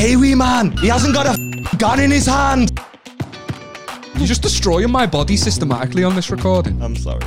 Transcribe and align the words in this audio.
Hey, 0.00 0.16
wee 0.16 0.34
man, 0.34 0.74
he 0.78 0.88
hasn't 0.88 1.12
got 1.12 1.26
a 1.26 1.76
gun 1.76 2.00
in 2.00 2.10
his 2.10 2.24
hand. 2.24 2.80
You're 4.14 4.26
just 4.26 4.40
destroying 4.40 4.90
my 4.90 5.06
body 5.06 5.36
systematically 5.36 6.04
on 6.04 6.16
this 6.16 6.30
recording. 6.30 6.80
I'm 6.82 6.96
sorry. 6.96 7.20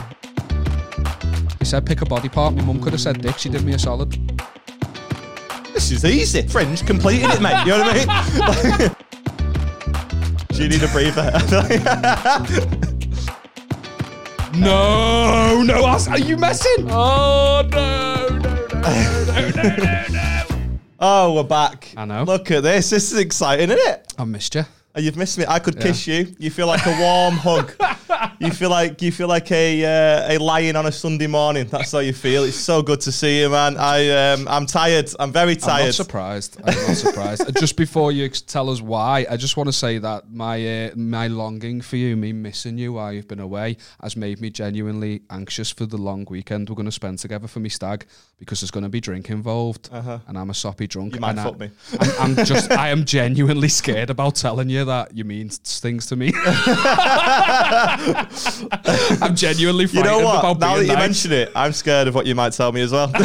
You 1.59 1.65
said 1.67 1.85
pick 1.85 2.01
a 2.01 2.05
body 2.07 2.29
part. 2.29 2.55
My 2.55 2.63
mum 2.63 2.81
could 2.81 2.93
have 2.93 3.01
said 3.01 3.21
dick. 3.21 3.37
She 3.37 3.49
did 3.49 3.63
me 3.63 3.75
a 3.75 3.77
solid. 3.77 4.09
This 5.75 5.91
is 5.91 6.03
easy. 6.03 6.47
Fringe 6.47 6.83
completed 6.83 7.29
it, 7.29 7.41
mate. 7.43 7.63
You 7.63 7.73
know 7.73 7.81
what 7.81 8.09
I 8.09 8.77
mean? 8.79 8.95
Do 10.47 10.63
you 10.63 10.69
need 10.69 10.81
a 10.81 10.87
breather? 10.87 11.31
No, 14.55 15.63
no, 15.63 15.83
are 15.83 16.19
you 16.19 16.37
messing? 16.37 16.87
Oh 16.91 17.67
no, 17.71 18.27
no, 18.29 18.39
no, 18.39 18.81
no, 18.81 19.49
no, 19.49 19.49
no, 19.49 19.75
no, 19.77 20.07
no. 20.09 20.32
Oh, 21.05 21.33
we're 21.33 21.43
back. 21.43 21.93
I 21.97 22.05
know. 22.05 22.23
Look 22.23 22.49
at 22.49 22.63
this. 22.63 22.89
This 22.89 23.11
is 23.11 23.19
exciting, 23.19 23.69
isn't 23.69 23.87
it? 23.93 24.13
I 24.17 24.23
missed 24.23 24.55
you. 24.55 24.63
Oh, 24.95 25.01
You've 25.01 25.17
missed 25.17 25.37
me. 25.37 25.45
I 25.47 25.59
could 25.59 25.79
kiss 25.79 26.07
you. 26.07 26.33
You 26.39 26.49
feel 26.49 26.67
like 26.67 26.85
a 26.85 26.97
warm 26.99 27.35
hug. 27.35 27.73
You 28.39 28.51
feel 28.51 28.69
like 28.69 29.01
you 29.01 29.11
feel 29.11 29.27
like 29.27 29.51
a 29.51 29.83
uh, 29.85 30.35
a 30.35 30.37
lion 30.37 30.75
on 30.75 30.85
a 30.85 30.91
Sunday 30.91 31.27
morning. 31.27 31.67
That's 31.67 31.91
how 31.91 31.99
you 31.99 32.13
feel. 32.13 32.43
It's 32.43 32.57
so 32.57 32.81
good 32.81 33.01
to 33.01 33.11
see 33.11 33.41
you, 33.41 33.49
man. 33.49 33.77
I 33.77 34.09
um, 34.09 34.47
I'm 34.47 34.65
tired. 34.65 35.09
I'm 35.19 35.31
very 35.31 35.53
I'm 35.53 35.59
tired. 35.59 35.85
not 35.85 35.93
surprised. 35.95 36.57
I'm 36.63 36.87
not 36.87 36.97
surprised. 36.97 37.57
Just 37.59 37.77
before 37.77 38.11
you 38.11 38.27
tell 38.29 38.69
us 38.69 38.81
why, 38.81 39.25
I 39.29 39.37
just 39.37 39.57
want 39.57 39.67
to 39.67 39.73
say 39.73 39.97
that 39.99 40.31
my 40.31 40.85
uh, 40.85 40.91
my 40.95 41.27
longing 41.27 41.81
for 41.81 41.97
you, 41.97 42.15
me 42.15 42.33
missing 42.33 42.77
you 42.77 42.93
while 42.93 43.13
you've 43.13 43.27
been 43.27 43.39
away, 43.39 43.77
has 44.01 44.15
made 44.15 44.41
me 44.41 44.49
genuinely 44.49 45.21
anxious 45.29 45.71
for 45.71 45.85
the 45.85 45.97
long 45.97 46.25
weekend 46.29 46.69
we're 46.69 46.75
going 46.75 46.85
to 46.85 46.91
spend 46.91 47.19
together 47.19 47.47
for 47.47 47.59
me 47.59 47.69
stag 47.69 48.05
because 48.39 48.61
there's 48.61 48.71
going 48.71 48.83
to 48.83 48.89
be 48.89 48.99
drink 48.99 49.29
involved, 49.29 49.89
and 49.91 50.37
I'm 50.37 50.49
a 50.49 50.53
soppy 50.53 50.87
drunk. 50.87 51.15
You 51.15 51.21
might 51.21 51.35
fuck 51.35 51.59
me. 51.59 51.69
I'm, 51.99 52.37
I'm 52.37 52.45
just, 52.45 52.71
I 52.71 52.89
am 52.89 53.05
genuinely 53.05 53.69
scared 53.69 54.09
about 54.09 54.35
telling 54.35 54.69
you 54.69 54.85
that 54.85 55.15
you 55.15 55.23
mean 55.23 55.49
things 55.49 56.07
to 56.07 56.15
me. 56.15 56.33
I'm 59.21 59.35
genuinely 59.35 59.87
frightened 59.87 60.15
you 60.15 60.21
know 60.21 60.25
what? 60.25 60.59
Now 60.59 60.77
that 60.77 60.81
you 60.81 60.87
nice. 60.87 60.97
mention 60.97 61.31
it, 61.31 61.51
I'm 61.55 61.73
scared 61.73 62.07
of 62.07 62.15
what 62.15 62.25
you 62.25 62.35
might 62.35 62.53
tell 62.53 62.71
me 62.71 62.81
as 62.81 62.91
well. 62.91 63.11
uh, 63.15 63.21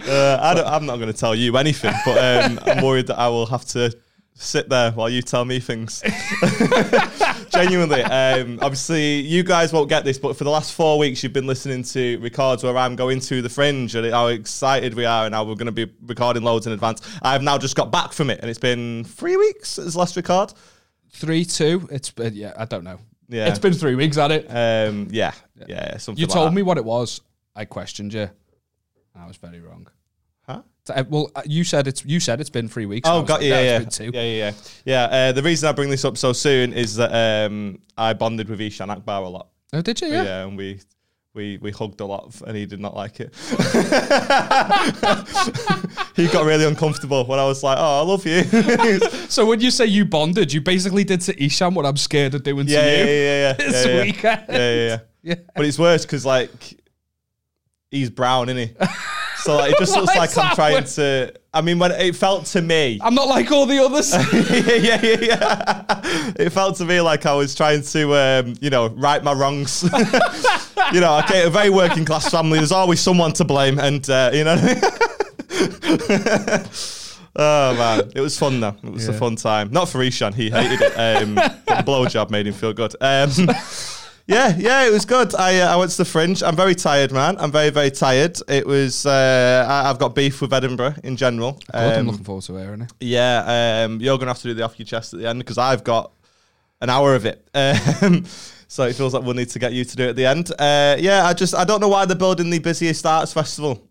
I 0.00 0.54
don't, 0.54 0.66
I'm 0.66 0.86
not 0.86 0.96
going 0.96 1.12
to 1.12 1.18
tell 1.18 1.34
you 1.34 1.56
anything, 1.56 1.94
but 2.04 2.18
um, 2.18 2.58
I'm 2.64 2.84
worried 2.84 3.06
that 3.08 3.18
I 3.18 3.28
will 3.28 3.46
have 3.46 3.64
to 3.66 3.96
sit 4.38 4.68
there 4.68 4.92
while 4.92 5.10
you 5.10 5.20
tell 5.20 5.44
me 5.44 5.58
things. 5.60 6.00
Genuinely, 7.50 8.02
um, 8.02 8.58
obviously, 8.62 9.20
you 9.20 9.42
guys 9.42 9.72
won't 9.72 9.88
get 9.88 10.04
this, 10.04 10.18
but 10.18 10.36
for 10.36 10.44
the 10.44 10.50
last 10.50 10.72
four 10.72 10.98
weeks, 10.98 11.22
you've 11.22 11.32
been 11.32 11.46
listening 11.46 11.82
to 11.82 12.18
records 12.18 12.62
where 12.62 12.76
I'm 12.76 12.94
going 12.94 13.20
to 13.20 13.42
the 13.42 13.48
fringe 13.48 13.94
and 13.94 14.10
how 14.12 14.28
excited 14.28 14.94
we 14.94 15.04
are, 15.04 15.26
and 15.26 15.34
how 15.34 15.44
we're 15.44 15.54
going 15.54 15.66
to 15.66 15.72
be 15.72 15.92
recording 16.06 16.42
loads 16.42 16.66
in 16.66 16.72
advance. 16.72 17.02
I've 17.22 17.42
now 17.42 17.58
just 17.58 17.76
got 17.76 17.90
back 17.90 18.12
from 18.12 18.30
it, 18.30 18.40
and 18.40 18.48
it's 18.48 18.60
been 18.60 19.04
three 19.04 19.36
weeks 19.36 19.70
since 19.70 19.96
last 19.96 20.16
record. 20.16 20.52
Three 21.10 21.44
two. 21.44 21.88
It's 21.90 22.10
been 22.10 22.34
yeah. 22.34 22.52
I 22.56 22.64
don't 22.64 22.84
know. 22.84 22.98
Yeah. 23.28 23.48
It's 23.48 23.58
been 23.58 23.74
three 23.74 23.94
weeks 23.94 24.16
at 24.16 24.30
it. 24.30 24.46
Um, 24.48 25.08
yeah, 25.10 25.32
yeah, 25.66 25.98
something. 25.98 26.20
You 26.20 26.26
like 26.26 26.34
told 26.34 26.48
that. 26.48 26.54
me 26.54 26.62
what 26.62 26.78
it 26.78 26.84
was. 26.84 27.20
I 27.54 27.66
questioned 27.66 28.14
you. 28.14 28.30
I 29.14 29.26
was 29.26 29.36
very 29.36 29.60
wrong. 29.60 29.86
Huh? 30.46 30.62
Uh, 30.88 31.04
well, 31.10 31.30
uh, 31.34 31.42
you 31.44 31.64
said 31.64 31.86
it's 31.86 32.04
you 32.04 32.20
said 32.20 32.40
it's 32.40 32.50
been 32.50 32.68
three 32.68 32.86
weeks. 32.86 33.08
Oh, 33.08 33.22
got 33.22 33.34
like, 33.34 33.42
you. 33.42 33.48
Yeah, 33.48 33.60
yeah, 33.60 33.88
yeah, 34.00 34.10
yeah, 34.10 34.22
yeah. 34.22 34.52
yeah 34.84 35.02
uh, 35.04 35.32
the 35.32 35.42
reason 35.42 35.68
I 35.68 35.72
bring 35.72 35.90
this 35.90 36.04
up 36.04 36.16
so 36.16 36.32
soon 36.32 36.72
is 36.72 36.96
that 36.96 37.46
um, 37.46 37.80
I 37.98 38.14
bonded 38.14 38.48
with 38.48 38.60
Ishan 38.60 38.88
Akbar 38.88 39.22
a 39.22 39.28
lot. 39.28 39.48
Oh, 39.72 39.82
did 39.82 40.00
you? 40.00 40.08
Yeah, 40.08 40.22
Yeah. 40.22 40.46
and 40.46 40.56
we 40.56 40.80
we 41.38 41.56
we 41.58 41.70
hugged 41.70 42.00
a 42.00 42.04
lot, 42.04 42.34
and 42.46 42.56
he 42.56 42.66
did 42.66 42.80
not 42.80 42.96
like 42.96 43.20
it. 43.20 43.32
he 46.16 46.26
got 46.26 46.44
really 46.44 46.64
uncomfortable 46.64 47.24
when 47.26 47.38
I 47.38 47.44
was 47.44 47.62
like, 47.62 47.78
"Oh, 47.80 48.00
I 48.00 48.02
love 48.02 48.26
you." 48.26 48.42
So 49.28 49.46
when 49.46 49.60
you 49.60 49.70
say 49.70 49.86
you 49.86 50.04
bonded, 50.04 50.52
you 50.52 50.60
basically 50.60 51.04
did 51.04 51.20
to 51.22 51.44
Ishan 51.44 51.74
what 51.74 51.86
I'm 51.86 51.96
scared 51.96 52.34
of 52.34 52.42
doing 52.42 52.66
yeah, 52.66 52.80
to 52.80 52.86
yeah, 52.86 52.96
you 52.96 53.04
yeah, 53.10 53.40
yeah. 53.40 53.52
this 53.58 53.86
yeah, 53.86 53.92
yeah. 53.92 54.02
weekend. 54.02 54.44
Yeah, 54.48 54.56
yeah, 54.56 54.86
yeah. 54.86 54.98
Yeah. 55.22 55.34
But 55.54 55.66
it's 55.66 55.78
worse 55.78 56.04
because 56.04 56.26
like 56.26 56.50
he's 57.90 58.10
brown, 58.10 58.48
isn't 58.48 58.68
he? 58.68 58.74
So 59.42 59.56
like, 59.56 59.72
it 59.72 59.78
just 59.78 59.96
looks 59.96 60.16
like 60.16 60.36
I'm 60.36 60.54
trying 60.54 60.74
worse? 60.74 60.94
to. 60.96 61.32
I 61.54 61.60
mean, 61.60 61.78
when 61.78 61.92
it 61.92 62.14
felt 62.14 62.46
to 62.46 62.62
me, 62.62 62.98
I'm 63.02 63.14
not 63.14 63.28
like 63.28 63.50
all 63.50 63.66
the 63.66 63.78
others. 63.78 64.12
yeah, 64.84 65.00
yeah, 65.02 65.16
yeah. 65.20 66.32
It 66.36 66.50
felt 66.50 66.76
to 66.76 66.84
me 66.84 67.00
like 67.00 67.24
I 67.26 67.34
was 67.34 67.54
trying 67.54 67.82
to, 67.82 68.14
um, 68.14 68.54
you 68.60 68.70
know, 68.70 68.88
right 68.88 69.22
my 69.22 69.32
wrongs. 69.32 69.82
you 70.92 71.00
know, 71.00 71.18
okay, 71.20 71.44
a 71.44 71.50
very 71.50 71.70
working 71.70 72.04
class 72.04 72.30
family. 72.30 72.58
There's 72.58 72.72
always 72.72 73.00
someone 73.00 73.32
to 73.34 73.44
blame, 73.44 73.78
and 73.78 74.08
uh, 74.10 74.30
you 74.32 74.44
know. 74.44 74.56
oh 77.36 77.74
man, 77.74 78.12
it 78.14 78.20
was 78.20 78.38
fun 78.38 78.60
though. 78.60 78.76
It 78.82 78.92
was 78.92 79.08
a 79.08 79.12
fun 79.12 79.36
time. 79.36 79.70
Not 79.72 79.88
for 79.88 80.02
Ishan, 80.02 80.34
he 80.34 80.50
hated 80.50 80.80
it. 80.82 80.92
Um, 80.92 81.34
the 81.36 81.82
blowjob 81.86 82.30
made 82.30 82.46
him 82.46 82.54
feel 82.54 82.72
good. 82.72 82.94
Um, 83.00 83.30
yeah, 84.28 84.54
yeah, 84.56 84.86
it 84.86 84.92
was 84.92 85.04
good. 85.04 85.34
I 85.34 85.58
uh, 85.60 85.72
I 85.74 85.76
went 85.76 85.90
to 85.90 85.96
the 85.96 86.04
Fringe. 86.04 86.42
I'm 86.42 86.54
very 86.54 86.74
tired, 86.74 87.10
man. 87.12 87.36
I'm 87.38 87.50
very 87.50 87.70
very 87.70 87.90
tired. 87.90 88.38
It 88.46 88.66
was. 88.66 89.06
Uh, 89.06 89.66
I, 89.68 89.88
I've 89.90 89.98
got 89.98 90.14
beef 90.14 90.40
with 90.40 90.52
Edinburgh 90.52 90.94
in 91.02 91.16
general. 91.16 91.52
Good, 91.52 91.74
I'm 91.74 92.00
Um, 92.00 92.06
looking 92.08 92.24
forward 92.24 92.44
to 92.44 92.56
hearing 92.56 92.82
it. 92.82 92.92
yeah, 93.00 93.84
um, 93.84 94.00
you're 94.00 94.18
gonna 94.18 94.30
have 94.30 94.38
to 94.42 94.48
do 94.48 94.54
the 94.54 94.62
off 94.64 94.78
your 94.78 94.86
chest 94.86 95.14
at 95.14 95.20
the 95.20 95.26
end 95.28 95.38
because 95.40 95.58
I've 95.58 95.82
got 95.82 96.12
an 96.80 96.90
hour 96.90 97.14
of 97.16 97.24
it. 97.26 97.48
Um, 97.54 98.24
so 98.70 98.82
it 98.84 98.94
feels 98.96 99.14
like 99.14 99.22
we'll 99.24 99.32
need 99.34 99.48
to 99.48 99.58
get 99.58 99.72
you 99.72 99.82
to 99.82 99.96
do 99.96 100.02
it 100.04 100.08
at 100.10 100.16
the 100.16 100.26
end. 100.26 100.50
Uh, 100.58 100.94
yeah, 101.00 101.24
I 101.24 101.32
just 101.32 101.54
I 101.54 101.64
don't 101.64 101.80
know 101.80 101.88
why 101.88 102.04
they're 102.04 102.14
building 102.14 102.50
the 102.50 102.58
busiest 102.58 103.06
arts 103.06 103.32
festival 103.32 103.82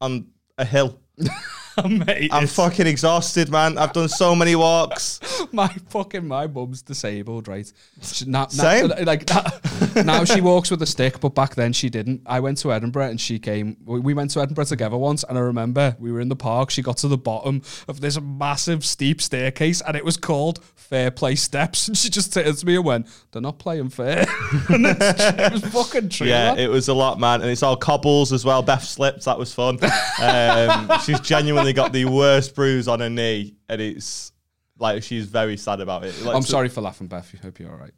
on 0.00 0.26
a 0.58 0.64
hill. 0.64 0.98
Mate, 1.88 2.30
I'm 2.32 2.44
it's- 2.44 2.54
fucking 2.54 2.86
exhausted, 2.86 3.50
man. 3.50 3.78
I've 3.78 3.92
done 3.92 4.08
so 4.08 4.34
many 4.34 4.54
walks. 4.54 5.20
my 5.52 5.68
fucking 5.88 6.26
my 6.26 6.46
mum's 6.46 6.82
disabled, 6.82 7.48
right? 7.48 7.70
She, 8.02 8.24
now, 8.26 8.46
Same. 8.46 8.92
Like 9.04 9.28
now, 9.28 10.02
now 10.02 10.24
she 10.24 10.40
walks 10.40 10.70
with 10.70 10.80
a 10.82 10.86
stick, 10.86 11.20
but 11.20 11.34
back 11.34 11.54
then 11.54 11.72
she 11.72 11.90
didn't. 11.90 12.22
I 12.26 12.40
went 12.40 12.58
to 12.58 12.72
Edinburgh 12.72 13.10
and 13.10 13.20
she 13.20 13.38
came. 13.38 13.76
We 13.84 14.00
we 14.00 14.14
went 14.14 14.30
to 14.32 14.40
Edinburgh 14.40 14.66
together 14.66 14.96
once, 14.96 15.24
and 15.24 15.36
I 15.36 15.40
remember 15.40 15.96
we 15.98 16.12
were 16.12 16.20
in 16.20 16.28
the 16.28 16.36
park. 16.36 16.70
She 16.70 16.82
got 16.82 16.96
to 16.98 17.08
the 17.08 17.18
bottom 17.18 17.62
of 17.88 18.00
this 18.00 18.20
massive 18.20 18.84
steep 18.84 19.20
staircase, 19.20 19.80
and 19.80 19.96
it 19.96 20.04
was 20.04 20.16
called 20.16 20.62
Fair 20.76 21.10
Play 21.10 21.34
Steps. 21.34 21.88
And 21.88 21.96
she 21.96 22.08
just 22.08 22.32
turned 22.32 22.56
to 22.56 22.66
me 22.66 22.76
and 22.76 22.84
went, 22.84 23.06
"They're 23.32 23.42
not 23.42 23.58
playing 23.58 23.90
fair." 23.90 24.26
and 24.68 24.86
it's, 24.86 25.00
it 25.24 25.52
was 25.52 25.64
fucking 25.66 26.08
true. 26.10 26.26
Yeah, 26.26 26.54
it 26.54 26.68
was 26.68 26.88
a 26.88 26.94
lot, 26.94 27.18
man, 27.18 27.40
and 27.42 27.50
it's 27.50 27.62
all 27.62 27.76
cobbles 27.76 28.32
as 28.32 28.44
well. 28.44 28.62
Beth 28.62 28.84
slipped. 28.84 29.24
That 29.24 29.38
was 29.38 29.52
fun. 29.52 29.78
Um, 30.20 30.90
she's 31.04 31.20
genuinely 31.20 31.63
got 31.72 31.92
the 31.92 32.04
worst 32.04 32.54
bruise 32.54 32.88
on 32.88 33.00
her 33.00 33.10
knee, 33.10 33.54
and 33.68 33.80
it's 33.80 34.32
like 34.78 35.02
she's 35.02 35.26
very 35.26 35.56
sad 35.56 35.80
about 35.80 36.04
it. 36.04 36.20
Like, 36.22 36.34
I'm 36.36 36.42
so- 36.42 36.50
sorry 36.52 36.68
for 36.68 36.80
laughing, 36.80 37.06
Beth. 37.06 37.32
I 37.34 37.38
hope 37.44 37.58
you're 37.58 37.70
all 37.70 37.76
right. 37.78 37.92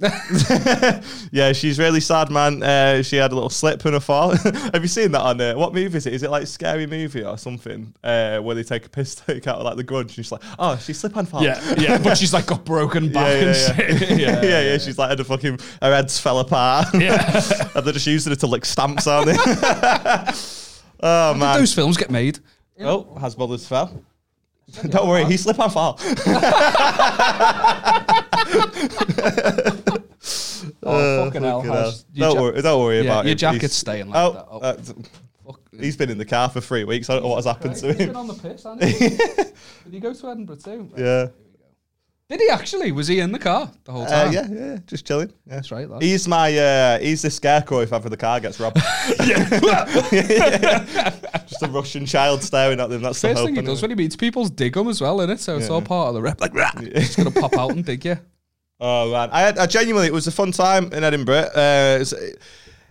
yeah, 1.32 1.52
she's 1.52 1.78
really 1.78 2.00
sad, 2.00 2.30
man. 2.30 2.62
Uh, 2.62 3.02
she 3.02 3.16
had 3.16 3.32
a 3.32 3.34
little 3.34 3.50
slip 3.50 3.84
and 3.84 3.96
a 3.96 4.00
fall. 4.00 4.30
Have 4.36 4.80
you 4.82 4.88
seen 4.88 5.10
that 5.12 5.20
on 5.20 5.40
uh, 5.40 5.54
what 5.54 5.74
movie 5.74 5.96
is 5.96 6.06
it? 6.06 6.12
Is 6.14 6.22
it 6.22 6.30
like 6.30 6.46
Scary 6.46 6.86
Movie 6.86 7.24
or 7.24 7.36
something? 7.36 7.92
Uh, 8.02 8.38
where 8.38 8.54
they 8.54 8.62
take 8.62 8.86
a 8.86 8.88
piss 8.88 9.14
take 9.26 9.46
out 9.48 9.56
of 9.58 9.64
like 9.64 9.76
the 9.76 9.82
grudge 9.82 10.16
and 10.16 10.24
she's 10.24 10.30
like, 10.30 10.42
oh, 10.58 10.76
she 10.76 10.92
slip 10.92 11.16
and 11.16 11.28
fall. 11.28 11.42
Yeah, 11.42 11.60
yeah, 11.76 11.98
but 11.98 12.16
she's 12.16 12.32
like 12.32 12.46
got 12.46 12.64
broken 12.64 13.10
back 13.12 13.26
yeah, 13.26 13.48
and 13.48 13.56
yeah, 13.56 13.74
shit. 13.98 14.18
yeah, 14.18 14.42
yeah, 14.42 14.60
yeah, 14.72 14.78
She's 14.78 14.98
like, 14.98 15.10
had 15.10 15.20
a 15.20 15.24
fucking 15.24 15.58
her 15.82 15.94
head's 15.94 16.18
fell 16.18 16.38
apart. 16.38 16.86
Yeah. 16.94 17.42
and 17.74 17.84
they're 17.84 17.92
just 17.92 18.06
using 18.06 18.32
it 18.32 18.40
to 18.40 18.46
lick 18.46 18.64
stamps, 18.64 19.06
aren't 19.08 19.26
they? 19.26 19.36
oh 19.36 21.32
Did 21.32 21.38
man. 21.40 21.58
those 21.58 21.74
films 21.74 21.96
get 21.96 22.10
made? 22.10 22.38
Oh, 22.80 23.14
has 23.20 23.34
brothers 23.34 23.66
fell. 23.66 24.02
Don't 24.88 25.08
worry, 25.08 25.24
he 25.24 25.36
slip 25.36 25.58
and 25.58 25.72
fall. 25.72 25.98
Oh, 30.82 31.24
fucking 31.26 31.42
hell. 31.42 31.60
Fucking 31.62 31.74
Has, 31.74 32.04
hell. 32.16 32.34
Don't 32.34 32.42
worry, 32.42 32.62
don't 32.62 32.80
worry 32.82 32.96
yeah, 32.96 33.02
about 33.04 33.24
it. 33.26 33.28
your 33.28 33.32
it. 33.32 33.38
jacket's 33.38 33.62
He's- 33.62 33.74
staying 33.76 34.08
like 34.08 34.16
Oh, 34.16 34.32
that. 34.32 34.46
Oh, 34.50 34.58
uh, 34.58 34.76
fuck. 35.46 35.60
he's 35.78 35.96
been 35.96 36.10
in 36.10 36.18
the 36.18 36.24
car 36.24 36.48
for 36.48 36.60
three 36.60 36.84
weeks. 36.84 37.08
I 37.08 37.14
don't 37.14 37.22
know 37.22 37.28
what 37.30 37.36
has 37.36 37.44
happened 37.46 37.76
to 37.76 37.86
He's 37.88 37.96
him. 38.00 38.06
been 38.08 38.16
on 38.16 38.26
the 38.26 38.34
piss, 38.34 38.64
hasn't 38.64 38.82
he? 38.84 39.08
Did 39.08 39.52
he 39.92 40.00
go 40.00 40.12
to 40.12 40.28
Edinburgh 40.30 40.56
too? 40.56 40.90
Yeah. 40.96 41.28
Did 42.28 42.40
he 42.42 42.48
actually? 42.50 42.92
Was 42.92 43.08
he 43.08 43.20
in 43.20 43.32
the 43.32 43.38
car 43.38 43.70
the 43.84 43.92
whole 43.92 44.02
Uh, 44.02 44.24
time? 44.24 44.32
yeah, 44.34 44.46
yeah, 44.50 44.78
just 44.86 45.06
chilling. 45.06 45.32
Yeah. 45.46 45.54
That's 45.54 45.70
right, 45.70 45.88
lad. 45.88 46.02
He's 46.02 46.28
my 46.28 46.54
uh, 46.58 46.98
he's 46.98 47.22
the 47.22 47.30
scarecrow 47.30 47.80
if 47.80 47.90
ever 47.90 48.10
the 48.10 48.18
car 48.18 48.38
gets 48.38 48.60
robbed. 48.60 48.76
just 51.46 51.62
a 51.62 51.68
Russian 51.70 52.04
child 52.04 52.42
staring 52.42 52.80
at 52.80 52.90
them. 52.90 53.00
That's 53.00 53.20
the 53.22 53.28
First 53.28 53.44
thing 53.44 53.56
he 53.56 53.62
does 53.62 53.80
when 53.80 53.90
he 53.92 53.94
meets 53.96 54.14
people's 54.14 54.50
dig 54.50 54.76
him 54.76 54.88
as 54.88 55.00
well, 55.00 55.20
isn't 55.20 55.30
it? 55.30 55.40
So 55.40 55.56
it's 55.56 55.68
Yeah. 55.68 55.74
all 55.74 55.80
part 55.82 56.08
of 56.08 56.14
the 56.14 56.20
rep. 56.22 56.38
Like, 56.40 56.52
rah, 56.54 56.70
he's 56.78 57.16
going 57.16 57.32
to 57.32 57.40
pop 57.40 57.56
out 57.56 57.70
and 57.70 57.84
dig 57.84 58.04
you. 58.04 58.18
Oh 58.80 59.10
man, 59.10 59.28
I, 59.32 59.40
had, 59.40 59.58
I 59.58 59.66
genuinely 59.66 60.06
it 60.06 60.12
was 60.12 60.28
a 60.28 60.30
fun 60.30 60.52
time 60.52 60.92
in 60.92 61.02
Edinburgh. 61.02 61.48
Uh, 61.52 62.04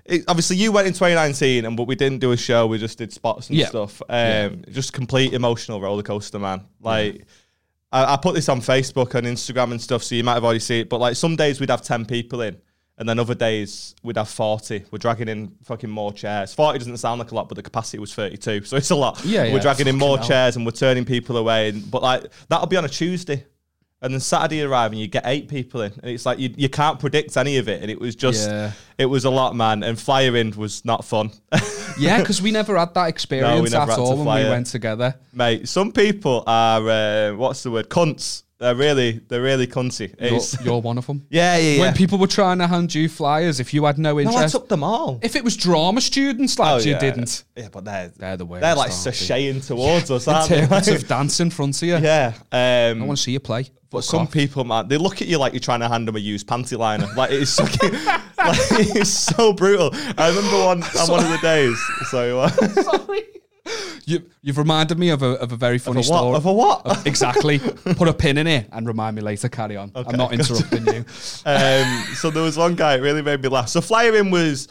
it, 0.04 0.26
obviously, 0.28 0.58
you 0.58 0.74
went 0.74 0.86
in 0.86 0.92
2019, 0.92 1.64
and 1.64 1.78
but 1.78 1.88
we 1.88 1.96
didn't 1.96 2.20
do 2.20 2.34
a 2.34 2.38
show. 2.38 2.68
We 2.68 2.78
just 2.78 2.98
did 2.98 3.14
spots 3.14 3.48
and 3.48 3.58
Yeah. 3.58 3.68
stuff. 3.70 4.02
Um, 4.10 4.64
Just 4.70 4.92
complete 4.92 5.32
emotional 5.34 5.80
roller 5.80 6.04
coaster, 6.04 6.40
man. 6.40 6.66
Like. 6.82 7.26
I, 7.92 8.14
I 8.14 8.18
put 8.18 8.36
this 8.36 8.50
on 8.50 8.60
Facebook 8.62 9.16
and 9.16 9.26
Instagram 9.28 9.72
and 9.72 9.82
stuff, 9.82 10.04
so 10.04 10.16
you 10.16 10.24
might 10.24 10.34
have 10.34 10.44
already 10.44 10.60
seen 10.60 10.82
it. 10.82 10.90
But 10.90 11.00
like 11.00 11.16
some 11.16 11.36
days 11.36 11.60
we'd 11.60 11.70
have 11.70 11.82
ten 11.82 12.06
people 12.06 12.42
in, 12.42 12.58
And 12.98 13.08
then 13.08 13.20
other 13.20 13.36
days 13.36 13.96
we'd 14.04 14.18
have 14.18 14.28
40. 14.28 14.86
We're 14.92 14.98
dragging 14.98 15.28
in 15.30 15.52
fucking 15.64 15.90
more 15.90 16.12
chairs. 16.12 16.54
40 16.54 16.80
doesn't 16.80 16.98
sound 16.98 17.20
like 17.20 17.32
a 17.32 17.36
lot, 17.36 17.48
but 17.48 17.56
the 17.56 17.62
capacity 17.64 18.00
was 18.00 18.14
32. 18.14 18.62
So 18.66 18.76
it's 18.78 18.90
a 18.90 18.96
lot. 18.96 19.24
Yeah, 19.24 19.44
yeah, 19.44 19.54
We're 19.54 19.60
dragging 19.60 19.88
in 19.88 19.98
more 19.98 20.18
hell. 20.18 20.28
chairs 20.28 20.56
and 20.56 20.66
we're 20.66 20.72
turning 20.72 21.06
people 21.06 21.38
away. 21.38 21.70
And, 21.70 21.90
but 21.92 22.02
like, 22.02 22.24
that'll 22.50 22.68
be 22.68 22.76
on 22.78 22.86
a 22.86 22.90
Tuesday. 22.90 23.46
And 24.02 24.14
then 24.14 24.20
Saturday 24.20 24.58
you 24.58 24.70
arrive 24.70 24.92
and 24.92 25.02
you 25.02 25.08
get 25.08 25.24
eight 25.26 25.48
people 25.48 25.82
in. 25.82 25.92
And 25.92 26.12
it's 26.12 26.26
like, 26.26 26.38
you, 26.38 26.54
you 26.56 26.70
can't 26.70 27.00
predict 27.00 27.36
any 27.36 27.58
of 27.58 27.68
it. 27.68 27.82
And 27.82 27.90
it 27.90 28.00
was 28.00 28.16
just, 28.16 28.48
Yeah. 28.48 28.72
it 28.98 29.08
was 29.08 29.26
a 29.26 29.30
lot, 29.32 29.56
man. 29.56 29.82
And 29.84 30.00
flying 30.00 30.52
was 30.56 30.86
not 30.86 31.04
fun. 31.04 31.32
Yeah, 32.00 32.20
because 32.20 32.44
we 32.44 32.52
never 32.52 32.78
had 32.78 32.94
that 32.94 33.08
experience 33.08 33.72
never 33.72 33.92
at 33.92 33.98
all 33.98 34.24
when 34.24 34.44
we 34.44 34.50
went 34.50 34.68
together. 34.68 35.16
Mate, 35.34 35.68
some 35.68 35.92
people 35.92 36.44
are, 36.46 36.88
uh, 36.88 37.36
what's 37.36 37.64
the 37.64 37.72
word? 37.72 37.90
Cunts. 37.90 38.44
They're 38.60 38.74
really, 38.76 39.22
they're 39.28 39.42
really 39.42 39.68
cunty. 39.68 40.14
You're, 40.20 40.66
you're 40.66 40.82
one 40.82 40.98
of 40.98 41.06
them. 41.06 41.26
yeah, 41.30 41.58
yeah, 41.58 41.74
yeah. 41.76 41.80
When 41.82 41.94
people 41.94 42.18
were 42.18 42.26
trying 42.28 42.58
to 42.58 42.68
hand 42.68 42.94
you 42.96 43.08
flyers, 43.08 43.60
if 43.60 43.72
you 43.74 43.86
had 43.86 44.00
no 44.00 44.20
interest. 44.20 44.34
no, 44.36 44.40
I 44.40 44.44
interest, 44.46 44.56
took 44.56 44.68
them 44.70 44.84
all. 44.84 45.20
if 45.22 45.36
it 45.36 45.44
was 45.44 45.56
drama 45.56 46.02
students, 46.02 46.58
lads, 46.58 46.86
you 46.86 46.94
yeah. 46.94 47.00
didn't. 47.00 47.44
Yeah, 47.56 47.70
but 47.72 47.86
they're, 47.86 48.10
They're 48.18 48.38
the 48.38 48.46
worst. 48.46 48.62
they're 48.62 48.76
like 48.76 48.90
aren't 48.92 49.04
they? 49.04 49.12
sashaying 49.12 49.66
towards 49.68 50.10
us, 50.10 50.28
aren't 50.30 50.50
they? 50.50 50.64
Interpretive 50.64 51.08
dance 51.16 51.40
in 51.40 51.50
front 51.52 51.80
of 51.82 51.88
you. 51.88 51.98
yeah. 51.98 52.34
I 52.52 52.90
Um, 52.90 53.06
want 53.06 53.18
to 53.18 53.24
see 53.24 53.32
you 53.34 53.40
play. 53.40 53.66
but 53.92 54.00
Fuck 54.00 54.04
some 54.06 54.22
off. 54.24 54.32
people, 54.32 54.64
man, 54.64 54.88
they 54.88 54.98
look 54.98 55.22
at 55.22 55.28
you 55.28 55.38
like 55.38 55.54
you're 55.54 55.60
trying 55.60 55.82
to 55.82 55.88
hand 55.88 56.08
them 56.08 56.16
a 56.16 56.20
used 56.20 56.48
panty 56.48 56.78
liner. 56.80 57.08
Like 57.16 57.30
it's 57.32 57.56
fucking, 57.60 57.92
like, 57.94 58.26
it's 58.98 59.10
so 59.12 59.54
brutal. 59.54 59.92
I 60.18 60.30
remember 60.30 60.58
one 60.66 60.82
on 60.84 61.12
one 61.12 61.24
of 61.24 61.30
the 61.30 61.40
days. 61.44 61.80
So 62.10 62.40
uh, 62.40 62.50
Sorry. 62.50 63.22
You, 64.06 64.24
you've 64.42 64.58
reminded 64.58 64.98
me 64.98 65.10
of 65.10 65.22
a, 65.22 65.32
of 65.32 65.52
a 65.52 65.58
very 65.58 65.78
funny 65.78 66.00
of 66.00 66.08
a 66.08 66.10
what? 66.10 66.18
story. 66.18 66.36
Of 66.38 66.46
a 66.46 66.54
what? 66.54 67.06
exactly. 67.08 67.60
Put 67.60 68.08
a 68.08 68.14
pin 68.14 68.38
in 68.38 68.48
it 68.48 68.70
and 68.72 68.88
remind 68.88 69.16
me 69.16 69.22
later. 69.22 69.50
Carry 69.50 69.76
on. 69.76 69.92
Okay, 69.96 70.10
I'm 70.10 70.18
not 70.18 70.34
interrupting 70.34 70.86
you. 70.86 71.00
um, 71.46 72.06
so 72.16 72.30
there 72.30 72.44
was 72.44 72.58
one 72.58 72.76
guy 72.76 72.96
it 72.96 73.02
really 73.02 73.22
made 73.22 73.42
me 73.42 73.50
laugh. 73.50 73.70
So 73.70 73.82
flying 73.82 74.32
was 74.32 74.68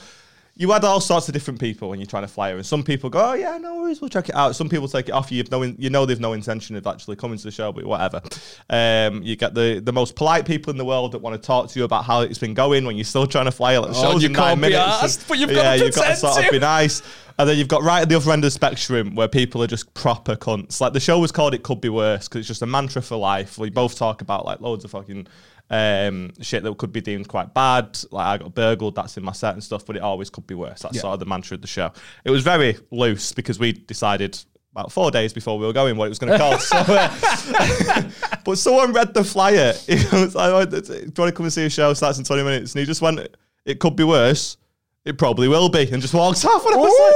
you 0.58 0.70
had 0.72 0.84
all 0.84 1.00
sorts 1.00 1.28
of 1.28 1.34
different 1.34 1.60
people 1.60 1.90
when 1.90 1.98
you're 2.00 2.06
trying 2.06 2.22
to 2.22 2.28
fly 2.28 2.50
her, 2.50 2.56
and 2.56 2.64
some 2.64 2.82
people 2.82 3.10
go, 3.10 3.32
"Oh 3.32 3.34
yeah, 3.34 3.58
no 3.58 3.76
worries, 3.76 4.00
we'll 4.00 4.08
check 4.10 4.28
it 4.30 4.34
out." 4.34 4.56
Some 4.56 4.68
people 4.68 4.88
take 4.88 5.08
it 5.08 5.12
off 5.12 5.30
you. 5.30 5.38
You've 5.38 5.50
no, 5.50 5.62
in- 5.62 5.76
you 5.78 5.90
know 5.90 6.06
they've 6.06 6.18
no 6.20 6.32
intention 6.32 6.76
of 6.76 6.86
actually 6.86 7.16
coming 7.16 7.36
to 7.36 7.44
the 7.44 7.50
show, 7.50 7.72
but 7.72 7.84
whatever. 7.84 8.22
Um, 8.70 9.22
you 9.22 9.36
get 9.36 9.54
the 9.54 9.80
the 9.84 9.92
most 9.92 10.16
polite 10.16 10.46
people 10.46 10.70
in 10.70 10.76
the 10.78 10.84
world 10.84 11.12
that 11.12 11.18
want 11.18 11.40
to 11.40 11.46
talk 11.46 11.68
to 11.70 11.78
you 11.78 11.84
about 11.84 12.04
how 12.04 12.22
it's 12.22 12.38
been 12.38 12.54
going 12.54 12.84
when 12.84 12.96
you're 12.96 13.04
still 13.04 13.26
trying 13.26 13.44
to 13.44 13.50
fly. 13.52 13.76
Like, 13.76 13.92
the 13.92 13.98
Oh, 13.98 14.12
show's 14.12 14.22
you 14.22 14.28
in 14.30 14.34
can't 14.34 14.60
nine 14.60 14.70
be 14.70 14.76
minutes. 14.76 15.02
arsed, 15.18 15.28
but 15.28 15.38
you've 15.38 15.50
got 15.50 15.74
to 15.76 15.84
you've 15.84 15.94
got 15.94 16.08
to 16.08 16.16
sort 16.16 16.44
of 16.44 16.50
be 16.50 16.58
nice. 16.58 17.02
And 17.38 17.46
then 17.46 17.58
you've 17.58 17.68
got 17.68 17.82
right 17.82 18.00
at 18.00 18.08
the 18.08 18.14
other 18.14 18.32
end 18.32 18.40
of 18.44 18.46
the 18.46 18.50
spectrum 18.50 19.14
where 19.14 19.28
people 19.28 19.62
are 19.62 19.66
just 19.66 19.92
proper 19.92 20.36
cunts. 20.36 20.80
Like 20.80 20.94
the 20.94 21.00
show 21.00 21.18
was 21.18 21.32
called 21.32 21.52
"It 21.52 21.62
Could 21.62 21.82
Be 21.82 21.90
Worse" 21.90 22.28
because 22.28 22.38
it's 22.38 22.48
just 22.48 22.62
a 22.62 22.66
mantra 22.66 23.02
for 23.02 23.16
life. 23.16 23.58
We 23.58 23.68
both 23.68 23.94
talk 23.94 24.22
about 24.22 24.46
like 24.46 24.60
loads 24.62 24.86
of 24.86 24.90
fucking 24.92 25.26
um, 25.70 26.32
shit 26.40 26.62
that 26.62 26.78
could 26.78 26.92
be 26.92 27.00
deemed 27.00 27.28
quite 27.28 27.52
bad. 27.54 27.98
Like 28.10 28.26
I 28.26 28.36
got 28.44 28.54
burgled, 28.54 28.94
that's 28.94 29.16
in 29.16 29.24
my 29.24 29.32
set 29.32 29.54
and 29.54 29.62
stuff, 29.64 29.84
but 29.86 29.96
it 29.96 30.02
always 30.02 30.30
could 30.30 30.46
be 30.46 30.54
worse. 30.54 30.80
That's 30.82 30.96
Yeah. 30.96 31.00
sort 31.02 31.14
of 31.14 31.20
the 31.20 31.26
mantra 31.26 31.54
of 31.56 31.60
the 31.60 31.66
show. 31.66 31.92
It 32.24 32.30
was 32.30 32.42
very 32.42 32.76
loose 32.90 33.32
because 33.32 33.58
we 33.58 33.72
decided 33.72 34.38
about 34.72 34.92
four 34.92 35.10
days 35.10 35.32
before 35.32 35.58
we 35.58 35.64
were 35.66 35.72
going 35.72 35.96
what 35.96 36.04
it 36.04 36.10
was 36.10 36.18
going 36.18 36.32
to 36.32 36.38
cost. 36.38 36.68
so, 36.68 36.76
uh, 36.76 38.02
but 38.44 38.58
someone 38.58 38.92
read 38.92 39.14
the 39.14 39.24
flyer. 39.24 39.72
He 39.86 39.94
was 40.12 40.34
like, 40.34 40.52
"Oh, 40.52 40.64
do 40.66 40.76
you 40.76 41.00
want 41.04 41.14
to 41.14 41.32
come 41.32 41.46
and 41.46 41.52
see 41.52 41.64
a 41.64 41.70
show? 41.70 41.94
Starts 41.94 42.18
in 42.18 42.24
20 42.24 42.42
minutes. 42.42 42.74
And 42.74 42.80
he 42.80 42.86
just 42.86 43.00
went, 43.00 43.20
it 43.64 43.80
could 43.80 43.96
be 43.96 44.04
worse. 44.04 44.56
It 45.06 45.16
probably 45.18 45.46
will 45.46 45.68
be. 45.68 45.88
And 45.92 46.02
just 46.02 46.14
walks 46.14 46.44
off. 46.44 46.66
And 46.66 46.74
I 46.74 46.78
was 46.78 46.92
like, 46.98 47.14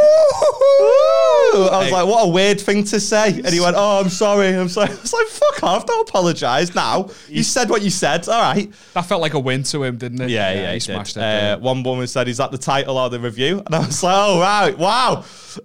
Ooh. 1.60 1.68
I 1.74 1.82
was 1.82 1.90
like, 1.90 2.06
what 2.06 2.24
a 2.24 2.28
weird 2.28 2.60
thing 2.60 2.84
to 2.84 3.00
say. 3.00 3.32
And 3.34 3.48
he 3.48 3.58
went, 3.58 3.74
oh, 3.76 4.00
I'm 4.00 4.08
sorry. 4.08 4.46
I'm 4.54 4.68
sorry. 4.68 4.90
I 4.90 4.94
was 4.94 5.12
like, 5.12 5.26
fuck 5.26 5.64
off. 5.64 5.86
Don't 5.86 6.08
apologise 6.08 6.72
now. 6.72 7.08
You 7.28 7.42
said 7.42 7.68
what 7.68 7.82
you 7.82 7.90
said. 7.90 8.28
All 8.28 8.40
right. 8.40 8.72
That 8.94 9.02
felt 9.06 9.20
like 9.20 9.34
a 9.34 9.40
win 9.40 9.64
to 9.64 9.82
him, 9.82 9.96
didn't 9.96 10.20
it? 10.22 10.30
Yeah, 10.30 10.52
yeah, 10.52 10.68
he 10.68 10.74
he 10.74 10.80
smashed 10.80 11.14
did. 11.14 11.22
it. 11.24 11.24
Uh, 11.24 11.58
one 11.58 11.82
woman 11.82 12.06
said, 12.06 12.28
"Is 12.28 12.36
that 12.36 12.52
the 12.52 12.58
title 12.58 12.96
or 12.96 13.10
the 13.10 13.18
review?" 13.18 13.60
And 13.66 13.74
I 13.74 13.80
was 13.80 14.00
like, 14.04 14.14
"Oh 14.16 14.40
right, 14.40 14.78
wow." 14.78 15.24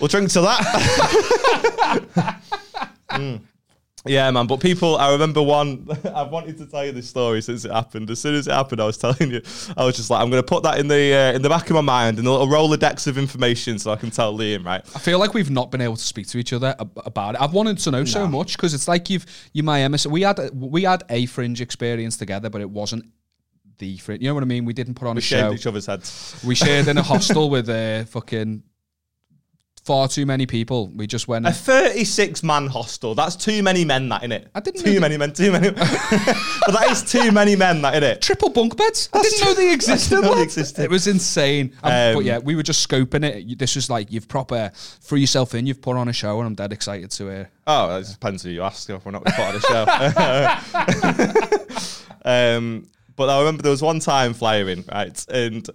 we'll 0.00 0.08
drink 0.08 0.30
to 0.32 0.42
that. 0.42 2.36
Mm. 3.08 3.40
Yeah, 4.08 4.30
man. 4.30 4.46
But 4.46 4.60
people, 4.60 4.96
I 4.96 5.12
remember 5.12 5.42
one. 5.42 5.86
I've 6.14 6.30
wanted 6.30 6.56
to 6.58 6.66
tell 6.66 6.84
you 6.84 6.92
this 6.92 7.08
story 7.08 7.40
since 7.42 7.64
it 7.64 7.70
happened. 7.72 8.10
As 8.10 8.20
soon 8.20 8.34
as 8.34 8.46
it 8.46 8.52
happened, 8.52 8.80
I 8.80 8.84
was 8.86 8.96
telling 9.04 9.30
you. 9.30 9.42
I 9.76 9.84
was 9.84 9.96
just 9.96 10.10
like, 10.10 10.20
I'm 10.22 10.30
going 10.30 10.42
to 10.42 10.46
put 10.46 10.62
that 10.64 10.78
in 10.78 10.88
the 10.88 11.14
uh, 11.14 11.32
in 11.32 11.42
the 11.42 11.48
back 11.48 11.68
of 11.70 11.74
my 11.74 11.80
mind 11.80 12.18
in 12.18 12.26
a 12.26 12.30
little 12.30 12.46
rolodex 12.48 13.06
of 13.06 13.18
information, 13.18 13.78
so 13.78 13.90
I 13.92 13.96
can 13.96 14.10
tell 14.10 14.36
Liam. 14.36 14.64
Right. 14.64 14.82
I 14.94 14.98
feel 14.98 15.18
like 15.18 15.34
we've 15.34 15.50
not 15.50 15.70
been 15.70 15.80
able 15.80 15.96
to 15.96 16.04
speak 16.04 16.26
to 16.28 16.38
each 16.38 16.52
other 16.52 16.74
ab- 16.78 17.00
about 17.04 17.34
it. 17.34 17.40
I've 17.40 17.52
wanted 17.52 17.78
to 17.78 17.90
know 17.90 18.04
so 18.04 18.26
much 18.26 18.56
because 18.56 18.74
it's 18.74 18.88
like 18.88 19.10
you've 19.10 19.26
you 19.52 19.62
my 19.62 19.82
emissary. 19.82 20.12
We 20.12 20.22
had 20.22 20.38
we 20.54 20.82
had 20.84 21.04
a 21.10 21.26
fringe 21.26 21.60
experience 21.60 22.16
together, 22.16 22.50
but 22.50 22.60
it 22.60 22.70
wasn't 22.70 23.04
the 23.78 23.96
fringe. 23.98 24.22
You 24.22 24.28
know 24.28 24.34
what 24.34 24.42
I 24.42 24.46
mean? 24.46 24.64
We 24.64 24.72
didn't 24.72 24.94
put 24.94 25.06
on 25.08 25.16
We 25.16 25.20
a 25.20 25.22
shaved 25.22 25.42
show. 25.48 25.52
each 25.54 25.66
other's 25.66 25.86
heads. 25.86 26.40
We 26.46 26.54
shared 26.54 26.88
in 26.88 26.96
a 26.98 27.02
hostel 27.12 27.50
with 27.50 27.68
uh, 27.68 28.04
fucking 28.06 28.62
far 29.86 30.08
too 30.08 30.26
many 30.26 30.46
people. 30.46 30.88
We 30.88 31.06
just 31.06 31.28
went. 31.28 31.46
A 31.46 31.52
36 31.52 32.42
man 32.42 32.66
hostel. 32.66 33.14
That's 33.14 33.36
too 33.36 33.62
many 33.62 33.84
men, 33.84 34.08
that, 34.08 34.22
innit? 34.22 34.48
I 34.54 34.60
didn't 34.60 34.80
know 34.80 34.82
Too 34.86 34.94
that- 34.94 35.00
many 35.00 35.16
men, 35.16 35.32
too 35.32 35.52
many. 35.52 35.70
but 35.70 35.86
that 35.86 36.88
is 36.90 37.02
too 37.04 37.30
many 37.30 37.54
men, 37.54 37.82
that, 37.82 37.94
in 37.94 38.02
it. 38.02 38.20
Triple 38.20 38.50
bunk 38.50 38.76
beds. 38.76 39.08
I 39.12 39.22
didn't 39.22 39.44
know 39.44 39.54
they 39.54 39.72
existed. 39.72 40.10
didn't 40.10 40.24
know 40.24 40.34
they 40.34 40.42
existed. 40.42 40.84
It 40.84 40.90
was 40.90 41.06
insane. 41.06 41.72
Um, 41.82 41.92
Um, 41.92 42.14
but 42.16 42.24
yeah, 42.24 42.38
we 42.38 42.56
were 42.56 42.64
just 42.64 42.86
scoping 42.86 43.24
it. 43.24 43.58
This 43.58 43.76
was 43.76 43.88
like 43.88 44.10
you've 44.10 44.28
proper 44.28 44.70
threw 44.74 45.18
yourself 45.18 45.54
in. 45.54 45.66
You've 45.66 45.80
put 45.80 45.96
on 45.96 46.08
a 46.08 46.12
show, 46.12 46.38
and 46.40 46.46
I'm 46.48 46.54
dead 46.56 46.72
excited 46.72 47.10
to 47.12 47.24
hear. 47.28 47.50
Oh, 47.68 47.96
it 47.98 48.06
depends 48.10 48.42
who 48.42 48.50
you 48.50 48.62
ask 48.62 48.90
if 48.90 49.04
we're 49.04 49.12
not 49.12 49.24
part 49.24 49.54
of 49.54 49.62
the 49.62 49.68
show. 52.24 52.26
um, 52.30 52.86
but 53.16 53.28
I 53.30 53.38
remember 53.38 53.62
there 53.62 53.70
was 53.70 53.82
one 53.82 54.00
time 54.00 54.34
flying, 54.34 54.84
right? 54.92 55.26
And 55.30 55.66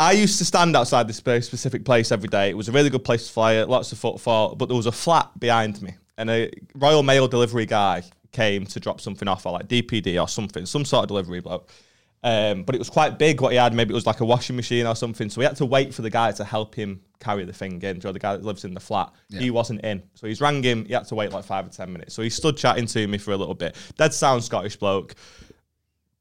I 0.00 0.12
used 0.12 0.38
to 0.38 0.46
stand 0.46 0.74
outside 0.76 1.06
this 1.06 1.20
very 1.20 1.42
specific 1.42 1.84
place 1.84 2.10
every 2.10 2.30
day. 2.30 2.48
It 2.48 2.56
was 2.56 2.70
a 2.70 2.72
really 2.72 2.88
good 2.88 3.04
place 3.04 3.26
to 3.26 3.32
fly 3.34 3.56
at, 3.56 3.68
lots 3.68 3.92
of 3.92 3.98
footfall, 3.98 4.54
but 4.54 4.66
there 4.66 4.76
was 4.76 4.86
a 4.86 4.92
flat 4.92 5.38
behind 5.38 5.82
me. 5.82 5.94
And 6.16 6.30
a 6.30 6.50
Royal 6.74 7.02
Mail 7.02 7.28
delivery 7.28 7.66
guy 7.66 8.02
came 8.32 8.64
to 8.64 8.80
drop 8.80 9.02
something 9.02 9.28
off, 9.28 9.44
or 9.44 9.52
like 9.52 9.68
DPD 9.68 10.18
or 10.18 10.26
something, 10.26 10.64
some 10.64 10.86
sort 10.86 11.04
of 11.04 11.08
delivery 11.08 11.40
bloke. 11.40 11.68
Um, 12.22 12.62
but 12.62 12.74
it 12.74 12.78
was 12.78 12.88
quite 12.88 13.18
big 13.18 13.42
what 13.42 13.52
he 13.52 13.58
had. 13.58 13.74
Maybe 13.74 13.92
it 13.92 13.94
was 13.94 14.06
like 14.06 14.20
a 14.20 14.24
washing 14.24 14.56
machine 14.56 14.86
or 14.86 14.96
something. 14.96 15.28
So 15.28 15.38
we 15.38 15.44
had 15.44 15.56
to 15.56 15.66
wait 15.66 15.92
for 15.92 16.00
the 16.00 16.10
guy 16.10 16.32
to 16.32 16.44
help 16.44 16.74
him 16.74 17.02
carry 17.18 17.44
the 17.44 17.52
thing 17.52 17.82
in. 17.82 18.00
Joe, 18.00 18.12
the 18.12 18.18
guy 18.18 18.34
that 18.34 18.44
lives 18.44 18.64
in 18.64 18.72
the 18.72 18.80
flat, 18.80 19.12
he 19.30 19.50
wasn't 19.50 19.84
in. 19.84 20.02
So 20.14 20.26
he's 20.26 20.40
rang 20.40 20.62
him. 20.62 20.86
He 20.86 20.94
had 20.94 21.08
to 21.08 21.14
wait 21.14 21.30
like 21.30 21.44
five 21.44 21.66
or 21.66 21.70
10 21.70 21.92
minutes. 21.92 22.14
So 22.14 22.22
he 22.22 22.30
stood 22.30 22.56
chatting 22.56 22.86
to 22.86 23.06
me 23.06 23.18
for 23.18 23.32
a 23.32 23.36
little 23.36 23.54
bit. 23.54 23.76
Dead 23.98 24.14
sound 24.14 24.44
Scottish 24.44 24.76
bloke. 24.76 25.14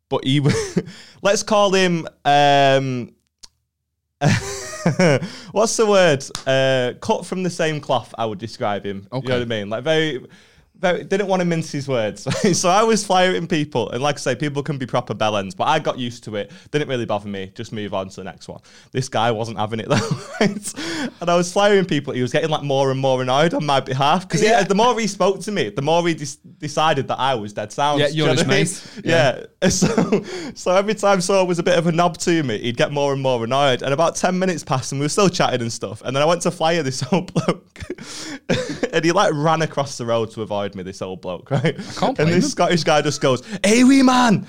But 0.10 0.26
he, 0.26 0.46
let's 1.22 1.44
call 1.44 1.74
him, 1.74 2.08
um, 2.26 3.14
what's 5.52 5.78
the 5.78 5.86
word? 5.88 6.24
Uh, 6.46 6.94
cut 7.00 7.26
from 7.26 7.44
the 7.44 7.50
same 7.50 7.80
cloth, 7.80 8.14
I 8.18 8.26
would 8.26 8.40
describe 8.40 8.86
him. 8.86 9.08
You 9.14 9.30
know 9.30 9.36
what 9.36 9.42
I 9.44 9.46
mean? 9.46 9.70
Like 9.70 9.84
very, 9.84 10.26
very, 10.80 11.04
didn't 11.04 11.28
want 11.28 11.42
to 11.42 11.46
mince 11.46 11.72
his 11.72 11.88
words. 11.88 12.26
so 12.58 12.70
I 12.70 12.84
was 12.84 13.06
firing 13.06 13.48
people. 13.48 13.90
And 13.90 14.02
like 14.02 14.16
I 14.16 14.20
say, 14.20 14.36
people 14.36 14.64
can 14.64 14.78
be 14.78 14.86
proper 14.86 15.14
bellends, 15.14 15.56
but 15.56 15.66
I 15.68 15.80
got 15.80 16.00
used 16.00 16.24
to 16.26 16.36
it. 16.38 16.52
Didn't 16.72 16.88
really 16.88 17.06
bother 17.06 17.28
me. 17.28 17.52
Just 17.56 17.74
move 17.74 17.94
on 17.94 18.10
to 18.10 18.16
the 18.18 18.24
next 18.24 18.48
one. 18.48 18.62
This 18.92 19.10
guy 19.10 19.32
wasn't 19.32 19.58
having 19.60 19.80
it 19.82 19.90
though. 19.90 20.10
Right? 20.40 20.74
And 21.22 21.30
I 21.30 21.36
was 21.36 21.52
firing 21.52 21.86
people. 21.86 22.14
He 22.14 22.22
was 22.22 22.32
getting 22.32 22.50
like 22.50 22.64
more 22.64 22.92
and 22.92 23.00
more 23.00 23.22
annoyed 23.22 23.54
on 23.54 23.66
my 23.66 23.80
behalf. 23.82 24.28
Because 24.28 24.42
Yeah. 24.42 24.64
the 24.64 24.76
more 24.76 24.98
he 25.00 25.08
spoke 25.08 25.42
to 25.42 25.52
me, 25.52 25.70
the 25.70 25.82
more 25.82 26.08
he 26.08 26.14
decided 26.14 27.08
that 27.10 27.20
I 27.20 27.36
was 27.36 27.54
dead 27.54 27.72
sound. 27.74 28.00
Yeah, 28.00 28.08
Do 28.08 28.14
you 28.14 28.18
you're 28.26 28.36
know 28.36 28.42
his 28.54 28.82
what 28.94 29.04
I 29.04 29.04
mean? 29.04 29.06
mate. 29.06 29.06
Yeah. 29.06 29.46
So, 29.70 30.24
so 30.56 30.76
every 30.76 30.96
time 30.96 31.20
someone 31.22 31.46
was 31.48 31.60
a 31.60 31.64
bit 31.64 31.78
of 31.78 31.86
a 31.88 31.92
knob 31.92 32.18
to 32.20 32.44
me, 32.44 32.58
he'd 32.60 32.78
get 32.78 32.92
more 32.94 33.12
and 33.14 33.22
more 33.22 33.44
annoyed. 33.44 33.82
And 33.82 33.94
about 33.94 34.16
10 34.16 34.40
minutes 34.40 34.64
passed 34.64 34.94
and 34.94 35.00
we 35.02 35.06
were 35.06 35.10
still 35.10 35.30
chatting 35.30 35.62
and 35.62 35.72
stuff. 35.72 36.02
And 36.04 36.16
then 36.16 36.24
I 36.24 36.26
went 36.26 36.42
to 36.44 36.52
fire 36.52 36.82
this 36.82 37.04
old 37.12 37.34
bloke. 37.34 37.80
And 39.00 39.06
he 39.06 39.12
like 39.14 39.32
ran 39.34 39.62
across 39.62 39.98
the 39.98 40.06
road 40.06 40.30
to 40.32 40.42
avoid 40.42 40.76
me, 40.76 40.84
this 40.84 41.02
old 41.02 41.22
bloke, 41.22 41.50
right? 41.52 41.80
I 41.80 41.94
can't 41.94 42.20
and 42.20 42.28
this 42.28 42.44
him. 42.46 42.50
Scottish 42.52 42.84
guy 42.84 43.02
just 43.02 43.22
goes, 43.22 43.42
Hey, 43.64 43.84
wee 43.86 44.04
man. 44.04 44.46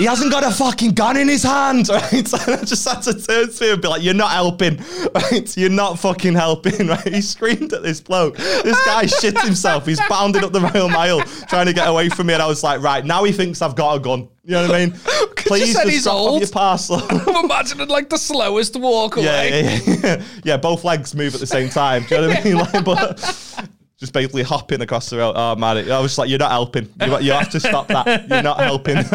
He 0.00 0.06
hasn't 0.06 0.32
got 0.32 0.44
a 0.44 0.50
fucking 0.50 0.92
gun 0.92 1.18
in 1.18 1.28
his 1.28 1.42
hand, 1.42 1.86
right? 1.90 2.26
So 2.26 2.38
I 2.38 2.64
just 2.64 2.88
had 2.88 3.02
to 3.02 3.12
turn 3.12 3.52
to 3.52 3.64
him 3.64 3.72
and 3.74 3.82
be 3.82 3.88
like, 3.88 4.02
"You're 4.02 4.14
not 4.14 4.30
helping, 4.30 4.78
right? 5.14 5.56
You're 5.58 5.68
not 5.68 5.98
fucking 5.98 6.32
helping, 6.32 6.86
right?" 6.88 7.06
He 7.06 7.20
screamed 7.20 7.74
at 7.74 7.82
this 7.82 8.00
bloke. 8.00 8.38
This 8.38 8.82
guy 8.86 9.04
shit 9.04 9.38
himself. 9.38 9.84
He's 9.84 10.00
bounding 10.08 10.42
up 10.42 10.52
the 10.52 10.62
Royal 10.62 10.88
Mile 10.88 11.20
trying 11.50 11.66
to 11.66 11.74
get 11.74 11.86
away 11.86 12.08
from 12.08 12.28
me, 12.28 12.32
and 12.32 12.42
I 12.42 12.46
was 12.46 12.64
like, 12.64 12.80
"Right 12.80 13.04
now, 13.04 13.24
he 13.24 13.32
thinks 13.32 13.60
I've 13.60 13.76
got 13.76 13.96
a 13.96 14.00
gun." 14.00 14.28
You 14.42 14.52
know 14.52 14.68
what 14.68 14.74
I 14.74 14.86
mean? 14.86 14.94
Please 15.36 15.74
just 15.74 15.86
he's 15.86 16.06
old. 16.06 16.40
your 16.40 16.50
parcel. 16.50 17.02
I'm 17.10 17.44
imagining 17.44 17.88
like 17.88 18.08
the 18.08 18.16
slowest 18.16 18.76
walk 18.76 19.16
yeah, 19.16 19.22
away. 19.22 19.80
yeah, 19.84 19.96
yeah, 20.02 20.22
yeah. 20.44 20.56
Both 20.56 20.82
legs 20.82 21.14
move 21.14 21.34
at 21.34 21.40
the 21.40 21.46
same 21.46 21.68
time. 21.68 22.04
Do 22.04 22.14
you 22.14 22.20
know 22.22 22.28
what 22.28 22.38
I 22.38 22.44
mean? 22.44 22.56
Like, 22.56 22.84
but 22.86 23.68
just 24.00 24.12
basically 24.12 24.42
hopping 24.42 24.80
across 24.80 25.10
the 25.10 25.18
road. 25.18 25.34
Oh 25.36 25.54
man, 25.54 25.90
I 25.90 26.00
was 26.00 26.18
like, 26.18 26.28
"You're 26.28 26.38
not 26.38 26.50
helping. 26.50 26.88
You, 27.00 27.18
you 27.20 27.32
have 27.32 27.50
to 27.50 27.60
stop 27.60 27.86
that. 27.88 28.28
You're 28.28 28.42
not 28.42 28.58
helping." 28.60 28.96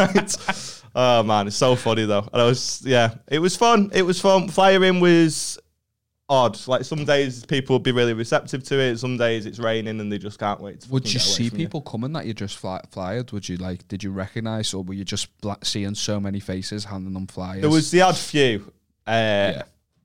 Oh 0.98 1.22
man, 1.22 1.46
it's 1.46 1.56
so 1.56 1.76
funny 1.76 2.06
though. 2.06 2.26
And 2.32 2.40
I 2.40 2.46
was, 2.46 2.80
yeah, 2.82 3.16
it 3.28 3.38
was 3.38 3.54
fun. 3.54 3.90
It 3.92 4.00
was 4.00 4.18
fun. 4.18 4.48
Flying 4.48 4.98
was 4.98 5.58
odd. 6.26 6.58
Like 6.66 6.84
some 6.84 7.04
days 7.04 7.44
people 7.44 7.74
will 7.74 7.80
be 7.80 7.92
really 7.92 8.14
receptive 8.14 8.64
to 8.64 8.78
it. 8.78 8.96
Some 8.96 9.18
days 9.18 9.44
it's 9.44 9.58
raining 9.58 10.00
and 10.00 10.10
they 10.10 10.16
just 10.16 10.38
can't 10.38 10.58
wait. 10.58 10.80
To 10.80 10.90
Would 10.92 11.12
you 11.12 11.20
see 11.20 11.50
people 11.50 11.82
coming 11.82 12.14
that 12.14 12.24
you 12.24 12.32
just 12.32 12.56
fly, 12.56 12.80
flyered? 12.90 13.30
Would 13.32 13.46
you 13.46 13.58
like? 13.58 13.86
Did 13.88 14.02
you 14.02 14.10
recognise, 14.10 14.72
or 14.72 14.82
were 14.82 14.94
you 14.94 15.04
just 15.04 15.38
bla- 15.42 15.58
seeing 15.62 15.94
so 15.94 16.18
many 16.18 16.40
faces 16.40 16.86
handing 16.86 17.12
them 17.12 17.26
flyers? 17.26 17.60
There 17.60 17.68
was 17.68 17.90
the 17.90 18.00
odd 18.00 18.16
few, 18.16 18.72
uh, 19.06 19.10
Yeah. 19.10 19.62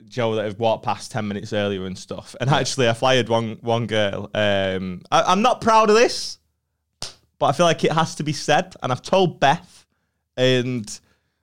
Joe, 0.08 0.36
that 0.36 0.46
have 0.46 0.60
walked 0.60 0.84
past 0.84 1.12
ten 1.12 1.28
minutes 1.28 1.54
earlier 1.54 1.86
and 1.86 1.98
stuff. 1.98 2.36
And 2.40 2.50
actually, 2.50 2.90
I 2.90 2.94
fired 2.94 3.30
one 3.30 3.58
one 3.62 3.88
girl. 3.88 4.30
Um, 4.34 5.02
I, 5.12 5.24
I'm 5.24 5.42
not 5.42 5.62
proud 5.62 5.90
of 5.90 5.96
this, 5.96 6.40
but 7.40 7.48
I 7.48 7.52
feel 7.54 7.66
like 7.66 7.84
it 7.84 7.92
has 7.92 8.16
to 8.16 8.24
be 8.24 8.34
said. 8.34 8.76
And 8.84 8.92
I've 8.92 9.02
told 9.02 9.40
Beth, 9.40 9.86
and 10.38 11.00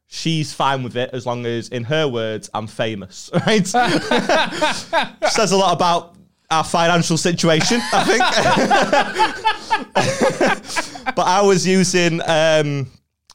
she's 0.08 0.52
fine 0.52 0.82
with 0.82 0.96
it 0.96 1.10
as 1.12 1.26
long 1.26 1.46
as, 1.46 1.68
in 1.68 1.84
her 1.84 2.08
words, 2.08 2.50
I'm 2.52 2.66
famous. 2.66 3.30
Right? 3.46 3.66
Says 5.30 5.52
a 5.52 5.56
lot 5.56 5.72
about 5.74 6.16
our 6.50 6.64
financial 6.64 7.16
situation, 7.16 7.80
I 7.92 8.04
think. 8.04 8.20
but 11.14 11.26
I 11.26 11.42
was 11.42 11.66
using 11.66 12.20
um, 12.26 12.90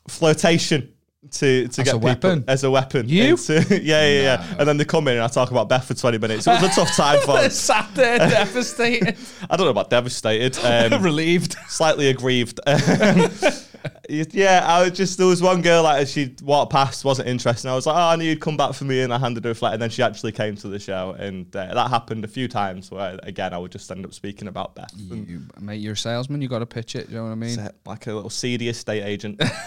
flirtation 0.08 0.93
to 1.34 1.68
to 1.68 1.82
As 1.82 1.86
get 1.86 1.88
a 1.88 1.98
people 1.98 2.02
weapon? 2.02 2.44
as 2.48 2.64
a 2.64 2.72
weapon. 2.72 3.10
You? 3.10 3.32
into- 3.32 3.54
yeah, 3.84 4.08
yeah, 4.08 4.22
yeah. 4.22 4.56
And 4.60 4.68
then 4.68 4.78
they 4.78 4.86
come 4.86 5.08
in 5.08 5.16
and 5.16 5.24
I 5.24 5.28
talk 5.28 5.52
about 5.52 5.70
Beth 5.70 5.86
for 5.88 5.94
20 5.94 6.18
minutes. 6.20 6.48
It 6.48 6.52
was 6.62 6.64
a 6.64 6.70
tough 6.82 6.96
time 6.96 7.20
for 7.22 7.32
us. 7.38 7.56
sat 7.58 7.90
there 7.96 8.18
devastated, 8.30 9.18
I 9.50 9.56
don't 9.58 9.66
know 9.66 9.72
about 9.72 9.90
devastated. 9.90 10.58
Um, 10.64 11.02
relieved. 11.04 11.56
slightly 11.68 12.08
aggrieved. 12.10 12.60
Yeah, 14.10 14.64
I 14.66 14.84
was 14.84 14.92
just 14.92 15.18
there 15.18 15.28
was 15.28 15.42
one 15.42 15.62
girl 15.62 15.84
like 15.84 16.08
she 16.08 16.36
walked 16.44 16.72
past, 16.72 17.06
wasn't 17.06 17.30
interested. 17.30 17.70
I 17.70 17.76
was 17.76 17.86
like, 17.86 17.96
oh, 17.96 18.00
I 18.00 18.16
knew 18.16 18.26
you'd 18.26 18.42
come 18.42 18.58
back 18.58 18.74
for 18.74 18.86
me, 18.86 19.02
and 19.02 19.14
I 19.14 19.18
handed 19.18 19.46
her 19.46 19.52
a 19.52 19.56
flat, 19.56 19.74
and 19.74 19.82
then 19.82 19.90
she 19.90 20.04
actually 20.04 20.32
came 20.32 20.56
to 20.58 20.68
the 20.68 20.80
show, 20.80 21.16
and 21.18 21.54
uh, 21.56 21.74
that 21.74 21.90
happened 21.90 22.24
a 22.24 22.28
few 22.28 22.48
times. 22.48 22.92
Where 22.92 23.20
again, 23.24 23.54
I 23.54 23.58
would 23.58 23.72
just 23.72 23.90
end 23.92 24.06
up 24.06 24.14
speaking 24.14 24.48
about 24.48 24.76
Beth. 24.76 24.94
and 24.94 25.28
You, 25.28 25.42
mate, 25.60 25.78
you're 25.78 25.94
a 25.94 25.98
salesman. 25.98 26.42
You 26.42 26.48
got 26.48 26.60
to 26.60 26.66
pitch 26.66 26.96
it. 26.96 27.10
You 27.10 27.18
know 27.18 27.24
what 27.24 27.32
I 27.32 27.36
mean? 27.36 27.56
set 27.56 27.76
like 27.86 28.08
a 28.08 28.14
little 28.14 28.30
seedy 28.30 28.70
estate 28.70 29.04
agent. 29.04 29.40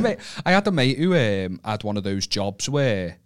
mate, 0.00 0.18
I 0.44 0.52
had 0.52 0.66
a 0.66 0.72
mate 0.72 0.98
who 0.98 1.14
um, 1.14 1.60
had 1.64 1.84
one 1.84 1.96
of 1.96 2.04
those 2.04 2.26
jobs 2.26 2.68
where, 2.68 3.18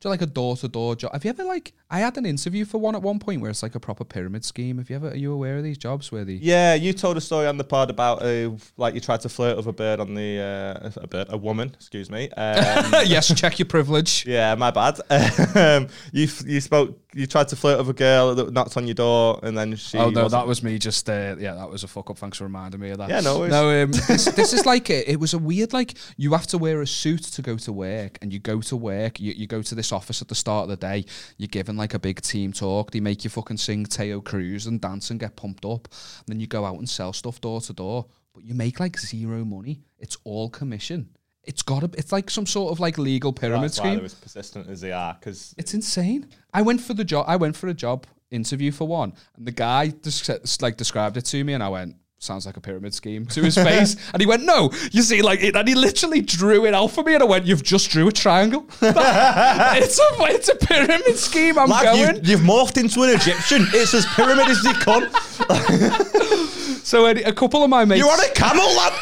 do 0.00 0.08
like 0.10 0.22
a 0.22 0.26
door 0.26 0.56
to 0.56 0.68
door 0.68 0.94
job? 0.94 1.12
Have 1.12 1.24
you 1.24 1.30
ever 1.30 1.44
like? 1.44 1.72
I 1.88 2.00
had 2.00 2.18
an 2.18 2.26
interview 2.26 2.64
for 2.64 2.78
one 2.78 2.94
at 2.94 3.02
one 3.02 3.18
point 3.18 3.40
where 3.40 3.50
it's 3.50 3.62
like 3.62 3.74
a 3.74 3.80
proper 3.80 4.04
pyramid 4.04 4.44
scheme. 4.44 4.78
Have 4.78 4.90
you 4.90 4.96
ever? 4.96 5.08
Are 5.10 5.16
you 5.16 5.32
aware 5.32 5.56
of 5.56 5.62
these 5.62 5.78
jobs 5.78 6.10
where 6.12 6.24
the? 6.24 6.34
yeah, 6.34 6.74
you 6.74 6.92
told 6.92 7.16
a 7.16 7.20
story 7.20 7.46
on 7.46 7.56
the 7.56 7.64
pod 7.64 7.90
about 7.90 8.22
uh, 8.22 8.50
like 8.76 8.94
you 8.94 9.00
tried 9.00 9.20
to 9.22 9.28
flirt 9.28 9.56
with 9.56 9.66
a 9.66 9.72
bird 9.72 10.00
on 10.00 10.14
the 10.14 10.40
uh, 10.84 10.90
a 10.96 11.06
bird, 11.06 11.28
a 11.30 11.36
woman, 11.36 11.70
excuse 11.74 12.10
me. 12.10 12.28
Um, 12.30 12.92
yes, 13.06 13.32
check 13.34 13.58
your 13.58 13.66
privilege. 13.66 14.26
Yeah, 14.26 14.54
my 14.56 14.70
bad. 14.70 15.00
um, 15.56 15.88
you 16.12 16.28
you 16.44 16.60
spoke. 16.60 17.00
You 17.14 17.26
tried 17.26 17.48
to 17.48 17.56
flirt 17.56 17.78
with 17.78 17.88
a 17.88 17.94
girl 17.94 18.34
that 18.34 18.52
knocked 18.52 18.76
on 18.76 18.86
your 18.86 18.94
door, 18.94 19.40
and 19.42 19.56
then 19.56 19.76
she. 19.76 19.96
Oh 19.96 20.10
no, 20.10 20.24
wasn't- 20.24 20.42
that 20.42 20.46
was 20.46 20.62
me. 20.62 20.78
Just 20.78 21.08
uh, 21.08 21.36
yeah, 21.38 21.54
that 21.54 21.70
was 21.70 21.84
a 21.84 21.88
fuck 21.88 22.10
up. 22.10 22.18
Thanks 22.18 22.36
for 22.36 22.44
reminding 22.44 22.80
me 22.80 22.90
of 22.90 22.98
that. 22.98 23.08
Yeah, 23.08 23.20
no 23.20 23.38
worries. 23.38 23.50
No, 23.52 23.82
um, 23.82 23.92
this, 24.08 24.26
this 24.26 24.52
is 24.52 24.66
like 24.66 24.90
a, 24.90 25.10
it 25.10 25.18
was 25.18 25.32
a 25.32 25.38
weird 25.38 25.72
like 25.72 25.96
you 26.18 26.32
have 26.34 26.46
to 26.48 26.58
wear 26.58 26.82
a 26.82 26.86
suit 26.86 27.22
to 27.22 27.40
go 27.40 27.56
to 27.56 27.72
work, 27.72 28.18
and 28.20 28.32
you 28.32 28.38
go 28.38 28.60
to 28.60 28.76
work. 28.76 29.18
You, 29.18 29.32
you 29.32 29.46
go 29.46 29.62
to 29.62 29.74
this 29.74 29.85
office 29.92 30.22
at 30.22 30.28
the 30.28 30.34
start 30.34 30.64
of 30.64 30.68
the 30.68 30.76
day. 30.76 31.04
You're 31.36 31.48
given 31.48 31.76
like 31.76 31.94
a 31.94 31.98
big 31.98 32.20
team 32.22 32.52
talk. 32.52 32.90
They 32.90 33.00
make 33.00 33.24
you 33.24 33.30
fucking 33.30 33.56
sing 33.58 33.84
Teo 33.86 34.20
Cruz 34.20 34.66
and 34.66 34.80
dance 34.80 35.10
and 35.10 35.20
get 35.20 35.36
pumped 35.36 35.64
up. 35.64 35.88
And 36.20 36.26
then 36.26 36.40
you 36.40 36.46
go 36.46 36.64
out 36.64 36.78
and 36.78 36.88
sell 36.88 37.12
stuff 37.12 37.40
door 37.40 37.60
to 37.62 37.72
door, 37.72 38.06
but 38.34 38.44
you 38.44 38.54
make 38.54 38.80
like 38.80 38.98
zero 38.98 39.44
money. 39.44 39.82
It's 39.98 40.16
all 40.24 40.50
commission. 40.50 41.10
It's 41.42 41.62
got 41.62 41.80
to. 41.80 41.98
It's 41.98 42.10
like 42.12 42.28
some 42.28 42.46
sort 42.46 42.72
of 42.72 42.80
like 42.80 42.98
legal 42.98 43.32
pyramid 43.32 43.64
That's 43.70 43.78
why 43.78 43.86
scheme. 43.86 43.96
they're 43.96 44.04
as 44.04 44.14
persistent 44.14 44.68
as 44.68 44.80
they 44.80 44.92
are. 44.92 45.14
Because 45.14 45.54
It's 45.56 45.74
insane. 45.74 46.28
I 46.52 46.62
went 46.62 46.80
for 46.80 46.92
the 46.94 47.04
job. 47.04 47.26
I 47.28 47.36
went 47.36 47.54
for 47.54 47.68
a 47.68 47.74
job 47.74 48.06
interview 48.32 48.72
for 48.72 48.86
one, 48.88 49.12
and 49.36 49.46
the 49.46 49.52
guy 49.52 49.88
just 50.02 50.60
like 50.60 50.76
described 50.76 51.16
it 51.16 51.22
to 51.26 51.44
me, 51.44 51.52
and 51.52 51.62
I 51.62 51.68
went, 51.68 51.94
"Sounds 52.18 52.46
like 52.46 52.56
a 52.56 52.60
pyramid 52.60 52.94
scheme." 52.94 53.26
To 53.26 53.42
his 53.42 53.54
face, 53.54 53.96
and 54.12 54.20
he 54.20 54.26
went, 54.26 54.44
"No, 54.44 54.70
you 54.92 55.02
see, 55.02 55.22
like," 55.22 55.42
it, 55.42 55.56
and 55.56 55.68
he 55.68 55.74
literally 55.74 56.20
drew 56.20 56.66
it 56.66 56.74
out 56.74 56.90
for 56.90 57.04
me, 57.04 57.14
and 57.14 57.22
I 57.22 57.26
went, 57.26 57.46
"You've 57.46 57.62
just 57.62 57.90
drew 57.90 58.08
a 58.08 58.12
triangle. 58.12 58.66
it's 58.82 59.98
a 59.98 60.34
it's 60.34 60.48
a 60.48 60.56
pyramid 60.56 61.16
scheme. 61.16 61.58
I'm 61.58 61.68
Lad, 61.68 61.84
going." 61.84 62.16
you've, 62.16 62.28
you've 62.28 62.40
morphed 62.40 62.78
into 62.78 63.02
an 63.02 63.10
Egyptian. 63.10 63.66
it's 63.72 63.94
as 63.94 64.06
pyramid 64.06 64.48
as 64.48 64.62
they 64.62 64.72
come. 64.72 65.08
So 66.86 67.06
a, 67.06 67.20
a 67.24 67.32
couple 67.32 67.64
of 67.64 67.68
my 67.68 67.84
mates. 67.84 67.98
You're 67.98 68.12
on 68.12 68.20
a 68.20 68.28
camel, 68.32 68.72
lad. 68.76 68.92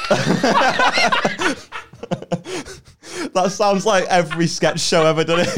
That 3.34 3.52
sounds 3.52 3.86
like 3.86 4.04
every 4.04 4.46
sketch 4.46 4.80
show 4.80 5.06
ever 5.06 5.24
done 5.24 5.40
it. 5.40 5.48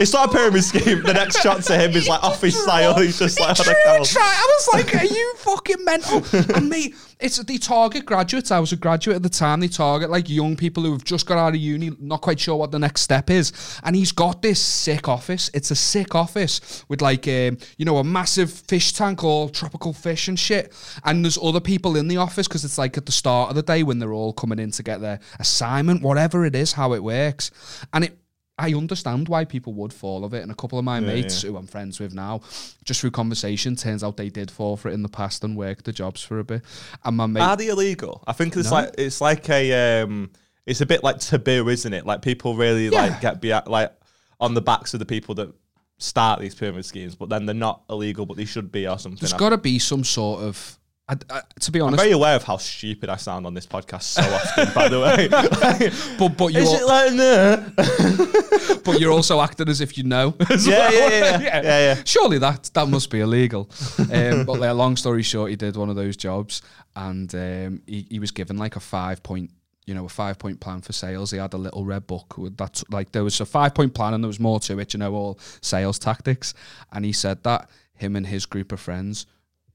it's 0.00 0.12
not 0.12 0.30
a 0.30 0.32
pyramid 0.32 0.64
scheme. 0.64 1.02
The 1.02 1.14
next 1.14 1.40
shot 1.40 1.62
to 1.64 1.78
him 1.78 1.92
is 1.92 2.08
like 2.08 2.22
off 2.22 2.40
his 2.40 2.60
style. 2.60 2.98
He's 2.98 3.18
just 3.18 3.40
like 3.40 3.56
Drew 3.56 3.72
a 3.72 4.04
tri- 4.04 4.22
I 4.22 4.58
was 4.58 4.68
like, 4.72 4.94
"Are 4.94 5.04
you 5.04 5.34
fucking 5.36 5.84
mental?" 5.84 6.24
and 6.54 6.68
mate, 6.68 6.94
it's 7.20 7.42
the 7.42 7.58
target 7.58 8.04
graduates. 8.04 8.52
I 8.52 8.60
was 8.60 8.72
a 8.72 8.76
graduate 8.76 9.16
at 9.16 9.22
the 9.22 9.28
time. 9.28 9.58
They 9.60 9.68
target 9.68 10.08
like 10.08 10.28
young 10.28 10.56
people 10.56 10.84
who 10.84 10.92
have 10.92 11.02
just 11.02 11.26
got 11.26 11.36
out 11.36 11.48
of 11.48 11.56
uni, 11.56 11.90
not 11.98 12.20
quite 12.20 12.38
sure 12.38 12.56
what 12.56 12.70
the 12.70 12.78
next 12.78 13.00
step 13.00 13.28
is. 13.28 13.80
And 13.82 13.96
he's 13.96 14.12
got 14.12 14.40
this 14.40 14.60
sick 14.60 15.08
office. 15.08 15.50
It's 15.52 15.72
a 15.72 15.74
sick 15.74 16.14
office 16.14 16.84
with 16.88 17.02
like, 17.02 17.26
um, 17.26 17.58
you 17.76 17.84
know, 17.84 17.98
a 17.98 18.04
massive 18.04 18.52
fish 18.52 18.92
tank, 18.92 19.24
all 19.24 19.48
tropical 19.48 19.92
fish 19.92 20.28
and 20.28 20.38
shit. 20.38 20.72
And 21.04 21.24
there's 21.24 21.38
other 21.42 21.60
people 21.60 21.96
in 21.96 22.06
the 22.06 22.18
office 22.18 22.46
because 22.46 22.64
it's 22.64 22.78
like 22.78 22.96
at 22.96 23.06
the 23.06 23.12
start 23.12 23.50
of 23.50 23.56
the 23.56 23.62
day 23.62 23.82
when 23.82 23.98
they're 23.98 24.12
all 24.12 24.32
coming 24.32 24.60
in 24.60 24.70
to 24.72 24.82
get 24.84 25.00
their 25.00 25.18
assignment, 25.40 26.02
whatever 26.02 26.44
it 26.44 26.54
is, 26.54 26.67
how 26.72 26.92
it 26.94 27.02
works. 27.02 27.50
And 27.92 28.04
it 28.04 28.18
I 28.60 28.72
understand 28.74 29.28
why 29.28 29.44
people 29.44 29.72
would 29.74 29.92
fall 29.92 30.24
of 30.24 30.34
it. 30.34 30.42
And 30.42 30.50
a 30.50 30.54
couple 30.54 30.80
of 30.80 30.84
my 30.84 30.98
mates 30.98 31.42
who 31.42 31.56
I'm 31.56 31.68
friends 31.68 32.00
with 32.00 32.12
now, 32.12 32.40
just 32.84 33.00
through 33.00 33.12
conversation, 33.12 33.76
turns 33.76 34.02
out 34.02 34.16
they 34.16 34.30
did 34.30 34.50
fall 34.50 34.76
for 34.76 34.88
it 34.88 34.94
in 34.94 35.02
the 35.02 35.08
past 35.08 35.44
and 35.44 35.56
worked 35.56 35.84
the 35.84 35.92
jobs 35.92 36.22
for 36.22 36.40
a 36.40 36.44
bit. 36.44 36.62
And 37.04 37.16
my 37.16 37.26
mate, 37.26 37.40
Are 37.40 37.56
they 37.56 37.68
illegal? 37.68 38.24
I 38.26 38.32
think 38.32 38.56
it's 38.56 38.72
like 38.72 38.94
it's 38.98 39.20
like 39.20 39.48
a 39.48 40.02
um, 40.02 40.30
it's 40.66 40.80
a 40.80 40.86
bit 40.86 41.04
like 41.04 41.20
taboo, 41.20 41.68
isn't 41.68 41.92
it? 41.94 42.04
Like 42.04 42.20
people 42.20 42.56
really 42.56 42.88
Yeah. 42.88 43.02
like 43.02 43.20
get 43.20 43.40
be 43.40 43.52
like 43.66 43.92
on 44.40 44.54
the 44.54 44.60
backs 44.60 44.92
of 44.92 44.98
the 44.98 45.06
people 45.06 45.36
that 45.36 45.54
start 45.98 46.40
these 46.40 46.54
pyramid 46.54 46.84
schemes, 46.84 47.14
but 47.14 47.28
then 47.28 47.46
they're 47.46 47.54
not 47.54 47.82
illegal, 47.88 48.26
but 48.26 48.36
they 48.36 48.44
should 48.44 48.72
be 48.72 48.86
or 48.88 48.98
something. 48.98 49.18
there's 49.20 49.32
got 49.32 49.50
to 49.50 49.58
be 49.58 49.78
some 49.78 50.04
sort 50.04 50.42
of. 50.42 50.77
I, 51.10 51.16
I, 51.30 51.40
to 51.60 51.70
be 51.72 51.80
honest, 51.80 52.00
I'm 52.00 52.04
very 52.04 52.12
aware 52.12 52.36
of 52.36 52.42
how 52.44 52.58
stupid 52.58 53.08
I 53.08 53.16
sound 53.16 53.46
on 53.46 53.54
this 53.54 53.66
podcast 53.66 54.02
so 54.02 54.22
often. 54.22 54.74
by 54.74 54.88
the 54.88 55.00
way, 55.00 55.28
but 56.18 56.36
but 56.36 56.52
you 56.52 56.60
is 56.60 56.68
al- 56.68 56.74
it 56.74 56.86
like 56.86 57.16
that? 57.16 58.82
but 58.84 59.00
you're 59.00 59.12
also 59.12 59.40
acting 59.40 59.68
as 59.68 59.80
if 59.80 59.96
you 59.96 60.04
know. 60.04 60.34
as 60.50 60.66
Yeah, 60.66 60.78
well. 60.78 60.92
yeah, 60.92 61.40
yeah, 61.40 61.62
yeah, 61.62 61.94
yeah. 61.94 62.02
Surely 62.04 62.38
that 62.38 62.70
that 62.74 62.88
must 62.88 63.10
be 63.10 63.20
illegal. 63.20 63.70
Um, 63.98 64.44
but 64.44 64.60
like, 64.60 64.74
long 64.74 64.96
story 64.96 65.22
short, 65.22 65.50
he 65.50 65.56
did 65.56 65.76
one 65.76 65.88
of 65.88 65.96
those 65.96 66.16
jobs, 66.16 66.60
and 66.94 67.34
um, 67.34 67.82
he 67.86 68.06
he 68.10 68.18
was 68.18 68.30
given 68.30 68.58
like 68.58 68.76
a 68.76 68.80
five 68.80 69.22
point. 69.22 69.50
You 69.86 69.94
know, 69.94 70.04
a 70.04 70.08
five 70.10 70.38
point 70.38 70.60
plan 70.60 70.82
for 70.82 70.92
sales. 70.92 71.30
He 71.30 71.38
had 71.38 71.54
a 71.54 71.56
little 71.56 71.86
red 71.86 72.06
book 72.06 72.36
with 72.36 72.58
that. 72.58 72.82
Like, 72.90 73.10
there 73.12 73.24
was 73.24 73.40
a 73.40 73.46
five 73.46 73.72
point 73.74 73.94
plan 73.94 74.12
and 74.12 74.22
there 74.22 74.28
was 74.28 74.38
more 74.38 74.60
to 74.60 74.78
it, 74.80 74.92
you 74.92 74.98
know, 74.98 75.14
all 75.14 75.38
sales 75.62 75.98
tactics. 75.98 76.52
And 76.92 77.06
he 77.06 77.12
said 77.14 77.42
that 77.44 77.70
him 77.94 78.14
and 78.14 78.26
his 78.26 78.44
group 78.44 78.70
of 78.72 78.80
friends 78.80 79.24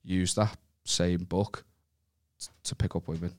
used 0.03 0.35
that 0.35 0.55
same 0.83 1.23
book 1.23 1.63
t- 2.39 2.47
to 2.63 2.75
pick 2.75 2.95
up 2.95 3.07
women. 3.07 3.33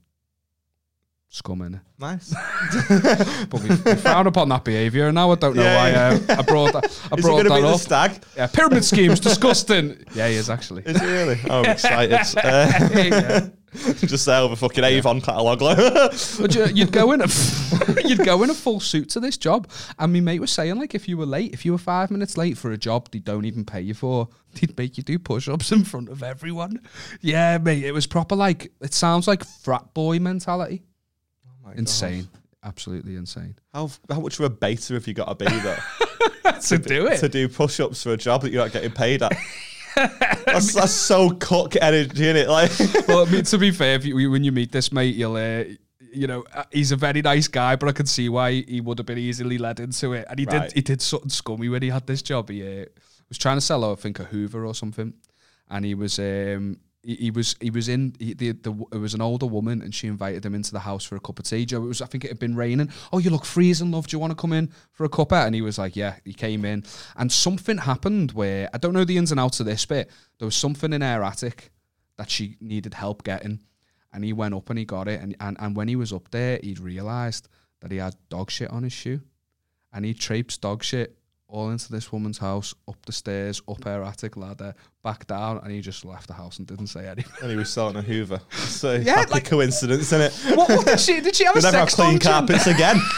Scum 1.29 1.63
in 1.63 1.75
it. 1.75 1.81
Nice. 1.99 2.33
But 3.51 3.61
we, 3.63 3.69
we 3.71 3.95
frown 3.97 4.29
upon 4.29 4.49
that 4.51 4.63
behaviour. 4.63 5.07
And 5.09 5.17
now 5.17 5.33
I 5.33 5.35
don't 5.35 5.57
know 5.57 5.63
Yeah, 5.65 5.77
why 5.77 5.91
uh, 5.93 6.39
I 6.39 6.43
brought 6.43 6.73
that, 6.75 6.85
I 6.85 6.87
Is 6.89 7.01
it 7.01 7.23
brought 7.23 7.23
going 7.23 7.45
to 7.45 7.49
that 7.51 7.57
be 7.57 7.63
the 7.63 7.69
up. 7.69 7.81
stag? 7.81 8.23
Yeah, 8.37 8.47
pyramid 8.47 8.85
schemes, 8.85 9.19
disgusting. 9.19 10.05
Yeah, 10.15 10.29
he 10.29 10.37
is 10.37 10.49
actually. 10.49 10.83
Is 10.87 10.95
it 11.01 11.05
really? 11.05 11.41
Oh, 11.51 11.63
I'm 11.65 11.71
excited. 11.73 12.21
Uh, 12.39 12.89
Yeah. 12.95 13.49
just 13.97 14.27
there 14.27 14.43
with 14.43 14.53
a 14.53 14.57
fucking 14.57 14.85
Avon 14.85 15.21
catalogue. 15.21 15.61
Like. 15.61 15.79
You, 16.55 16.63
uh, 16.63 16.69
you'd 16.69 16.93
go 16.93 17.13
in 17.13 17.21
a 17.23 17.27
you'd 18.05 18.25
go 18.25 18.43
in 18.43 18.51
a 18.51 18.55
full 18.55 18.79
suit 18.79 19.09
to 19.11 19.21
this 19.21 19.37
job, 19.37 19.69
and 19.99 20.13
my 20.13 20.21
mate 20.21 20.41
was 20.41 20.51
saying 20.51 20.77
like 20.77 20.95
if 20.95 21.09
you 21.09 21.17
were 21.17 21.27
late, 21.27 21.53
if 21.53 21.65
you 21.65 21.73
were 21.73 21.79
five 21.79 22.11
minutes 22.11 22.37
late 22.37 22.57
for 22.59 22.71
a 22.73 22.77
job, 22.77 23.09
they 23.11 23.19
don't 23.19 23.45
even 23.45 23.65
pay 23.65 23.81
you 23.81 23.95
for. 23.95 24.29
They'd 24.55 24.77
make 24.77 24.97
you 24.97 25.03
do 25.03 25.19
push-ups 25.19 25.73
in 25.73 25.85
front 25.85 26.09
of 26.09 26.23
everyone. 26.23 26.81
Yeah, 27.21 27.59
mate, 27.59 27.85
it 27.85 27.93
was 27.93 28.07
proper 28.07 28.37
like 28.37 28.73
it 28.81 28.95
sounds 28.95 29.27
like 29.27 29.45
frat 29.45 29.95
boy 29.95 30.19
mentality. 30.19 30.83
Oh 31.67 31.71
Insane, 31.71 32.29
absolutely 32.63 33.17
insane. 33.17 33.57
How, 33.73 33.91
how 34.09 34.21
much 34.21 34.39
of 34.39 34.45
a 34.45 34.51
beta 34.51 34.95
have 34.95 35.07
you 35.09 35.15
got 35.15 35.39
to 35.39 35.45
be 35.45 35.59
though 35.61 35.77
to 36.61 36.79
do 36.79 37.07
it. 37.07 37.19
to 37.19 37.29
do 37.29 37.49
push-ups 37.49 38.03
for 38.03 38.13
a 38.13 38.17
job 38.17 38.43
that 38.43 38.53
you're 38.53 38.63
not 38.63 38.73
getting 38.73 38.93
paid 38.93 39.23
at? 39.23 39.37
That's, 39.95 40.75
that's 40.75 40.93
so 40.93 41.31
cock 41.31 41.75
energy 41.81 42.29
in 42.29 42.37
it. 42.37 42.49
Like, 42.49 42.71
well, 43.09 43.27
I 43.27 43.31
mean, 43.31 43.45
to 43.45 43.59
be 43.59 43.71
fair, 43.71 43.95
if 43.97 44.05
you, 44.05 44.31
when 44.31 44.45
you 44.45 44.53
meet 44.53 44.73
this 44.73 44.93
mate, 44.93 45.15
you'll, 45.15 45.37
uh, 45.37 45.65
you 46.13 46.27
know, 46.27 46.45
uh, 46.55 46.65
he's 46.71 46.93
a 46.93 46.97
very 46.97 47.23
nice 47.23 47.49
guy, 47.49 47.77
but 47.77 47.89
I 47.89 47.93
can 47.93 48.07
see 48.07 48.29
why 48.29 48.53
he 48.53 48.81
would 48.81 48.99
have 48.99 49.07
been 49.07 49.19
easily 49.19 49.59
led 49.59 49.81
into 49.81 50.13
it. 50.13 50.27
And 50.31 50.39
he 50.39 50.47
Right. 50.47 50.63
did, 50.69 50.73
he 50.73 50.81
did 50.83 51.03
something 51.03 51.29
scummy 51.31 51.69
when 51.69 51.83
he 51.83 51.91
had 51.91 52.07
this 52.07 52.23
job. 52.23 52.51
He 52.51 52.63
uh, 52.63 52.85
was 53.29 53.39
trying 53.39 53.57
to 53.57 53.61
sell, 53.61 53.91
I 53.91 53.95
think, 53.97 54.19
a 54.21 54.25
Hoover 54.25 54.65
or 54.67 54.75
something, 54.75 55.15
and 55.71 55.85
he 55.85 55.95
was, 55.95 56.19
um, 56.19 56.79
he, 57.05 57.31
was 57.31 57.55
he 57.61 57.71
was 57.71 57.89
in 57.89 58.15
he, 58.19 58.35
the, 58.35 58.53
the 58.53 58.73
it 58.93 58.99
was 58.99 59.15
an 59.15 59.21
older 59.21 59.47
woman 59.47 59.83
and 59.83 59.95
she 59.95 60.07
invited 60.07 60.45
him 60.45 60.55
into 60.55 60.73
the 60.73 60.81
house 60.81 61.05
for 61.05 61.17
a 61.17 61.21
cup 61.21 61.39
of 61.39 61.45
tea. 61.45 61.67
Joe, 61.67 61.85
it 61.85 61.87
was 61.87 62.03
I 62.03 62.07
think 62.07 62.25
it 62.25 62.29
had 62.29 62.39
been 62.39 62.57
raining. 62.57 62.91
Oh, 63.13 63.19
you 63.19 63.31
look 63.31 63.45
freezing, 63.45 63.91
love. 63.91 64.07
Do 64.07 64.17
you 64.17 64.19
want 64.19 64.31
to 64.31 64.37
come 64.37 64.53
in 64.53 64.73
for 64.93 65.05
a 65.05 65.09
cuppa? 65.09 65.47
And 65.47 65.55
he 65.55 65.63
was 65.63 65.79
like, 65.79 65.97
yeah. 65.97 66.17
He 66.25 66.33
came 66.33 66.65
in, 66.65 66.85
and 67.17 67.31
something 67.31 67.79
happened 67.79 68.33
where 68.33 68.69
I 68.73 68.79
don't 68.79 68.95
know 68.95 69.05
the 69.05 69.19
ins 69.19 69.31
and 69.31 69.41
outs 69.41 69.61
of 69.61 69.67
this 69.67 69.85
bit. 69.85 70.11
There 70.39 70.47
was 70.47 70.57
something 70.57 70.93
in 70.93 71.03
her 71.03 71.23
attic 71.23 71.71
that 72.17 72.31
she 72.31 72.57
needed 72.61 72.95
help 72.95 73.25
getting, 73.25 73.61
and 74.13 74.25
he 74.25 74.33
went 74.33 74.55
up 74.55 74.71
and 74.71 74.79
he 74.79 74.85
got 74.85 75.09
it. 75.09 75.21
And 75.21 75.37
and, 75.41 75.57
and 75.61 75.77
when 75.77 75.89
he 75.89 75.97
was 75.97 76.13
up 76.13 76.31
there, 76.31 76.59
he'd 76.63 76.81
realised 76.81 77.49
that 77.81 77.91
he 77.91 77.99
had 77.99 78.17
dog 78.29 78.51
shit 78.51 78.71
on 78.71 78.83
his 78.83 78.93
shoe, 78.93 79.21
and 79.93 80.05
he 80.05 80.15
traipsed 80.15 80.63
dog 80.63 80.83
shit 80.83 81.19
all 81.55 81.71
into 81.71 81.91
this 81.91 82.13
woman's 82.13 82.39
house, 82.39 82.75
up 82.89 82.97
the 83.07 83.13
stairs, 83.13 83.63
up 83.69 83.85
her 83.85 84.03
attic 84.03 84.37
ladder, 84.37 84.75
back 85.03 85.27
down, 85.27 85.59
and 85.59 85.71
he 85.71 85.81
just 85.81 86.05
left 86.05 86.27
the 86.27 86.35
house 86.35 86.59
and 86.59 86.67
didn't 86.67 86.89
say 86.89 87.07
anything. 87.07 87.33
And 87.41 87.51
he 87.51 87.57
was 87.57 87.73
selling 87.73 87.97
a 87.97 88.03
Hoover. 88.03 88.41
So 88.51 88.95
Yeah, 88.95 89.17
happy 89.19 89.33
like- 89.35 89.45
coincidence, 89.45 90.13
isn't 90.13 90.21
it? 90.21 90.57
what, 90.57 90.69
what 90.69 90.87
did 90.87 91.01
she? 91.01 91.21
Did 91.21 91.37
she 91.37 91.45
have 91.45 91.55
We 91.55 91.61
a 91.61 91.63
never 91.63 91.79
have 91.79 91.89
clean 91.89 92.19
carpets 92.19 92.67
again. 92.67 93.01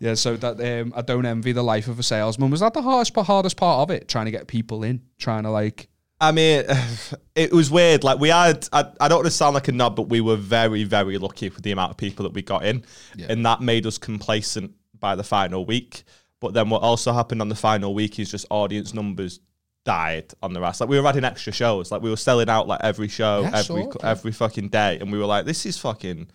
Yeah, 0.00 0.14
so 0.14 0.36
that 0.36 0.60
um, 0.60 0.92
I 0.94 1.00
don't 1.00 1.24
envy 1.24 1.52
the 1.52 1.62
life 1.62 1.88
of 1.88 1.98
a 1.98 2.02
salesman. 2.02 2.50
Was 2.50 2.60
that 2.60 2.74
the 2.74 2.82
hardest 2.82 3.16
hardest 3.16 3.56
part 3.56 3.80
of 3.80 3.90
it? 3.94 4.06
Trying 4.06 4.26
to 4.26 4.30
get 4.32 4.48
people 4.48 4.84
in, 4.84 5.00
trying 5.18 5.44
to 5.44 5.50
like. 5.50 5.88
I 6.20 6.32
mean, 6.32 6.64
it 7.34 7.52
was 7.52 7.70
weird. 7.70 8.04
Like 8.04 8.18
we 8.18 8.28
had, 8.28 8.68
I, 8.72 8.84
I 9.00 9.08
don't 9.08 9.18
want 9.18 9.26
to 9.26 9.30
sound 9.30 9.54
like 9.54 9.68
a 9.68 9.72
knob, 9.72 9.96
but 9.96 10.08
we 10.08 10.20
were 10.20 10.36
very, 10.36 10.84
very 10.84 11.18
lucky 11.18 11.48
with 11.48 11.62
the 11.62 11.72
amount 11.72 11.90
of 11.90 11.96
people 11.96 12.22
that 12.24 12.32
we 12.32 12.42
got 12.42 12.64
in, 12.64 12.84
Yeah. 13.16 13.26
and 13.30 13.44
that 13.46 13.60
made 13.60 13.86
us 13.86 13.98
complacent 13.98 14.72
by 14.98 15.14
the 15.16 15.24
final 15.24 15.64
week. 15.64 16.04
But 16.40 16.54
then 16.54 16.68
what 16.70 16.82
also 16.82 17.12
happened 17.12 17.40
on 17.40 17.48
the 17.48 17.54
final 17.54 17.94
week 17.94 18.18
is 18.18 18.30
just 18.30 18.46
audience 18.50 18.92
numbers 18.94 19.40
died 19.84 20.32
on 20.42 20.52
the 20.52 20.60
rest. 20.60 20.80
Like 20.80 20.88
we 20.90 20.98
were 21.00 21.06
adding 21.06 21.24
extra 21.24 21.52
shows. 21.52 21.90
Like 21.90 22.02
we 22.02 22.10
were 22.10 22.16
selling 22.16 22.48
out 22.48 22.66
like 22.68 22.80
every 22.82 23.08
show, 23.08 23.42
Yeah, 23.42 23.50
every 23.54 23.82
sure, 23.82 23.92
every 24.02 24.32
fucking 24.32 24.68
day, 24.68 24.98
and 25.00 25.10
we 25.12 25.18
were 25.18 25.26
like, 25.26 25.44
this 25.46 25.66
is 25.66 25.78
fucking. 25.78 26.28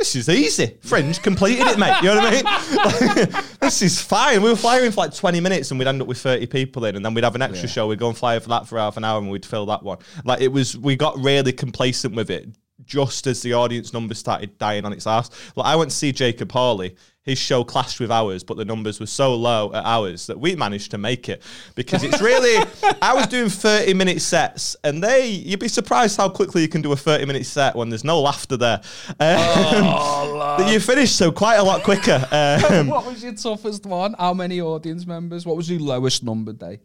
This 0.00 0.16
is 0.16 0.28
easy. 0.30 0.78
Fringe 0.80 1.20
completed 1.22 1.66
it, 1.66 1.78
mate. 1.78 1.94
You 2.02 2.08
know 2.08 2.16
what 2.16 2.32
I 2.32 3.16
mean? 3.20 3.26
Like, 3.32 3.44
this 3.60 3.82
is 3.82 4.00
fine. 4.00 4.40
We 4.42 4.48
were 4.48 4.56
flying 4.56 4.90
for 4.90 5.02
like 5.02 5.14
20 5.14 5.40
minutes 5.40 5.70
and 5.70 5.78
we'd 5.78 5.86
end 5.86 6.00
up 6.00 6.08
with 6.08 6.16
30 6.18 6.46
people 6.46 6.86
in, 6.86 6.96
and 6.96 7.04
then 7.04 7.12
we'd 7.12 7.22
have 7.22 7.34
an 7.34 7.42
extra 7.42 7.68
Yeah. 7.68 7.72
show. 7.72 7.86
We'd 7.86 7.98
go 7.98 8.08
and 8.08 8.16
fly 8.16 8.38
for 8.38 8.48
that 8.48 8.66
for 8.66 8.78
half 8.78 8.96
an 8.96 9.04
hour 9.04 9.18
and 9.18 9.30
we'd 9.30 9.44
fill 9.44 9.66
that 9.66 9.82
one. 9.82 9.98
Like 10.24 10.40
it 10.40 10.48
was, 10.48 10.74
we 10.76 10.96
got 10.96 11.18
really 11.18 11.52
complacent 11.52 12.14
with 12.14 12.30
it 12.30 12.48
just 12.84 13.26
as 13.26 13.42
the 13.42 13.54
audience 13.54 13.92
numbers 13.92 14.18
started 14.18 14.56
dying 14.58 14.84
on 14.84 14.92
its 14.92 15.06
ass. 15.06 15.30
Like 15.56 15.66
I 15.66 15.76
went 15.76 15.90
to 15.90 15.96
see 15.96 16.12
Jacob 16.12 16.50
Hawley. 16.52 16.96
His 17.22 17.38
show 17.38 17.64
clashed 17.64 18.00
with 18.00 18.10
ours, 18.10 18.42
but 18.42 18.56
the 18.56 18.64
numbers 18.64 18.98
were 18.98 19.06
so 19.06 19.34
low 19.34 19.70
at 19.74 19.84
ours 19.84 20.26
that 20.26 20.40
we 20.40 20.56
managed 20.56 20.90
to 20.92 20.98
make 20.98 21.28
it 21.28 21.42
because 21.74 22.02
it's 22.02 22.22
really. 22.22 22.64
I 23.02 23.12
was 23.12 23.26
doing 23.26 23.50
30 23.50 23.92
minute 23.92 24.22
sets, 24.22 24.74
and 24.84 25.04
they, 25.04 25.28
you'd 25.28 25.60
be 25.60 25.68
surprised 25.68 26.16
how 26.16 26.30
quickly 26.30 26.62
you 26.62 26.68
can 26.68 26.80
do 26.80 26.90
a 26.92 26.96
30 26.96 27.26
minute 27.26 27.44
set 27.44 27.76
when 27.76 27.90
there's 27.90 28.04
no 28.04 28.22
laughter 28.22 28.56
there. 28.56 28.80
Um, 29.20 30.66
you 30.68 30.80
finish 30.80 31.12
so 31.12 31.30
quite 31.30 31.56
a 31.56 31.62
lot 31.62 31.82
quicker. 31.82 32.26
Um, 32.40 32.88
what 32.88 33.04
was 33.04 33.22
your 33.22 33.34
toughest 33.34 33.84
one? 33.86 34.14
How 34.18 34.32
many 34.32 34.60
audience 34.60 35.06
members? 35.06 35.44
What 35.44 35.56
was 35.56 35.70
your 35.70 35.80
lowest 35.80 36.22
number 36.22 36.52
day? 36.52 36.80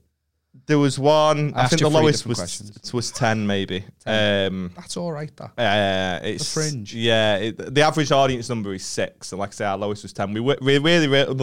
There 0.67 0.79
was 0.79 0.97
one. 0.97 1.53
I 1.55 1.63
I, 1.63 1.67
think 1.67 1.81
the 1.81 1.89
lowest 1.89 2.25
was 2.25 2.37
questions. 2.37 2.93
was 2.93 3.11
10 3.11 3.45
maybe. 3.45 3.83
Um, 4.05 4.71
That's 4.75 4.97
all 4.97 5.11
right. 5.11 5.31
That 5.37 5.51
Uh, 5.57 6.25
it's 6.25 6.53
fringe. 6.53 6.93
Yeah, 6.93 7.37
it, 7.37 7.73
the 7.73 7.81
average 7.81 8.11
audience 8.11 8.49
number 8.49 8.73
is 8.73 8.85
six, 8.85 9.31
and 9.31 9.39
like 9.39 9.49
I 9.49 9.53
say, 9.53 9.65
our 9.65 9.77
lowest 9.77 10.03
was 10.03 10.13
ten. 10.13 10.33
We 10.33 10.39
were, 10.39 10.57
we 10.61 10.77
really, 10.77 11.07
really, 11.07 11.33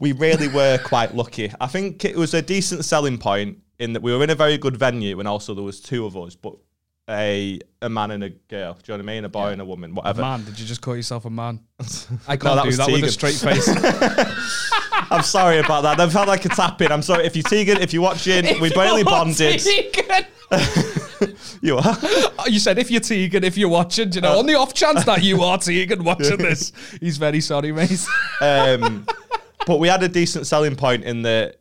we 0.00 0.12
really 0.12 0.48
were 0.54 0.78
quite 0.78 1.14
lucky. 1.14 1.52
I 1.60 1.66
think 1.66 2.04
it 2.04 2.16
was 2.16 2.34
a 2.34 2.42
decent 2.42 2.84
selling 2.84 3.18
point 3.18 3.58
in 3.78 3.92
that 3.92 4.02
we 4.02 4.12
were 4.12 4.22
in 4.24 4.30
a 4.30 4.34
very 4.34 4.58
good 4.58 4.76
venue, 4.76 5.18
and 5.18 5.28
also 5.28 5.54
there 5.54 5.64
was 5.64 5.80
two 5.80 6.06
of 6.06 6.16
us, 6.16 6.34
but 6.34 6.54
a 7.08 7.58
a 7.80 7.88
man 7.88 8.10
and 8.10 8.24
a 8.24 8.30
girl. 8.30 8.74
Do 8.74 8.92
you 8.92 8.98
know 8.98 9.04
what 9.04 9.10
I 9.10 9.14
mean? 9.14 9.24
A 9.24 9.28
boy 9.28 9.48
and 9.48 9.60
a 9.60 9.64
woman, 9.64 9.94
whatever. 9.94 10.20
man. 10.22 10.44
Did 10.44 10.58
you 10.58 10.66
just 10.66 10.80
call 10.82 10.96
yourself 10.96 11.24
a 11.24 11.30
man? 11.30 11.60
I 12.28 12.34
No, 12.34 12.38
can't 12.38 12.40
that 12.40 12.64
do 12.64 12.72
that 12.72 12.90
with 12.90 13.04
a 13.04 13.10
straight 13.12 13.34
face. 13.34 13.68
I'm 15.10 15.22
sorry 15.22 15.58
about 15.58 15.82
that. 15.82 15.96
That 15.96 16.12
felt 16.12 16.28
like 16.28 16.44
a 16.44 16.48
tap 16.50 16.80
in. 16.82 16.92
I'm 16.92 17.02
sorry 17.02 17.24
if 17.24 17.34
you're 17.36 17.42
Tegan, 17.44 17.78
if 17.80 17.92
you're 17.94 18.02
watching. 18.02 18.60
we 18.60 18.70
barely 18.70 19.04
bonded. 19.04 19.60
Tegan. 19.60 20.26
You 21.62 21.76
are. 21.78 21.82
Oh, 21.84 22.44
You 22.48 22.58
said 22.58 22.78
if 22.78 22.90
you're 22.90 23.00
Tegan, 23.00 23.42
if 23.44 23.56
you're 23.56 23.68
watching, 23.68 24.12
you 24.12 24.20
know, 24.20 24.38
on 24.38 24.46
the 24.46 24.54
off 24.54 24.74
chance 24.74 25.04
that 25.04 25.22
you 25.22 25.42
are 25.42 25.58
Tegan 25.58 26.04
watching 26.04 26.36
this, 26.38 26.72
he's 27.00 27.16
very 27.16 27.40
sorry, 27.40 27.72
mate. 27.72 28.04
Um, 28.40 29.06
but 29.66 29.78
we 29.78 29.88
had 29.88 30.02
a 30.02 30.08
decent 30.08 30.46
selling 30.46 30.76
point 30.76 31.04
in 31.04 31.22
that, 31.22 31.56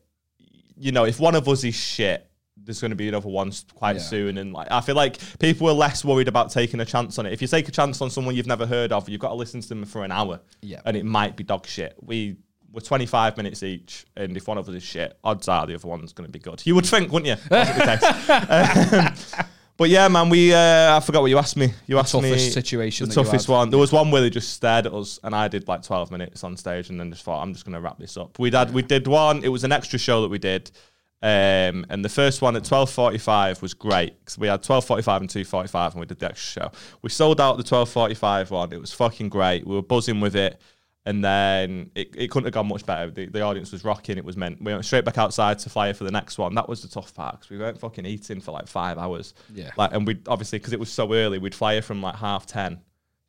you 0.77 0.92
know, 0.92 1.06
if 1.06 1.20
one 1.20 1.36
of 1.36 1.48
us 1.48 1.63
is 1.63 1.75
shit, 1.75 2.27
there's 2.68 2.80
going 2.82 2.92
to 2.92 2.96
be 2.96 3.08
another 3.08 3.30
one 3.30 3.52
quite 3.74 3.96
Yeah. 3.96 4.02
soon. 4.04 4.38
And 4.38 4.54
like, 4.54 4.68
I 4.70 4.82
feel 4.82 4.96
like 4.96 5.18
people 5.39 5.68
are 5.68 5.74
less 5.74 6.06
worried 6.06 6.28
about 6.28 6.52
taking 6.52 6.80
a 6.80 6.86
chance 6.86 7.18
on 7.18 7.26
it. 7.26 7.34
If 7.34 7.41
you 7.41 7.48
take 7.48 7.68
a 7.68 7.72
chance 7.72 8.00
on 8.02 8.10
someone 8.12 8.36
you've 8.36 8.46
never 8.46 8.68
heard 8.68 8.91
of, 8.91 9.10
you've 9.10 9.22
got 9.22 9.30
to 9.30 9.36
listen 9.36 9.62
to 9.62 9.68
them 9.70 9.84
for 9.86 10.04
an 10.04 10.12
hour. 10.12 10.39
Yeah. 10.62 10.82
And 10.86 10.96
it 10.96 11.06
might 11.06 11.36
be 11.36 11.44
dog 11.44 11.65
shit. 11.65 11.96
We 12.02 12.36
were 12.72 12.82
25 12.82 13.38
minutes 13.38 13.63
each, 13.63 14.06
and 14.15 14.36
if 14.38 14.48
one 14.48 14.58
of 14.58 14.68
us 14.70 14.76
is 14.76 14.84
shit, 14.84 15.18
odds 15.24 15.48
are 15.48 15.65
the 15.65 15.74
other 15.76 15.88
one's 15.88 16.13
going 16.13 16.28
to 16.28 16.32
be 16.32 16.38
good. 16.39 16.62
You 16.65 16.76
would 16.76 16.86
think, 16.86 17.12
wouldn't 17.12 17.28
you? 17.39 17.44
That's 17.50 18.04
what 18.04 18.48
the 18.48 19.10
case. 19.10 19.34
Um, 19.39 19.46
but 19.78 19.89
yeah, 19.89 20.08
man, 20.08 20.30
we 20.30 20.54
uh, 20.54 20.98
I 20.98 21.00
forgot 21.00 21.22
what 21.22 21.28
you 21.30 21.38
asked 21.38 21.56
me. 21.56 21.72
You 21.86 22.00
asked 22.00 22.15
me 22.15 22.22
toughest 22.30 22.54
situation 22.54 23.08
The 23.08 23.13
toughest 23.15 23.48
one. 23.48 23.70
There 23.70 23.78
was 23.80 23.91
one 23.94 24.10
where 24.12 24.22
they 24.22 24.30
just 24.32 24.50
stared 24.54 24.88
at 24.88 24.94
us, 24.94 25.20
and 25.24 25.36
I 25.36 25.48
did 25.48 25.68
like 25.68 25.84
12 25.84 26.10
minutes 26.12 26.44
on 26.44 26.58
stage, 26.58 26.89
and 26.89 27.00
then 27.00 27.12
just 27.12 27.24
thought, 27.24 27.41
I'm 27.44 27.54
just 27.54 27.63
going 27.63 27.74
to 27.76 27.80
wrap 27.82 28.00
this 28.00 28.18
up. 28.18 28.38
We 28.39 28.50
did 28.50 28.74
we 28.74 28.82
did 28.82 29.08
one. 29.08 29.44
It 29.44 29.50
was 29.50 29.63
an 29.63 29.72
extra 29.72 30.00
show 30.00 30.22
that 30.24 30.30
we 30.30 30.39
did. 30.39 30.72
Um, 31.21 31.86
and 31.89 32.06
the 32.06 32.10
first 32.10 32.43
one 32.43 32.56
at 32.56 32.63
12.45 32.63 33.62
was 33.62 33.73
great 33.73 34.19
because 34.19 34.38
we 34.38 34.47
had 34.47 34.62
12.45 34.62 35.21
and 35.21 35.30
2.45 35.30 35.91
and 35.91 35.99
we 35.99 36.06
did 36.06 36.19
the 36.19 36.27
extra 36.27 36.63
show. 36.63 36.71
We 37.01 37.10
sold 37.10 37.41
out 37.41 37.58
the 37.58 37.63
12.45 37.63 38.51
one. 38.51 38.71
It 38.71 38.80
was 38.80 38.93
fucking 38.93 39.30
great. 39.30 39.65
We 39.65 39.75
were 39.75 39.82
buzzing 39.82 40.19
with 40.19 40.36
it. 40.36 40.62
And 41.08 41.23
then 41.23 41.89
it, 41.95 42.13
it 42.17 42.30
couldn't 42.30 42.47
have 42.47 42.53
gone 42.53 42.67
much 42.67 42.86
better. 42.86 43.10
The, 43.10 43.27
the 43.27 43.41
audience 43.41 43.71
was 43.71 43.86
rocking. 43.86 44.17
It 44.17 44.25
was 44.25 44.36
meant. 44.36 44.62
We 44.62 44.73
went 44.73 44.84
straight 44.84 45.06
back 45.06 45.17
outside 45.17 45.58
to 45.60 45.69
fly 45.69 45.93
for 45.93 46.03
the 46.03 46.12
next 46.12 46.38
one. 46.38 46.53
That 46.53 46.67
was 46.67 46.82
the 46.82 46.89
tough 46.89 47.15
part 47.15 47.39
because 47.39 47.49
we 47.49 47.58
weren't 47.58 47.80
fucking 47.80 48.06
eating 48.06 48.41
for 48.41 48.51
like 48.51 48.67
five 48.67 48.97
hours. 48.97 49.34
Yeah. 49.53 49.71
Like, 49.77 49.93
and 49.93 50.06
we 50.06 50.19
obviously 50.27 50.60
because 50.60 50.73
it 50.73 50.80
was 50.82 50.89
so 50.89 51.13
early, 51.13 51.39
we'd 51.39 51.56
her 51.56 51.82
from 51.82 52.01
like 52.01 52.17
half 52.17 52.45
ten 52.45 52.82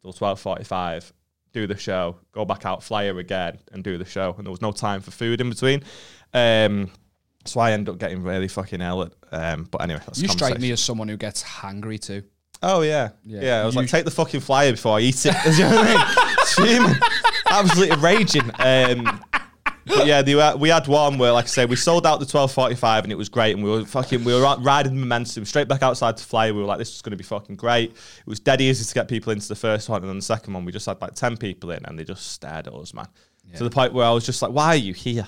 till 0.03 0.13
twelve 0.13 0.41
forty-five, 0.41 1.13
do 1.53 1.69
the 1.69 1.77
show, 1.77 2.19
go 2.33 2.45
back 2.45 2.67
out, 2.67 2.83
fly 2.83 3.07
her 3.07 3.19
again, 3.21 3.61
and 3.71 3.85
do 3.85 3.97
the 3.97 4.05
show. 4.05 4.35
And 4.37 4.45
there 4.45 4.51
was 4.51 4.61
no 4.61 4.73
time 4.73 5.01
for 5.01 5.13
food 5.13 5.41
in 5.41 5.49
between. 5.49 5.85
Um, 6.35 6.91
so 7.49 7.61
I 7.61 7.73
end 7.73 7.89
up 7.89 7.99
getting 7.99 8.23
really 8.23 8.49
fucking 8.49 8.81
ill. 8.81 9.03
At, 9.03 9.13
um, 9.33 9.65
but 9.71 9.83
anyway, 9.83 10.01
that's 10.07 10.21
You 10.21 10.29
strike 10.29 10.59
me 10.61 10.71
as 10.73 10.81
someone 10.83 11.09
who 11.09 11.17
gets 11.17 11.43
hangry 11.43 12.01
too. 12.01 12.23
Oh 12.63 12.83
yeah, 12.83 13.11
Yeah. 13.25 13.41
yeah. 13.43 13.63
I 13.63 13.67
was 13.67 13.75
You- 13.75 13.83
like, 13.83 13.91
take 13.91 14.05
the 14.05 14.11
fucking 14.11 14.41
flyer 14.41 14.73
before 14.73 14.99
I 14.99 15.01
eat 15.01 15.25
it. 15.27 15.35
you 15.57 15.65
know 15.65 15.77
what 15.77 16.59
I 16.59 16.79
mean? 16.89 16.97
Absolutely 17.51 17.97
raging. 17.99 18.51
Um, 18.59 19.21
but 19.87 20.07
yeah, 20.07 20.21
the, 20.21 20.55
we 20.59 20.69
had 20.69 20.87
one 20.87 21.17
where, 21.17 21.33
like 21.33 21.47
I 21.47 21.49
say, 21.49 21.65
we 21.67 21.77
sold 21.77 22.07
out 22.07 22.21
the 22.21 22.27
twelve 22.27 22.53
forty 22.53 22.75
five, 22.75 23.05
and 23.05 23.13
it 23.13 23.17
was 23.17 23.29
great. 23.31 23.55
And 23.55 23.65
we 23.65 23.71
were 23.71 23.85
fucking, 23.87 24.23
we 24.25 24.35
were 24.35 24.43
riding 24.59 24.95
the 24.95 25.01
momentum 25.01 25.45
straight 25.47 25.67
back 25.69 25.83
outside 25.83 26.17
to 26.19 26.25
fly. 26.25 26.51
We 26.51 26.59
were 26.61 26.67
like, 26.67 26.79
this 26.79 26.95
is 26.95 27.01
going 27.01 27.13
to 27.13 27.17
be 27.17 27.25
fucking 27.25 27.57
great. 27.57 27.91
It 27.93 28.27
was 28.27 28.39
dead 28.41 28.61
easy 28.61 28.85
to 28.85 28.95
get 28.95 29.09
people 29.09 29.33
into 29.33 29.49
the 29.49 29.55
first 29.57 29.89
one, 29.89 30.03
and 30.03 30.09
then 30.11 30.17
the 30.17 30.23
second 30.23 30.53
one, 30.53 30.65
we 30.67 30.73
just 30.73 30.85
had 30.85 31.01
like 31.01 31.15
ten 31.15 31.37
people 31.39 31.71
in, 31.71 31.85
and 31.87 31.99
they 31.99 32.05
just 32.05 32.33
stared 32.33 32.67
at 32.67 32.75
us, 32.75 32.93
man, 32.93 33.07
to 33.57 33.65
the 33.65 33.71
point 33.71 33.95
where 33.95 34.05
I 34.05 34.11
was 34.11 34.27
just 34.27 34.43
like, 34.43 34.53
why 34.53 34.67
are 34.69 34.77
you 34.77 34.93
here? 34.93 35.27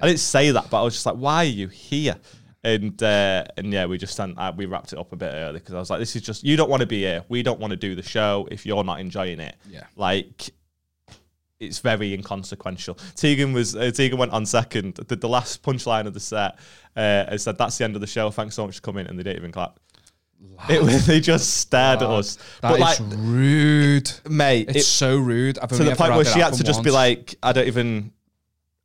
I 0.00 0.06
didn't 0.06 0.20
say 0.20 0.50
that, 0.50 0.70
but 0.70 0.80
I 0.80 0.82
was 0.82 0.94
just 0.94 1.06
like, 1.06 1.16
why 1.16 1.36
are 1.36 1.44
you 1.44 1.68
here? 1.68 2.16
And 2.64 3.00
uh, 3.02 3.44
and 3.56 3.72
yeah, 3.72 3.86
we 3.86 3.98
just 3.98 4.14
sent, 4.14 4.38
uh, 4.38 4.52
we 4.56 4.66
wrapped 4.66 4.92
it 4.92 4.98
up 4.98 5.12
a 5.12 5.16
bit 5.16 5.32
early 5.32 5.58
because 5.58 5.74
I 5.74 5.78
was 5.78 5.90
like, 5.90 5.98
this 5.98 6.14
is 6.14 6.22
just 6.22 6.44
you 6.44 6.56
don't 6.56 6.70
want 6.70 6.80
to 6.80 6.86
be 6.86 7.00
here. 7.00 7.24
We 7.28 7.42
don't 7.42 7.58
want 7.58 7.72
to 7.72 7.76
do 7.76 7.94
the 7.94 8.02
show 8.02 8.46
if 8.50 8.64
you're 8.64 8.84
not 8.84 9.00
enjoying 9.00 9.40
it. 9.40 9.56
Yeah. 9.68 9.84
like 9.96 10.52
it's 11.62 11.78
very 11.78 12.12
inconsequential. 12.12 12.98
Tegan 13.14 13.52
was 13.52 13.76
uh, 13.76 13.90
Tegan 13.92 14.18
went 14.18 14.32
on 14.32 14.44
second. 14.44 14.94
Did 15.06 15.20
the 15.20 15.28
last 15.28 15.62
punchline 15.62 16.06
of 16.06 16.14
the 16.14 16.20
set 16.20 16.58
uh, 16.96 17.26
and 17.28 17.40
said, 17.40 17.56
"That's 17.56 17.78
the 17.78 17.84
end 17.84 17.94
of 17.94 18.00
the 18.00 18.06
show. 18.06 18.30
Thanks 18.30 18.56
so 18.56 18.66
much 18.66 18.76
for 18.76 18.82
coming." 18.82 19.06
And 19.06 19.18
they 19.18 19.22
didn't 19.22 19.38
even 19.38 19.52
clap. 19.52 19.78
It 20.68 20.82
they 21.06 21.20
just 21.20 21.58
stared 21.58 22.02
at 22.02 22.08
us. 22.08 22.36
That 22.60 22.72
but 22.72 22.80
like, 22.80 22.98
rude. 23.00 24.10
mate, 24.28 24.68
It's 24.70 24.80
it, 24.80 24.82
so 24.82 25.16
rude. 25.16 25.58
I've 25.58 25.70
to 25.70 25.84
the 25.84 25.94
point 25.94 26.14
where 26.14 26.24
she 26.24 26.40
had 26.40 26.54
to 26.54 26.64
just 26.64 26.82
be 26.82 26.90
like, 26.90 27.36
"I 27.42 27.52
don't 27.52 27.66
even." 27.66 28.12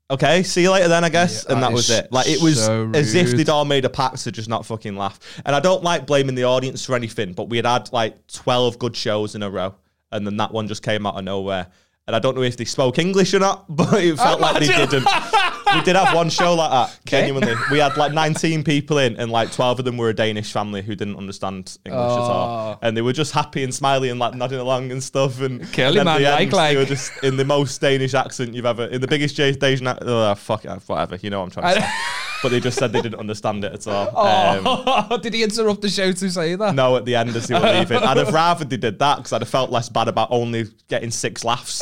Okay, 0.10 0.44
see 0.44 0.62
you 0.62 0.72
later 0.72 0.88
then, 0.88 1.04
I 1.04 1.10
guess. 1.10 1.46
Yeah, 1.46 1.54
and 1.54 1.64
that 1.64 1.70
that 1.70 1.76
was 1.76 1.90
it. 1.90 2.12
Like 2.12 2.28
it 2.28 2.42
was 2.42 2.64
so 2.64 2.90
as 2.94 3.14
if 3.14 3.32
they'd 3.32 3.50
all 3.50 3.66
made 3.66 3.84
a 3.84 3.90
pact 3.90 4.24
to 4.24 4.32
just 4.32 4.48
not 4.48 4.66
fucking 4.66 4.96
laugh. 4.96 5.20
And 5.46 5.54
I 5.54 5.60
don't 5.60 5.84
like 5.84 6.08
blaming 6.08 6.36
the 6.36 6.46
audience 6.46 6.86
for 6.86 6.96
anything, 6.96 7.34
but 7.34 7.50
we 7.50 7.58
had 7.58 7.66
had 7.66 7.92
like 7.92 8.26
twelve 8.28 8.80
good 8.80 8.96
shows 8.96 9.36
in 9.36 9.44
a 9.44 9.50
row, 9.50 9.76
and 10.12 10.26
then 10.26 10.38
that 10.38 10.54
one 10.54 10.70
just 10.70 10.82
came 10.82 11.06
out 11.06 11.18
of 11.18 11.26
nowhere. 11.26 11.68
And 12.08 12.16
I 12.16 12.20
don't 12.20 12.36
know 12.36 12.42
if 12.42 12.56
they 12.56 12.64
spoke 12.66 13.00
English 13.00 13.34
or 13.34 13.40
not, 13.40 13.66
but 13.76 14.02
it 14.02 14.16
felt 14.16 14.40
like 14.40 14.60
they 14.62 14.68
didn't. 14.68 15.06
we 15.74 15.82
did 15.82 15.98
have 15.98 16.16
one 16.16 16.30
show 16.30 16.54
like 16.56 16.72
that. 16.72 16.98
Genuinely, 17.06 17.54
we 17.70 17.80
had 17.80 17.98
like 17.98 18.14
19 18.14 18.64
people 18.64 18.98
in, 18.98 19.18
and 19.18 19.30
like 19.30 19.52
12 19.52 19.80
of 19.80 19.86
them 19.86 19.98
were 19.98 20.10
a 20.10 20.14
Danish 20.14 20.52
family 20.54 20.82
who 20.82 20.96
didn't 20.96 21.18
understand 21.18 21.78
English 21.86 22.00
at 22.02 22.18
all, 22.20 22.48
Oh. 22.48 22.80
and 22.82 22.96
they 22.96 23.02
were 23.02 23.12
just 23.12 23.34
happy 23.34 23.62
and 23.64 23.74
smiling 23.76 24.10
and 24.12 24.20
like 24.20 24.36
nodding 24.36 24.60
along 24.60 24.92
and 24.92 25.04
stuff. 25.04 25.42
And 25.42 25.62
at 25.62 26.06
man, 26.06 26.22
the 26.22 26.28
end, 26.40 26.54
like. 26.54 26.72
they 26.72 26.78
were 26.78 26.86
just 26.86 27.12
in 27.24 27.36
the 27.36 27.44
most 27.46 27.82
Danish 27.82 28.14
accent 28.14 28.54
you've 28.54 28.66
ever, 28.66 28.86
in 28.86 29.02
the 29.02 29.08
biggest 29.08 29.36
Danish, 29.36 29.82
uh, 29.82 30.36
fuck 30.36 30.64
it, 30.64 30.70
whatever. 30.88 31.18
You 31.18 31.30
know 31.30 31.40
what 31.42 31.58
I'm 31.58 31.62
trying 31.62 31.76
to 31.76 31.82
say. 31.82 31.88
but 32.44 32.50
they 32.50 32.60
just 32.60 32.78
said 32.78 32.92
they 32.94 33.02
didn't 33.02 33.20
understand 33.20 33.64
it 33.66 33.74
at 33.74 33.88
all. 33.88 34.08
Um, 34.58 34.64
Oh, 34.66 35.18
did 35.22 35.34
he 35.34 35.44
interrupt 35.44 35.82
the 35.82 35.90
show 35.90 36.12
to 36.12 36.30
say 36.32 36.56
that? 36.56 36.76
no, 36.76 36.96
at 36.98 37.06
the 37.06 37.16
end 37.16 37.36
as 37.36 37.48
they 37.48 37.56
were 37.60 37.74
leaving. 37.80 37.98
I'd 37.98 38.18
have 38.18 38.34
rather 38.34 38.66
they 38.66 38.78
did 38.78 39.00
that 39.00 39.18
because 39.18 39.34
I'd 39.34 39.42
have 39.42 39.50
felt 39.50 39.72
less 39.72 39.90
bad 39.90 40.08
about 40.08 40.30
only 40.32 40.66
getting 40.88 41.12
six 41.12 41.44
laughs. 41.44 41.82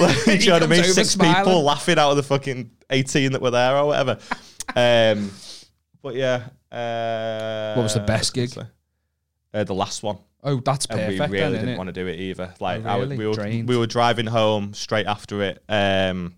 Like, 0.00 0.24
do 0.24 0.32
you 0.36 0.46
know 0.46 0.52
what 0.54 0.62
I 0.64 0.66
mean? 0.66 0.84
Six 0.84 1.10
smiling. 1.10 1.34
people 1.36 1.62
laughing 1.62 1.98
out 1.98 2.10
of 2.10 2.16
the 2.16 2.22
fucking 2.22 2.70
18 2.90 3.32
that 3.32 3.40
were 3.42 3.50
there 3.50 3.76
or 3.76 3.86
whatever. 3.86 4.18
Um, 4.76 5.30
but 6.02 6.14
yeah. 6.14 6.44
Uh, 6.70 7.74
What 7.76 7.84
was 7.84 7.94
the 7.94 8.00
best 8.00 8.36
was 8.36 8.52
say- 8.52 8.62
Uh, 9.52 9.64
the 9.64 9.74
last 9.74 10.02
one. 10.02 10.18
Oh, 10.42 10.60
that's 10.60 10.84
and 10.86 10.98
perfect. 11.00 11.30
we 11.30 11.38
really 11.38 11.52
then, 11.56 11.64
didn't 11.64 11.78
want 11.78 11.88
to 11.88 11.92
do 11.92 12.06
it 12.06 12.20
either. 12.20 12.52
Like 12.60 12.84
Oh, 12.84 12.88
I, 12.88 13.04
we 13.06 13.26
were 13.26 13.32
Drained. 13.34 13.66
we 13.68 13.76
were 13.78 13.86
driving 13.86 14.26
home 14.26 14.74
straight 14.74 15.06
after 15.06 15.42
it. 15.42 15.62
Um, 15.68 16.34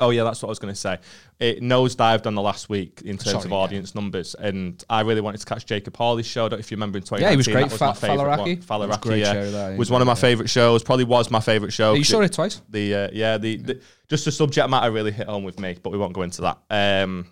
oh 0.00 0.10
yeah, 0.10 0.24
that's 0.24 0.42
what 0.42 0.48
I 0.48 0.50
was 0.50 0.58
going 0.58 0.72
to 0.74 0.78
say. 0.78 0.98
It 1.38 1.60
nosedived 1.60 2.26
on 2.26 2.34
the 2.34 2.42
last 2.42 2.68
week 2.68 3.02
in 3.04 3.16
terms 3.16 3.32
Sorry, 3.32 3.44
of 3.44 3.50
yeah. 3.50 3.56
audience 3.56 3.94
numbers, 3.94 4.34
and 4.34 4.82
I 4.88 5.00
really 5.02 5.20
wanted 5.20 5.38
to 5.38 5.46
catch 5.46 5.66
Jacob 5.66 5.96
Hawley's 5.96 6.26
show. 6.26 6.46
I 6.46 6.48
don't 6.48 6.58
know 6.58 6.60
if 6.60 6.70
you 6.70 6.76
remember 6.76 6.98
in 6.98 7.04
2019. 7.04 7.24
Yeah, 7.24 7.30
he 7.30 7.36
was 7.36 7.46
great. 7.46 7.62
That 7.62 7.72
was 7.72 7.80
my 7.80 7.92
Fa- 7.92 8.00
favorite 8.00 8.28
one. 8.28 8.38
Faliraki? 8.38 8.52
It 8.52 8.58
was 8.58 8.66
Faliraki, 8.66 9.00
great 9.00 9.20
yeah, 9.20 9.32
show, 9.32 9.50
that, 9.50 9.78
was 9.78 9.90
one 9.90 10.00
of 10.00 10.06
my 10.06 10.12
yeah. 10.12 10.16
favorite 10.16 10.50
shows. 10.50 10.82
Probably 10.82 11.04
was 11.04 11.30
my 11.30 11.40
favorite 11.40 11.72
show. 11.72 11.94
You 11.94 12.04
saw 12.04 12.20
it- 12.20 12.26
it 12.26 12.32
twice? 12.32 12.62
the 12.68 12.94
uh, 12.94 13.08
yeah 13.12 13.38
the, 13.38 13.56
the 13.56 13.80
just 14.08 14.24
the 14.24 14.32
subject 14.32 14.68
matter 14.68 14.90
really 14.90 15.12
hit 15.12 15.26
home 15.26 15.44
with 15.44 15.58
me, 15.58 15.76
but 15.82 15.90
we 15.90 15.98
won't 15.98 16.12
go 16.12 16.22
into 16.22 16.42
that. 16.42 16.58
Um, 16.70 17.26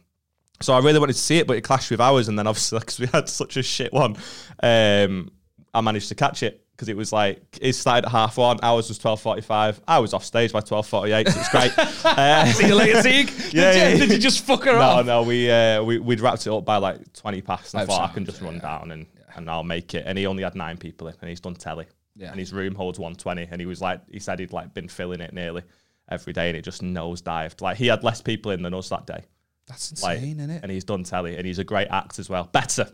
so 0.61 0.75
I 0.75 0.79
really 0.79 0.99
wanted 0.99 1.15
to 1.15 1.19
see 1.19 1.39
it, 1.39 1.47
but 1.47 1.57
it 1.57 1.63
clashed 1.63 1.91
with 1.91 2.01
ours, 2.01 2.29
and 2.29 2.39
then 2.39 2.47
obviously 2.47 2.79
because 2.81 3.01
we 3.01 3.07
had 3.07 3.29
such 3.29 3.57
a 3.57 3.63
shit 3.63 3.93
one, 3.93 4.17
um, 4.63 5.31
I 5.75 5.81
managed 5.81 6.09
to 6.09 6.15
catch 6.15 6.43
it 6.43 6.62
because 6.83 6.89
it 6.89 6.97
was 6.97 7.13
like 7.13 7.41
it 7.61 7.75
started 7.75 8.07
at 8.07 8.11
half 8.13 8.37
one, 8.37 8.59
ours 8.61 8.89
was 8.89 8.99
twelve 8.99 9.21
forty 9.21 9.41
five. 9.41 9.81
I 9.87 10.01
was 10.01 10.13
off 10.13 10.25
stage 10.25 10.53
by 10.53 10.61
twelve 10.61 10.85
forty 10.89 11.13
eight, 11.13 11.29
so 11.29 11.39
it's 11.39 11.49
great. 11.49 11.73
Uh, 12.05 12.45
See 12.47 12.67
you 12.67 12.75
later, 12.75 13.01
Zeke. 13.03 13.31
Yeah, 13.53 13.73
did, 13.73 13.77
yeah, 13.77 13.89
you, 13.89 13.95
yeah. 13.95 13.97
did 14.01 14.11
you 14.11 14.19
just 14.19 14.45
fuck 14.45 14.65
her 14.65 14.73
no, 14.73 14.81
off? 14.81 15.07
no, 15.07 15.23
we 15.23 15.49
uh, 15.49 15.81
we 15.85 15.99
we'd 15.99 16.21
wrapped 16.21 16.45
it 16.47 16.53
up 16.53 16.65
by 16.65 16.79
like 16.79 17.13
twenty 17.13 17.41
past, 17.41 17.75
and 17.75 17.83
I 17.83 17.87
thought 17.87 18.11
I 18.11 18.13
can 18.13 18.25
just 18.25 18.41
run 18.43 18.59
down 18.59 18.91
and 18.91 19.07
and 19.37 19.49
I'll 19.49 19.63
make 19.63 19.95
it. 19.95 20.05
And 20.07 20.19
he 20.19 20.27
only 20.27 20.43
had 20.43 20.57
nine 20.57 20.77
people 20.77 21.07
in, 21.09 21.15
and 21.21 21.31
he's 21.31 21.41
done 21.41 21.55
telly. 21.55 21.87
Yeah. 22.17 22.31
And 22.33 22.41
his 22.41 22.53
room 22.53 22.75
holds 22.75 22.99
one 22.99 23.15
twenty, 23.15 23.47
and 23.51 23.61
he 23.61 23.67
was 23.67 23.81
like, 23.81 24.01
he 24.11 24.19
said 24.19 24.41
he'd 24.41 24.53
like 24.53 24.75
been 24.75 24.89
filling 24.89 25.21
it 25.21 25.33
nearly 25.33 25.63
every 26.11 26.33
day, 26.33 26.49
and 26.49 26.57
it 26.59 26.63
just 26.63 26.83
nosedived. 26.83 27.61
Like 27.61 27.77
he 27.77 27.87
had 27.87 28.03
less 28.03 28.21
people 28.21 28.51
in 28.51 28.63
than 28.63 28.75
us 28.75 28.89
that 28.89 29.07
day. 29.07 29.23
That's 29.69 30.03
Like, 30.03 30.19
insane, 30.19 30.41
isn't 30.41 30.51
it? 30.51 30.63
and 30.65 30.73
he's 30.73 30.85
done 30.85 31.05
telly, 31.05 31.37
and 31.37 31.47
he's 31.47 31.59
a 31.61 31.65
great 31.65 31.89
act 31.89 32.19
as 32.19 32.29
well. 32.29 32.45
Better, 32.53 32.89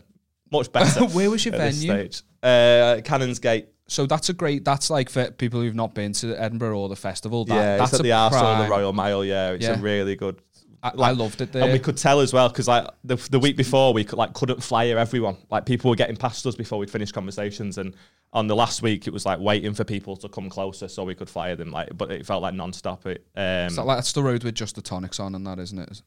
much 0.51 0.71
better. 0.71 1.05
Where 1.07 1.29
was 1.31 1.43
your 1.43 1.55
at 1.55 1.57
this 1.61 1.83
venue? 1.83 2.09
stage. 2.11 2.23
Uh, 2.43 3.01
Canongate. 3.03 3.65
So 3.89 4.05
that's 4.05 4.29
a 4.29 4.33
great. 4.33 4.63
That's 4.63 4.89
like 4.89 5.09
for 5.09 5.31
people 5.31 5.61
who've 5.61 5.75
not 5.75 5.93
been 5.93 6.13
to 6.13 6.35
Edinburgh 6.35 6.77
or 6.79 6.89
the 6.89 6.95
festival. 6.95 7.45
That, 7.45 7.55
yeah, 7.55 7.77
that's 7.77 7.91
it's 7.91 7.99
at 7.99 8.03
the 8.03 8.11
Arsenal, 8.13 8.63
the 8.63 8.69
Royal 8.69 8.93
Mile. 8.93 9.25
Yeah, 9.25 9.51
it's 9.51 9.65
Yeah. 9.65 9.77
a 9.77 9.81
really 9.81 10.15
good. 10.15 10.41
I, 10.81 10.91
I 10.97 11.11
loved 11.11 11.41
it 11.41 11.51
there. 11.51 11.63
And 11.63 11.73
we 11.73 11.79
could 11.79 11.97
tell 11.97 12.21
as 12.21 12.31
well 12.31 12.47
because 12.47 12.69
like 12.69 12.87
the, 13.03 13.17
the 13.31 13.39
week 13.39 13.57
before 13.57 13.91
we 13.93 14.05
could 14.05 14.17
like 14.17 14.33
couldn't 14.33 14.63
flyer 14.63 14.97
everyone. 14.97 15.35
Like 15.51 15.65
people 15.65 15.89
were 15.89 15.95
getting 15.95 16.15
past 16.15 16.45
us 16.45 16.55
before 16.55 16.79
we'd 16.79 16.89
finished 16.89 17.13
conversations, 17.13 17.77
and 17.77 17.95
on 18.31 18.47
the 18.47 18.55
last 18.55 18.81
week 18.81 19.05
it 19.07 19.11
was 19.11 19.25
like 19.25 19.39
waiting 19.39 19.73
for 19.73 19.83
people 19.83 20.15
to 20.17 20.29
come 20.29 20.49
closer 20.49 20.87
so 20.87 21.03
we 21.03 21.15
could 21.15 21.29
fire 21.29 21.55
them. 21.57 21.71
Like, 21.71 21.89
but 21.97 22.11
it 22.11 22.25
felt 22.25 22.41
like 22.41 22.53
non-stop. 22.53 23.05
It. 23.07 23.25
Um, 23.35 23.75
like, 23.75 23.97
that's 23.97 24.13
the 24.13 24.23
road 24.23 24.43
with 24.43 24.55
just 24.55 24.75
the 24.75 24.81
tonics 24.81 25.19
on 25.19 25.35
and 25.35 25.45
that, 25.47 25.59
isn't 25.59 25.79
it? 25.79 26.01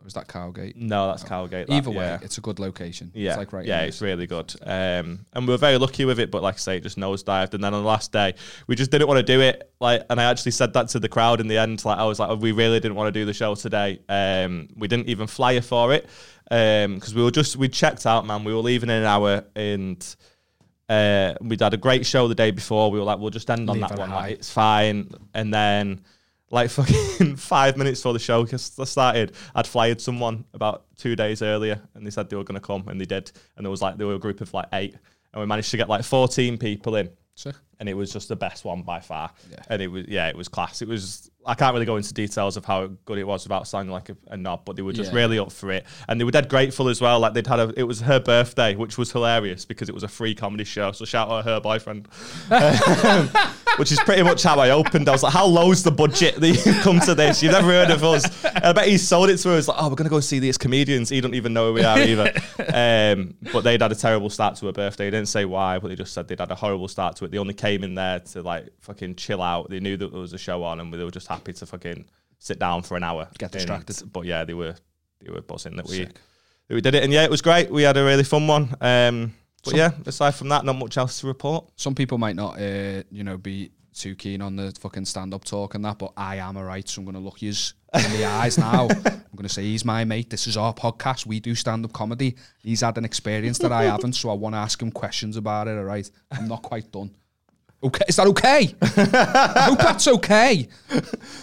Is, 0.00 0.06
is 0.06 0.06
it? 0.06 0.06
Or 0.06 0.06
is 0.06 0.14
that 0.14 0.28
Cowgate? 0.28 0.76
no, 0.76 1.08
that's 1.08 1.24
Cowgate. 1.24 1.66
that, 1.66 1.72
Either 1.72 1.90
way, 1.90 2.04
yeah. 2.04 2.18
it's 2.22 2.38
a 2.38 2.40
good 2.40 2.58
location. 2.58 3.10
Yeah, 3.14 3.30
It's 3.30 3.38
like 3.38 3.52
right. 3.52 3.66
yeah, 3.66 3.82
it's 3.82 4.00
really 4.00 4.26
good. 4.26 4.54
Um, 4.62 5.26
and 5.32 5.46
we 5.46 5.52
were 5.52 5.58
very 5.58 5.78
lucky 5.78 6.04
with 6.04 6.18
it, 6.20 6.30
but 6.30 6.42
like 6.42 6.54
I 6.54 6.58
say, 6.58 6.76
it 6.76 6.82
just 6.82 6.98
nosedived. 6.98 7.54
And 7.54 7.62
then 7.62 7.74
on 7.74 7.82
the 7.82 7.88
last 7.88 8.12
day, 8.12 8.34
we 8.66 8.76
just 8.76 8.90
didn't 8.90 9.08
want 9.08 9.18
to 9.18 9.22
do 9.22 9.40
it. 9.40 9.72
Like, 9.80 10.04
and 10.10 10.20
I 10.20 10.24
actually 10.24 10.52
said 10.52 10.72
that 10.74 10.88
to 10.88 11.00
the 11.00 11.08
crowd 11.08 11.40
in 11.40 11.48
the 11.48 11.58
end. 11.58 11.84
Like, 11.84 11.98
I 11.98 12.04
was 12.04 12.18
like, 12.18 12.40
we 12.40 12.52
really 12.52 12.80
didn't 12.80 12.96
want 12.96 13.12
to 13.12 13.20
do 13.20 13.24
the 13.24 13.34
show 13.34 13.54
today. 13.54 14.00
Um, 14.08 14.68
we 14.76 14.88
didn't 14.88 15.08
even 15.08 15.26
flyer 15.26 15.60
for 15.60 15.92
it 15.92 16.08
because 16.44 17.14
we 17.14 17.22
were 17.22 17.30
just 17.30 17.56
we 17.56 17.68
checked 17.68 18.06
out, 18.06 18.26
man. 18.26 18.44
We 18.44 18.52
were 18.52 18.60
leaving 18.60 18.90
in 18.90 18.96
an 18.96 19.04
hour, 19.04 19.44
and 19.54 20.16
uh, 20.88 21.34
we'd 21.40 21.60
had 21.60 21.74
a 21.74 21.76
great 21.76 22.04
show 22.04 22.28
the 22.28 22.34
day 22.34 22.50
before. 22.50 22.90
We 22.90 22.98
were 22.98 23.04
like, 23.04 23.18
we'll 23.18 23.30
just 23.30 23.50
end 23.50 23.70
on 23.70 23.80
Leave 23.80 23.88
that 23.88 23.98
one. 23.98 24.10
Like, 24.10 24.32
it's 24.32 24.50
fine. 24.50 25.10
And 25.34 25.54
then. 25.54 26.02
Like 26.50 26.70
fucking 26.70 27.36
five 27.36 27.76
minutes 27.76 28.00
before 28.00 28.12
the 28.12 28.18
show 28.18 28.44
started, 28.44 29.32
I'd 29.54 29.66
flyed 29.66 30.00
someone 30.00 30.44
about 30.52 30.84
two 30.96 31.14
days 31.14 31.42
earlier, 31.42 31.80
and 31.94 32.04
they 32.04 32.10
said 32.10 32.28
they 32.28 32.36
were 32.36 32.44
going 32.44 32.60
to 32.60 32.66
come, 32.66 32.88
and 32.88 33.00
they 33.00 33.04
did. 33.04 33.30
And 33.56 33.64
there 33.64 33.70
was 33.70 33.80
like 33.80 33.96
there 33.98 34.06
were 34.06 34.14
a 34.14 34.18
group 34.18 34.40
of 34.40 34.52
like 34.52 34.66
eight, 34.72 34.94
and 35.32 35.40
we 35.40 35.46
managed 35.46 35.70
to 35.70 35.76
get 35.76 35.88
like 35.88 36.02
fourteen 36.02 36.58
people 36.58 36.96
in, 36.96 37.10
Sick. 37.36 37.54
And 37.80 37.88
it 37.88 37.94
was 37.94 38.12
just 38.12 38.28
the 38.28 38.36
best 38.36 38.64
one 38.64 38.82
by 38.82 39.00
far. 39.00 39.30
Yeah. 39.50 39.56
And 39.68 39.82
it 39.82 39.88
was 39.88 40.06
yeah, 40.06 40.28
it 40.28 40.36
was 40.36 40.46
class. 40.48 40.82
It 40.82 40.88
was 40.88 41.30
I 41.46 41.54
can't 41.54 41.72
really 41.72 41.86
go 41.86 41.96
into 41.96 42.12
details 42.12 42.58
of 42.58 42.66
how 42.66 42.86
good 43.06 43.16
it 43.16 43.24
was 43.26 43.44
without 43.44 43.66
sounding 43.66 43.90
like 43.90 44.10
a, 44.10 44.16
a 44.28 44.36
knob, 44.36 44.66
but 44.66 44.76
they 44.76 44.82
were 44.82 44.92
just 44.92 45.10
Yeah. 45.10 45.16
really 45.18 45.38
up 45.38 45.50
for 45.50 45.72
it, 45.72 45.86
and 46.06 46.20
they 46.20 46.24
were 46.24 46.30
dead 46.30 46.50
grateful 46.50 46.88
as 46.90 47.00
well. 47.00 47.18
Like 47.18 47.32
they'd 47.32 47.46
had 47.46 47.58
a 47.60 47.72
it 47.76 47.84
was 47.84 48.00
her 48.02 48.20
birthday, 48.20 48.76
which 48.76 48.98
was 48.98 49.10
hilarious 49.10 49.64
because 49.64 49.88
it 49.88 49.94
was 49.94 50.02
a 50.04 50.08
free 50.08 50.34
comedy 50.34 50.64
show. 50.64 50.92
So 50.92 51.04
shout 51.06 51.30
out 51.30 51.44
her 51.46 51.58
boyfriend. 51.60 52.06
Um, 52.50 53.30
which 53.76 53.92
is 53.92 54.00
pretty 54.00 54.22
much 54.22 54.42
how 54.42 54.58
I 54.58 54.70
opened. 54.70 55.08
I 55.08 55.12
was 55.12 55.22
like, 55.22 55.32
"How 55.32 55.46
low's 55.46 55.82
the 55.82 55.90
budget 55.90 56.36
that 56.36 56.48
you 56.66 56.72
come 56.82 57.00
to 57.00 57.14
this? 57.14 57.42
You've 57.42 57.52
never 57.52 57.68
heard 57.68 57.90
of 57.90 58.04
us." 58.04 58.44
And 58.44 58.64
I 58.64 58.72
bet 58.72 58.88
he 58.88 58.98
sold 58.98 59.30
it 59.30 59.38
to 59.38 59.52
us 59.54 59.68
like, 59.68 59.76
"Oh, 59.80 59.88
we're 59.88 59.94
gonna 59.94 60.10
go 60.10 60.20
see 60.20 60.38
these 60.40 60.58
comedians." 60.58 61.08
He 61.08 61.20
don't 61.22 61.34
even 61.34 61.54
know 61.54 61.68
who 61.68 61.74
we 61.74 61.84
are 61.84 61.98
either. 61.98 62.32
um, 62.74 63.34
but 63.52 63.62
they'd 63.62 63.80
had 63.80 63.92
a 63.92 63.94
terrible 63.94 64.28
start 64.28 64.56
to 64.56 64.66
her 64.66 64.72
birthday. 64.72 65.04
They 65.06 65.16
didn't 65.16 65.28
say 65.28 65.44
why, 65.46 65.78
but 65.78 65.88
they 65.88 65.94
just 65.96 66.12
said 66.12 66.28
they'd 66.28 66.38
had 66.40 66.50
a 66.50 66.54
horrible 66.54 66.88
start 66.88 67.16
to 67.16 67.24
it. 67.24 67.30
They 67.30 67.38
only 67.38 67.54
came 67.54 67.69
in 67.76 67.94
there 67.94 68.20
to 68.20 68.42
like 68.42 68.68
fucking 68.80 69.16
chill 69.16 69.42
out. 69.42 69.70
They 69.70 69.80
knew 69.80 69.96
that 69.96 70.10
there 70.12 70.20
was 70.20 70.32
a 70.32 70.38
show 70.38 70.62
on, 70.64 70.80
and 70.80 70.92
they 70.92 71.04
were 71.04 71.10
just 71.10 71.28
happy 71.28 71.52
to 71.54 71.66
fucking 71.66 72.04
sit 72.38 72.58
down 72.58 72.82
for 72.82 72.96
an 72.96 73.02
hour, 73.04 73.28
Get 73.38 73.54
And- 73.54 73.66
distracted. 73.66 74.12
but 74.12 74.24
yeah, 74.26 74.44
they 74.44 74.54
were 74.54 74.74
they 75.24 75.30
were 75.30 75.42
buzzing 75.42 75.76
that 75.76 75.86
we 75.86 76.04
that 76.04 76.74
we 76.74 76.80
did 76.80 76.94
it, 76.94 77.04
and 77.04 77.12
yeah, 77.12 77.24
it 77.24 77.30
was 77.30 77.42
great. 77.42 77.70
We 77.70 77.82
had 77.82 77.96
a 77.96 78.04
really 78.04 78.24
fun 78.24 78.46
one. 78.46 78.74
Um, 78.80 79.34
but 79.64 79.70
So- 79.72 79.76
yeah, 79.76 79.90
aside 80.06 80.34
from 80.34 80.48
that, 80.48 80.64
not 80.64 80.76
much 80.76 80.96
else 80.96 81.20
to 81.20 81.26
report. 81.26 81.70
Some 81.76 81.94
people 81.94 82.16
might 82.18 82.36
not, 82.36 82.58
uh, 82.60 83.02
you 83.10 83.24
know, 83.24 83.36
be 83.36 83.70
too 83.92 84.14
keen 84.14 84.40
on 84.40 84.56
the 84.56 84.72
fucking 84.80 85.04
stand-up 85.04 85.44
talk 85.44 85.74
and 85.74 85.84
that, 85.84 85.98
but 85.98 86.12
I 86.16 86.36
am 86.36 86.56
a 86.56 86.60
alright, 86.60 86.88
so 86.88 87.00
I'm 87.00 87.04
gonna 87.06 87.18
look 87.20 87.42
yous 87.42 87.74
in 87.92 88.12
the 88.12 88.24
eyes 88.40 88.56
now. 88.56 88.88
I'm 88.88 89.36
gonna 89.36 89.48
say 89.48 89.64
he's 89.64 89.84
my 89.84 90.04
mate. 90.04 90.30
This 90.30 90.46
is 90.46 90.56
our 90.56 90.72
podcast. 90.72 91.26
We 91.26 91.40
do 91.40 91.54
stand-up 91.54 91.92
comedy. 91.92 92.36
He's 92.62 92.80
had 92.80 92.96
an 92.96 93.04
experience 93.04 93.58
that 93.58 93.72
I 93.72 93.82
haven't, 93.84 94.14
so 94.14 94.30
I 94.30 94.34
want 94.34 94.54
to 94.54 94.58
ask 94.58 94.80
him 94.80 94.90
questions 94.92 95.36
about 95.36 95.68
it. 95.68 95.76
All 95.76 95.84
right, 95.84 96.08
I'm 96.30 96.48
not 96.48 96.62
quite 96.62 96.90
done. 96.92 97.10
Okay, 97.82 98.04
is 98.08 98.16
that 98.16 98.26
okay? 98.26 98.74
I 98.82 99.62
hope 99.70 99.78
that's 99.78 100.06
okay. 100.06 100.68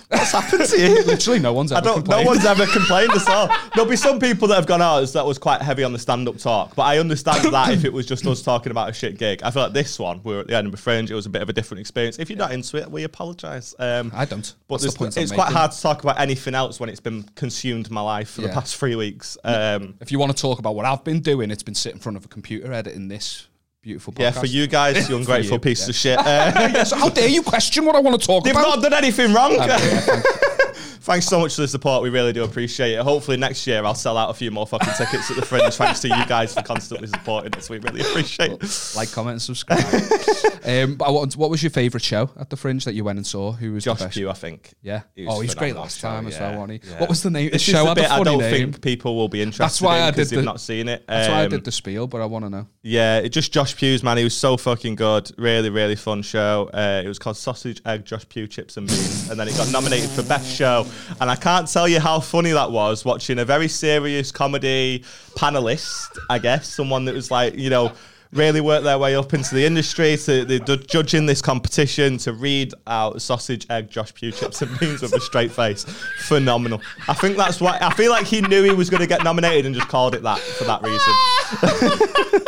What's 0.09 0.31
happened 0.33 0.65
to 0.69 0.79
you? 0.79 1.03
Literally, 1.03 1.39
no 1.39 1.51
one's 1.51 1.71
ever 1.71 1.79
I 1.79 1.83
don't. 1.83 1.95
complained. 1.95 2.25
No 2.25 2.29
one's 2.31 2.45
ever 2.45 2.67
complained 2.67 3.09
at 3.11 3.27
all. 3.27 3.49
There'll 3.73 3.89
be 3.89 3.95
some 3.95 4.19
people 4.19 4.47
that 4.49 4.55
have 4.55 4.67
gone 4.67 4.81
out 4.83 5.07
that 5.13 5.25
was 5.25 5.39
quite 5.39 5.63
heavy 5.63 5.83
on 5.83 5.93
the 5.93 5.97
stand-up 5.99 6.37
talk, 6.37 6.75
but 6.75 6.83
I 6.83 6.99
understand 6.99 7.51
that 7.51 7.69
if 7.73 7.85
it 7.85 7.91
was 7.91 8.05
just 8.05 8.23
us 8.27 8.43
talking 8.43 8.69
about 8.69 8.87
a 8.89 8.93
shit 8.93 9.17
gig. 9.17 9.41
I 9.41 9.49
feel 9.49 9.63
like 9.63 9.73
this 9.73 9.97
one, 9.97 10.21
we 10.23 10.35
were 10.35 10.41
at 10.41 10.47
the 10.47 10.53
Edinburgh 10.55 10.77
Fringe, 10.77 11.09
it 11.09 11.15
was 11.15 11.25
a 11.25 11.29
bit 11.29 11.41
of 11.41 11.49
a 11.49 11.53
different 11.53 11.81
experience. 11.81 12.19
If 12.19 12.29
you're 12.29 12.37
not 12.37 12.51
into 12.51 12.77
it, 12.77 12.91
we 12.91 13.03
apologise. 13.03 13.73
Um, 13.79 14.11
I 14.13 14.25
don't. 14.25 14.53
but 14.67 14.77
the 14.77 14.83
there's- 14.83 14.95
point 14.95 15.17
I'm 15.17 15.23
it's 15.23 15.31
quite 15.31 15.45
making. 15.45 15.57
hard 15.57 15.71
to 15.71 15.81
talk 15.81 16.03
about 16.03 16.19
anything 16.19 16.53
else 16.53 16.79
when 16.79 16.89
it's 16.89 16.99
been 16.99 17.23
consumed 17.33 17.89
my 17.89 18.01
life 18.01 18.29
for 18.29 18.41
the 18.41 18.49
past 18.49 18.75
three 18.77 18.95
weeks. 18.95 19.39
Um, 19.43 19.95
If 20.01 20.11
you 20.11 20.19
want 20.19 20.35
to 20.37 20.39
talk 20.39 20.59
about 20.59 20.75
what 20.75 20.85
I've 20.85 21.03
been 21.03 21.21
doing, 21.21 21.49
it's 21.49 21.63
been 21.63 21.73
sitting 21.73 21.97
in 21.97 22.01
front 22.01 22.15
of 22.15 22.25
a 22.25 22.27
computer 22.27 22.71
editing 22.71 23.07
this 23.07 23.47
beautiful 23.87 24.11
podcast. 24.11 24.19
yeah, 24.19 24.31
for 24.31 24.45
you 24.45 24.67
guys, 24.67 25.09
you 25.09 25.15
ungrateful 25.15 25.55
you, 25.55 25.59
piece 25.59 25.83
yeah. 25.83 25.89
of 25.89 25.95
shit. 25.95 26.19
Uh, 26.27 26.83
so 26.83 26.97
how 26.97 27.09
dare 27.09 27.29
you 27.29 27.41
question 27.41 27.85
what 27.85 27.95
I 27.95 27.99
want 27.99 28.19
to 28.19 28.27
talk 28.27 28.45
about? 28.45 28.53
They've 28.53 28.53
not 28.53 28.81
done 28.81 28.93
anything 28.93 29.33
wrong. 29.33 29.53
I 29.53 29.65
know, 29.65 29.65
yeah, 29.65 29.77
thank 29.77 30.25
you. 30.25 30.56
Thanks 31.01 31.25
so 31.25 31.39
much 31.39 31.55
for 31.55 31.61
the 31.61 31.67
support. 31.67 32.03
We 32.03 32.09
really 32.09 32.33
do 32.33 32.43
appreciate 32.43 32.93
it. 32.93 32.99
Hopefully 33.01 33.37
next 33.37 33.65
year 33.67 33.83
I'll 33.83 33.95
sell 33.95 34.17
out 34.17 34.29
a 34.29 34.33
few 34.33 34.51
more 34.51 34.67
fucking 34.67 34.93
tickets 34.97 35.29
at 35.31 35.37
the 35.37 35.45
Fringe. 35.45 35.73
Thanks 35.73 35.99
to 36.01 36.07
you 36.09 36.25
guys 36.25 36.53
for 36.53 36.61
constantly 36.61 37.07
supporting 37.07 37.53
us. 37.55 37.69
We 37.69 37.77
really 37.79 38.01
appreciate 38.01 38.51
it. 38.51 38.93
like, 38.95 39.11
comment, 39.11 39.33
and 39.33 39.41
subscribe. 39.41 39.79
um, 40.65 40.95
but 40.95 41.13
what, 41.13 41.35
what 41.35 41.49
was 41.49 41.63
your 41.63 41.69
favourite 41.69 42.03
show 42.03 42.29
at 42.37 42.49
the 42.49 42.57
Fringe 42.57 42.83
that 42.85 42.93
you 42.93 43.03
went 43.03 43.17
and 43.17 43.25
saw? 43.25 43.51
Who 43.53 43.73
was 43.73 43.83
Josh? 43.83 44.13
Pugh, 44.13 44.29
I 44.29 44.33
think. 44.33 44.73
Yeah. 44.81 45.01
He 45.15 45.25
oh, 45.27 45.39
he 45.39 45.47
was 45.47 45.55
great 45.55 45.75
last 45.75 45.99
show, 45.99 46.07
time 46.09 46.27
as 46.27 46.39
well, 46.39 46.59
wasn't 46.59 46.83
he? 46.83 46.89
yeah. 46.89 46.99
What 46.99 47.09
was 47.09 47.23
the 47.23 47.29
name? 47.31 47.51
This 47.51 47.65
the 47.65 47.71
show 47.71 47.83
the 47.83 47.87
had 47.89 47.97
a 47.97 48.01
bit 48.01 48.11
I 48.11 48.23
don't 48.23 48.39
name. 48.39 48.71
think 48.71 48.81
people 48.83 49.15
will 49.15 49.29
be 49.29 49.41
interested 49.41 49.63
That's 49.63 49.81
why 49.81 49.97
in 49.99 50.03
I 50.03 50.11
because 50.11 50.29
did 50.29 50.37
they've 50.37 50.43
the- 50.43 50.51
not 50.51 50.59
seen 50.61 50.87
it. 50.89 51.05
That's 51.07 51.29
why 51.29 51.41
I 51.41 51.43
Um, 51.45 51.49
did 51.51 51.63
the 51.63 51.71
spiel, 51.71 52.07
but 52.07 52.21
I 52.21 52.25
want 52.25 52.45
to 52.45 52.49
know. 52.49 52.67
Yeah, 52.83 53.19
it 53.19 53.29
just 53.29 53.51
Josh 53.51 53.75
Pugh's 53.75 54.03
man. 54.03 54.17
He 54.17 54.23
was 54.23 54.35
so 54.35 54.57
fucking 54.57 54.95
good. 54.95 55.31
Really, 55.37 55.69
really 55.69 55.95
fun 55.95 56.21
show. 56.21 56.69
Uh, 56.73 57.01
it 57.03 57.07
was 57.07 57.19
called 57.19 57.37
Sausage, 57.37 57.81
Egg, 57.85 58.05
Josh 58.05 58.27
Pugh, 58.29 58.47
Chips 58.47 58.77
and 58.77 58.87
Beans, 58.87 59.29
and 59.29 59.39
then 59.39 59.47
it 59.47 59.55
got 59.57 59.71
nominated 59.71 60.09
for 60.09 60.23
best 60.23 60.53
show. 60.55 60.85
And 61.19 61.29
I 61.29 61.35
can't 61.35 61.67
tell 61.67 61.87
you 61.87 61.99
how 61.99 62.19
funny 62.19 62.51
that 62.51 62.71
was 62.71 63.05
watching 63.05 63.39
a 63.39 63.45
very 63.45 63.67
serious 63.67 64.31
comedy 64.31 65.03
panelist. 65.35 66.17
I 66.29 66.39
guess 66.39 66.67
someone 66.67 67.05
that 67.05 67.15
was 67.15 67.31
like, 67.31 67.55
you 67.55 67.69
know. 67.69 67.93
Really 68.33 68.59
worked 68.59 68.83
their 68.83 68.99
way 68.99 69.15
up 69.15 69.33
into 69.33 69.55
the 69.55 69.65
industry 69.65 70.17
to 70.17 70.43
they're 70.43 70.59
ju- 70.59 70.75
judging 70.75 71.25
this 71.27 71.41
competition 71.41 72.17
to 72.17 72.33
read 72.33 72.73
out 72.85 73.21
sausage, 73.21 73.65
egg, 73.69 73.89
Josh 73.89 74.13
Pugh, 74.13 74.33
chips 74.33 74.61
and 74.61 74.77
beans 74.79 75.01
with 75.01 75.13
a 75.13 75.21
straight 75.21 75.49
face. 75.49 75.85
Phenomenal. 76.25 76.81
I 77.07 77.13
think 77.13 77.37
that's 77.37 77.61
why 77.61 77.77
I 77.79 77.93
feel 77.93 78.11
like 78.11 78.25
he 78.25 78.41
knew 78.41 78.63
he 78.63 78.73
was 78.73 78.89
going 78.89 78.99
to 78.99 79.07
get 79.07 79.23
nominated 79.23 79.65
and 79.65 79.73
just 79.73 79.87
called 79.87 80.13
it 80.13 80.23
that 80.23 80.39
for 80.39 80.65
that 80.65 80.83
reason 80.83 81.13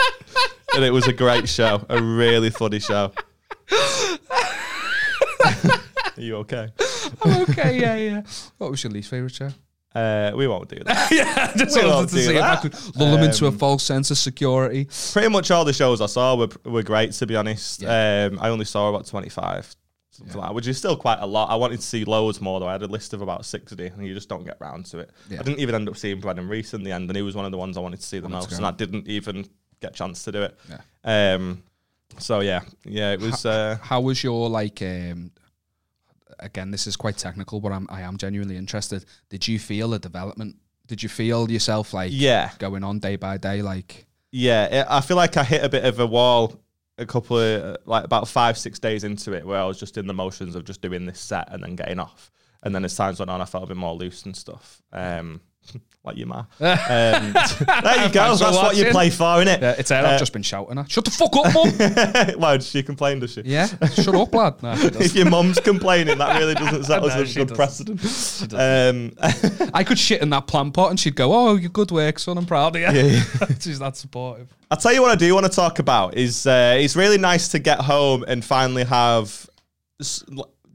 and 0.76 0.84
it 0.84 0.92
was 0.92 1.08
a 1.08 1.14
great 1.14 1.48
show, 1.50 1.84
a 1.90 2.02
really 2.02 2.50
funny 2.50 2.80
show. 2.80 3.12
Are 5.42 6.22
you 6.22 6.38
okay? 6.38 6.70
Okay, 7.26 7.80
yeah, 7.80 7.96
yeah. 7.96 8.22
What 8.58 8.72
was 8.72 8.84
your 8.84 8.92
least 8.92 9.10
favourite 9.10 9.34
show? 9.34 9.50
Uh, 9.96 10.32
we 10.36 10.48
won't 10.48 10.70
do 10.70 10.80
that. 10.86 11.12
yeah, 11.12 11.52
just 11.56 11.76
We 11.76 11.84
wanted 11.88 12.10
to 12.10 12.16
see 12.16 12.36
if 12.36 12.42
I 12.44 12.56
that. 12.56 12.62
could 12.62 12.96
lull 12.96 13.12
them 13.16 13.24
into 13.24 13.46
a 13.46 13.50
Um, 13.50 13.58
false 13.58 13.84
sense 13.84 14.12
of 14.12 14.18
security. 14.20 14.88
Pretty 15.14 15.30
much 15.30 15.50
all 15.50 15.66
the 15.66 15.74
shows 15.74 16.00
I 16.00 16.06
saw 16.06 16.36
were 16.36 16.50
were 16.64 16.84
great, 16.84 17.12
to 17.14 17.26
be 17.26 17.36
honest. 17.36 17.84
Um, 17.84 18.38
I 18.40 18.50
only 18.50 18.66
saw 18.66 18.90
about 18.90 19.08
twenty 19.08 19.30
five. 19.30 19.76
Something 20.12 20.38
like 20.38 20.50
that, 20.50 20.54
which 20.56 20.68
is 20.68 20.78
still 20.78 20.96
quite 20.98 21.20
a 21.22 21.26
lot. 21.26 21.50
I 21.50 21.56
wanted 21.56 21.78
to 21.78 21.86
see 21.86 22.04
loads 22.06 22.40
more 22.42 22.60
though. 22.60 22.68
I 22.68 22.74
had 22.74 22.84
a 22.84 22.88
list 22.88 23.14
of 23.14 23.22
about 23.22 23.46
sixty, 23.46 23.88
and 23.88 24.06
you 24.06 24.14
just 24.14 24.30
don't 24.30 24.44
get 24.46 24.58
round 24.60 24.86
to 24.88 25.00
it. 25.00 25.10
Yeah. 25.30 25.40
I 25.40 25.44
didn't 25.44 25.60
even 25.60 25.74
end 25.76 25.90
up 25.90 25.98
seeing 25.98 26.20
Brennan 26.20 26.48
Reece 26.48 26.74
in 26.76 26.84
the 26.84 26.92
end, 26.92 27.10
and 27.10 27.16
he 27.16 27.22
was 27.24 27.36
one 27.36 27.46
of 27.46 27.52
the 27.52 27.58
ones 27.58 27.76
I 27.78 27.80
wanted 27.82 28.00
to 28.02 28.06
see 28.06 28.20
the 28.20 28.30
most, 28.30 28.52
and 28.52 28.66
I 28.66 28.72
didn't 28.72 29.08
even 29.08 29.48
get 29.82 29.92
a 29.92 29.94
chance 29.94 30.24
to 30.26 30.32
do 30.32 30.44
it. 30.44 30.60
Yeah. 30.70 31.34
Um, 31.36 31.64
so 32.20 32.42
yeah, 32.42 32.62
yeah, 32.86 33.14
it 33.14 33.22
was. 33.22 33.46
Uh, 33.46 33.78
How 33.82 34.02
was 34.02 34.24
your 34.24 34.50
like? 34.50 34.82
Um, 34.84 35.32
again, 36.40 36.72
this 36.72 36.88
is 36.88 36.96
quite 36.96 37.18
technical, 37.18 37.60
but 37.60 37.72
I'm 37.72 37.88
I 37.90 38.02
am 38.02 38.18
genuinely 38.18 38.58
interested. 38.58 39.06
Did 39.30 39.48
you 39.48 39.60
feel 39.60 39.94
a 39.94 40.00
development? 40.00 40.58
Did 40.88 41.04
you 41.04 41.10
feel 41.10 41.50
yourself 41.50 41.94
like 41.94 42.12
yeah, 42.14 42.52
going 42.58 42.84
on 42.84 43.00
day 43.00 43.16
by 43.16 43.38
day? 43.38 43.62
Like 43.62 44.08
yeah. 44.32 44.86
I 44.90 45.02
feel 45.02 45.18
like 45.18 45.38
I 45.38 45.44
hit 45.44 45.64
a 45.64 45.70
bit 45.70 45.86
of 45.86 46.00
a 46.00 46.08
wall 46.08 46.60
a 46.98 47.06
couple 47.06 47.38
of 47.38 47.78
like 47.86 48.04
about 48.04 48.28
five 48.28 48.58
six 48.58 48.78
days 48.78 49.04
into 49.04 49.34
it, 49.34 49.46
where 49.46 49.60
I 49.60 49.66
was 49.66 49.80
just 49.80 49.98
in 49.98 50.08
the 50.08 50.14
motions 50.14 50.56
of 50.56 50.66
just 50.66 50.82
doing 50.82 51.06
this 51.06 51.20
set 51.20 51.52
and 51.52 51.64
then 51.64 51.76
getting 51.76 52.00
off. 52.00 52.32
And 52.62 52.76
then 52.76 52.84
as 52.84 52.96
times 52.96 53.20
went 53.20 53.32
on, 53.32 53.42
I 53.42 53.46
felt 53.46 53.64
a 53.64 53.68
bit 53.68 53.78
more 53.78 53.94
loose 53.94 54.26
and 54.26 54.36
stuff. 54.36 54.82
Um, 54.92 55.42
like 56.04 56.18
you, 56.18 56.26
ma. 56.26 56.46
Um, 56.60 57.34
there 57.34 58.06
you 58.08 58.14
go. 58.14 58.36
That's 58.36 58.42
what 58.42 58.76
you 58.78 58.86
play 58.86 59.10
for, 59.10 59.24
innit? 59.44 59.62
yeah, 59.62 59.76
it's 59.78 59.90
there. 59.90 60.04
Uh, 60.06 60.12
I've 60.14 60.20
just 60.20 60.34
been 60.34 60.42
shouting 60.44 60.78
at. 60.78 60.90
Shut 60.90 61.06
the 61.06 61.12
fuck 61.12 61.36
up, 61.36 61.54
mum. 61.54 62.36
Why 62.40 62.58
does 62.58 62.70
she 62.70 62.82
complain? 62.84 63.20
Does 63.20 63.34
she? 63.34 63.42
yeah, 63.42 63.68
shut 63.94 64.16
up, 64.16 64.34
lad. 64.34 64.62
No, 64.64 64.74
If 64.76 65.14
your 65.16 65.30
mum's 65.30 65.60
complaining, 65.60 66.18
that 66.18 66.40
really 66.40 66.56
doesn't 66.56 66.84
set 66.86 67.04
us 67.04 67.16
No, 67.16 67.22
a 67.22 67.46
good 67.46 67.56
doesn't. 67.56 67.98
precedent. 67.98 68.54
Um, 68.54 69.70
I 69.74 69.84
could 69.84 70.00
shit 70.00 70.22
in 70.22 70.30
that 70.32 70.48
plant 70.48 70.74
pot, 70.74 70.90
and 70.90 71.00
she'd 71.00 71.16
go, 71.16 71.34
"Oh, 71.34 71.56
you 71.56 71.70
good 71.70 71.92
work, 71.92 72.18
son. 72.20 72.38
I'm 72.38 72.46
proud 72.46 72.76
of 72.76 72.82
you." 72.82 73.02
yeah. 73.02 73.24
She's 73.60 73.80
that 73.80 73.98
supportive. 73.98 74.54
I'll 74.72 74.78
tell 74.78 74.94
you 74.94 75.02
what 75.02 75.12
I 75.12 75.16
do 75.16 75.34
want 75.34 75.46
to 75.46 75.52
talk 75.52 75.80
about 75.80 76.16
is 76.16 76.46
uh, 76.48 76.78
it's 76.80 76.96
really 76.96 77.18
nice 77.18 77.50
to 77.50 77.60
get 77.60 77.80
home 77.82 78.24
and 78.28 78.44
finally 78.46 78.84
have 78.86 79.50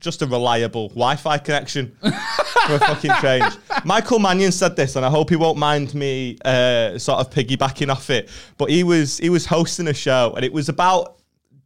just 0.05 0.23
a 0.23 0.27
reliable 0.27 0.89
Wi-Fi 0.91 1.39
connection 1.39 1.97
for 2.01 2.75
a 2.75 2.79
fucking 2.79 3.13
change. 3.21 3.53
Michael 3.85 4.19
Mannion 4.19 4.53
said 4.53 4.77
this, 4.77 4.95
and 4.97 5.05
I 5.05 5.11
hope 5.11 5.31
he 5.31 5.37
won't 5.37 5.59
mind 5.59 5.95
me 5.95 6.39
uh, 6.45 6.99
sort 6.99 7.21
of 7.21 7.31
piggybacking 7.31 7.91
off 7.91 8.11
it. 8.11 8.29
But 8.59 8.71
he 8.71 8.85
was 8.85 9.19
he 9.19 9.31
was 9.31 9.47
hosting 9.47 9.89
a 9.89 9.95
show, 9.95 10.35
and 10.37 10.45
it 10.45 10.53
was 10.53 10.69
about 10.69 11.17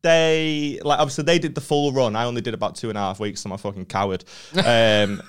they 0.02 0.78
like 0.84 1.00
obviously 1.00 1.24
they 1.24 1.38
did 1.38 1.54
the 1.54 1.60
full 1.60 1.92
run. 1.92 2.16
I 2.16 2.24
only 2.24 2.40
did 2.40 2.54
about 2.54 2.76
two 2.76 2.88
and 2.88 2.96
a 2.96 3.00
half 3.00 3.20
weeks. 3.20 3.40
so 3.40 3.48
I'm 3.48 3.52
a 3.52 3.58
fucking 3.58 3.86
coward. 3.86 4.24
Um, 4.64 5.22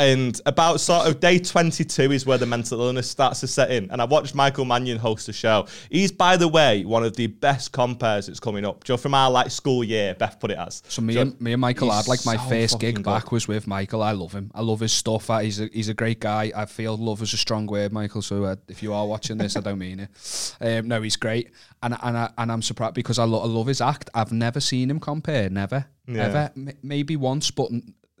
and 0.00 0.40
about 0.46 0.80
sort 0.80 1.06
of 1.06 1.20
day 1.20 1.38
22 1.38 2.10
is 2.10 2.24
where 2.26 2.38
the 2.38 2.46
mental 2.46 2.80
illness 2.80 3.08
starts 3.10 3.40
to 3.40 3.46
set 3.46 3.70
in. 3.70 3.90
And 3.90 4.00
I 4.00 4.04
watched 4.06 4.34
Michael 4.34 4.64
Mannion 4.64 4.98
host 4.98 5.26
the 5.26 5.32
show. 5.32 5.66
He's, 5.90 6.10
by 6.10 6.36
the 6.36 6.48
way, 6.48 6.84
one 6.84 7.04
of 7.04 7.14
the 7.16 7.26
best 7.26 7.70
compares 7.72 8.26
that's 8.26 8.40
coming 8.40 8.64
up. 8.64 8.82
Joe, 8.82 8.96
from 8.96 9.14
our 9.14 9.30
like 9.30 9.50
school 9.50 9.84
year, 9.84 10.14
Beth 10.14 10.40
put 10.40 10.50
it 10.50 10.58
as. 10.58 10.82
So 10.88 11.02
me 11.02 11.18
and 11.18 11.38
me 11.40 11.52
and 11.52 11.60
Michael 11.60 11.90
had 11.90 12.08
like 12.08 12.24
my 12.24 12.36
so 12.36 12.48
first 12.48 12.80
gig 12.80 12.96
good. 12.96 13.04
back 13.04 13.30
was 13.30 13.46
with 13.46 13.66
Michael. 13.66 14.02
I 14.02 14.12
love 14.12 14.32
him. 14.32 14.50
I 14.54 14.62
love 14.62 14.80
his 14.80 14.92
stuff. 14.92 15.28
He's 15.40 15.60
a 15.60 15.68
he's 15.72 15.88
a 15.90 15.94
great 15.94 16.18
guy. 16.20 16.50
I 16.56 16.64
feel 16.64 16.96
love 16.96 17.20
is 17.22 17.32
a 17.34 17.36
strong 17.36 17.66
word, 17.66 17.92
Michael. 17.92 18.22
So 18.22 18.44
uh, 18.44 18.56
if 18.68 18.82
you 18.82 18.94
are 18.94 19.06
watching 19.06 19.36
this, 19.36 19.56
I 19.56 19.60
don't 19.60 19.78
mean 19.78 20.00
it. 20.00 20.56
Um, 20.60 20.88
no, 20.88 21.02
he's 21.02 21.16
great, 21.16 21.50
and 21.82 21.94
and 22.02 22.16
I, 22.16 22.30
and 22.38 22.50
I'm 22.50 22.62
surprised 22.62 22.94
because 22.94 23.18
I, 23.18 23.24
lo- 23.24 23.42
I 23.42 23.46
love 23.46 23.66
his 23.66 23.80
act. 23.82 24.08
I've 24.14 24.32
never 24.32 24.60
seen 24.60 24.90
him 24.90 24.98
compare. 24.98 25.50
Never, 25.50 25.84
Yeah. 26.08 26.22
ever. 26.24 26.50
M- 26.56 26.70
maybe 26.82 27.16
once, 27.16 27.50
but 27.50 27.70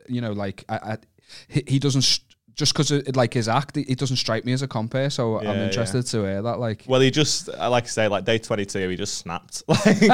you 0.08 0.20
know, 0.20 0.32
like 0.32 0.64
I, 0.68 0.74
I 0.76 0.96
he, 1.48 1.62
he 1.66 1.78
doesn't. 1.78 2.02
St- 2.02 2.24
just 2.60 2.74
because 2.74 2.90
like 3.16 3.32
his 3.32 3.48
act, 3.48 3.76
he 3.76 3.94
doesn't 3.94 4.16
strike 4.16 4.44
me 4.44 4.52
as 4.52 4.60
a 4.60 4.68
compare, 4.68 5.08
so 5.08 5.38
I'm 5.38 5.46
Yeah, 5.46 5.64
interested 5.64 6.04
to 6.06 6.22
hear 6.24 6.42
that. 6.42 6.58
Like, 6.58 6.84
Well, 6.86 7.00
he 7.00 7.10
just, 7.10 7.48
I 7.48 7.68
like 7.68 7.84
I 7.84 7.86
say, 7.86 8.08
like 8.08 8.24
day 8.24 8.38
22, 8.38 8.88
he 8.88 8.96
just 8.96 9.14
snapped. 9.16 9.62
Like, 9.68 9.96
he 9.96 10.08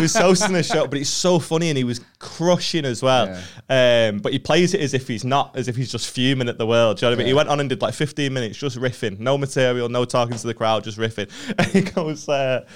was 0.00 0.12
the 0.12 0.62
show, 0.68 0.86
but 0.88 0.98
it's 0.98 1.08
so 1.10 1.38
funny 1.38 1.68
and 1.68 1.78
he 1.78 1.84
was 1.84 2.00
crushing 2.18 2.84
as 2.84 3.02
well. 3.02 3.40
Um, 3.68 4.18
but 4.18 4.32
he 4.32 4.40
plays 4.40 4.74
it 4.74 4.80
as 4.80 4.94
if 4.94 5.06
he's 5.06 5.24
not, 5.24 5.56
as 5.56 5.68
if 5.68 5.76
he's 5.76 5.92
just 5.92 6.10
fuming 6.10 6.48
at 6.48 6.58
the 6.58 6.66
world. 6.66 6.96
Do 6.98 7.06
you 7.06 7.10
know 7.10 7.16
what 7.16 7.18
I 7.20 7.24
mean? 7.24 7.26
He 7.28 7.34
went 7.34 7.48
on 7.48 7.60
and 7.60 7.68
did 7.68 7.82
like 7.82 7.94
15 7.94 8.32
minutes 8.32 8.58
just 8.58 8.76
riffing, 8.76 9.20
no 9.20 9.38
material, 9.38 9.88
no 9.88 10.04
talking 10.04 10.36
to 10.36 10.46
the 10.46 10.54
crowd, 10.54 10.82
just 10.84 10.98
riffing. 10.98 11.30
And 11.56 11.66
he 11.72 11.82
goes, 11.82 12.28
uh, 12.28 12.66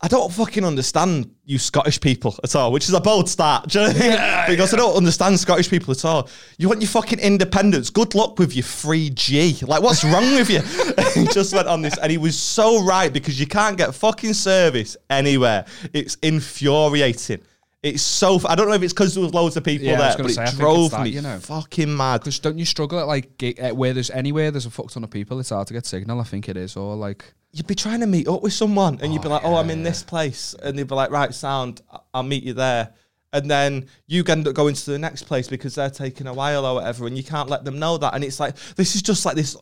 I 0.00 0.06
don't 0.06 0.32
fucking 0.32 0.64
understand 0.64 1.28
you 1.44 1.58
Scottish 1.58 2.00
people 2.00 2.36
at 2.44 2.54
all, 2.54 2.70
which 2.70 2.84
is 2.84 2.94
a 2.94 3.00
bold 3.00 3.28
start. 3.28 3.68
Do 3.68 3.80
you 3.80 3.86
know 3.86 3.92
what 3.92 4.02
I 4.02 4.46
mean? 4.46 4.56
because 4.56 4.72
I 4.72 4.76
don't 4.76 4.96
understand 4.96 5.40
Scottish 5.40 5.68
people 5.68 5.90
at 5.90 6.04
all. 6.04 6.28
You 6.56 6.68
want 6.68 6.80
your 6.80 6.88
fucking 6.88 7.18
independence. 7.18 7.90
Good 7.90 8.14
luck 8.14 8.38
with 8.38 8.54
your 8.54 8.62
free 8.62 9.10
G. 9.10 9.58
Like, 9.62 9.82
what's 9.82 10.04
wrong 10.04 10.36
with 10.36 10.50
you? 10.50 10.60
he 11.14 11.26
just 11.26 11.52
went 11.52 11.66
on 11.66 11.82
this, 11.82 11.98
and 11.98 12.12
he 12.12 12.18
was 12.18 12.38
so 12.38 12.84
right 12.84 13.12
because 13.12 13.40
you 13.40 13.46
can't 13.46 13.76
get 13.76 13.92
fucking 13.92 14.34
service 14.34 14.96
anywhere. 15.10 15.66
It's 15.92 16.14
infuriating. 16.22 17.40
It's 17.82 18.02
so. 18.02 18.40
I 18.48 18.56
don't 18.56 18.66
know 18.68 18.74
if 18.74 18.82
it's 18.82 18.92
because 18.92 19.14
there 19.14 19.22
was 19.22 19.32
loads 19.32 19.56
of 19.56 19.62
people 19.62 19.86
Yeah, 19.86 19.92
I 19.92 19.94
was 19.94 20.00
there, 20.00 20.16
gonna 20.16 20.28
but 20.28 20.34
say, 20.34 20.40
I 20.42 20.44
it 20.44 20.48
think 20.48 20.60
drove 20.60 20.84
it's 20.86 20.94
that, 20.94 21.02
me 21.04 21.10
you 21.10 21.22
know. 21.22 21.38
fucking 21.38 21.96
mad. 21.96 22.20
Because 22.20 22.38
don't 22.40 22.58
you 22.58 22.64
struggle 22.64 22.98
at 22.98 23.06
like 23.06 23.38
gig, 23.38 23.60
uh, 23.60 23.70
where 23.70 23.92
there's 23.94 24.10
anywhere 24.10 24.50
there's 24.50 24.66
a 24.66 24.70
fuck 24.70 24.90
ton 24.90 25.04
of 25.04 25.10
people, 25.10 25.38
it's 25.38 25.50
hard 25.50 25.68
to 25.68 25.74
get 25.74 25.86
signal. 25.86 26.20
I 26.20 26.24
think 26.24 26.48
it 26.48 26.56
is, 26.56 26.76
or 26.76 26.96
like 26.96 27.32
you'd 27.52 27.68
be 27.68 27.76
trying 27.76 28.00
to 28.00 28.06
meet 28.06 28.26
up 28.26 28.42
with 28.42 28.52
someone 28.52 28.98
and 29.00 29.12
you'd 29.12 29.22
be 29.22 29.28
like, 29.28 29.42
oh, 29.44 29.54
I'm 29.54 29.70
in 29.70 29.82
this 29.84 30.02
place. 30.02 30.54
And 30.62 30.76
they'd 30.78 30.88
be 30.88 30.94
like, 30.94 31.10
right, 31.10 31.32
sound, 31.32 31.80
I- 31.92 32.00
I'll 32.14 32.22
meet 32.24 32.42
you 32.42 32.52
there. 32.52 32.92
And 33.32 33.48
then 33.50 33.86
you 34.06 34.24
end 34.26 34.48
up 34.48 34.54
going 34.54 34.74
to 34.74 34.90
the 34.90 34.98
next 34.98 35.22
place 35.24 35.46
because 35.48 35.74
they're 35.76 35.88
taking 35.90 36.26
a 36.26 36.34
while 36.34 36.66
or 36.66 36.74
whatever, 36.74 37.06
and 37.06 37.16
you 37.16 37.22
can't 37.22 37.48
let 37.48 37.64
them 37.64 37.78
know 37.78 37.96
that. 37.98 38.14
And 38.14 38.24
it's 38.24 38.40
like, 38.40 38.56
this 38.74 38.96
is 38.96 39.02
just 39.02 39.24
like 39.24 39.36
this. 39.36 39.56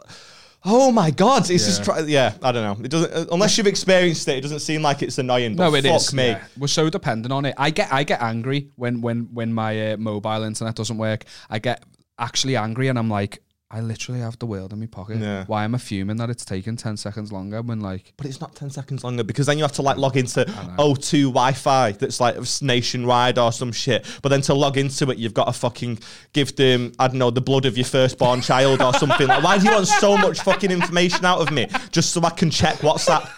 Oh 0.68 0.90
my 0.90 1.12
god! 1.12 1.48
It's 1.48 1.64
just 1.64 1.84
try, 1.84 2.00
yeah. 2.00 2.34
I 2.42 2.50
don't 2.50 2.64
know. 2.78 2.84
It 2.84 2.90
doesn't 2.90 3.12
uh, 3.12 3.26
unless 3.30 3.56
you've 3.56 3.68
experienced 3.68 4.26
it. 4.26 4.38
It 4.38 4.40
doesn't 4.40 4.58
seem 4.60 4.82
like 4.82 5.00
it's 5.00 5.16
annoying. 5.16 5.54
But 5.54 5.70
no, 5.70 5.74
it 5.76 5.84
fuck 5.84 6.00
is. 6.00 6.12
me. 6.12 6.26
yeah. 6.26 6.44
We're 6.58 6.66
so 6.66 6.90
dependent 6.90 7.32
on 7.32 7.44
it. 7.44 7.54
I 7.56 7.70
get 7.70 7.92
I 7.92 8.02
get 8.02 8.20
angry 8.20 8.70
when 8.74 9.00
when 9.00 9.28
when 9.32 9.52
my 9.54 9.92
uh, 9.92 9.96
mobile 9.96 10.42
internet 10.42 10.74
doesn't 10.74 10.98
work. 10.98 11.24
I 11.48 11.60
get 11.60 11.84
actually 12.18 12.56
angry, 12.56 12.88
and 12.88 12.98
I'm 12.98 13.08
like, 13.08 13.42
I 13.68 13.80
literally 13.80 14.20
have 14.20 14.38
the 14.38 14.46
world 14.46 14.72
in 14.72 14.78
my 14.78 14.86
pocket. 14.86 15.18
Yeah. 15.18 15.44
Why 15.46 15.64
am 15.64 15.74
I 15.74 15.78
fuming 15.78 16.18
that 16.18 16.30
it's 16.30 16.44
taking 16.44 16.76
ten 16.76 16.96
seconds 16.96 17.32
longer 17.32 17.62
when 17.62 17.80
like 17.80 18.12
But 18.16 18.26
it's 18.26 18.40
not 18.40 18.54
10 18.54 18.70
seconds 18.70 19.02
longer 19.02 19.24
because 19.24 19.46
then 19.46 19.58
you 19.58 19.64
have 19.64 19.72
to 19.72 19.82
like 19.82 19.96
log 19.96 20.16
into 20.16 20.44
O2 20.44 21.24
Wi 21.24 21.52
Fi 21.52 21.90
that's 21.92 22.20
like 22.20 22.36
nationwide 22.62 23.38
or 23.38 23.50
some 23.50 23.72
shit. 23.72 24.06
But 24.22 24.28
then 24.28 24.40
to 24.42 24.54
log 24.54 24.76
into 24.76 25.10
it, 25.10 25.18
you've 25.18 25.34
got 25.34 25.46
to 25.46 25.52
fucking 25.52 25.98
give 26.32 26.54
them, 26.54 26.92
I 27.00 27.08
don't 27.08 27.18
know, 27.18 27.30
the 27.30 27.40
blood 27.40 27.66
of 27.66 27.76
your 27.76 27.86
firstborn 27.86 28.40
child 28.40 28.80
or 28.80 28.94
something. 28.94 29.26
Like, 29.26 29.42
why 29.42 29.58
do 29.58 29.64
you 29.64 29.72
want 29.72 29.88
so 29.88 30.16
much 30.16 30.40
fucking 30.42 30.70
information 30.70 31.24
out 31.24 31.40
of 31.40 31.50
me 31.50 31.66
just 31.90 32.12
so 32.12 32.22
I 32.22 32.30
can 32.30 32.50
check 32.50 32.76
WhatsApp? 32.76 33.28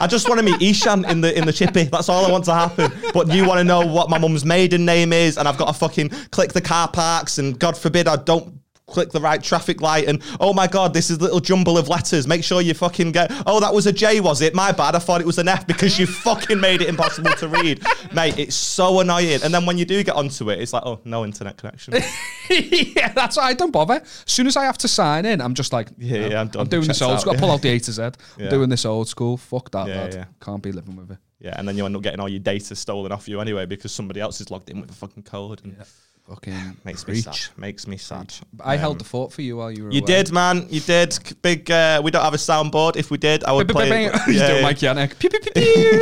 I 0.00 0.08
just 0.08 0.28
want 0.28 0.40
to 0.40 0.44
meet 0.44 0.60
Ishan 0.60 1.04
in 1.04 1.20
the 1.20 1.36
in 1.38 1.46
the 1.46 1.52
chippy. 1.52 1.84
That's 1.84 2.08
all 2.08 2.26
I 2.26 2.30
want 2.30 2.44
to 2.46 2.54
happen. 2.54 2.92
But 3.14 3.32
you 3.32 3.46
want 3.46 3.58
to 3.58 3.64
know 3.64 3.86
what 3.86 4.10
my 4.10 4.18
mum's 4.18 4.44
maiden 4.44 4.84
name 4.84 5.12
is, 5.12 5.38
and 5.38 5.46
I've 5.46 5.56
got 5.56 5.68
to 5.68 5.72
fucking 5.72 6.08
click 6.30 6.52
the 6.52 6.60
car 6.60 6.88
parks, 6.88 7.38
and 7.38 7.58
God 7.58 7.78
forbid 7.78 8.08
I 8.08 8.16
don't 8.16 8.55
click 8.86 9.10
the 9.10 9.20
right 9.20 9.42
traffic 9.42 9.80
light 9.80 10.06
and 10.06 10.22
oh 10.38 10.52
my 10.52 10.66
god 10.68 10.94
this 10.94 11.10
is 11.10 11.18
a 11.18 11.20
little 11.20 11.40
jumble 11.40 11.76
of 11.76 11.88
letters 11.88 12.26
make 12.28 12.44
sure 12.44 12.60
you 12.60 12.72
fucking 12.72 13.10
get 13.10 13.30
oh 13.46 13.58
that 13.58 13.74
was 13.74 13.86
a 13.86 13.92
j 13.92 14.20
was 14.20 14.40
it 14.40 14.54
my 14.54 14.70
bad 14.70 14.94
i 14.94 14.98
thought 14.98 15.20
it 15.20 15.26
was 15.26 15.38
an 15.38 15.48
f 15.48 15.66
because 15.66 15.98
you 15.98 16.06
fucking 16.24 16.60
made 16.60 16.80
it 16.80 16.88
impossible 16.88 17.32
to 17.32 17.48
read 17.48 17.82
mate 18.14 18.38
it's 18.38 18.54
so 18.54 19.00
annoying 19.00 19.40
and 19.42 19.52
then 19.52 19.66
when 19.66 19.76
you 19.76 19.84
do 19.84 20.02
get 20.04 20.14
onto 20.14 20.50
it 20.50 20.60
it's 20.60 20.72
like 20.72 20.84
oh 20.86 21.00
no 21.04 21.24
internet 21.24 21.56
connection 21.56 21.94
yeah, 22.50 23.08
that's 23.12 23.36
why 23.36 23.44
I 23.44 23.54
don't 23.54 23.72
bother. 23.72 23.94
As 23.94 24.22
soon 24.26 24.46
as 24.46 24.56
I 24.56 24.64
have 24.66 24.78
to 24.78 24.86
sign 24.88 25.26
in, 25.26 25.40
I'm 25.40 25.54
just 25.54 25.72
like, 25.72 25.88
Yeah, 25.98 26.20
no, 26.20 26.26
yeah, 26.28 26.40
I'm 26.42 26.46
done. 26.48 26.68
doing 26.68 26.86
this 26.86 27.02
old 27.02 27.14
out, 27.14 27.20
school. 27.22 27.32
I 27.32 27.34
yeah. 27.34 27.40
pull 27.40 27.50
out 27.50 27.60
the 27.62 27.70
A 27.70 27.78
to 27.80 27.92
Z. 27.92 28.02
I'm 28.02 28.12
Yeah. 28.38 28.50
doing 28.50 28.68
this 28.70 28.84
old 28.84 29.08
school. 29.08 29.36
Fuck 29.36 29.72
that, 29.72 29.88
Yeah, 29.88 29.94
lad. 30.02 30.14
yeah. 30.14 30.24
Can't 30.40 30.62
be 30.62 30.70
living 30.70 30.94
with 30.94 31.10
it. 31.10 31.18
yeah 31.40 31.54
and 31.58 31.66
then 31.66 31.76
you 31.76 31.84
end 31.84 31.96
up 31.96 32.02
getting 32.02 32.20
all 32.20 32.28
your 32.28 32.38
data 32.38 32.76
stolen 32.76 33.10
off 33.10 33.26
you 33.28 33.40
anyway 33.40 33.66
because 33.66 33.90
somebody 33.90 34.20
else 34.20 34.40
is 34.40 34.48
logged 34.52 34.70
in 34.70 34.80
with 34.80 34.90
a 34.90 34.94
fucking 34.94 35.24
code 35.24 35.60
and 35.64 35.76
Fucking 36.28 36.76
makes 36.84 37.06
me 37.06 37.20
sad 37.20 37.38
makes 37.56 37.86
me 37.86 37.96
sad 37.96 38.34
I 38.60 38.76
held 38.76 38.94
Um, 38.94 38.98
the 38.98 39.04
fort 39.04 39.32
for 39.32 39.42
you 39.42 39.56
while 39.58 39.70
you 39.70 39.84
were 39.84 39.92
you 39.92 40.00
away. 40.00 40.06
did, 40.06 40.32
man. 40.32 40.66
You 40.68 40.80
did. 40.80 41.16
Big. 41.40 41.70
Uh, 41.70 42.00
we 42.02 42.10
don't 42.10 42.24
have 42.24 42.34
a 42.34 42.36
soundboard. 42.38 42.96
If 42.96 43.12
we 43.12 43.18
did, 43.18 43.44
I 43.44 43.52
would 43.52 43.68
play. 43.68 43.88
bing, 43.88 44.06
it. 44.06 44.12
bing. 44.12 44.22
He's 44.26 44.40
Yeah, 44.40 44.48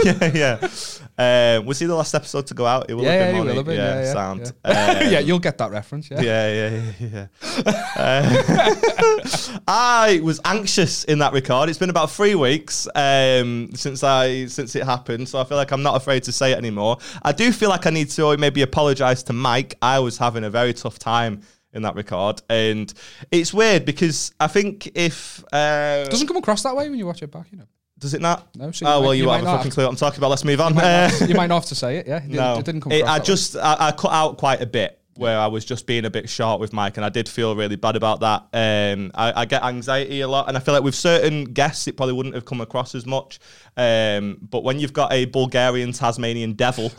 yeah, 0.02 0.58
yeah. 0.62 0.68
Um, 1.16 1.64
was 1.66 1.78
he 1.78 1.86
the 1.86 1.94
last 1.94 2.12
episode 2.14 2.46
to 2.48 2.54
go 2.54 2.66
out? 2.66 2.90
It 2.90 2.94
will 2.94 3.04
Yeah, 3.04 3.12
have 3.12 3.26
been 3.28 3.36
won't 3.36 3.48
will 3.48 3.56
have 3.56 3.66
been. 3.66 3.76
Yeah, 3.76 4.00
yeah, 4.02 4.12
sound. 4.12 4.52
yeah. 4.64 4.70
Um, 4.70 4.96
yeah, 5.12 5.18
you'll 5.20 5.38
get 5.38 5.58
that 5.58 5.70
reference. 5.70 6.10
Yeah. 6.10 6.20
yeah, 6.20 6.52
yeah, 6.70 6.92
yeah, 7.00 7.26
yeah. 7.64 7.82
Uh, 7.96 9.58
I 9.68 10.20
was 10.22 10.40
anxious 10.44 11.04
in 11.04 11.18
that 11.20 11.32
record. 11.32 11.68
It's 11.68 11.78
been 11.78 11.90
about 11.90 12.10
three 12.10 12.34
weeks 12.34 12.88
um, 12.94 13.70
since 13.74 14.02
I 14.02 14.46
since 14.46 14.74
it 14.74 14.84
happened, 14.84 15.28
so 15.28 15.40
I 15.40 15.44
feel 15.44 15.56
like 15.56 15.70
I'm 15.70 15.82
not 15.82 15.96
afraid 15.96 16.24
to 16.24 16.32
say 16.32 16.52
it 16.52 16.58
anymore. 16.58 16.98
I 17.22 17.32
do 17.32 17.52
feel 17.52 17.68
like 17.68 17.86
I 17.86 17.90
need 17.90 18.10
to 18.10 18.36
maybe 18.36 18.62
apologise 18.62 19.22
to 19.24 19.32
Mike. 19.32 19.76
I 19.80 20.00
was 20.00 20.18
having 20.18 20.44
a 20.44 20.50
very 20.50 20.72
tough 20.74 20.98
time 20.98 21.42
in 21.72 21.82
that 21.82 21.94
record, 21.94 22.42
and 22.48 22.92
it's 23.30 23.52
weird 23.54 23.84
because 23.84 24.32
I 24.40 24.46
think 24.48 24.90
if 24.94 25.44
uh, 25.52 26.04
Doesn't 26.08 26.26
come 26.26 26.36
across 26.36 26.62
that 26.64 26.74
way 26.76 26.88
when 26.88 26.98
you 26.98 27.06
watch 27.06 27.22
it 27.22 27.30
back, 27.30 27.46
you 27.52 27.58
know. 27.58 27.64
Does 28.04 28.14
it 28.14 28.20
not? 28.20 28.54
No, 28.54 28.70
so 28.70 28.86
oh 28.86 28.88
might- 29.00 29.04
well, 29.04 29.14
you, 29.14 29.24
you 29.24 29.30
have 29.30 29.42
a 29.42 29.44
fucking 29.46 29.70
clue 29.72 29.84
what 29.84 29.90
I'm 29.90 29.96
talking 29.96 30.18
about. 30.18 30.28
Let's 30.30 30.44
move 30.44 30.60
on. 30.60 30.72
You 30.74 30.76
might, 30.80 31.10
not, 31.20 31.28
you 31.28 31.34
might 31.34 31.46
not 31.48 31.54
have 31.56 31.64
to 31.70 31.74
say 31.74 31.96
it. 31.96 32.06
Yeah. 32.06 32.22
It 32.22 32.28
no, 32.30 32.58
it 32.58 32.64
didn't 32.64 32.82
come 32.82 32.92
It- 32.92 33.00
across. 33.00 33.18
I 33.20 33.22
just 33.22 33.56
I, 33.56 33.76
I 33.80 33.92
cut 33.92 34.12
out 34.12 34.36
quite 34.38 34.60
a 34.60 34.66
bit 34.66 35.00
where 35.16 35.38
I 35.38 35.46
was 35.46 35.64
just 35.64 35.86
being 35.86 36.04
a 36.04 36.10
bit 36.10 36.28
short 36.28 36.60
with 36.60 36.72
Mike, 36.72 36.96
and 36.96 37.04
I 37.04 37.08
did 37.08 37.28
feel 37.28 37.54
really 37.54 37.76
bad 37.76 37.96
about 37.96 38.20
that. 38.20 38.42
Um, 38.52 39.10
I, 39.14 39.42
I 39.42 39.44
get 39.44 39.62
anxiety 39.62 40.20
a 40.20 40.28
lot, 40.28 40.48
and 40.48 40.56
I 40.56 40.60
feel 40.60 40.74
like 40.74 40.82
with 40.82 40.94
certain 40.94 41.44
guests, 41.44 41.86
it 41.86 41.96
probably 41.96 42.14
wouldn't 42.14 42.34
have 42.34 42.44
come 42.44 42.60
across 42.60 42.94
as 42.94 43.06
much. 43.06 43.38
Um, 43.76 44.38
but 44.50 44.62
when 44.62 44.78
you've 44.78 44.92
got 44.92 45.12
a 45.12 45.24
Bulgarian 45.26 45.92
Tasmanian 45.92 46.52
devil, 46.52 46.92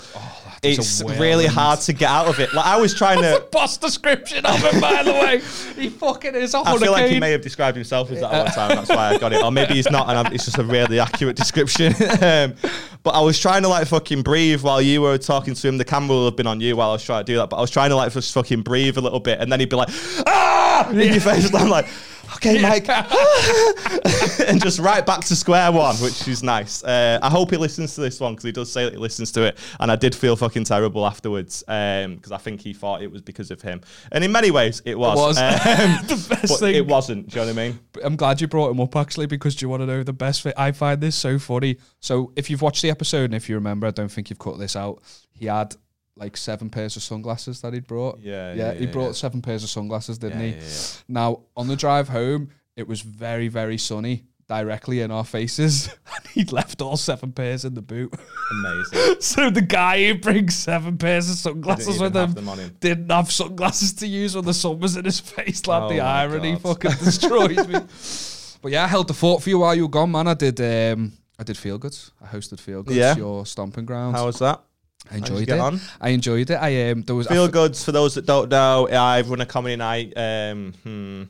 a 0.64 0.72
it's 0.72 1.02
really 1.04 1.46
hard 1.46 1.80
to 1.82 1.94
get 1.94 2.10
out 2.10 2.28
of 2.28 2.40
it. 2.40 2.54
Like 2.54 2.66
I 2.66 2.78
was 2.78 2.94
trying 2.94 3.22
to. 3.22 3.46
Boss 3.52 3.78
description 3.78 4.46
of 4.46 4.62
him, 4.62 4.82
by 4.82 5.04
the 5.04 5.12
way. 5.12 5.42
He 5.76 5.90
fucking 5.90 6.36
is 6.36 6.56
I 6.56 6.78
feel 6.78 6.92
like 6.92 7.12
he 7.12 7.20
may 7.20 7.32
have 7.32 7.42
described 7.42 7.76
himself 7.76 8.10
as 8.10 8.22
that 8.22 8.32
one 8.32 8.52
time. 8.52 8.76
That's 8.76 8.90
why 8.90 9.10
I 9.10 9.18
got 9.18 9.34
it. 9.34 9.44
Or 9.44 9.52
maybe 9.52 9.74
he's 9.74 9.90
not, 9.90 10.10
and 10.10 10.18
I'm, 10.18 10.34
it's 10.34 10.46
just 10.46 10.58
a 10.58 10.64
really 10.64 11.00
accurate 11.00 11.36
description. 11.36 11.94
um, 12.22 12.56
but 13.04 13.12
I 13.12 13.20
was 13.20 13.40
trying 13.40 13.62
to 13.64 13.68
like 13.68 13.88
fucking 13.88 14.24
breathe 14.24 14.62
while 14.62 14.82
you 14.82 15.02
were 15.02 15.18
talking 15.18 15.54
to 15.54 15.68
him. 15.68 15.78
The 15.78 15.86
camera 15.86 16.16
will 16.16 16.26
have 16.26 16.36
been 16.36 16.48
on 16.48 16.62
you 16.62 16.76
while 16.76 16.90
I 16.90 16.94
was 16.94 17.04
trying 17.04 17.26
to 17.26 17.32
do 17.32 17.38
that. 17.38 17.50
But 17.50 17.58
I 17.58 17.62
was 17.62 17.72
trying 17.72 17.90
to 17.90 17.96
like 17.96 18.05
just 18.14 18.34
fucking 18.34 18.62
breathe 18.62 18.98
a 18.98 19.02
little 19.02 19.20
bit, 19.20 19.40
and 19.40 19.52
then 19.52 19.60
he'd 19.60 19.70
be 19.70 19.76
like, 19.76 19.90
"Ah!" 20.28 20.90
in 20.90 20.98
your 20.98 21.20
face. 21.20 21.48
And 21.48 21.56
I'm 21.56 21.70
like, 21.70 21.88
"Okay, 22.36 22.62
Mike," 22.62 22.88
and 24.48 24.62
just 24.62 24.80
right 24.80 25.06
back 25.06 25.22
to 25.26 25.36
square 25.36 25.72
one, 25.72 25.96
which 25.98 26.28
is 26.28 26.44
nice. 26.44 26.84
Uh, 26.84 27.20
I 27.22 27.30
hope 27.30 27.52
he 27.52 27.58
listens 27.58 27.96
to 27.96 28.02
this 28.02 28.20
one 28.20 28.34
because 28.34 28.46
he 28.46 28.52
does 28.52 28.72
say 28.72 28.84
that 28.86 28.94
he 28.94 29.00
listens 29.00 29.32
to 29.34 29.44
it, 29.44 29.58
and 29.80 29.92
I 29.92 29.96
did 29.96 30.14
feel 30.14 30.36
fucking 30.36 30.66
terrible 30.66 31.06
afterwards 31.06 31.64
because 31.66 32.32
I 32.32 32.38
think 32.38 32.62
he 32.62 32.74
thought 32.74 33.02
it 33.02 33.12
was 33.12 33.22
because 33.22 33.52
of 33.52 33.62
him, 33.62 33.82
and 34.12 34.24
in 34.24 34.32
many 34.32 34.52
ways 34.52 34.82
it 34.86 34.98
was. 34.98 35.18
It 35.18 35.22
was. 35.22 35.38
Um, 35.38 36.08
the 36.08 36.28
best 36.30 36.48
but 36.48 36.60
thing. 36.60 36.76
it 36.76 36.86
wasn't. 36.86 37.30
Do 37.30 37.40
you 37.40 37.46
know 37.46 37.54
what 37.54 37.60
I 37.60 37.68
mean? 37.68 37.80
I'm 38.04 38.16
glad 38.16 38.42
you 38.42 38.48
brought 38.48 38.72
him 38.72 38.80
up 38.80 38.96
actually 38.96 39.26
because 39.28 39.56
do 39.56 39.66
you 39.66 39.70
want 39.70 39.82
to 39.82 39.88
know 39.88 40.04
the 40.04 40.14
best? 40.14 40.46
I 40.58 40.72
find 40.72 41.02
this 41.02 41.16
so 41.16 41.40
funny. 41.40 41.78
So 42.00 42.32
if 42.36 42.50
you've 42.50 42.62
watched 42.62 42.82
the 42.82 42.90
episode 42.90 43.26
and 43.26 43.36
if 43.36 43.50
you 43.50 43.56
remember, 43.56 43.88
I 43.88 43.92
don't 43.92 44.12
think 44.12 44.30
you've 44.30 44.40
cut 44.40 44.60
this 44.60 44.76
out. 44.76 45.02
He 45.32 45.48
had 45.48 45.76
like 46.18 46.38
seven 46.38 46.70
pairs 46.70 46.96
of 46.96 47.04
sunglasses 47.04 47.62
that 47.62 47.74
he'd 47.74 47.88
brought. 47.88 48.20
Yeah, 48.20 48.54
yeah. 48.54 48.72
yeah, 48.72 48.74
he 48.74 48.86
yeah, 48.86 48.92
brought 48.92 49.08
yeah. 49.08 49.12
seven 49.14 49.42
pairs 49.42 49.64
of 49.64 49.70
sunglasses, 49.70 50.18
didn't 50.18 50.40
he? 50.40 50.56
Now 51.08 51.42
on 51.56 51.68
the 51.68 51.76
drive 51.76 52.10
home, 52.10 52.50
it 52.76 52.88
was 52.88 53.02
very 53.02 53.48
very 53.48 53.78
sunny. 53.78 54.26
Directly 54.48 55.02
in 55.02 55.10
our 55.10 55.26
faces, 55.26 55.88
and 56.16 56.28
he'd 56.28 56.52
left 56.52 56.80
all 56.80 56.98
seven 56.98 57.32
pairs 57.32 57.66
in 57.66 57.74
the 57.74 57.82
boot. 57.82 58.14
Amazing. 58.52 59.16
so 59.20 59.50
the 59.50 59.64
guy 59.64 60.06
who 60.06 60.20
brings 60.20 60.54
seven 60.54 61.00
pairs 61.00 61.28
of 61.32 61.38
sunglasses 61.38 62.00
with 62.00 62.16
him 62.16 62.36
him. 62.36 62.78
didn't 62.80 63.10
have 63.10 63.32
sunglasses 63.32 63.94
to 63.94 64.06
use 64.06 64.36
when 64.36 64.46
the 64.46 64.54
sun 64.54 64.78
was 64.80 64.98
in 64.98 65.06
his 65.06 65.20
face. 65.20 65.66
Like 65.66 65.82
Oh 65.82 65.90
the 65.90 66.00
irony 66.00 66.52
God. 66.60 66.62
fucking 66.62 67.04
destroyed 67.04 67.68
me. 67.68 67.80
But 68.62 68.72
yeah, 68.72 68.84
I 68.84 68.88
held 68.88 69.08
the 69.08 69.14
fort 69.14 69.44
for 69.44 69.50
you 69.50 69.60
while 69.60 69.76
you 69.76 69.84
were 69.84 69.90
gone, 69.90 70.12
man. 70.12 70.28
I 70.28 70.34
did. 70.34 70.60
Um, 70.60 71.14
I 71.38 71.44
did 71.44 71.56
feel 71.56 71.78
good. 71.78 71.96
I 72.20 72.26
hosted 72.26 72.60
feel 72.60 72.82
good. 72.82 72.96
Yeah. 72.96 73.16
your 73.16 73.46
stomping 73.46 73.86
grounds. 73.86 74.18
How 74.18 74.26
was 74.26 74.40
that? 74.40 74.64
I 75.12 75.18
enjoyed 75.18 75.50
it. 75.50 75.60
on? 75.60 75.80
I 76.02 76.10
enjoyed 76.10 76.50
it. 76.50 76.56
I 76.56 76.90
um, 76.92 77.04
there 77.04 77.16
was 77.16 77.28
Feel 77.28 77.48
goods 77.48 77.84
for 77.84 77.92
those 77.92 78.16
that 78.16 78.26
don't 78.26 78.50
know. 78.50 78.88
I've 78.90 79.30
run 79.30 79.42
a 79.42 79.46
comedy 79.46 79.76
night. 79.76 80.14
Um, 80.16 80.74
hmm. 80.84 81.24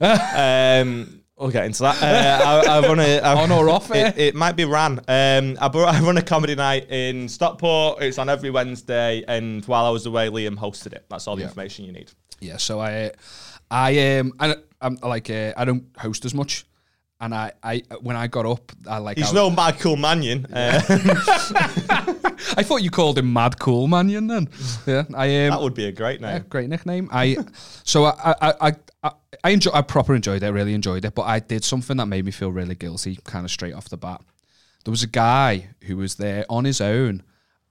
um, 0.00 1.22
we'll 1.36 1.50
get 1.50 1.64
into 1.66 1.82
that. 1.82 2.00
Uh, 2.02 2.70
I, 2.70 2.76
I 2.76 2.80
run 2.86 3.00
a 3.00 3.18
I, 3.20 3.42
On 3.42 3.50
or 3.50 3.68
off? 3.68 3.90
It, 3.90 4.16
it 4.18 4.34
might 4.34 4.56
be 4.56 4.64
ran. 4.64 4.98
Um, 5.08 5.58
I, 5.60 5.66
I 5.66 6.00
run 6.00 6.16
a 6.18 6.22
comedy 6.22 6.54
night 6.54 6.90
in 6.90 7.28
Stockport. 7.28 8.02
It's 8.02 8.18
on 8.18 8.28
every 8.28 8.50
Wednesday, 8.50 9.24
and 9.26 9.64
while 9.64 9.84
I 9.84 9.90
was 9.90 10.06
away, 10.06 10.28
Liam 10.28 10.56
hosted 10.56 10.92
it. 10.92 11.04
That's 11.10 11.26
all 11.26 11.36
the 11.36 11.42
Yeah. 11.42 11.48
information 11.48 11.84
you 11.84 11.92
need. 11.92 12.12
Yeah, 12.40 12.56
so 12.58 12.80
I, 12.80 13.10
I 13.70 14.18
um, 14.18 14.32
I, 14.38 14.54
I'm 14.80 14.96
like 15.02 15.28
uh, 15.30 15.52
I 15.56 15.64
don't 15.64 15.84
host 15.98 16.24
as 16.24 16.34
much, 16.34 16.64
and 17.20 17.34
I, 17.34 17.52
I 17.62 17.82
when 18.00 18.16
I 18.16 18.26
got 18.28 18.46
up, 18.46 18.70
I 18.88 18.98
like 18.98 19.16
He's 19.18 19.30
I, 19.30 19.34
no 19.34 19.50
Michael 19.50 19.96
Mannion. 19.96 20.46
Uh, 20.46 20.80
I 22.56 22.62
thought 22.62 22.82
you 22.82 22.90
called 22.90 23.18
him 23.18 23.32
Mad 23.32 23.58
Cool 23.58 23.86
Manion 23.88 24.26
then. 24.26 24.48
Yeah, 24.86 25.04
I 25.14 25.46
um, 25.46 25.50
that 25.50 25.60
would 25.60 25.74
be 25.74 25.86
a 25.86 25.92
great 25.92 26.20
Yeah, 26.20 26.34
name. 26.34 26.46
great 26.48 26.68
nickname. 26.68 27.08
I 27.12 27.36
so 27.84 28.04
I 28.04 28.34
I 28.40 28.54
I 28.68 28.72
I, 29.02 29.12
I 29.44 29.50
enjoy 29.50 29.70
I 29.74 29.82
proper 29.82 30.14
enjoyed 30.14 30.42
it. 30.42 30.50
Really 30.50 30.74
enjoyed 30.74 31.04
it. 31.04 31.14
But 31.14 31.22
I 31.22 31.40
did 31.40 31.64
something 31.64 31.96
that 31.96 32.06
made 32.06 32.24
me 32.24 32.30
feel 32.30 32.52
really 32.52 32.74
guilty, 32.74 33.18
kind 33.24 33.44
of 33.44 33.50
straight 33.50 33.74
off 33.74 33.88
the 33.88 33.96
bat. 33.96 34.20
There 34.84 34.92
was 34.92 35.02
a 35.02 35.08
guy 35.08 35.70
who 35.84 35.96
was 35.96 36.14
there 36.16 36.44
on 36.48 36.64
his 36.64 36.80
own, 36.80 37.22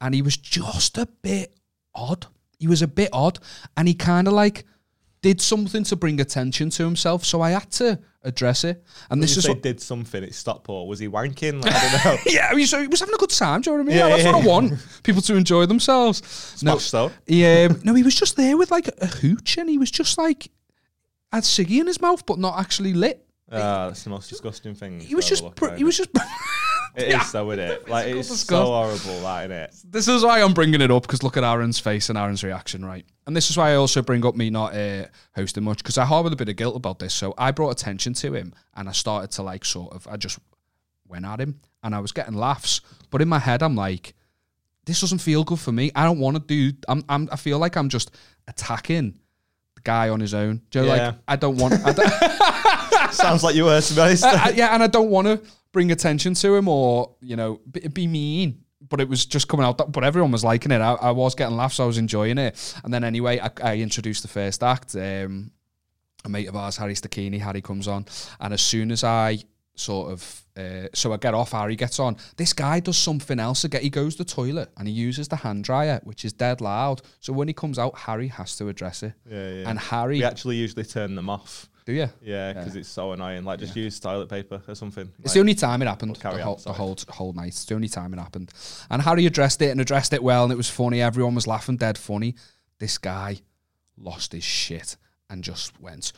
and 0.01 0.13
he 0.13 0.21
was 0.21 0.37
just 0.37 0.97
a 0.97 1.07
bit 1.21 1.57
odd. 1.95 2.27
He 2.59 2.67
was 2.67 2.81
a 2.81 2.87
bit 2.87 3.09
odd, 3.13 3.39
and 3.75 3.87
he 3.87 3.93
kind 3.93 4.27
of 4.27 4.33
like 4.33 4.65
did 5.21 5.41
something 5.41 5.83
to 5.83 5.95
bring 5.95 6.19
attention 6.19 6.69
to 6.71 6.83
himself. 6.83 7.25
So 7.25 7.41
I 7.41 7.51
had 7.51 7.71
to 7.71 7.99
address 8.23 8.63
it. 8.63 8.83
And 9.09 9.21
This 9.21 9.35
this 9.35 9.45
is 9.45 9.49
what, 9.49 9.61
did 9.61 9.81
something 9.81 10.23
at 10.23 10.33
Stockport. 10.33 10.87
Was 10.87 10.99
he 10.99 11.07
wanking? 11.07 11.63
Like, 11.63 11.73
I 11.73 11.89
don't 11.91 12.05
know. 12.05 12.21
yeah, 12.31 12.49
I 12.51 12.55
mean, 12.55 12.67
so 12.67 12.81
he 12.81 12.87
was 12.87 12.99
having 12.99 13.15
a 13.15 13.17
good 13.17 13.29
time. 13.29 13.61
Do 13.61 13.71
you 13.71 13.77
know 13.77 13.83
what 13.83 13.89
I 13.89 13.95
mean? 13.95 13.97
Yeah, 13.97 14.09
That's 14.09 14.23
yeah, 14.23 14.35
what 14.35 14.43
I 14.43 14.47
want. 14.47 15.01
People 15.03 15.21
to 15.23 15.35
enjoy 15.35 15.65
themselves. 15.65 16.21
No, 16.61 16.77
Smash 16.77 16.91
though. 16.91 17.11
he, 17.25 17.45
um, 17.45 17.79
no, 17.83 17.93
he 17.93 18.03
was 18.03 18.15
just 18.15 18.35
there 18.35 18.57
with 18.57 18.71
like 18.71 18.89
a 18.99 19.07
hooch, 19.07 19.57
and 19.57 19.69
he 19.69 19.77
was 19.77 19.91
just 19.91 20.17
like 20.17 20.51
had 21.31 21.43
ciggy 21.43 21.79
in 21.79 21.87
his 21.87 22.01
mouth, 22.01 22.25
but 22.25 22.39
not 22.39 22.59
actually 22.59 22.93
lit. 22.93 23.23
Ah, 23.51 23.87
that's 23.87 24.03
the 24.03 24.09
most 24.09 24.29
disgusting 24.29 24.75
thing. 24.75 24.99
He 24.99 25.15
was 25.15 25.27
just, 25.27 25.55
pr- 25.55 25.75
he 25.75 25.83
was 25.83 25.97
just. 25.97 26.09
It 26.95 27.09
is 27.09 27.31
though, 27.31 27.51
isn't 27.51 27.63
it? 27.63 27.87
Like 27.89 28.07
it's 28.07 28.39
so 28.41 28.65
horrible, 28.65 29.21
that 29.21 29.45
isn't 29.45 29.51
it? 29.51 29.75
this 29.91 30.07
is 30.07 30.23
why 30.23 30.41
I'm 30.41 30.53
bringing 30.53 30.81
it 30.81 30.89
up 30.91 31.03
because 31.03 31.23
look 31.23 31.37
at 31.37 31.43
Aaron's 31.43 31.79
face 31.79 32.09
and 32.09 32.17
Aaron's 32.17 32.43
reaction, 32.43 32.83
right? 32.85 33.05
And 33.25 33.35
this 33.35 33.49
is 33.49 33.57
why 33.57 33.71
I 33.71 33.75
also 33.75 34.01
bring 34.01 34.25
up 34.25 34.35
me 34.35 34.49
not 34.49 34.73
uh, 34.75 35.05
hosting 35.35 35.63
much 35.63 35.77
because 35.79 35.97
I 35.97 36.05
harbour 36.05 36.31
a 36.31 36.35
bit 36.35 36.49
of 36.49 36.55
guilt 36.55 36.75
about 36.75 36.99
this. 36.99 37.13
So 37.13 37.33
I 37.37 37.51
brought 37.51 37.71
attention 37.71 38.13
to 38.15 38.33
him, 38.33 38.53
and 38.75 38.87
I 38.87 38.93
started 38.93 39.31
to 39.31 39.43
like 39.43 39.65
sort 39.65 39.93
of, 39.93 40.07
I 40.07 40.17
just 40.17 40.39
went 41.07 41.25
at 41.25 41.39
him, 41.39 41.59
and 41.83 41.93
I 41.93 41.99
was 41.99 42.11
getting 42.11 42.35
laughs, 42.35 42.81
but 43.09 43.21
in 43.21 43.27
my 43.27 43.39
head 43.39 43.61
I'm 43.61 43.75
like, 43.75 44.13
this 44.85 45.01
doesn't 45.01 45.19
feel 45.19 45.43
good 45.43 45.59
for 45.59 45.71
me. 45.73 45.91
I 45.95 46.05
don't 46.05 46.19
want 46.19 46.37
to 46.37 46.41
do. 46.71 46.77
I'm, 46.87 47.03
I'm. 47.09 47.27
I 47.31 47.35
feel 47.35 47.59
like 47.59 47.75
I'm 47.75 47.89
just 47.89 48.11
attacking 48.47 49.19
the 49.75 49.81
guy 49.81 50.07
on 50.09 50.21
his 50.21 50.33
own. 50.33 50.61
Do 50.71 50.79
you 50.79 50.85
know, 50.85 50.95
Yeah. 50.95 51.05
like 51.07 51.15
I 51.27 51.35
don't 51.35 51.57
want. 51.57 51.73
I 51.85 51.91
don't, 51.91 52.09
Sounds 53.13 53.43
like 53.43 53.55
you 53.55 53.65
were 53.65 53.81
to 53.81 53.93
be 53.93 53.99
honest. 54.01 54.23
Yeah, 54.55 54.73
and 54.73 54.81
I 54.81 54.87
don't 54.87 55.09
want 55.09 55.27
to 55.27 55.41
bring 55.77 55.91
attention 55.91 56.33
to 56.33 56.55
him 56.55 56.67
or 56.67 57.13
you 57.21 57.35
know 57.35 57.61
be, 57.69 57.81
be 57.87 58.07
mean. 58.07 58.63
But 58.89 58.99
it 58.99 59.07
was 59.07 59.25
just 59.25 59.47
coming 59.47 59.63
out. 59.63 59.77
That, 59.77 59.91
but 59.91 60.03
everyone 60.03 60.31
was 60.31 60.43
liking 60.43 60.71
it. 60.71 60.81
I, 60.81 60.93
I 60.93 61.11
was 61.11 61.35
getting 61.35 61.55
laughs. 61.55 61.79
I 61.79 61.85
was 61.85 61.99
enjoying 61.99 62.39
it. 62.39 62.75
And 62.83 62.91
then 62.91 63.03
anyway, 63.03 63.39
I, 63.39 63.51
I 63.61 63.77
introduced 63.77 64.23
the 64.23 64.27
first 64.27 64.63
act. 64.63 64.95
Um, 64.95 65.51
a 66.25 66.29
mate 66.29 66.47
of 66.47 66.55
ours, 66.55 66.77
Harry 66.77 66.95
Stacchini, 66.95 67.39
Harry 67.39 67.61
comes 67.61 67.87
on, 67.87 68.05
and 68.39 68.53
as 68.53 68.61
soon 68.61 68.91
as 68.91 69.03
I 69.03 69.37
sort 69.75 70.11
of 70.11 70.43
uh, 70.57 70.87
so 70.93 71.13
I 71.13 71.17
get 71.17 71.35
off, 71.35 71.51
Harry 71.51 71.75
gets 71.75 71.99
on. 71.99 72.17
This 72.37 72.53
guy 72.53 72.79
does 72.79 72.97
something 72.97 73.39
else 73.39 73.63
again. 73.63 73.83
He 73.83 73.91
goes 73.91 74.15
to 74.15 74.23
the 74.23 74.29
toilet 74.29 74.71
and 74.77 74.87
he 74.87 74.93
uses 74.93 75.27
the 75.27 75.35
hand 75.35 75.63
dryer, 75.63 76.01
which 76.03 76.25
is 76.25 76.33
dead 76.33 76.61
loud. 76.61 77.03
So 77.19 77.31
when 77.33 77.47
he 77.47 77.53
comes 77.53 77.77
out, 77.77 77.95
Harry 77.99 78.29
has 78.29 78.55
to 78.57 78.67
address 78.67 79.03
it. 79.03 79.13
yeah, 79.29 79.51
yeah. 79.51 79.69
And 79.69 79.77
Harry, 79.77 80.17
we 80.17 80.23
actually 80.23 80.55
usually 80.55 80.85
turn 80.85 81.13
them 81.13 81.29
off. 81.29 81.69
Do 81.87 81.93
you? 81.93 82.09
Yeah, 82.21 82.51
because 82.51 82.75
it's 82.75 82.89
so 82.89 83.13
annoying. 83.13 83.45
Like 83.45 83.59
just 83.59 83.73
use 83.73 83.97
toilet 83.97 84.27
paper 84.27 84.61
or 84.67 84.75
something. 84.75 85.09
It's 85.19 85.27
Like, 85.27 85.33
the 85.35 85.39
only 85.39 85.55
time 85.55 85.81
it 85.81 85.85
happened. 85.87 86.19
carry 86.19 86.35
The 86.35 86.41
on, 86.41 86.45
whole, 86.47 86.55
the 86.57 86.73
whole 86.73 86.97
whole 87.07 87.31
night. 87.31 87.47
It's 87.47 87.63
the 87.63 87.75
only 87.75 87.87
time 87.87 88.13
it 88.13 88.19
happened. 88.19 88.51
And 88.89 89.01
Harry 89.01 89.25
addressed 89.25 89.61
it 89.61 89.69
and 89.71 89.79
addressed 89.79 90.11
it 90.11 90.21
well, 90.21 90.43
and 90.43 90.51
it 90.51 90.57
was 90.57 90.69
funny. 90.69 91.01
Everyone 91.01 91.33
was 91.33 91.47
laughing, 91.47 91.77
dead 91.77 91.97
funny. 91.97 92.35
This 92.77 92.97
guy 92.97 93.39
lost 93.97 94.33
his 94.33 94.43
shit 94.43 94.97
and 95.29 95.45
just 95.45 95.79
went, 95.79 96.11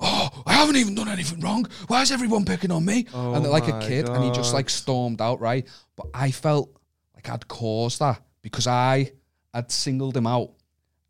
"Oh, 0.00 0.42
I 0.46 0.54
haven't 0.54 0.76
even 0.76 0.96
done 0.96 1.08
anything 1.08 1.38
wrong. 1.38 1.64
Why 1.86 2.02
is 2.02 2.10
everyone 2.10 2.44
picking 2.44 2.72
on 2.72 2.84
me?" 2.84 3.06
Oh 3.14 3.34
and 3.34 3.46
like 3.46 3.68
a 3.68 3.76
Oh 3.76 3.78
my 3.78 3.86
kid, 3.86 4.08
and 4.08 4.24
he 4.24 4.32
just 4.32 4.52
like 4.52 4.68
stormed 4.68 5.20
out. 5.20 5.40
Right, 5.40 5.64
but 5.94 6.06
I 6.12 6.32
felt 6.32 6.70
like 7.14 7.30
I'd 7.30 7.46
caused 7.46 8.00
that 8.00 8.20
because 8.42 8.66
I 8.66 9.12
had 9.54 9.70
singled 9.70 10.16
him 10.16 10.26
out. 10.26 10.50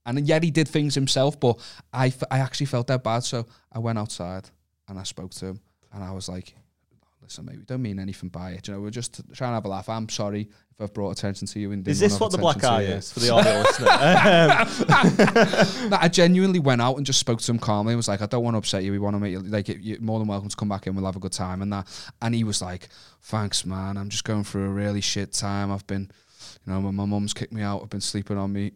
And 0.07 0.27
yet 0.29 0.43
he 0.43 0.51
did 0.51 0.69
things 0.69 0.95
himself, 0.95 1.41
but 1.41 1.59
I, 1.93 2.09
f- 2.09 2.23
I 2.31 2.39
actually 2.41 2.67
felt 2.67 2.87
that 2.89 3.03
bad. 3.03 3.25
So 3.25 3.47
I 3.73 3.79
went 3.79 3.99
outside 3.99 4.51
and 4.89 4.99
I 4.99 5.03
spoke 5.05 5.31
to 5.33 5.47
him 5.47 5.61
and 5.93 6.05
I 6.05 6.11
was 6.13 6.29
like, 6.29 6.55
listen, 7.23 7.47
mate, 7.47 7.57
we 7.57 7.65
don't 7.65 7.81
mean 7.81 7.99
anything 7.99 8.29
by 8.29 8.51
it. 8.51 8.69
You 8.69 8.75
know, 8.75 8.81
we're 8.81 8.91
just 8.91 9.23
trying 9.33 9.53
to 9.53 9.55
have 9.55 9.65
a 9.65 9.69
laugh. 9.69 9.89
I'm 9.89 10.11
sorry 10.11 10.43
if 10.73 10.81
I've 10.81 10.93
brought 10.93 11.13
attention 11.13 11.47
to 11.49 11.59
you. 11.59 11.73
And 11.73 11.89
Is 11.89 12.01
this 12.01 12.21
what 12.21 12.33
the 12.33 12.39
black 12.39 12.63
eye 12.63 12.83
attention 12.83 12.87
to 12.87 12.93
you." 12.93 12.99
is 12.99 13.13
for 13.13 13.21
the 13.21 13.31
audio 13.31 13.61
listener? 13.63 13.87
No, 15.91 15.97
I 16.01 16.09
genuinely 16.09 16.59
went 16.59 16.83
out 16.83 16.97
and 16.97 17.07
just 17.07 17.19
spoke 17.19 17.41
to 17.41 17.51
him 17.51 17.59
calmly. 17.59 17.93
and 17.93 17.97
was 17.99 18.09
like, 18.09 18.21
I 18.21 18.27
don't 18.27 18.45
want 18.45 18.55
to 18.55 18.59
upset 18.59 18.85
you. 18.85 18.93
We 18.93 18.99
want 18.99 19.17
to 19.17 19.21
make 19.21 19.33
you 19.33 19.41
like 19.41 19.69
you're 19.69 20.01
more 20.01 20.19
than 20.19 20.29
welcome 20.29 20.51
to 20.51 20.57
come 20.57 20.69
back 20.69 20.87
in. 20.87 20.95
We'll 20.95 21.07
have 21.07 21.17
a 21.17 21.21
good 21.21 21.33
time 21.33 21.63
and 21.63 21.73
that. 21.73 21.87
And 22.21 22.35
he 22.35 22.45
was 22.45 22.61
like, 22.61 22.89
Thanks, 23.23 23.65
man. 23.65 23.97
I'm 23.97 24.11
just 24.11 24.25
going 24.25 24.45
through 24.45 24.67
a 24.67 24.69
really 24.69 25.01
shit 25.01 25.33
time. 25.33 25.73
I've 25.73 25.87
been, 25.87 26.11
you 26.67 26.73
know, 26.73 26.81
my 26.93 27.07
mum's 27.07 27.33
kicked 27.33 27.53
me 27.55 27.63
out. 27.63 27.81
I've 27.83 27.89
been 27.91 28.03
sleeping 28.03 28.37
on 28.37 28.53
me 28.53 28.73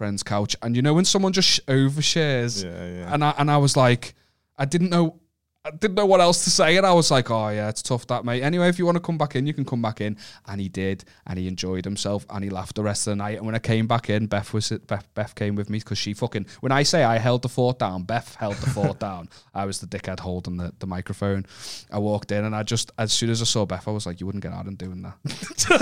friend's 0.00 0.22
couch. 0.22 0.56
And 0.62 0.74
you 0.74 0.80
know 0.80 0.94
when 0.94 1.04
someone 1.04 1.34
just 1.34 1.48
sh- 1.48 1.60
overshares, 1.68 2.64
yeah, 2.64 3.00
yeah. 3.00 3.12
and 3.14 3.22
I 3.22 3.34
and 3.36 3.50
I 3.50 3.58
was 3.58 3.76
like, 3.76 4.14
I 4.56 4.64
didn't 4.64 4.88
know. 4.88 5.19
I 5.62 5.70
didn't 5.72 5.96
know 5.96 6.06
what 6.06 6.22
else 6.22 6.44
to 6.44 6.50
say, 6.50 6.78
and 6.78 6.86
I 6.86 6.92
was 6.94 7.10
like, 7.10 7.30
"Oh 7.30 7.50
yeah, 7.50 7.68
it's 7.68 7.82
tough 7.82 8.06
that 8.06 8.24
mate." 8.24 8.42
Anyway, 8.42 8.66
if 8.70 8.78
you 8.78 8.86
want 8.86 8.96
to 8.96 9.00
come 9.00 9.18
back 9.18 9.36
in, 9.36 9.46
you 9.46 9.52
can 9.52 9.66
come 9.66 9.82
back 9.82 10.00
in, 10.00 10.16
and 10.46 10.58
he 10.58 10.70
did, 10.70 11.04
and 11.26 11.38
he 11.38 11.46
enjoyed 11.48 11.84
himself, 11.84 12.24
and 12.30 12.42
he 12.42 12.48
laughed 12.48 12.76
the 12.76 12.82
rest 12.82 13.06
of 13.06 13.10
the 13.12 13.16
night. 13.16 13.36
And 13.36 13.44
when 13.44 13.54
I 13.54 13.58
came 13.58 13.86
back 13.86 14.08
in, 14.08 14.26
Beth 14.26 14.54
was 14.54 14.70
Beth, 14.70 15.06
Beth 15.12 15.34
came 15.34 15.56
with 15.56 15.68
me 15.68 15.78
because 15.78 15.98
she 15.98 16.14
fucking. 16.14 16.46
When 16.60 16.72
I 16.72 16.82
say 16.82 17.04
I 17.04 17.18
held 17.18 17.42
the 17.42 17.50
fort 17.50 17.78
down, 17.78 18.04
Beth 18.04 18.36
held 18.36 18.56
the 18.56 18.70
fort 18.70 18.98
down. 19.00 19.28
I 19.52 19.66
was 19.66 19.80
the 19.80 19.86
dickhead 19.86 20.20
holding 20.20 20.56
the, 20.56 20.72
the 20.78 20.86
microphone. 20.86 21.44
I 21.92 21.98
walked 21.98 22.32
in, 22.32 22.42
and 22.46 22.56
I 22.56 22.62
just 22.62 22.90
as 22.96 23.12
soon 23.12 23.28
as 23.28 23.42
I 23.42 23.44
saw 23.44 23.66
Beth, 23.66 23.86
I 23.86 23.90
was 23.90 24.06
like, 24.06 24.18
"You 24.18 24.24
wouldn't 24.24 24.42
get 24.42 24.54
out 24.54 24.64
and 24.64 24.78
doing 24.78 25.02
that." 25.02 25.18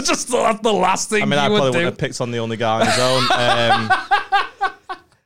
Just 0.09 0.29
that's 0.29 0.61
the 0.61 0.73
last 0.73 1.09
thing 1.09 1.23
I 1.23 1.27
mean, 1.27 1.39
I 1.39 1.47
probably 1.47 1.71
do. 1.71 1.79
wouldn't 1.79 1.85
have 1.85 1.99
picked 1.99 2.21
on 2.21 2.33
the 2.33 2.39
only 2.39 2.57
guy 2.57 2.81
on 2.81 2.87
his 2.87 2.99
own. 2.99 3.23
Um, 3.39 4.48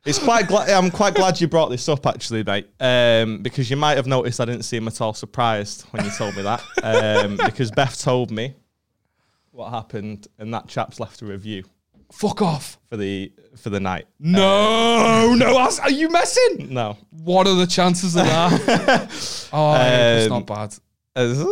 It's 0.04 0.18
quite. 0.18 0.48
Gla- 0.48 0.66
I'm 0.66 0.90
quite 0.90 1.14
glad 1.14 1.40
you 1.40 1.46
brought 1.46 1.68
this 1.70 1.88
up, 1.88 2.06
actually, 2.06 2.42
mate, 2.42 2.68
um, 2.80 3.38
because 3.38 3.70
you 3.70 3.76
might 3.76 3.96
have 3.96 4.06
noticed 4.08 4.40
I 4.40 4.44
didn't 4.46 4.64
seem 4.64 4.88
at 4.88 5.00
all 5.00 5.14
surprised 5.14 5.82
when 5.92 6.04
you 6.04 6.10
told 6.10 6.34
me 6.34 6.42
that, 6.42 6.60
um, 6.82 7.36
because 7.36 7.70
Beth 7.70 8.00
told 8.02 8.30
me 8.32 8.54
what 9.52 9.70
happened, 9.70 10.26
and 10.38 10.52
that 10.54 10.66
chap's 10.66 10.98
left 10.98 11.22
a 11.22 11.26
review 11.26 11.62
Fuck 12.10 12.42
off. 12.42 12.78
for 12.90 12.96
the 12.96 13.30
for 13.56 13.70
the 13.70 13.78
night. 13.78 14.06
No, 14.18 15.34
no. 15.34 15.56
Are 15.56 15.70
are 15.82 15.90
you 15.90 16.08
messing? 16.08 16.72
No, 16.74 16.96
What 17.10 17.46
are 17.46 17.54
the 17.54 17.66
chances 17.68 18.16
of 18.16 18.24
that? 18.26 19.48
oh, 19.52 19.74
it's 19.76 20.24
Um, 20.24 20.28
not 20.30 20.46
bad. 20.46 20.74
Uh, 21.14 21.44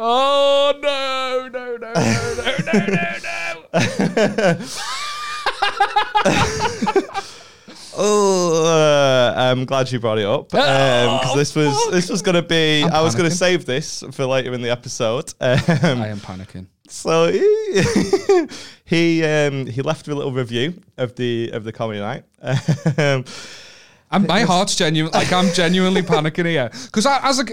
Oh 0.00 0.72
no, 0.80 1.48
no, 1.48 1.76
no, 1.76 1.92
no, 1.92 2.34
no, 2.36 2.56
no, 2.62 2.86
no, 4.06 4.58
no. 4.58 4.64
Oh, 8.00 8.64
uh, 8.64 9.34
I'm 9.36 9.64
glad 9.64 9.90
you 9.90 9.98
brought 9.98 10.18
it 10.18 10.24
up 10.24 10.50
because 10.50 11.20
Oh, 11.32 11.36
this 11.36 11.54
was 11.56 11.76
fuck. 11.82 11.92
this 11.92 12.08
was 12.08 12.22
going 12.22 12.36
to 12.36 12.42
be. 12.42 12.84
I'm 12.84 12.92
I 12.92 13.00
was 13.02 13.14
going 13.16 13.28
to 13.28 13.34
save 13.34 13.66
this 13.66 14.04
for 14.12 14.24
later 14.24 14.52
in 14.54 14.62
the 14.62 14.70
episode. 14.70 15.34
Um, 15.40 15.58
I 15.66 16.06
am 16.08 16.18
panicking. 16.20 16.66
so 16.88 17.30
he 17.30 18.46
he, 18.84 19.24
um, 19.24 19.66
he 19.66 19.82
left 19.82 20.06
a 20.08 20.14
little 20.14 20.32
review 20.32 20.80
of 20.96 21.16
the 21.16 21.50
of 21.52 21.64
the 21.64 21.72
comedy 21.72 21.98
night. 22.00 22.24
And 24.10 24.26
my 24.26 24.40
heart's 24.42 24.74
genuine. 24.74 25.12
Like 25.12 25.32
I'm 25.32 25.52
genuinely 25.52 26.02
panicking 26.02 26.46
here 26.46 26.70
because 26.86 27.06
as 27.06 27.40
a 27.40 27.44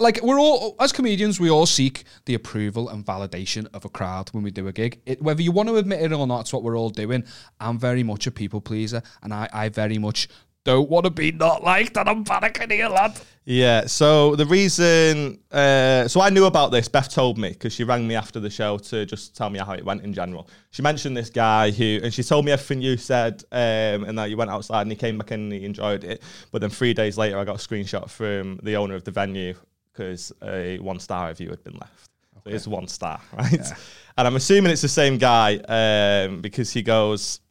like 0.00 0.22
we're 0.22 0.38
all 0.38 0.76
as 0.80 0.92
comedians, 0.92 1.40
we 1.40 1.50
all 1.50 1.66
seek 1.66 2.04
the 2.26 2.34
approval 2.34 2.88
and 2.88 3.04
validation 3.04 3.66
of 3.72 3.84
a 3.84 3.88
crowd 3.88 4.28
when 4.32 4.42
we 4.42 4.50
do 4.50 4.68
a 4.68 4.72
gig. 4.72 5.00
It, 5.06 5.22
whether 5.22 5.42
you 5.42 5.52
want 5.52 5.68
to 5.68 5.76
admit 5.76 6.02
it 6.02 6.12
or 6.12 6.26
not, 6.26 6.40
it's 6.40 6.52
what 6.52 6.62
we're 6.62 6.78
all 6.78 6.90
doing. 6.90 7.24
I'm 7.60 7.78
very 7.78 8.02
much 8.02 8.26
a 8.26 8.30
people 8.30 8.60
pleaser, 8.60 9.02
and 9.22 9.32
I, 9.32 9.48
I 9.52 9.68
very 9.68 9.98
much 9.98 10.28
don't 10.64 10.88
want 10.88 11.04
to 11.04 11.10
be 11.10 11.32
not 11.32 11.64
liked, 11.64 11.96
and 11.96 12.08
I'm 12.08 12.24
panicking 12.24 12.72
here, 12.72 12.88
lad. 12.88 13.20
Yeah. 13.44 13.86
So 13.86 14.36
the 14.36 14.46
reason, 14.46 15.40
uh, 15.50 16.06
so 16.06 16.20
I 16.20 16.30
knew 16.30 16.44
about 16.44 16.70
this. 16.70 16.88
Beth 16.88 17.12
told 17.12 17.38
me 17.38 17.48
because 17.50 17.72
she 17.72 17.82
rang 17.82 18.06
me 18.06 18.14
after 18.14 18.38
the 18.38 18.50
show 18.50 18.78
to 18.78 19.04
just 19.04 19.36
tell 19.36 19.50
me 19.50 19.58
how 19.58 19.72
it 19.72 19.84
went 19.84 20.02
in 20.02 20.12
general. 20.12 20.48
She 20.70 20.82
mentioned 20.82 21.16
this 21.16 21.30
guy 21.30 21.72
who, 21.72 22.00
and 22.02 22.14
she 22.14 22.22
told 22.22 22.44
me 22.44 22.52
everything 22.52 22.80
you 22.80 22.96
said, 22.96 23.42
um, 23.50 24.04
and 24.04 24.16
that 24.18 24.30
you 24.30 24.36
went 24.36 24.50
outside 24.50 24.82
and 24.82 24.92
he 24.92 24.96
came 24.96 25.18
back 25.18 25.32
in 25.32 25.40
and 25.40 25.52
he 25.52 25.64
enjoyed 25.64 26.04
it. 26.04 26.22
But 26.52 26.60
then 26.60 26.70
three 26.70 26.94
days 26.94 27.18
later, 27.18 27.38
I 27.38 27.44
got 27.44 27.56
a 27.56 27.68
screenshot 27.68 28.08
from 28.08 28.60
the 28.62 28.76
owner 28.76 28.94
of 28.94 29.02
the 29.02 29.10
venue 29.10 29.54
because 29.92 30.32
a 30.42 30.78
one 30.78 31.00
star 31.00 31.28
review 31.28 31.50
had 31.50 31.64
been 31.64 31.74
left. 31.74 32.10
So 32.44 32.50
it's 32.50 32.68
one 32.68 32.86
star, 32.86 33.20
right? 33.36 33.72
And 34.16 34.26
I'm 34.28 34.36
assuming 34.36 34.70
it's 34.70 34.82
the 34.82 34.88
same 34.88 35.18
guy 35.18 35.56
um, 35.56 36.40
because 36.40 36.72
he 36.72 36.82
goes. 36.82 37.40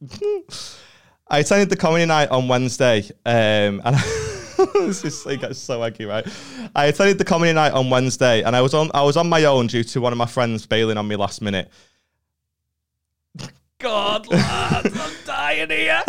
I 1.32 1.38
attended 1.38 1.70
the 1.70 1.76
comedy 1.76 2.04
night 2.04 2.30
on 2.30 2.46
Wednesday, 2.46 3.08
um, 3.24 3.80
and 3.86 3.96
this 4.74 5.02
is 5.02 5.24
gets 5.38 5.58
so 5.58 5.82
eggy, 5.82 6.04
right? 6.04 6.26
I 6.76 6.86
attended 6.86 7.16
the 7.16 7.24
comedy 7.24 7.54
night 7.54 7.72
on 7.72 7.88
Wednesday, 7.88 8.42
and 8.42 8.54
I 8.54 8.60
was 8.60 8.74
on 8.74 8.90
I 8.92 9.02
was 9.02 9.16
on 9.16 9.30
my 9.30 9.44
own 9.46 9.66
due 9.66 9.82
to 9.82 10.00
one 10.02 10.12
of 10.12 10.18
my 10.18 10.26
friends 10.26 10.66
bailing 10.66 10.98
on 10.98 11.08
me 11.08 11.16
last 11.16 11.40
minute. 11.40 11.70
God, 13.78 14.28
lad, 14.28 14.92
I'm 14.94 15.12
dying 15.24 15.70
here. 15.70 16.02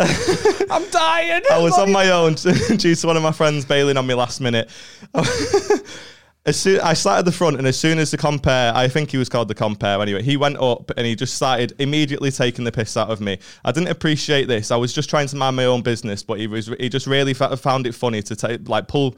I'm 0.70 0.90
dying. 0.90 1.42
I 1.50 1.58
was 1.58 1.78
on 1.78 1.90
my 1.90 2.10
own 2.10 2.34
due 2.76 2.94
to 2.94 3.06
one 3.06 3.16
of 3.16 3.22
my 3.22 3.32
friends 3.32 3.64
bailing 3.64 3.96
on 3.96 4.06
me 4.06 4.12
last 4.12 4.42
minute. 4.42 4.68
As 6.46 6.60
soon, 6.60 6.78
I 6.80 6.92
sat 6.92 7.18
at 7.20 7.24
the 7.24 7.32
front, 7.32 7.56
and 7.56 7.66
as 7.66 7.78
soon 7.78 7.98
as 7.98 8.10
the 8.10 8.18
compare, 8.18 8.70
I 8.76 8.86
think 8.86 9.10
he 9.10 9.16
was 9.16 9.30
called 9.30 9.48
the 9.48 9.54
compare 9.54 10.00
anyway, 10.02 10.22
he 10.22 10.36
went 10.36 10.58
up 10.58 10.90
and 10.96 11.06
he 11.06 11.14
just 11.16 11.34
started 11.34 11.72
immediately 11.78 12.30
taking 12.30 12.64
the 12.66 12.72
piss 12.72 12.98
out 12.98 13.08
of 13.10 13.18
me. 13.20 13.38
I 13.64 13.72
didn't 13.72 13.88
appreciate 13.88 14.46
this. 14.46 14.70
I 14.70 14.76
was 14.76 14.92
just 14.92 15.08
trying 15.08 15.26
to 15.28 15.36
mind 15.36 15.56
my 15.56 15.64
own 15.64 15.80
business, 15.80 16.22
but 16.22 16.38
he 16.38 16.46
was 16.46 16.66
he 16.78 16.90
just 16.90 17.06
really 17.06 17.32
found 17.32 17.86
it 17.86 17.94
funny 17.94 18.20
to 18.22 18.36
take 18.36 18.68
like 18.68 18.88
pull. 18.88 19.16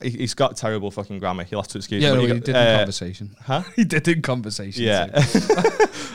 he- 0.00 0.10
He's 0.10 0.34
got 0.34 0.56
terrible 0.56 0.92
fucking 0.92 1.18
grammar. 1.18 1.42
He'll 1.42 1.60
have 1.62 1.68
to 1.68 1.78
excuse 1.78 2.00
Yeah, 2.02 2.14
me. 2.14 2.26
no, 2.28 2.34
He 2.34 2.40
did 2.40 2.48
in 2.50 2.54
uh, 2.56 2.76
conversation. 2.78 3.34
huh? 3.44 3.62
He 3.76 3.84
did 3.84 4.06
in 4.06 4.22
conversation. 4.22 4.84
Yeah, 4.84 5.08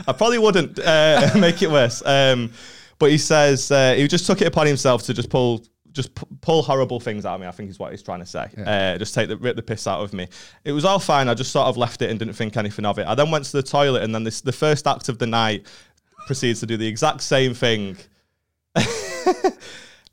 I 0.06 0.12
probably 0.16 0.38
wouldn't 0.38 0.78
uh, 0.78 1.30
make 1.38 1.60
it 1.62 1.70
worse. 1.70 2.02
Um, 2.06 2.52
but 2.98 3.10
he 3.10 3.18
says 3.18 3.70
uh, 3.70 3.94
he 3.94 4.08
just 4.08 4.26
took 4.26 4.40
it 4.40 4.46
upon 4.46 4.66
himself 4.66 5.02
to 5.04 5.14
just 5.14 5.28
pull, 5.30 5.62
just 5.98 6.14
p- 6.14 6.24
pull 6.40 6.62
horrible 6.62 7.00
things 7.00 7.26
out 7.26 7.34
of 7.34 7.40
me. 7.40 7.48
I 7.48 7.50
think 7.50 7.68
is 7.70 7.78
what 7.78 7.90
he's 7.90 8.02
trying 8.02 8.20
to 8.20 8.26
say. 8.26 8.48
Uh, 8.64 8.96
just 8.96 9.14
take 9.14 9.28
the 9.28 9.36
rip 9.36 9.56
the 9.56 9.62
piss 9.62 9.88
out 9.88 10.00
of 10.00 10.12
me. 10.12 10.28
It 10.62 10.70
was 10.70 10.84
all 10.84 11.00
fine. 11.00 11.28
I 11.28 11.34
just 11.34 11.50
sort 11.50 11.66
of 11.66 11.76
left 11.76 12.02
it 12.02 12.10
and 12.10 12.18
didn't 12.18 12.34
think 12.34 12.56
anything 12.56 12.86
of 12.86 12.98
it. 13.00 13.06
I 13.06 13.16
then 13.16 13.32
went 13.32 13.46
to 13.46 13.52
the 13.52 13.62
toilet, 13.64 14.04
and 14.04 14.14
then 14.14 14.22
this 14.22 14.40
the 14.40 14.52
first 14.52 14.86
act 14.86 15.08
of 15.08 15.18
the 15.18 15.26
night 15.26 15.66
proceeds 16.26 16.60
to 16.60 16.66
do 16.66 16.76
the 16.76 16.86
exact 16.86 17.20
same 17.22 17.52
thing. 17.52 17.96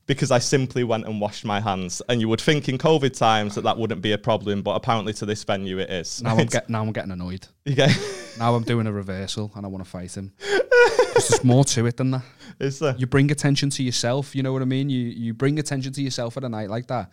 Because 0.08 0.30
I 0.30 0.38
simply 0.38 0.84
went 0.84 1.06
and 1.06 1.20
washed 1.20 1.46
my 1.46 1.60
hands, 1.60 2.00
and 2.10 2.22
you 2.22 2.30
would 2.30 2.40
think 2.40 2.70
in 2.70 2.78
COVID 2.78 3.18
times 3.18 3.56
that 3.56 3.62
that 3.64 3.76
wouldn't 3.78 4.02
be 4.02 4.12
a 4.12 4.18
problem, 4.20 4.62
but 4.62 4.76
apparently 4.76 5.14
to 5.14 5.26
this 5.26 5.44
venue 5.44 5.80
it 5.80 5.90
is. 5.90 6.22
Now 6.22 6.38
I'm, 6.38 6.46
get, 6.58 6.70
now 6.70 6.84
I'm 6.84 6.92
getting 6.92 7.12
annoyed. 7.12 7.48
You 7.66 7.74
get- 7.76 7.98
Now 8.38 8.54
I'm 8.54 8.64
doing 8.64 8.86
a 8.86 8.92
reversal 8.92 9.50
and 9.56 9.66
I 9.66 9.70
want 9.70 9.84
to 9.84 9.90
fight 9.90 10.16
him. 10.16 10.34
there's 11.14 11.42
more 11.44 11.64
to 11.64 11.86
it 11.86 11.96
than 11.98 12.12
that. 12.12 12.22
It's 12.60 12.82
uh, 12.82 12.94
You 12.98 13.08
bring 13.08 13.32
attention 13.32 13.70
to 13.72 13.82
yourself. 13.84 14.36
You 14.36 14.44
know 14.44 14.52
what 14.54 14.62
I 14.62 14.66
mean? 14.66 14.90
You 14.90 15.00
you 15.00 15.34
bring 15.34 15.58
attention 15.58 15.94
to 15.94 16.02
yourself 16.02 16.36
at 16.36 16.44
a 16.44 16.50
night 16.50 16.70
like 16.70 16.88
that. 16.88 17.12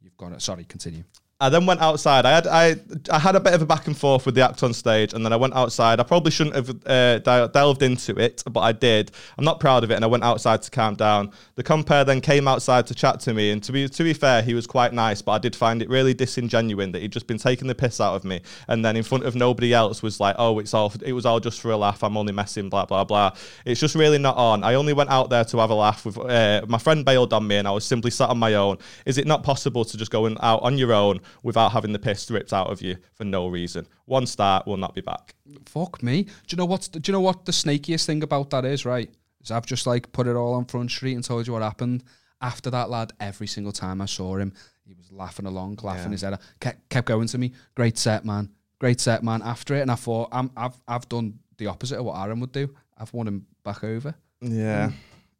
You've 0.00 0.16
got 0.16 0.32
it. 0.32 0.40
Sorry, 0.42 0.64
continue. 0.64 1.04
I 1.42 1.48
then 1.48 1.66
went 1.66 1.80
outside. 1.80 2.24
I 2.24 2.30
had 2.30 2.46
I 2.46 2.76
I 3.10 3.18
had 3.18 3.34
a 3.34 3.40
bit 3.40 3.52
of 3.52 3.62
a 3.62 3.66
back 3.66 3.88
and 3.88 3.98
forth 3.98 4.26
with 4.26 4.36
the 4.36 4.42
act 4.42 4.62
on 4.62 4.72
stage, 4.72 5.12
and 5.12 5.24
then 5.24 5.32
I 5.32 5.36
went 5.36 5.54
outside. 5.54 5.98
I 5.98 6.04
probably 6.04 6.30
shouldn't 6.30 6.54
have 6.54 6.70
uh, 6.86 7.18
del- 7.18 7.48
delved 7.48 7.82
into 7.82 8.16
it, 8.16 8.44
but 8.48 8.60
I 8.60 8.70
did. 8.70 9.10
I'm 9.36 9.44
not 9.44 9.58
proud 9.58 9.82
of 9.82 9.90
it, 9.90 9.94
and 9.94 10.04
I 10.04 10.06
went 10.06 10.22
outside 10.22 10.62
to 10.62 10.70
calm 10.70 10.94
down. 10.94 11.32
The 11.56 11.64
compare 11.64 12.04
then 12.04 12.20
came 12.20 12.46
outside 12.46 12.86
to 12.86 12.94
chat 12.94 13.18
to 13.20 13.34
me, 13.34 13.50
and 13.50 13.60
to 13.64 13.72
be 13.72 13.88
to 13.88 14.04
be 14.04 14.12
fair, 14.12 14.40
he 14.42 14.54
was 14.54 14.68
quite 14.68 14.92
nice, 14.92 15.20
but 15.20 15.32
I 15.32 15.38
did 15.38 15.56
find 15.56 15.82
it 15.82 15.88
really 15.88 16.14
disingenuous 16.14 16.92
that 16.92 17.02
he'd 17.02 17.12
just 17.12 17.26
been 17.26 17.38
taking 17.38 17.66
the 17.66 17.74
piss 17.74 18.00
out 18.00 18.14
of 18.14 18.24
me, 18.24 18.40
and 18.68 18.84
then 18.84 18.94
in 18.96 19.02
front 19.02 19.24
of 19.24 19.34
nobody 19.34 19.74
else 19.74 20.00
was 20.00 20.20
like, 20.20 20.36
"Oh, 20.38 20.60
it's 20.60 20.74
all 20.74 20.92
it 21.04 21.12
was 21.12 21.26
all 21.26 21.40
just 21.40 21.60
for 21.60 21.72
a 21.72 21.76
laugh. 21.76 22.04
I'm 22.04 22.16
only 22.16 22.32
messing." 22.32 22.68
Blah 22.68 22.86
blah 22.86 23.02
blah. 23.02 23.32
It's 23.64 23.80
just 23.80 23.96
really 23.96 24.18
not 24.18 24.36
on. 24.36 24.62
I 24.62 24.74
only 24.74 24.92
went 24.92 25.10
out 25.10 25.28
there 25.28 25.44
to 25.44 25.58
have 25.58 25.70
a 25.70 25.74
laugh 25.74 26.06
with 26.06 26.18
uh, 26.18 26.62
my 26.68 26.78
friend 26.78 27.04
bailed 27.04 27.32
on 27.32 27.48
me, 27.48 27.56
and 27.56 27.66
I 27.66 27.72
was 27.72 27.84
simply 27.84 28.12
sat 28.12 28.30
on 28.30 28.38
my 28.38 28.54
own. 28.54 28.78
Is 29.06 29.18
it 29.18 29.26
not 29.26 29.42
possible 29.42 29.84
to 29.84 29.96
just 29.96 30.12
go 30.12 30.26
in, 30.26 30.38
out 30.40 30.62
on 30.62 30.78
your 30.78 30.92
own 30.92 31.20
without 31.42 31.70
having 31.72 31.92
the 31.92 31.98
piss 31.98 32.30
ripped 32.30 32.52
out 32.52 32.68
of 32.70 32.80
you 32.82 32.96
for 33.14 33.24
no 33.24 33.48
reason? 33.48 33.86
One 34.06 34.26
star 34.26 34.62
will 34.66 34.76
not 34.76 34.94
be 34.94 35.00
back. 35.00 35.34
Fuck 35.66 36.02
me. 36.02 36.22
Do 36.24 36.30
you 36.50 36.56
know 36.56 36.64
what's 36.66 36.88
the, 36.88 37.00
do 37.00 37.10
you 37.10 37.12
know 37.12 37.20
what 37.20 37.44
the 37.44 37.52
snakiest 37.52 38.06
thing 38.06 38.22
about 38.22 38.50
that 38.50 38.64
is, 38.64 38.84
right? 38.84 39.10
Is 39.42 39.50
I've 39.50 39.66
just 39.66 39.86
like 39.86 40.10
put 40.12 40.26
it 40.26 40.36
all 40.36 40.54
on 40.54 40.64
front 40.66 40.90
street 40.90 41.14
and 41.14 41.24
told 41.24 41.46
you 41.46 41.52
what 41.52 41.62
happened. 41.62 42.04
After 42.40 42.70
that 42.70 42.90
lad, 42.90 43.12
every 43.20 43.46
single 43.46 43.72
time 43.72 44.00
I 44.00 44.06
saw 44.06 44.36
him, 44.36 44.52
he 44.84 44.94
was 44.94 45.12
laughing 45.12 45.46
along, 45.46 45.78
laughing 45.82 46.06
Yeah. 46.06 46.10
his 46.10 46.20
head 46.22 46.32
off, 46.34 46.40
kept, 46.60 46.88
kept 46.88 47.06
going 47.06 47.28
to 47.28 47.38
me. 47.38 47.52
Great 47.76 47.96
set, 47.98 48.24
man. 48.24 48.50
Great 48.80 49.00
set, 49.00 49.22
man. 49.22 49.42
After 49.42 49.74
it, 49.76 49.82
and 49.82 49.90
I 49.92 49.94
thought 49.94 50.28
I'm, 50.32 50.50
I've 50.56 50.74
I've 50.88 51.08
done 51.08 51.38
the 51.56 51.68
opposite 51.68 51.98
of 51.98 52.04
what 52.04 52.18
Aaron 52.20 52.40
would 52.40 52.50
do. 52.50 52.68
I've 52.98 53.12
won 53.14 53.28
him 53.28 53.46
back 53.64 53.84
over. 53.84 54.12
Yeah, 54.40 54.90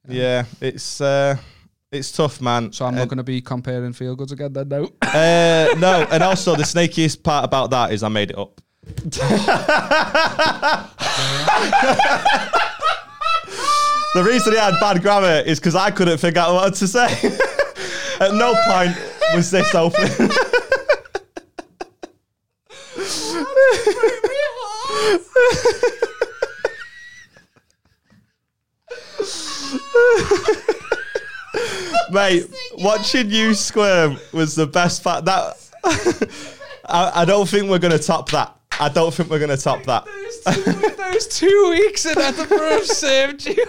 yeah. 0.09 0.45
It's 0.61 1.01
uh, 1.01 1.37
it's 1.93 2.11
tough, 2.11 2.41
man. 2.41 2.73
So 2.73 2.87
I'm 2.87 2.95
not 2.95 3.09
going 3.09 3.19
to 3.19 3.23
be 3.23 3.41
comparing 3.41 3.93
feel 3.93 4.17
goods 4.17 4.33
again. 4.33 4.53
Then 4.53 4.69
no. 4.69 4.91
Uh, 5.03 5.75
no, 5.79 6.07
and 6.11 6.23
also 6.23 6.57
the 6.57 6.63
snakiest 6.63 7.23
part 7.23 7.45
about 7.45 7.71
that 7.71 7.93
is 7.93 8.03
I 8.03 8.09
made 8.09 8.31
it 8.31 8.39
up. 8.39 8.61
the 14.15 14.25
reason 14.25 14.53
he 14.55 14.59
had 14.59 14.81
bad 14.81 15.03
grammar 15.03 15.43
is 15.47 15.61
because 15.61 15.75
I 15.75 15.91
couldn't 15.91 16.19
figure 16.19 16.41
out 16.41 16.55
what 16.55 16.75
to 16.77 16.89
say. 16.89 17.07
At 18.21 18.33
no 18.35 18.55
point 18.67 18.97
was 19.35 19.51
this 19.51 19.75
open. 19.75 20.31
Mate, 32.13 32.47
watching 32.75 33.31
you 33.31 33.55
squirm 33.55 34.19
was 34.33 34.55
the 34.55 34.67
best 34.67 35.03
part. 35.03 35.25
That 35.25 35.57
I, 36.85 37.23
I 37.23 37.25
don't 37.25 37.49
think 37.49 37.71
we're 37.71 37.79
gonna 37.79 37.99
top 37.99 38.31
that. 38.31 38.57
I 38.79 38.89
don't 38.89 39.13
think 39.13 39.31
we're 39.31 39.39
gonna 39.39 39.57
top 39.57 39.85
that. 39.85 40.05
those, 40.05 40.57
two, 40.57 40.97
those 40.97 41.27
two 41.29 41.71
weeks 41.71 42.07
in 42.07 42.19
Edinburgh 42.19 42.71
have 42.71 42.87
saved 42.87 43.47
you. 43.47 43.65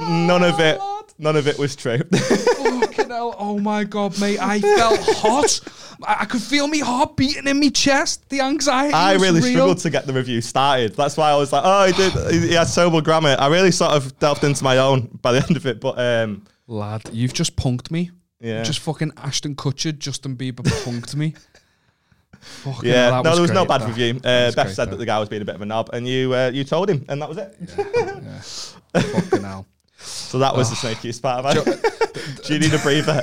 None 0.00 0.44
of 0.44 0.60
it. 0.60 0.80
None 1.18 1.36
of 1.36 1.48
it 1.48 1.58
was 1.58 1.74
true. 1.74 1.98
Fucking 2.12 3.08
hell. 3.08 3.34
Oh 3.38 3.58
my 3.58 3.84
god, 3.84 4.20
mate. 4.20 4.38
I 4.40 4.60
felt 4.60 5.00
hot. 5.00 5.60
I, 6.04 6.18
I 6.20 6.24
could 6.26 6.42
feel 6.42 6.68
me 6.68 6.80
heart 6.80 7.16
beating 7.16 7.46
in 7.46 7.58
my 7.58 7.70
chest. 7.70 8.28
The 8.28 8.40
anxiety. 8.40 8.92
I 8.92 9.14
was 9.14 9.22
really 9.22 9.40
real. 9.40 9.50
struggled 9.50 9.78
to 9.78 9.90
get 9.90 10.06
the 10.06 10.12
review 10.12 10.42
started. 10.42 10.94
That's 10.94 11.16
why 11.16 11.30
I 11.30 11.36
was 11.36 11.52
like, 11.52 11.62
oh, 11.64 11.86
he 11.86 11.92
did. 11.92 12.12
He, 12.32 12.48
he 12.48 12.54
had 12.54 12.66
terrible 12.66 13.00
grammar. 13.00 13.34
I 13.38 13.46
really 13.48 13.72
sort 13.72 13.92
of 13.92 14.18
delved 14.18 14.44
into 14.44 14.62
my 14.62 14.76
own 14.78 15.18
by 15.22 15.32
the 15.32 15.42
end 15.42 15.56
of 15.56 15.64
it. 15.66 15.80
But 15.80 15.98
um, 15.98 16.42
Lad, 16.66 17.02
you've 17.12 17.32
just 17.34 17.56
punked 17.56 17.90
me. 17.90 18.10
yeah, 18.40 18.62
Just 18.62 18.80
fucking 18.80 19.12
Ashton 19.16 19.54
Kutcher, 19.54 19.96
Justin 19.96 20.36
Bieber 20.36 20.62
punked 20.84 21.14
me. 21.14 21.34
Fucking 22.40 22.90
yeah. 22.90 23.10
hell, 23.10 23.24
no, 23.24 23.32
there 23.32 23.42
was 23.42 23.50
no 23.50 23.64
bad 23.64 23.80
that. 23.80 23.88
review. 23.88 24.16
Uh, 24.18 24.52
Beth 24.52 24.54
great, 24.54 24.74
said 24.74 24.90
that 24.90 24.96
the 24.96 25.06
guy 25.06 25.18
was 25.18 25.28
being 25.28 25.42
a 25.42 25.44
bit 25.44 25.54
of 25.54 25.62
a 25.62 25.66
knob, 25.66 25.90
and 25.92 26.06
you 26.06 26.32
uh, 26.34 26.50
you 26.52 26.64
told 26.64 26.88
him, 26.88 27.04
and 27.08 27.20
that 27.20 27.28
was 27.28 27.38
it. 27.38 27.56
Yeah. 27.76 28.40
Fucking 29.00 29.42
hell. 29.42 29.66
So 29.98 30.38
that 30.38 30.54
was 30.54 30.68
the 30.68 30.76
snakiest 30.76 31.22
part 31.22 31.44
of 31.46 31.66
it. 31.66 32.42
Do 32.44 32.52
you 32.52 32.60
need 32.60 32.72
a 32.74 32.78
breather? 32.78 33.22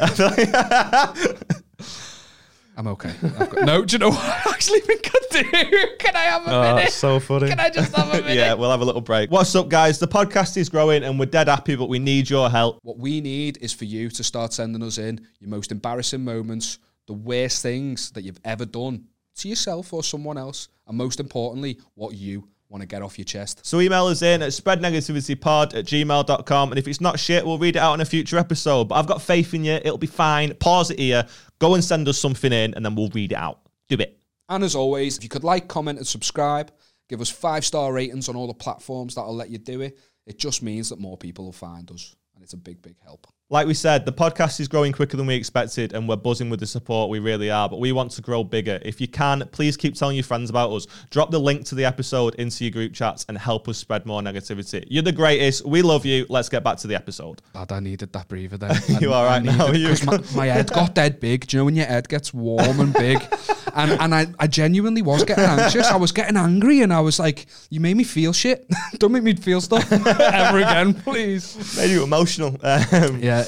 I 2.75 2.81
feel 2.81 2.91
like- 2.91 3.05
I'm 3.05 3.09
okay. 3.09 3.27
I've 3.39 3.49
got, 3.49 3.65
no, 3.65 3.85
do 3.85 3.93
you 3.93 3.99
know 3.99 4.09
what 4.09 4.19
I 4.47 4.51
actually 4.51 4.79
think 4.81 5.09
I 5.13 5.19
do? 5.31 5.43
Can 5.99 6.15
I 6.15 6.19
have 6.21 6.47
a 6.47 6.51
Oh, 6.51 6.61
minute? 6.75 6.85
it's 6.87 6.95
so 6.95 7.19
funny. 7.19 7.47
Can 7.49 7.59
I 7.59 7.69
just 7.69 7.95
have 7.95 8.09
a 8.09 8.13
minute? 8.21 8.35
yeah, 8.35 8.53
we'll 8.53 8.71
have 8.71 8.81
a 8.81 8.85
little 8.85 9.01
break. 9.01 9.31
What's 9.31 9.53
up, 9.55 9.69
guys? 9.69 9.99
The 9.99 10.07
podcast 10.07 10.57
is 10.57 10.69
growing 10.69 11.03
and 11.03 11.19
we're 11.19 11.25
dead 11.27 11.47
happy, 11.47 11.75
but 11.75 11.87
we 11.89 11.99
need 11.99 12.29
your 12.29 12.49
help. 12.49 12.79
What 12.83 12.97
we 12.97 13.21
need 13.21 13.57
is 13.61 13.73
for 13.73 13.85
you 13.85 14.09
to 14.09 14.23
start 14.23 14.53
sending 14.53 14.81
us 14.83 14.97
in 14.97 15.25
your 15.39 15.49
most 15.49 15.71
embarrassing 15.71 16.23
moments, 16.23 16.79
the 17.07 17.13
worst 17.13 17.61
things 17.61 18.11
that 18.11 18.23
you've 18.23 18.39
ever 18.45 18.65
done 18.65 19.05
to 19.35 19.49
yourself 19.49 19.91
or 19.93 20.03
someone 20.03 20.37
else, 20.37 20.67
and 20.87 20.97
most 20.97 21.19
importantly, 21.19 21.79
what 21.95 22.13
you 22.15 22.47
want 22.73 22.81
to 22.81 22.87
get 22.87 23.03
off 23.03 23.17
your 23.19 23.25
chest. 23.25 23.65
So 23.65 23.79
email 23.79 24.07
us 24.07 24.23
in 24.23 24.41
at 24.41 24.49
spreadnegativitypod 24.49 25.75
at 25.75 25.85
gmail.com. 25.85 26.71
And 26.71 26.79
if 26.79 26.87
it's 26.87 26.99
not 26.99 27.19
shit, 27.19 27.45
we'll 27.45 27.59
read 27.59 27.75
it 27.75 27.79
out 27.79 27.93
in 27.93 28.01
a 28.01 28.05
future 28.05 28.37
episode. 28.37 28.85
But 28.85 28.95
I've 28.95 29.07
got 29.07 29.21
faith 29.21 29.53
in 29.53 29.63
you. 29.63 29.73
It'll 29.73 29.99
be 29.99 30.07
fine. 30.07 30.53
Pause 30.55 30.91
it 30.91 30.99
here. 30.99 31.27
Go 31.59 31.75
and 31.75 31.83
send 31.83 32.07
us 32.07 32.17
something 32.17 32.51
in 32.51 32.73
and 32.73 32.83
then 32.83 32.95
we'll 32.95 33.09
read 33.09 33.31
it 33.31 33.37
out. 33.37 33.59
Do 33.87 33.95
it. 33.97 34.19
And 34.49 34.63
as 34.63 34.75
always, 34.75 35.17
if 35.17 35.23
you 35.23 35.29
could 35.29 35.43
like, 35.43 35.67
comment, 35.67 35.99
and 35.99 36.07
subscribe, 36.07 36.71
give 37.07 37.21
us 37.21 37.29
five 37.29 37.63
star 37.63 37.93
ratings 37.93 38.27
on 38.27 38.35
all 38.35 38.47
the 38.47 38.53
platforms 38.53 39.15
that'll 39.15 39.35
let 39.35 39.49
you 39.49 39.57
do 39.57 39.81
it. 39.81 39.97
It 40.25 40.37
just 40.37 40.61
means 40.61 40.89
that 40.89 40.99
more 40.99 41.17
people 41.17 41.45
will 41.45 41.51
find 41.51 41.89
us, 41.91 42.15
and 42.35 42.43
it's 42.43 42.53
a 42.53 42.57
big, 42.57 42.81
big 42.81 42.95
help. 43.03 43.27
Like 43.53 43.67
we 43.67 43.75
said, 43.75 44.03
the 44.03 44.11
podcast 44.11 44.59
is 44.59 44.67
growing 44.67 44.91
quicker 44.91 45.15
than 45.15 45.27
we 45.27 45.35
expected, 45.35 45.93
and 45.93 46.09
we're 46.09 46.15
buzzing 46.15 46.49
with 46.49 46.59
the 46.59 46.65
support. 46.65 47.11
We 47.11 47.19
really 47.19 47.51
are, 47.51 47.69
but 47.69 47.79
we 47.79 47.91
want 47.91 48.09
to 48.13 48.21
grow 48.23 48.43
bigger. 48.43 48.79
If 48.81 48.99
you 48.99 49.07
can, 49.07 49.47
please 49.51 49.77
keep 49.77 49.93
telling 49.93 50.15
your 50.15 50.23
friends 50.23 50.49
about 50.49 50.71
us. 50.71 50.87
Drop 51.11 51.29
the 51.29 51.37
link 51.37 51.63
to 51.65 51.75
the 51.75 51.85
episode 51.85 52.33
into 52.33 52.63
your 52.63 52.71
group 52.71 52.93
chats 52.93 53.27
and 53.29 53.37
help 53.37 53.67
us 53.69 53.77
spread 53.77 54.07
more 54.07 54.23
negativity. 54.23 54.83
You're 54.87 55.03
the 55.03 55.11
greatest. 55.11 55.67
We 55.67 55.83
love 55.83 56.03
you. 56.03 56.25
Let's 56.29 56.49
get 56.49 56.63
back 56.63 56.77
to 56.77 56.87
the 56.87 56.95
episode. 56.95 57.43
Lad, 57.53 57.71
I 57.71 57.79
needed 57.79 58.11
that 58.13 58.27
breather 58.27 58.57
then. 58.57 58.75
You 58.99 59.13
all 59.13 59.23
right 59.23 59.43
now? 59.43 59.71
Because 59.71 60.03
my, 60.03 60.17
my 60.35 60.45
head 60.47 60.71
got 60.73 60.95
dead 60.95 61.19
big. 61.19 61.45
Do 61.45 61.57
you 61.57 61.61
know 61.61 61.65
when 61.65 61.75
your 61.75 61.85
head 61.85 62.09
gets 62.09 62.33
warm 62.33 62.79
and 62.79 62.91
big? 62.91 63.19
and 63.75 63.91
and 63.91 64.15
I, 64.15 64.27
I 64.39 64.47
genuinely 64.47 65.03
was 65.03 65.23
getting 65.25 65.43
anxious. 65.43 65.85
I 65.91 65.97
was 65.97 66.11
getting 66.11 66.37
angry 66.37 66.81
and 66.81 66.91
I 66.91 67.01
was 67.01 67.19
like, 67.19 67.45
you 67.69 67.79
made 67.79 67.97
me 67.97 68.03
feel 68.03 68.33
shit. 68.33 68.67
Don't 68.97 69.11
make 69.11 69.21
me 69.21 69.35
feel 69.35 69.61
stuff 69.61 69.91
ever 69.91 70.57
again, 70.57 70.95
please. 70.95 71.77
Made 71.77 71.91
you 71.91 72.03
emotional. 72.03 72.57
Um, 72.63 73.19
Yeah. 73.21 73.42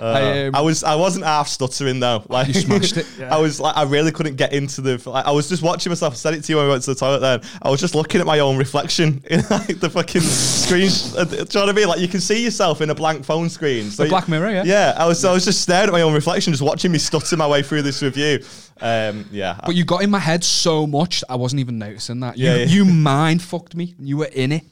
Uh, 0.00 0.04
I, 0.04 0.46
um, 0.46 0.54
I 0.54 0.60
was 0.62 0.82
I 0.82 0.94
wasn't 0.94 1.24
half 1.26 1.46
stuttering 1.46 2.00
though. 2.00 2.24
Like 2.30 2.48
You 2.48 2.54
smashed 2.54 2.96
it, 2.96 3.06
yeah. 3.18 3.34
I 3.34 3.38
was 3.38 3.60
like 3.60 3.76
I 3.76 3.82
really 3.82 4.12
couldn't 4.12 4.36
get 4.36 4.52
into 4.52 4.80
the. 4.80 5.02
Like, 5.10 5.26
I 5.26 5.30
was 5.30 5.48
just 5.48 5.62
watching 5.62 5.90
myself. 5.90 6.14
I 6.14 6.16
said 6.16 6.34
it 6.34 6.42
to 6.44 6.52
you 6.52 6.56
when 6.56 6.66
we 6.66 6.70
went 6.70 6.82
to 6.84 6.94
the 6.94 6.98
toilet. 6.98 7.18
Then 7.18 7.40
I 7.60 7.68
was 7.70 7.80
just 7.80 7.94
looking 7.94 8.20
at 8.20 8.26
my 8.26 8.38
own 8.38 8.56
reflection 8.56 9.22
in 9.30 9.40
like 9.50 9.78
the 9.78 9.90
fucking 9.90 10.22
screen. 10.22 10.90
Uh, 11.16 11.24
Do 11.24 11.36
you 11.36 11.44
know 11.44 11.60
what 11.60 11.68
I 11.68 11.72
mean? 11.72 11.88
Like 11.88 12.00
you 12.00 12.08
can 12.08 12.20
see 12.20 12.42
yourself 12.42 12.80
in 12.80 12.88
a 12.90 12.94
blank 12.94 13.24
phone 13.24 13.48
screen. 13.50 13.90
So 13.90 14.04
The 14.04 14.08
Black 14.08 14.28
Mirror, 14.28 14.50
yeah. 14.50 14.62
Yeah, 14.64 14.94
I 14.96 15.06
was 15.06 15.24
I 15.24 15.32
was 15.32 15.44
just 15.44 15.60
staring 15.60 15.88
at 15.88 15.92
my 15.92 16.02
own 16.02 16.14
reflection, 16.14 16.52
just 16.52 16.62
watching 16.62 16.92
me 16.92 16.98
stutter 16.98 17.36
my 17.36 17.46
way 17.46 17.62
through 17.62 17.82
this 17.82 18.02
review. 18.02 18.40
Um, 18.80 19.26
yeah, 19.30 19.58
But 19.66 19.74
you 19.74 19.84
got 19.84 20.02
in 20.02 20.10
my 20.10 20.18
head 20.18 20.42
so 20.42 20.86
much, 20.86 21.22
I 21.28 21.36
wasn't 21.36 21.60
even 21.60 21.78
noticing 21.78 22.20
that. 22.20 22.38
Yeah, 22.38 22.54
you, 22.54 22.58
yeah. 22.60 22.64
you 22.66 22.84
mind 22.86 23.42
fucked 23.42 23.74
me. 23.76 23.94
You 23.98 24.16
were 24.18 24.30
in 24.32 24.52
it. 24.52 24.62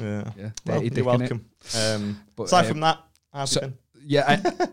yeah. 0.00 0.24
Yeah, 0.38 0.50
Well, 0.64 0.82
you're 0.82 1.04
welcome. 1.04 1.44
Um, 1.76 2.20
But, 2.34 2.44
aside 2.44 2.64
uh, 2.64 2.68
from 2.68 2.80
that, 2.80 2.98
how's 3.32 3.50
so- 3.50 3.60
it 3.60 3.62
been? 3.64 3.74
Yeah, 4.10 4.24
I, 4.26 4.36
th- 4.36 4.70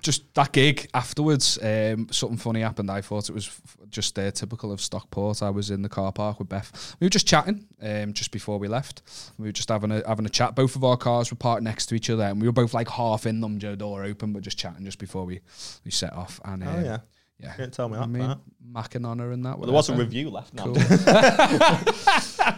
just 0.00 0.32
that 0.34 0.52
gig 0.52 0.88
afterwards, 0.94 1.58
um, 1.60 2.06
something 2.12 2.38
funny 2.38 2.60
happened. 2.60 2.88
I 2.88 3.00
thought 3.00 3.28
it 3.28 3.32
was 3.32 3.48
f- 3.48 3.76
just 3.90 4.16
uh, 4.16 4.30
typical 4.30 4.70
of 4.70 4.80
Stockport. 4.80 5.42
I 5.42 5.50
was 5.50 5.70
in 5.70 5.82
the 5.82 5.88
car 5.88 6.12
park 6.12 6.38
with 6.38 6.48
Beth. 6.48 6.94
We 7.00 7.06
were 7.06 7.10
just 7.10 7.26
chatting 7.26 7.66
um, 7.82 8.12
just 8.12 8.30
before 8.30 8.60
we 8.60 8.68
left. 8.68 9.02
We 9.38 9.48
were 9.48 9.52
just 9.52 9.70
having 9.70 9.90
a 9.90 10.06
having 10.06 10.24
a 10.24 10.28
chat. 10.28 10.54
Both 10.54 10.76
of 10.76 10.84
our 10.84 10.96
cars 10.96 11.32
were 11.32 11.36
parked 11.36 11.64
next 11.64 11.86
to 11.86 11.96
each 11.96 12.10
other, 12.10 12.22
and 12.22 12.40
we 12.40 12.46
were 12.46 12.52
both 12.52 12.74
like 12.74 12.88
half 12.88 13.26
in 13.26 13.40
them, 13.40 13.58
Joe 13.58 13.74
door 13.74 14.04
open, 14.04 14.32
but 14.32 14.42
just 14.42 14.56
chatting 14.56 14.84
just 14.84 15.00
before 15.00 15.24
we 15.24 15.40
we 15.84 15.90
set 15.90 16.12
off. 16.12 16.40
And 16.44 16.62
Oh 16.62 16.68
um, 16.68 16.84
yeah, 16.84 16.98
yeah, 17.40 17.50
you 17.52 17.56
didn't 17.64 17.74
tell 17.74 17.88
me 17.88 17.96
I 17.96 18.00
that. 18.02 18.08
mean, 18.08 18.24
part. 18.26 18.38
macking 18.72 19.04
on 19.04 19.18
her 19.18 19.32
and 19.32 19.44
that. 19.44 19.58
Well, 19.58 19.66
there 19.66 19.74
was 19.74 19.88
a 19.88 19.96
review 19.96 20.30
left. 20.30 20.54
Now. 20.54 20.66
Cool. 20.66 20.74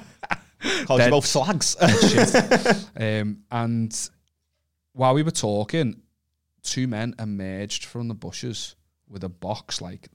Called 0.86 1.02
you 1.02 1.10
both 1.10 1.26
slags. 1.26 1.76
Um, 2.96 3.38
and 3.50 4.10
while 4.92 5.14
we 5.14 5.22
were 5.22 5.30
talking, 5.30 6.02
two 6.62 6.86
men 6.88 7.14
emerged 7.18 7.84
from 7.84 8.08
the 8.08 8.14
bushes 8.14 8.76
with 9.08 9.24
a 9.24 9.28
box 9.28 9.80
like 9.80 10.08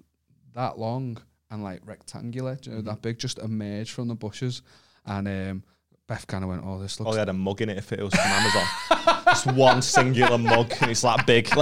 that 0.56 0.78
long 0.78 1.18
and 1.50 1.64
like 1.64 1.82
rectangular, 1.86 2.58
you 2.64 2.72
know, 2.72 2.78
Mm-hmm. 2.80 2.88
that 2.88 3.02
big, 3.02 3.18
just 3.20 3.40
emerged 3.40 3.92
from 3.92 4.08
the 4.08 4.16
bushes. 4.16 4.62
And 5.06 5.28
um, 5.28 5.64
Beth 6.08 6.26
kind 6.28 6.44
of 6.44 6.50
went, 6.50 6.64
"Oh, 6.66 6.80
this 6.80 7.00
looks." 7.00 7.08
Oh, 7.08 7.10
looks." 7.12 7.16
they 7.16 7.20
had 7.22 7.30
a 7.30 7.34
mug 7.34 7.62
in 7.62 7.70
it 7.70 7.78
if 7.78 7.92
it 7.94 8.02
was 8.02 8.14
from 8.14 8.22
Amazon. 8.26 9.24
Just 9.26 9.48
one 9.54 9.82
singular 9.82 10.38
mug, 10.38 10.72
and 10.82 10.92
it's 10.92 11.02
that 11.02 11.26
big. 11.26 11.48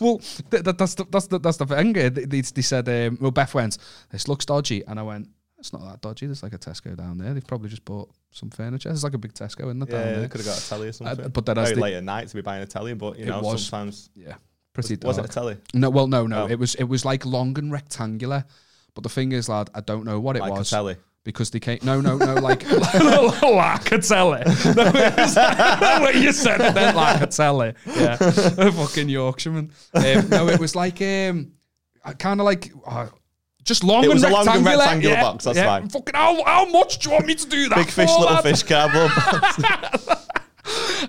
Well, 0.00 0.18
th- 0.50 0.64
th- 0.64 0.76
that's 0.76 0.94
the, 0.94 1.04
that's 1.10 1.26
the, 1.26 1.38
that's 1.38 1.56
the 1.58 1.66
thing. 1.66 1.90
Uh, 1.98 2.08
They, 2.10 2.24
they, 2.24 2.40
they 2.40 2.62
said, 2.62 2.88
um, 2.88 3.18
"Well, 3.20 3.30
Beth 3.30 3.54
went, 3.54 3.78
this 4.10 4.28
looks 4.28 4.46
dodgy," 4.46 4.84
and 4.86 4.98
I 4.98 5.02
went. 5.02 5.28
It's 5.60 5.72
not 5.72 5.82
that 5.84 6.00
dodgy. 6.00 6.26
There's 6.26 6.42
like 6.42 6.54
a 6.54 6.58
Tesco 6.58 6.96
down 6.96 7.18
there. 7.18 7.34
They've 7.34 7.46
probably 7.46 7.68
just 7.68 7.84
bought 7.84 8.10
some 8.30 8.50
furniture. 8.50 8.88
There's 8.88 9.04
like 9.04 9.14
a 9.14 9.18
big 9.18 9.34
Tesco 9.34 9.70
in 9.70 9.78
there 9.78 9.86
down 9.86 10.06
yeah, 10.06 10.18
there. 10.20 10.28
could 10.28 10.40
have 10.40 10.46
got 10.48 10.58
a 10.58 10.68
telly 10.68 10.88
or 10.88 10.92
something. 10.92 11.28
but 11.28 11.46
then 11.46 11.58
as 11.58 11.68
very 11.68 11.74
they- 11.76 11.80
late 11.82 11.94
at 11.94 12.04
night 12.04 12.28
to 12.28 12.34
be 12.34 12.40
buying 12.40 12.62
a 12.62 12.66
telly, 12.66 12.94
but 12.94 13.18
you 13.18 13.24
It 13.24 13.28
know, 13.28 13.40
was. 13.42 13.66
sometimes 13.66 14.08
Yeah, 14.14 14.36
pretty 14.72 14.94
was, 14.96 15.16
was 15.16 15.18
it 15.18 15.24
a 15.26 15.28
telly? 15.28 15.56
No, 15.74 15.90
well, 15.90 16.06
no, 16.06 16.26
no. 16.26 16.44
Oh. 16.44 16.46
It 16.48 16.58
was 16.58 16.74
it 16.76 16.84
was 16.84 17.04
like 17.04 17.24
long 17.26 17.56
and 17.58 17.70
rectangular. 17.70 18.44
But 18.94 19.02
the 19.04 19.08
thing 19.10 19.32
is, 19.32 19.48
lad, 19.48 19.70
I 19.74 19.80
don't 19.82 20.04
know 20.04 20.18
what 20.18 20.36
it 20.36 20.40
Like 20.40 20.50
a 20.52 20.54
was 20.54 20.70
telly. 20.70 20.96
because 21.24 21.50
they 21.50 21.60
came. 21.60 21.78
No, 21.82 22.00
no, 22.00 22.16
no. 22.16 22.34
Like 22.34 22.64
like 23.42 23.92
a 23.92 23.98
telly. 23.98 24.42
No, 24.64 24.90
it 24.94 25.16
was 25.16 25.36
when 26.02 26.22
you 26.22 26.32
said 26.32 26.60
it, 26.62 26.74
then 26.74 26.94
like 26.96 27.20
a 27.20 27.26
telly. 27.26 27.74
Yeah, 27.86 28.16
a 28.20 28.72
fucking 28.72 29.08
Yorkshireman. 29.10 29.70
Um, 29.94 30.28
no, 30.30 30.48
it 30.48 30.58
was 30.58 30.74
like 30.74 31.02
um, 31.02 31.52
kind 32.18 32.40
of 32.40 32.46
like. 32.46 32.72
Uh, 32.86 33.08
just 33.64 33.84
long 33.84 34.04
It 34.04 34.10
and 34.10 34.14
was 34.14 34.24
a 34.24 34.28
long 34.28 34.48
and 34.48 34.64
rectangular, 34.64 35.14
yeah, 35.14 35.22
box, 35.22 35.44
that's 35.44 35.56
yeah. 35.56 35.66
fine. 35.66 35.88
Fucking 35.88 36.14
how, 36.14 36.42
how 36.44 36.64
much 36.66 36.98
do 36.98 37.08
you 37.08 37.14
want 37.14 37.26
me 37.26 37.34
to 37.34 37.48
do 37.48 37.68
that? 37.68 37.76
Big 37.76 37.90
fish, 37.90 38.10
for, 38.10 38.20
little 38.20 38.34
lad? 38.36 38.42
fish 38.42 38.62
cardboard. 38.62 39.10
box. 39.16 40.26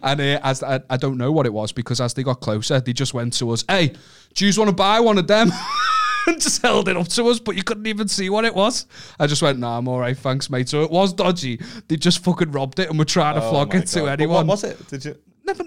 And 0.04 0.22
uh, 0.22 0.40
as 0.44 0.64
I, 0.64 0.82
I 0.90 0.98
don't 0.98 1.18
know 1.18 1.32
what 1.32 1.46
it 1.46 1.54
was 1.54 1.72
because 1.72 2.02
as 2.02 2.14
they 2.14 2.24
got 2.24 2.40
closer, 2.42 2.80
they 2.80 2.94
just 2.94 3.14
went 3.14 3.34
to 3.34 3.52
us. 3.52 3.64
Hey, 3.68 3.94
do 4.34 4.46
you 4.48 4.54
want 4.58 4.70
to 4.70 4.76
buy 4.76 5.00
one 5.00 5.18
of 5.18 5.28
them? 5.28 5.52
and 6.28 6.42
just 6.42 6.62
held 6.62 6.88
it 6.88 6.98
up 6.98 7.08
to 7.08 7.26
us, 7.28 7.40
but 7.40 7.56
you 7.56 7.64
couldn't 7.64 7.88
even 7.88 8.08
see 8.08 8.30
what 8.30 8.46
it 8.46 8.54
was. 8.54 8.86
I 9.20 9.28
just 9.28 9.42
went, 9.42 9.60
"Nah, 9.60 9.78
I'm 9.78 9.88
all 9.88 10.00
right, 10.00 10.18
thanks, 10.18 10.50
mate." 10.50 10.70
So 10.70 10.84
it 10.84 10.92
was 10.92 11.14
dodgy. 11.14 11.60
They 11.88 11.96
just 11.96 12.24
fucking 12.24 12.52
robbed 12.52 12.80
it 12.80 12.90
and 12.90 12.98
were 12.98 13.06
trying 13.06 13.36
to 13.36 13.44
Oh 13.44 13.50
flog 13.50 13.76
it 13.76 13.88
to 13.88 14.00
God. 14.00 14.06
But 14.06 14.12
anyone. 14.12 14.48
What 14.48 14.54
was 14.54 14.64
it? 14.64 14.88
Did 14.88 15.06
you? 15.06 15.18
Never. 15.44 15.64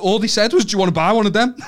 All 0.00 0.18
they 0.18 0.28
said 0.28 0.52
was, 0.52 0.64
"Do 0.64 0.72
you 0.72 0.78
want 0.78 0.88
to 0.88 0.94
buy 0.94 1.12
one 1.12 1.26
of 1.26 1.32
them?" 1.32 1.56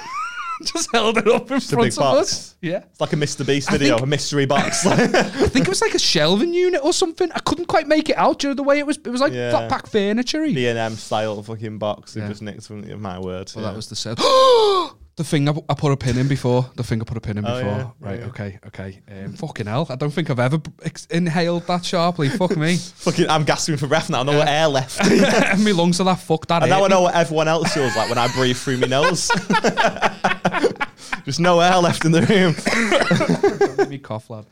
just 0.73 0.91
held 0.93 1.19
it 1.19 1.29
up 1.29 1.51
in 1.51 1.57
a 1.57 1.61
front 1.61 1.83
big 1.83 1.93
of 1.93 1.99
box. 1.99 2.21
us. 2.21 2.55
Yeah. 2.61 2.79
It's 2.91 3.01
like 3.01 3.13
a 3.13 3.17
Mr. 3.17 3.47
Beast 3.47 3.71
video, 3.71 3.97
think- 3.97 4.03
a 4.03 4.07
mystery 4.07 4.47
box. 4.47 4.87
I 4.87 5.07
think 5.07 5.67
it 5.67 5.69
was 5.69 5.81
like 5.81 5.95
a 5.95 5.99
shelving 5.99 6.53
unit 6.55 6.81
or 6.83 6.93
something. 6.93 7.31
I 7.33 7.39
couldn't 7.41 7.67
quite 7.67 7.87
make 7.87 8.09
it 8.09 8.17
out. 8.17 8.39
Do 8.41 8.49
you 8.49 8.51
know 8.51 8.57
the 8.57 8.63
way 8.63 8.79
it 8.79 8.87
was? 8.87 8.97
It 8.99 9.09
was 9.11 9.21
like 9.21 9.33
Yeah. 9.33 9.51
flat 9.51 9.71
pack 9.71 9.87
furniture. 9.87 10.43
B 10.45 10.67
and 10.69 10.79
M 10.79 10.95
style 10.97 11.43
fucking 11.43 11.79
box. 11.79 12.15
They 12.15 12.21
Yeah. 12.23 12.29
just 12.29 12.43
nicked 12.43 12.67
from 12.67 13.01
my 13.01 13.19
word. 13.19 13.53
Well, 13.55 13.65
yeah. 13.65 13.71
that 13.71 13.77
was 13.77 13.89
the 13.89 13.97
set. 13.97 14.19
the 15.17 15.25
thing 15.25 15.49
I, 15.49 15.53
I 15.69 15.75
put 15.75 15.93
a 15.93 15.97
pin 15.97 16.19
in 16.19 16.27
before. 16.29 16.69
The 16.75 16.83
thing 16.83 17.01
I 17.01 17.05
put 17.05 17.17
a 17.17 17.21
pin 17.21 17.39
in 17.39 17.47
Oh, 17.47 17.55
before. 17.57 17.71
yeah, 17.79 17.91
right. 18.01 18.19
yeah. 18.21 18.27
Okay. 18.27 18.59
Okay. 18.67 19.01
Um, 19.11 19.33
fucking 19.35 19.67
hell. 19.67 19.87
I 19.89 19.95
don't 19.97 20.11
think 20.11 20.29
I've 20.31 20.41
ever 20.41 20.61
ex- 20.83 21.07
inhaled 21.07 21.67
that 21.69 21.85
sharply. 21.85 22.29
Fuck 22.29 22.57
me. 22.57 22.77
fucking. 22.79 23.29
I'm 23.31 23.45
gasping 23.45 23.77
for 23.77 23.87
breath 23.87 24.11
now. 24.11 24.23
No 24.25 24.41
air 24.41 24.67
left. 24.69 25.01
and 25.05 25.65
My 25.65 25.71
lungs 25.71 26.01
are 26.01 26.05
that 26.05 26.21
fucked. 26.21 26.49
that. 26.49 26.63
And 26.63 26.71
now 26.71 26.79
hurt 26.81 26.85
I 26.87 26.89
know 26.89 27.03
what 27.03 27.15
everyone 27.15 27.49
else 27.49 27.73
feels 27.73 27.95
like 27.97 28.09
when 28.09 28.19
I 28.19 28.29
breathe 28.35 28.57
through 28.57 28.79
my 28.79 28.87
nose. 28.89 29.31
Just 31.25 31.41
no 31.41 31.61
air 31.61 31.79
left 31.79 32.05
in 32.05 32.13
the 32.13 32.23
room. 32.23 33.77
Let 33.79 33.89
me 33.89 33.99
cough, 33.99 34.29
lad. 34.31 34.47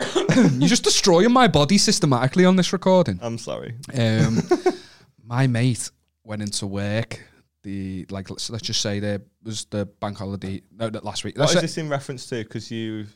You're 0.58 0.68
just 0.68 0.82
destroying 0.84 1.32
my 1.32 1.46
body 1.48 1.78
systematically 1.78 2.44
on 2.44 2.56
this 2.56 2.72
recording. 2.72 3.18
I'm 3.22 3.38
sorry. 3.38 3.76
Um, 3.94 4.42
my 5.24 5.46
mate 5.46 5.90
went 6.24 6.42
into 6.42 6.66
work. 6.66 7.20
The 7.62 8.06
like, 8.10 8.28
let's, 8.30 8.50
let's 8.50 8.64
just 8.66 8.80
say 8.80 8.98
there 9.00 9.20
was 9.44 9.66
the 9.66 9.86
bank 9.86 10.18
holiday. 10.18 10.62
No, 10.76 10.90
that 10.90 11.04
last 11.04 11.22
week. 11.24 11.36
What 11.36 11.42
Let's 11.42 11.52
is 11.52 11.56
say- 11.58 11.60
this 11.62 11.78
in 11.78 11.88
reference 11.88 12.26
to? 12.28 12.42
Because 12.42 12.70
you 12.70 13.06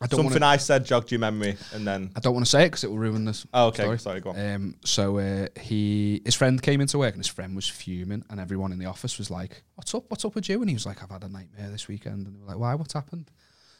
I 0.00 0.06
don't 0.08 0.18
something 0.18 0.42
wanna, 0.42 0.46
I 0.52 0.56
said 0.58 0.84
jogged 0.84 1.10
your 1.10 1.20
memory, 1.20 1.56
and 1.72 1.86
then 1.86 2.10
I 2.16 2.20
don't 2.20 2.34
want 2.34 2.44
to 2.44 2.50
say 2.50 2.64
it 2.64 2.66
because 2.70 2.84
it 2.84 2.90
will 2.90 2.98
ruin 2.98 3.24
this. 3.24 3.46
oh, 3.54 3.68
okay, 3.68 3.84
Sorry. 3.84 3.98
sorry, 3.98 4.20
go 4.20 4.30
on. 4.30 4.38
Um, 4.54 4.74
so 4.84 5.18
uh, 5.18 5.46
he, 5.58 6.20
his 6.24 6.34
friend 6.34 6.60
came 6.60 6.80
into 6.82 6.98
work 6.98 7.14
and 7.14 7.20
his 7.20 7.28
friend 7.32 7.54
was 7.56 7.68
fuming, 7.68 8.24
and 8.28 8.38
everyone 8.40 8.72
in 8.72 8.78
the 8.78 8.86
office 8.86 9.16
was 9.18 9.30
like, 9.30 9.62
"What's 9.76 9.94
up? 9.94 10.04
What's 10.08 10.24
up 10.24 10.34
with 10.34 10.48
you?" 10.48 10.60
And 10.60 10.68
he 10.68 10.74
was 10.74 10.84
like, 10.84 11.02
"I've 11.02 11.10
had 11.10 11.24
a 11.24 11.28
nightmare 11.28 11.70
this 11.70 11.88
weekend." 11.88 12.26
And 12.26 12.34
they 12.36 12.40
were 12.40 12.46
like, 12.46 12.58
"Why? 12.58 12.74
What's 12.74 12.92
happened?" 12.92 13.30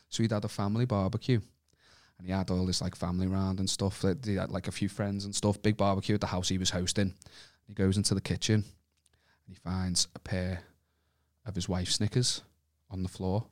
So 0.09 0.23
he'd 0.23 0.31
had 0.33 0.45
a 0.45 0.49
family 0.49 0.87
barbecue, 0.87 1.41
and 2.19 2.27
he 2.27 2.33
had 2.33 2.51
all 2.51 2.65
this 2.65 2.81
like 2.81 2.95
family 2.95 3.27
round 3.27 3.59
and 3.59 3.69
stuff. 3.69 4.03
Like, 4.05 4.25
He 4.25 4.37
had 4.37 4.51
like 4.51 4.69
a 4.69 4.73
few 4.73 4.89
friends 4.89 5.25
and 5.27 5.35
stuff. 5.35 5.61
Big 5.61 5.77
barbecue 5.77 6.15
at 6.15 6.21
the 6.23 6.29
house 6.29 6.49
he 6.49 6.59
was 6.59 6.71
hosting. 6.71 7.13
He 7.67 7.75
goes 7.75 7.97
into 7.99 8.15
the 8.15 8.21
kitchen, 8.23 8.65
and 9.47 9.55
he 9.57 9.61
finds 9.63 10.09
a 10.15 10.19
pair 10.19 10.61
of 11.45 11.55
his 11.55 11.69
wife's 11.69 11.95
Snickers 11.95 12.43
on 12.91 13.03
the 13.03 13.09
floor. 13.09 13.45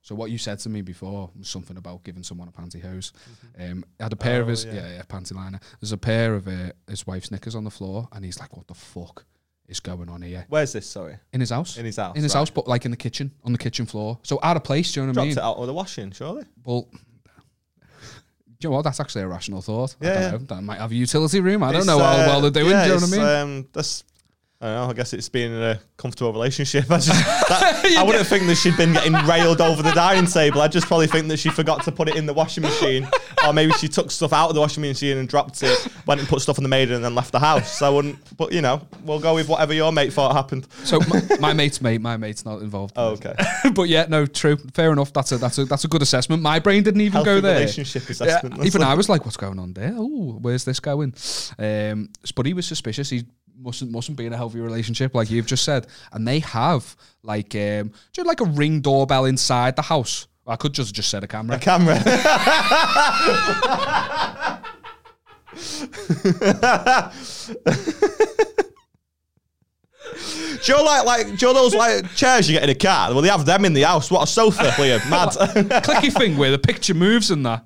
So 0.00 0.14
what 0.14 0.30
you 0.30 0.38
said 0.38 0.58
to 0.60 0.68
me 0.70 0.80
before 0.80 1.30
was 1.38 1.48
something 1.48 1.76
about 1.76 2.02
giving 2.04 2.22
someone 2.22 2.48
a 2.48 2.52
pantyhose. 2.52 3.12
Um, 3.58 3.84
he 3.98 4.02
had 4.02 4.12
a 4.12 4.16
pair 4.16 4.40
of 4.40 4.46
Oh, 4.46 4.50
his 4.50 4.64
yeah. 4.64 4.74
yeah. 4.74 4.88
yeah 4.96 5.02
panty 5.02 5.34
liner. 5.34 5.60
There's 5.80 5.92
a 5.92 5.98
pair 5.98 6.34
of 6.34 6.48
uh, 6.48 6.70
his 6.88 7.06
wife's 7.06 7.30
knickers 7.30 7.54
on 7.54 7.64
the 7.64 7.70
floor, 7.70 8.08
and 8.12 8.24
he's 8.24 8.40
like, 8.40 8.56
"What 8.56 8.66
the 8.68 8.74
fuck 8.74 9.26
is 9.66 9.80
going 9.80 10.08
on 10.08 10.22
here 10.22 10.46
Where's 10.48 10.72
this? 10.72 10.88
Sorry, 10.88 11.18
in 11.34 11.40
his 11.40 11.50
house. 11.50 11.76
in 11.76 11.84
his 11.84 11.96
house. 11.96 12.16
in 12.16 12.22
his 12.22 12.32
right. 12.34 12.38
house, 12.40 12.48
but 12.50 12.66
like 12.66 12.86
in 12.86 12.90
the 12.90 12.96
kitchen, 12.96 13.32
on 13.44 13.52
the 13.52 13.58
kitchen 13.58 13.84
floor. 13.84 14.18
So 14.22 14.38
out 14.42 14.56
of 14.56 14.64
place. 14.64 14.92
Do 14.92 15.00
you 15.00 15.06
know 15.06 15.10
what 15.10 15.12
I 15.12 15.14
Dropped 15.14 15.28
mean? 15.28 15.38
it 15.38 15.44
out 15.44 15.56
of 15.58 15.66
the 15.66 15.74
washing, 15.74 16.10
surely. 16.12 16.44
Well, 16.64 16.88
do 16.92 16.96
you 18.60 18.70
know 18.70 18.76
what? 18.76 18.82
That's 18.84 19.00
actually 19.00 19.22
a 19.22 19.28
rational 19.28 19.60
thought. 19.60 19.94
I 20.00 20.04
Yeah, 20.06 20.14
don't 20.14 20.22
yeah. 20.22 20.30
know. 20.30 20.38
That 20.38 20.62
might 20.62 20.78
have 20.80 20.90
a 20.90 20.94
utility 20.94 21.40
room. 21.40 21.62
I 21.62 21.72
don't 21.72 21.78
It's, 21.80 21.86
know 21.86 21.98
how 21.98 22.12
uh, 22.14 22.26
well 22.26 22.40
they're 22.40 22.50
doing. 22.50 22.70
yeah, 22.70 22.84
do 22.86 22.94
you 22.94 23.00
know 23.00 23.06
what 23.06 23.12
I 23.12 23.44
mean? 23.44 23.56
Um, 23.58 23.68
that's, 23.74 24.04
I 24.60 24.66
don't 24.66 24.74
know. 24.74 24.90
I 24.90 24.92
guess 24.92 25.12
it's 25.12 25.28
been 25.28 25.52
a 25.52 25.78
comfortable 25.96 26.32
relationship. 26.32 26.86
I 26.90 26.96
just, 26.96 27.08
that, 27.48 27.94
I 27.98 28.02
wouldn't 28.02 28.26
think 28.26 28.46
that 28.48 28.56
she'd 28.56 28.76
been 28.76 28.92
getting 28.92 29.12
railed 29.24 29.60
over 29.60 29.82
the 29.84 29.92
dining 29.92 30.26
table. 30.26 30.60
I 30.60 30.66
just 30.66 30.88
probably 30.88 31.06
think 31.06 31.28
that 31.28 31.36
she 31.36 31.48
forgot 31.48 31.84
to 31.84 31.92
put 31.92 32.08
it 32.08 32.16
in 32.16 32.26
the 32.26 32.32
washing 32.34 32.62
machine, 32.64 33.08
or 33.46 33.52
maybe 33.52 33.70
she 33.74 33.86
took 33.86 34.10
stuff 34.10 34.32
out 34.32 34.48
of 34.48 34.56
the 34.56 34.60
washing 34.60 34.82
machine 34.82 35.16
and 35.18 35.28
dropped 35.28 35.62
it, 35.62 35.86
went 36.06 36.18
and 36.20 36.28
put 36.28 36.40
stuff 36.40 36.58
in 36.58 36.64
the 36.64 36.68
maiden, 36.68 36.96
and 36.96 37.04
then 37.04 37.14
left 37.14 37.30
the 37.30 37.38
house. 37.38 37.78
So 37.78 37.86
I 37.86 37.90
wouldn't. 37.90 38.36
But 38.36 38.50
you 38.52 38.60
know, 38.60 38.80
we'll 39.04 39.20
go 39.20 39.34
with 39.36 39.48
whatever 39.48 39.72
your 39.72 39.92
mate 39.92 40.12
thought 40.12 40.32
happened. 40.34 40.66
So 40.82 40.98
my, 41.08 41.22
my 41.38 41.52
mate's 41.52 41.80
mate, 41.80 42.00
my 42.00 42.16
mate's 42.16 42.44
not 42.44 42.60
involved. 42.60 42.96
in 42.96 43.02
Oh, 43.04 43.08
okay. 43.10 43.34
but 43.74 43.84
yeah, 43.84 44.06
no, 44.08 44.26
true, 44.26 44.56
fair 44.74 44.90
enough. 44.90 45.12
That's 45.12 45.30
a 45.30 45.38
that's 45.38 45.58
a 45.58 45.66
that's 45.66 45.84
a 45.84 45.88
good 45.88 46.02
assessment. 46.02 46.42
My 46.42 46.58
brain 46.58 46.82
didn't 46.82 47.02
even 47.02 47.12
Healthy 47.12 47.26
go 47.26 47.40
there. 47.40 47.60
relationship 47.60 48.02
Yeah, 48.06 48.10
assessment. 48.10 48.56
That's 48.56 48.66
even 48.66 48.80
like- 48.80 48.90
I 48.90 48.94
was 48.94 49.08
like, 49.08 49.24
"What's 49.24 49.36
going 49.36 49.60
on 49.60 49.72
there? 49.74 49.94
Oh, 49.96 50.36
where's 50.40 50.64
this 50.64 50.80
going?" 50.80 51.14
Um, 51.60 52.08
but 52.34 52.44
he 52.44 52.54
was 52.54 52.66
suspicious. 52.66 53.08
He 53.08 53.24
mustn't 53.58 53.90
mustn't 53.90 54.16
be 54.16 54.26
in 54.26 54.32
a 54.32 54.36
healthy 54.36 54.60
relationship, 54.60 55.14
like 55.14 55.30
you've 55.30 55.46
just 55.46 55.64
said. 55.64 55.86
And 56.12 56.26
they 56.26 56.40
have 56.40 56.96
like 57.22 57.54
um, 57.54 57.88
do 57.88 58.18
you 58.18 58.24
like 58.24 58.40
a 58.40 58.44
ring 58.46 58.80
doorbell 58.80 59.24
inside 59.24 59.76
the 59.76 59.82
house. 59.82 60.26
I 60.46 60.56
could 60.56 60.72
just 60.72 60.94
just 60.94 61.10
set 61.10 61.22
a 61.24 61.26
camera. 61.26 61.56
a 61.56 61.60
camera. 61.60 61.98
Know, 70.68 70.82
like, 70.82 71.04
like, 71.04 71.42
know 71.42 71.52
those 71.52 71.74
like 71.74 72.14
chairs 72.14 72.48
you 72.48 72.54
get 72.54 72.64
in 72.64 72.70
a 72.70 72.74
car? 72.74 73.12
Well, 73.12 73.22
they 73.22 73.28
have 73.28 73.46
them 73.46 73.64
in 73.64 73.72
the 73.72 73.82
house. 73.82 74.10
What 74.10 74.24
a 74.24 74.26
sofa, 74.26 74.64
Liam. 74.72 75.08
Mad. 75.08 75.28
clicky 75.82 76.12
thing 76.12 76.36
where 76.36 76.50
the 76.50 76.58
picture 76.58 76.94
moves 76.94 77.30
and 77.30 77.46
that. 77.46 77.64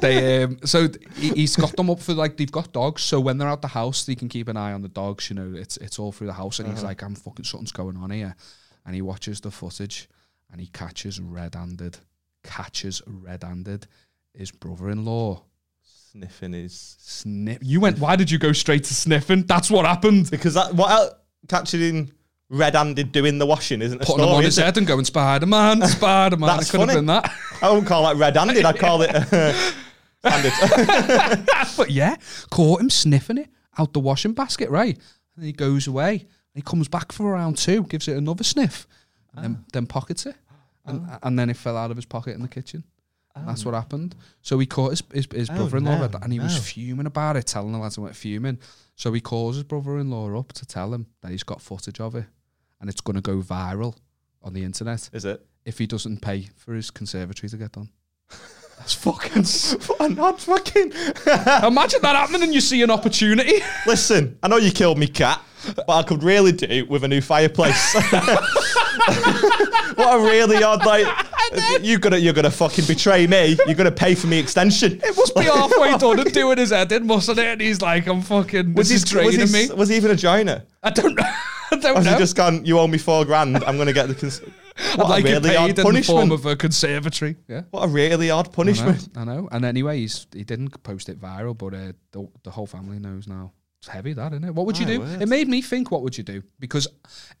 they 0.00 0.42
um, 0.42 0.58
so 0.64 0.88
he, 1.16 1.30
he's 1.30 1.56
got 1.56 1.76
them 1.76 1.90
up 1.90 2.00
for 2.00 2.14
like 2.14 2.36
they've 2.36 2.50
got 2.50 2.72
dogs, 2.72 3.02
so 3.02 3.20
when 3.20 3.38
they're 3.38 3.48
out 3.48 3.62
the 3.62 3.68
house, 3.68 4.04
they 4.04 4.14
can 4.14 4.28
keep 4.28 4.48
an 4.48 4.56
eye 4.56 4.72
on 4.72 4.82
the 4.82 4.88
dogs. 4.88 5.30
You 5.30 5.36
know, 5.36 5.52
it's 5.54 5.76
it's 5.78 5.98
all 5.98 6.12
through 6.12 6.28
the 6.28 6.32
house, 6.32 6.58
and 6.58 6.68
he's 6.68 6.82
like, 6.82 7.02
"I'm 7.02 7.14
fucking 7.14 7.44
something's 7.44 7.72
going 7.72 7.96
on 7.96 8.10
here," 8.10 8.34
and 8.86 8.94
he 8.94 9.02
watches 9.02 9.40
the 9.40 9.50
footage, 9.50 10.08
and 10.50 10.60
he 10.60 10.66
catches 10.68 11.20
red-handed, 11.20 11.98
catches 12.42 13.02
red-handed 13.06 13.86
his 14.38 14.50
brother-in-law. 14.52 15.42
Sniffing 16.12 16.54
is 16.54 16.96
Sniff. 16.98 17.58
You 17.60 17.80
went. 17.80 17.98
Why 17.98 18.16
did 18.16 18.30
you 18.30 18.38
go 18.38 18.52
straight 18.52 18.84
to 18.84 18.94
sniffing? 18.94 19.42
That's 19.42 19.70
what 19.70 19.84
happened. 19.84 20.30
because 20.30 20.54
that 20.54 20.74
what 20.74 20.90
else, 20.90 21.12
catching 21.48 21.80
him 21.80 22.12
red-handed 22.50 23.12
doing 23.12 23.38
the 23.38 23.44
washing 23.46 23.82
isn't 23.82 24.00
a 24.00 24.04
Putting 24.04 24.20
him 24.20 24.28
story, 24.28 24.36
on 24.36 24.40
is 24.44 24.46
his 24.46 24.58
it? 24.58 24.64
head 24.64 24.78
and 24.78 24.86
going 24.86 25.04
Spider-Man, 25.04 25.82
Spider-Man. 25.86 26.46
That's 26.56 26.68
it 26.68 26.70
could 26.70 26.80
have 26.80 26.88
funny. 26.90 26.98
been 26.98 27.06
that. 27.06 27.30
I 27.62 27.68
wouldn't 27.70 27.86
call 27.88 28.04
that 28.04 28.16
red-handed. 28.16 28.64
I'd 28.64 28.78
call 28.78 29.02
it 29.02 29.10
uh, 29.14 29.52
standard. 30.20 31.46
But 31.76 31.90
yeah, 31.90 32.16
caught 32.50 32.80
him 32.80 32.90
sniffing 32.90 33.38
it 33.38 33.48
out 33.78 33.92
the 33.92 34.00
washing 34.00 34.32
basket, 34.32 34.70
right? 34.70 34.98
And 35.36 35.44
he 35.44 35.52
goes 35.52 35.86
away. 35.86 36.26
He 36.54 36.62
comes 36.62 36.88
back 36.88 37.12
for 37.12 37.30
round 37.32 37.56
two, 37.58 37.82
gives 37.84 38.08
it 38.08 38.16
another 38.16 38.42
sniff, 38.44 38.86
and 39.34 39.44
then, 39.44 39.64
then 39.72 39.86
pockets 39.86 40.26
it. 40.26 40.34
And, 40.86 41.06
and 41.22 41.38
then 41.38 41.50
it 41.50 41.56
fell 41.56 41.76
out 41.76 41.90
of 41.90 41.96
his 41.98 42.06
pocket 42.06 42.34
in 42.34 42.40
the 42.42 42.48
kitchen. 42.48 42.82
And 43.38 43.48
That's 43.48 43.64
what 43.64 43.74
oh. 43.74 43.78
happened. 43.78 44.14
So 44.42 44.58
he 44.58 44.66
caught 44.66 44.90
his, 44.90 45.02
his, 45.12 45.26
his 45.32 45.50
Oh, 45.50 45.54
brother-in-law 45.56 45.98
no, 46.08 46.18
and 46.22 46.32
he 46.32 46.40
was 46.40 46.56
fuming 46.58 47.06
about 47.06 47.36
it, 47.36 47.46
telling 47.46 47.72
the 47.72 47.78
lads 47.78 47.94
he 47.96 48.00
went 48.00 48.16
fuming. 48.16 48.58
So 48.96 49.12
he 49.12 49.20
calls 49.20 49.56
his 49.56 49.64
brother-in-law 49.64 50.38
up 50.38 50.52
to 50.54 50.66
tell 50.66 50.92
him 50.92 51.06
that 51.22 51.30
he's 51.30 51.42
got 51.44 51.60
footage 51.62 52.00
of 52.00 52.14
it, 52.14 52.24
and 52.80 52.90
it's 52.90 53.00
going 53.00 53.16
to 53.16 53.22
go 53.22 53.36
viral 53.38 53.94
on 54.42 54.52
the 54.54 54.64
internet 54.64 55.08
Is 55.12 55.24
it? 55.24 55.44
if 55.64 55.78
he 55.78 55.86
doesn't 55.86 56.20
pay 56.20 56.48
for 56.56 56.74
his 56.74 56.90
conservatory 56.90 57.48
to 57.50 57.56
get 57.56 57.72
done. 57.72 57.90
That's 58.78 58.94
fucking. 58.94 59.42
s- 59.42 59.74
What 59.88 60.00
a 60.00 60.08
nod, 60.14 60.40
fucking. 60.40 60.92
Imagine 61.66 62.00
that 62.02 62.14
happening, 62.16 62.42
and 62.44 62.54
you 62.54 62.60
see 62.60 62.82
an 62.82 62.90
opportunity. 62.92 63.54
Listen, 63.86 64.38
I 64.42 64.48
know 64.48 64.56
you 64.56 64.70
killed 64.70 64.98
me 64.98 65.08
cat, 65.08 65.42
but 65.76 65.88
I 65.90 66.02
could 66.04 66.22
really 66.22 66.52
do 66.52 66.86
with 66.86 67.02
a 67.04 67.08
new 67.08 67.20
fireplace. 67.20 67.94
what 69.94 70.20
a 70.20 70.20
really 70.22 70.62
odd 70.62 70.84
like. 70.86 71.06
You're 71.80 71.98
gonna 71.98 72.16
you're 72.18 72.32
gonna 72.32 72.50
fucking 72.50 72.86
betray 72.86 73.26
me. 73.26 73.56
You're 73.66 73.74
gonna 73.74 73.90
pay 73.90 74.14
for 74.14 74.26
me 74.26 74.38
extension. 74.38 75.00
It 75.02 75.16
must 75.16 75.34
be 75.34 75.44
halfway 75.44 75.96
done 75.98 76.20
and 76.20 76.32
doing 76.32 76.58
his 76.58 76.70
head 76.70 76.92
in, 76.92 77.06
mustn't 77.06 77.38
it? 77.38 77.46
And 77.46 77.60
he's 77.60 77.80
like, 77.80 78.06
I'm 78.06 78.20
fucking, 78.22 78.74
this 78.74 78.90
is 78.90 79.02
was, 79.02 79.10
draining 79.10 79.40
his- 79.40 79.70
me. 79.70 79.74
was 79.74 79.88
he 79.88 79.96
even 79.96 80.10
a 80.10 80.16
joiner? 80.16 80.64
I 80.82 80.90
don't 80.90 81.14
know. 81.14 81.22
I 81.70 81.76
don't 81.76 81.96
has 81.96 82.04
know. 82.06 82.12
he 82.12 82.18
just 82.18 82.34
gone? 82.36 82.64
You 82.64 82.78
owe 82.78 82.86
me 82.86 82.96
four 82.98 83.24
grand. 83.26 83.62
I'm 83.64 83.76
gonna 83.76 83.92
get 83.92 84.08
the. 84.08 84.14
Cons- 84.14 84.40
I'd 84.92 84.98
what 84.98 85.08
like 85.08 85.24
a 85.24 85.28
really 85.40 85.56
odd 85.56 85.76
punishment. 85.76 86.06
form 86.06 86.30
of 86.30 86.46
a 86.46 86.54
conservatory. 86.56 87.36
Yeah. 87.48 87.62
what 87.72 87.82
a 87.84 87.88
really 87.88 88.30
odd 88.30 88.46
I 88.46 88.48
know, 88.48 88.54
punishment. 88.54 89.08
I 89.16 89.24
know. 89.24 89.48
And 89.50 89.64
anyway, 89.64 89.98
he's, 89.98 90.26
he 90.32 90.44
didn't 90.44 90.82
post 90.84 91.08
it 91.08 91.20
viral, 91.20 91.58
but 91.58 91.74
uh, 91.74 91.92
the, 92.12 92.28
the 92.44 92.50
whole 92.50 92.66
family 92.66 92.98
knows 93.00 93.26
now. 93.26 93.52
It's 93.80 93.88
heavy, 93.88 94.12
that, 94.12 94.32
isn't 94.32 94.44
it? 94.44 94.54
What 94.54 94.66
would 94.66 94.78
you 94.78 94.86
My 94.86 94.92
do? 94.92 95.00
word. 95.00 95.22
It 95.22 95.28
made 95.28 95.48
me 95.48 95.62
think, 95.62 95.90
what 95.90 96.02
would 96.02 96.16
you 96.16 96.24
do? 96.24 96.42
Because 96.60 96.86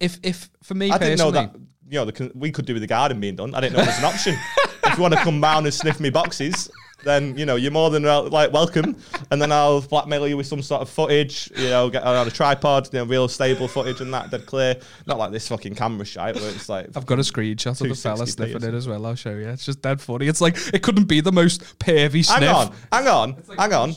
if, 0.00 0.18
if 0.22 0.50
for 0.62 0.74
me 0.74 0.90
I 0.90 0.98
didn't 0.98 1.18
know 1.18 1.30
personally, 1.32 1.46
that. 1.52 1.60
You 1.88 2.00
know, 2.00 2.04
the, 2.04 2.30
we 2.34 2.50
could 2.50 2.66
do 2.66 2.74
with 2.74 2.82
the 2.82 2.86
garden 2.86 3.20
being 3.20 3.36
done. 3.36 3.54
I 3.54 3.60
didn't 3.60 3.76
know 3.76 3.82
it 3.82 3.86
was 3.86 3.98
an 3.98 4.04
option. 4.04 4.36
if 4.84 4.96
you 4.96 5.02
want 5.02 5.14
to 5.14 5.20
come 5.20 5.42
round 5.42 5.66
and 5.66 5.74
sniff 5.74 6.00
me 6.00 6.10
boxes, 6.10 6.70
then 7.04 7.36
you 7.38 7.46
know 7.46 7.56
you're 7.56 7.70
more 7.70 7.90
than 7.90 8.02
like 8.02 8.52
welcome. 8.52 8.96
And 9.30 9.40
then 9.40 9.52
I'll 9.52 9.80
blackmail 9.80 10.26
you 10.26 10.36
with 10.36 10.46
some 10.46 10.62
sort 10.62 10.82
of 10.82 10.90
footage. 10.90 11.50
You 11.56 11.68
know, 11.70 11.90
get 11.90 12.02
on 12.02 12.26
a 12.26 12.30
tripod, 12.30 12.92
you 12.92 12.98
know, 12.98 13.04
real 13.04 13.28
stable 13.28 13.68
footage 13.68 14.00
and 14.00 14.12
that 14.12 14.30
dead 14.30 14.46
clear. 14.46 14.76
Not 15.06 15.18
like 15.18 15.32
this 15.32 15.48
fucking 15.48 15.74
camera 15.74 16.04
shite 16.04 16.34
where 16.34 16.50
it's 16.50 16.68
like. 16.68 16.88
I've 16.96 17.06
got 17.06 17.18
a 17.18 17.22
screenshot 17.22 17.80
of 17.80 17.88
the 17.88 17.94
fella 17.94 18.26
sniffing 18.26 18.62
it 18.62 18.74
as 18.74 18.88
well. 18.88 19.04
I'll 19.06 19.14
show 19.14 19.30
you. 19.30 19.48
It's 19.48 19.64
just 19.64 19.82
dead 19.82 20.00
funny. 20.00 20.28
It's 20.28 20.40
like 20.40 20.56
it 20.74 20.82
couldn't 20.82 21.04
be 21.04 21.20
the 21.20 21.32
most 21.32 21.78
pervy 21.78 22.24
sniff. 22.24 22.40
Hang 22.40 22.48
on, 22.48 22.74
hang 22.92 23.06
on, 23.08 23.42
hang 23.56 23.72
on, 23.72 23.94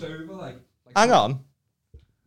hang 0.95 1.11
on, 1.11 1.39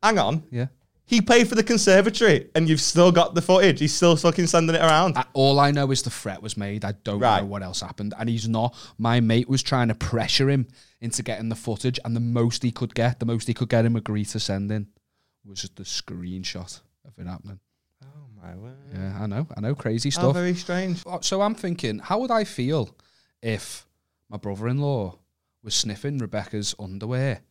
hang 0.02 0.18
on. 0.18 0.42
Yeah. 0.50 0.66
He 1.06 1.20
paid 1.20 1.48
for 1.48 1.54
the 1.54 1.62
conservatory, 1.62 2.48
and 2.54 2.66
you've 2.68 2.80
still 2.80 3.12
got 3.12 3.34
the 3.34 3.42
footage. 3.42 3.78
He's 3.78 3.92
still 3.94 4.16
fucking 4.16 4.46
sending 4.46 4.74
it 4.74 4.80
around. 4.80 5.18
I- 5.18 5.26
all 5.34 5.60
I 5.60 5.70
know 5.70 5.90
is 5.90 6.02
the 6.02 6.08
threat 6.10 6.42
was 6.42 6.56
made. 6.56 6.82
I 6.84 6.92
don't 6.92 7.18
Right. 7.20 7.40
know 7.40 7.46
what 7.46 7.62
else 7.62 7.80
happened. 7.82 8.14
And 8.18 8.28
he's 8.28 8.48
not. 8.48 8.74
My 8.96 9.20
mate 9.20 9.48
was 9.48 9.62
trying 9.62 9.88
to 9.88 9.94
pressure 9.94 10.48
him 10.48 10.66
into 11.02 11.22
getting 11.22 11.50
the 11.50 11.56
footage, 11.56 11.98
and 12.04 12.16
the 12.16 12.20
most 12.20 12.62
he 12.62 12.72
could 12.72 12.94
get, 12.94 13.20
the 13.20 13.26
most 13.26 13.46
he 13.48 13.52
could 13.54 13.68
get 13.68 13.84
him 13.84 13.96
agree 13.96 14.24
to 14.24 14.40
send 14.40 14.72
in, 14.72 14.86
was 15.44 15.60
just 15.60 15.76
the 15.76 15.82
screenshot 15.84 16.80
of 17.04 17.12
it 17.18 17.26
happening. 17.26 17.60
oh 18.02 18.06
my 18.42 18.56
word! 18.56 18.74
Yeah, 18.94 19.18
I 19.22 19.26
know. 19.26 19.46
I 19.54 19.60
know. 19.60 19.74
Crazy 19.74 20.08
How 20.08 20.20
stuff. 20.20 20.34
very 20.34 20.54
strange. 20.54 21.02
Uh, 21.06 21.18
So 21.20 21.42
I'm 21.42 21.54
thinking, 21.54 21.98
how 21.98 22.18
would 22.20 22.30
I 22.30 22.44
feel 22.44 22.96
if 23.42 23.86
my 24.30 24.38
brother-in-law 24.38 25.18
was 25.62 25.74
sniffing 25.74 26.16
Rebecca's 26.16 26.74
underwear, 26.78 27.34
and 27.36 27.42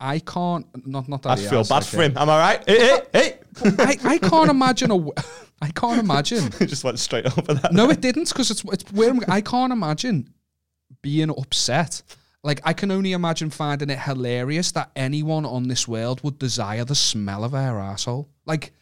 I 0.00 0.18
can't. 0.18 0.66
Not 0.86 1.08
not 1.08 1.22
that 1.22 1.30
I 1.32 1.36
feel 1.36 1.62
bad 1.62 1.70
like, 1.70 1.84
for 1.84 2.02
him. 2.02 2.16
Am 2.16 2.28
I 2.30 2.38
right? 2.38 2.64
Hey, 2.68 2.78
hey, 2.78 3.00
hey. 3.12 3.38
I, 3.78 3.96
I 4.04 4.18
can't 4.18 4.50
imagine 4.50 4.90
a. 4.90 4.94
w- 4.94 5.12
I 5.62 5.68
can't 5.72 6.00
imagine. 6.00 6.50
It 6.60 6.66
just 6.66 6.84
went 6.84 6.98
straight 6.98 7.26
over 7.26 7.52
that. 7.54 7.72
No, 7.72 7.90
it 7.90 8.00
didn't 8.00 8.28
because 8.28 8.50
it's 8.50 8.64
it's 8.64 8.90
where 8.92 9.10
I'm, 9.10 9.20
I 9.28 9.40
can't 9.42 9.72
imagine 9.72 10.32
being 11.02 11.30
upset. 11.30 12.02
Like 12.42 12.62
I 12.64 12.72
can 12.72 12.90
only 12.90 13.12
imagine 13.12 13.50
finding 13.50 13.90
it 13.90 13.98
hilarious 13.98 14.72
that 14.72 14.90
anyone 14.96 15.44
on 15.44 15.68
this 15.68 15.86
world 15.86 16.22
would 16.24 16.38
desire 16.38 16.84
the 16.86 16.94
smell 16.94 17.44
of 17.44 17.54
our 17.54 17.78
asshole. 17.78 18.26
Like 18.46 18.72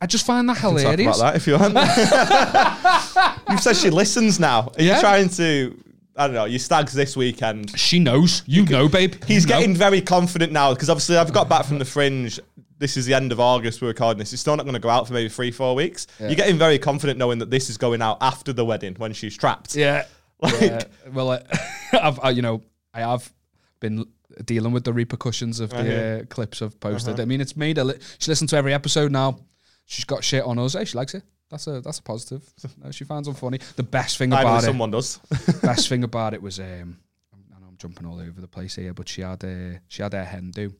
I 0.00 0.06
just 0.06 0.24
find 0.24 0.48
that 0.48 0.58
hilarious. 0.58 1.18
about 1.18 1.32
that 1.32 1.36
if 1.36 1.46
you 1.48 1.54
want. 1.58 1.74
You've 3.50 3.60
said 3.60 3.76
she 3.76 3.90
listens 3.90 4.38
now. 4.38 4.70
Are 4.78 4.82
Yeah. 4.82 4.94
you 4.94 5.00
trying 5.00 5.28
to? 5.30 5.76
I 6.18 6.26
don't 6.26 6.34
know. 6.34 6.44
You 6.46 6.58
stags 6.58 6.92
this 6.92 7.16
weekend. 7.16 7.78
She 7.78 7.98
knows. 7.98 8.42
You 8.46 8.64
know, 8.66 8.88
babe. 8.88 9.14
He's 9.24 9.44
You 9.44 9.50
know. 9.50 9.58
getting 9.60 9.74
very 9.76 10.00
confident 10.00 10.52
now 10.52 10.74
because 10.74 10.90
obviously 10.90 11.16
I've 11.16 11.32
got 11.32 11.48
back 11.48 11.64
from 11.64 11.78
the 11.78 11.84
fringe. 11.84 12.40
This 12.78 12.96
is 12.96 13.06
the 13.06 13.14
end 13.14 13.32
of 13.32 13.40
August. 13.40 13.80
We're 13.82 13.88
recording 13.88 14.18
this. 14.18 14.32
It's 14.32 14.40
still 14.42 14.56
not 14.56 14.64
going 14.64 14.74
to 14.74 14.80
go 14.80 14.88
out 14.90 15.06
for 15.06 15.12
maybe 15.12 15.28
three, 15.28 15.50
four 15.50 15.74
weeks. 15.74 16.06
You're 16.20 16.34
getting 16.34 16.58
very 16.58 16.78
confident 16.78 17.18
knowing 17.18 17.38
that 17.38 17.50
this 17.50 17.70
is 17.70 17.76
going 17.76 18.02
out 18.02 18.18
after 18.20 18.52
the 18.52 18.64
wedding 18.64 18.94
when 18.98 19.12
she's 19.12 19.36
trapped. 19.36 19.74
Yeah. 19.74 20.04
Like- 20.40 20.60
yeah. 20.60 20.82
Well, 21.12 21.30
uh, 21.30 21.40
I've 21.92 22.20
I, 22.20 22.30
you 22.30 22.42
know 22.42 22.62
I 22.94 23.00
have 23.00 23.32
been 23.80 24.04
dealing 24.44 24.70
with 24.72 24.84
the 24.84 24.92
repercussions 24.92 25.58
of 25.58 25.70
the 25.70 26.20
uh, 26.20 26.24
clips 26.26 26.62
I've 26.62 26.78
posted. 26.78 27.18
I 27.18 27.24
mean, 27.24 27.40
it's 27.40 27.56
made 27.56 27.76
a. 27.78 27.82
Li- 27.82 27.98
she 28.18 28.30
listens 28.30 28.50
to 28.50 28.56
every 28.56 28.72
episode 28.72 29.10
now. 29.10 29.40
She's 29.86 30.04
got 30.04 30.22
shit 30.22 30.44
on 30.44 30.58
us. 30.60 30.74
Hey, 30.74 30.84
she 30.84 30.96
likes 30.96 31.14
it. 31.14 31.24
That's 31.50 31.66
a 31.66 31.80
that's 31.80 31.98
a 31.98 32.02
positive. 32.02 32.42
No, 32.84 32.90
she 32.90 33.04
finds 33.04 33.26
them 33.26 33.34
funny. 33.34 33.58
The 33.76 33.82
best 33.82 34.18
thing 34.18 34.30
Finally, 34.30 34.50
about 34.50 34.62
it, 34.62 34.66
someone 34.66 34.90
does. 34.90 35.18
best 35.62 35.88
thing 35.88 36.04
about 36.10 36.34
it 36.34 36.42
was 36.42 36.58
um, 36.60 36.98
I 37.32 37.60
know 37.60 37.66
I'm 37.68 37.76
jumping 37.78 38.06
all 38.06 38.20
over 38.20 38.40
the 38.40 38.48
place 38.48 38.74
here, 38.76 38.92
but 38.94 39.08
she 39.08 39.22
had 39.22 39.42
a 39.44 39.80
she 39.88 40.02
had 40.02 40.14
a 40.14 40.24
hen 40.24 40.50
do, 40.50 40.64
and 40.64 40.72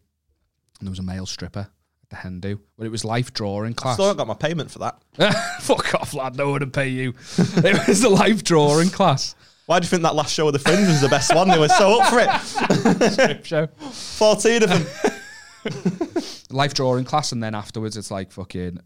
there 0.83 0.91
was 0.91 0.99
a 0.99 1.03
male 1.03 1.27
stripper 1.27 1.61
at 2.03 2.11
the 2.11 2.17
hen 2.17 2.41
do. 2.41 2.61
But 2.77 2.87
it 2.87 2.91
was 2.91 3.05
life 3.05 3.33
drawing 3.33 3.75
class. 3.75 3.99
I 3.99 4.03
Still 4.03 4.15
got 4.15 4.27
my 4.27 4.35
payment 4.35 4.71
for 4.71 4.81
that. 4.81 5.03
Fuck 5.61 5.95
off, 5.95 6.15
lad. 6.15 6.37
No 6.37 6.51
one 6.51 6.61
to 6.61 6.67
pay 6.67 6.89
you. 6.89 7.15
it 7.39 7.89
was 7.89 8.03
the 8.03 8.11
life 8.11 8.45
drawing 8.45 8.91
class. 8.91 9.35
Why 9.67 9.81
do 9.81 9.85
you 9.85 9.91
think 9.91 10.03
that 10.03 10.15
last 10.15 10.33
show 10.33 10.47
of 10.47 10.55
the 10.55 10.59
Fringe 10.59 10.87
was 10.87 11.03
the 11.03 11.09
best 11.11 11.35
one? 11.35 11.49
They 11.49 11.59
were 11.59 11.69
so 11.69 12.01
up 12.01 12.09
for 12.09 12.21
it. 12.21 13.13
Strip 13.13 13.45
show. 13.45 13.67
14 13.67 14.63
of 14.63 14.69
them. 14.71 14.87
life 16.51 16.73
drawing 16.73 17.05
class, 17.05 17.33
and 17.33 17.43
then 17.43 17.55
afterwards 17.55 17.97
it's 17.97 18.11
like 18.11 18.33
fucking 18.33 18.79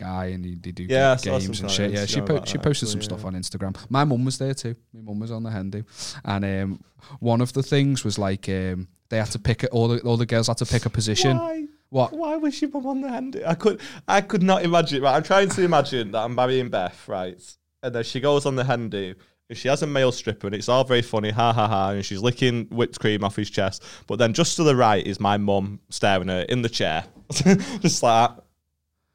a, 0.00 0.04
a 0.04 0.06
guy, 0.06 0.24
and 0.26 0.44
they, 0.44 0.54
they 0.54 0.72
do 0.72 0.84
Yeah, 0.84 1.16
games 1.16 1.60
and 1.60 1.70
shit. 1.70 1.92
Yeah, 1.92 2.06
she 2.06 2.20
po- 2.20 2.44
she 2.44 2.58
posted 2.58 2.88
some 2.88 2.98
actually, 2.98 3.16
stuff 3.16 3.20
yeah. 3.20 3.26
on 3.26 3.34
Instagram. 3.34 3.76
My 3.88 4.04
mum 4.04 4.24
was 4.24 4.38
there 4.38 4.54
too. 4.54 4.76
My 4.92 5.00
mum 5.00 5.20
was 5.20 5.30
on 5.30 5.42
the 5.42 5.50
hen 5.50 5.70
do, 5.70 5.84
and 6.24 6.44
um, 6.44 6.84
one 7.18 7.40
of 7.40 7.52
the 7.52 7.62
things 7.62 8.04
was 8.04 8.18
like 8.18 8.48
um, 8.48 8.88
they 9.08 9.18
had 9.18 9.30
to 9.32 9.38
pick 9.38 9.64
it. 9.64 9.70
All 9.70 9.88
the 9.88 10.00
all 10.00 10.16
the 10.16 10.26
girls 10.26 10.48
had 10.48 10.58
to 10.58 10.66
pick 10.66 10.86
a 10.86 10.90
position. 10.90 11.36
Why? 11.36 11.66
What? 11.90 12.12
Why 12.12 12.36
was 12.36 12.60
your 12.60 12.70
mum 12.70 12.86
on 12.86 13.00
the 13.00 13.08
hand? 13.08 13.42
I 13.44 13.54
could, 13.54 13.80
I 14.06 14.20
could 14.20 14.42
not 14.42 14.62
imagine. 14.62 15.02
Right, 15.02 15.16
I'm 15.16 15.24
trying 15.24 15.48
to 15.50 15.62
imagine 15.62 16.12
that 16.12 16.20
I'm 16.20 16.34
marrying 16.34 16.68
Beth, 16.68 17.08
right? 17.08 17.40
And 17.82 17.94
then 17.94 18.04
she 18.04 18.20
goes 18.20 18.46
on 18.46 18.56
the. 18.56 19.16
And 19.50 19.58
she 19.58 19.66
has 19.66 19.82
a 19.82 19.86
male 19.88 20.12
stripper, 20.12 20.46
and 20.46 20.54
it's 20.54 20.68
all 20.68 20.84
very 20.84 21.02
funny, 21.02 21.30
ha 21.30 21.52
ha 21.52 21.66
ha. 21.66 21.90
And 21.90 22.04
she's 22.04 22.20
licking 22.20 22.66
whipped 22.66 23.00
cream 23.00 23.24
off 23.24 23.34
his 23.34 23.50
chest. 23.50 23.82
But 24.06 24.20
then 24.20 24.32
just 24.32 24.54
to 24.56 24.62
the 24.62 24.76
right 24.76 25.04
is 25.04 25.18
my 25.18 25.38
mum 25.38 25.80
staring 25.88 26.30
at 26.30 26.36
her 26.36 26.42
in 26.42 26.62
the 26.62 26.68
chair, 26.68 27.04
just 27.32 28.00
like 28.04 28.30
that. 28.30 28.44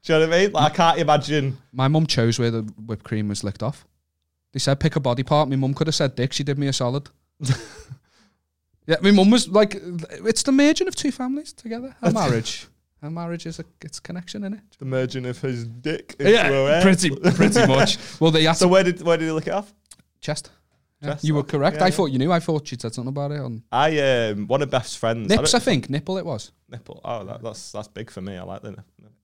Do 0.06 0.14
you 0.14 0.20
know 0.20 0.28
what 0.28 0.36
I 0.36 0.40
mean? 0.44 0.52
Like 0.52 0.72
I 0.72 0.76
can't 0.76 1.00
imagine. 1.00 1.58
My 1.74 1.88
mum 1.88 2.06
chose 2.06 2.38
where 2.40 2.52
the 2.52 2.62
whipped 2.86 3.04
cream 3.04 3.28
was 3.28 3.44
licked 3.44 3.64
off. 3.64 3.86
They 4.54 4.60
said 4.60 4.80
pick 4.80 4.96
a 4.96 5.00
body 5.00 5.24
part. 5.24 5.50
My 5.50 5.56
mum 5.56 5.74
could 5.74 5.88
have 5.88 5.96
said 5.96 6.16
dick. 6.16 6.32
She 6.32 6.44
did 6.44 6.58
me 6.60 6.68
a 6.68 6.74
solid. 6.74 7.10
yeah, 8.88 8.98
my 9.02 9.12
mum 9.12 9.32
was 9.32 9.48
like, 9.50 9.76
it's 10.24 10.44
the 10.44 10.52
merging 10.52 10.88
of 10.88 10.96
two 10.96 11.12
families 11.12 11.54
together. 11.54 11.96
A 12.02 12.12
marriage. 12.14 12.68
A 13.02 13.10
marriage 13.10 13.46
is 13.46 13.60
a 13.60 13.66
it's 13.82 14.00
connection 14.00 14.44
in 14.44 14.54
it. 14.54 14.62
The 14.80 14.86
merging 14.86 15.26
of 15.26 15.40
his 15.42 15.66
dick 15.66 16.16
into 16.20 16.32
her 16.38 16.82
pretty 16.82 17.10
pretty 17.10 17.68
much. 17.68 17.98
Well, 18.20 18.32
they 18.32 18.44
had 18.44 18.54
So 18.54 18.66
to 18.66 18.72
where 18.72 18.84
did 18.84 19.02
where 19.02 19.18
did 19.18 19.26
he 19.26 19.32
lick 19.32 19.48
it 19.48 19.54
off? 19.54 19.74
chest. 20.22 20.50
You 21.22 21.36
were 21.36 21.44
correct. 21.44 21.78
Yeah, 21.78 21.84
I 21.84 21.88
yeah. 21.88 21.94
thought 21.94 22.06
you 22.12 22.20
knew. 22.20 22.32
I 22.32 22.40
thought 22.40 22.68
she'd 22.68 22.82
said 22.82 22.94
something 22.94 23.10
about 23.10 23.32
it 23.32 23.40
on 23.40 23.64
I 23.72 24.00
um 24.30 24.48
one 24.48 24.62
of 24.62 24.70
Beth's 24.70 24.96
friends. 24.96 25.32
I 25.32 25.36
nips. 25.38 25.52
don't- 25.52 25.62
I 25.62 25.64
think 25.64 25.90
nipple. 25.90 26.18
It 26.18 26.26
was. 26.26 26.52
nipple. 26.70 27.02
Oh, 27.04 27.24
that, 27.26 27.42
that's 27.44 27.72
that's 27.72 27.88
big 27.88 28.10
for 28.12 28.22
me. 28.22 28.38
I 28.38 28.44
like 28.44 28.62
the. 28.62 28.76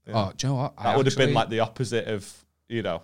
yeah. 0.07 0.13
Oh, 0.13 0.31
do 0.35 0.47
you 0.47 0.53
know 0.53 0.59
what? 0.61 0.73
I 0.77 0.83
that 0.83 0.97
would 0.97 1.05
have 1.05 1.17
been 1.17 1.33
like 1.33 1.49
the 1.49 1.59
opposite 1.61 2.07
of 2.07 2.31
you 2.69 2.81
know. 2.81 3.01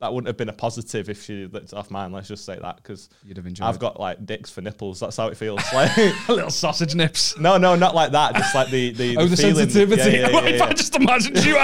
That 0.00 0.14
wouldn't 0.14 0.28
have 0.28 0.38
been 0.38 0.48
a 0.48 0.52
positive 0.54 1.10
if 1.10 1.24
she 1.24 1.44
licked 1.44 1.74
it 1.74 1.74
off 1.74 1.90
mine. 1.90 2.10
Let's 2.10 2.26
just 2.26 2.46
say 2.46 2.58
that 2.58 2.76
because 2.76 3.10
you'd 3.22 3.36
have 3.36 3.44
enjoyed. 3.46 3.68
I've 3.68 3.78
got 3.78 4.00
like 4.00 4.24
dicks 4.24 4.48
for 4.48 4.62
nipples. 4.62 4.98
That's 4.98 5.14
how 5.14 5.26
it 5.28 5.36
feels. 5.36 5.60
Like 5.74 5.94
little 6.30 6.48
sausage 6.48 6.94
nips. 6.94 7.38
no, 7.38 7.58
no, 7.58 7.76
not 7.76 7.94
like 7.94 8.12
that. 8.12 8.34
Just 8.34 8.54
like 8.54 8.70
the 8.70 8.92
the, 8.94 9.16
Oh, 9.18 9.26
the, 9.26 9.36
feeling. 9.36 9.56
sensitivity. 9.56 10.12
Yeah, 10.12 10.30
yeah, 10.30 10.40
yeah, 10.40 10.48
yeah. 10.56 10.64
I 10.64 10.72
just 10.72 10.96
imagined 10.96 11.44
you. 11.44 11.58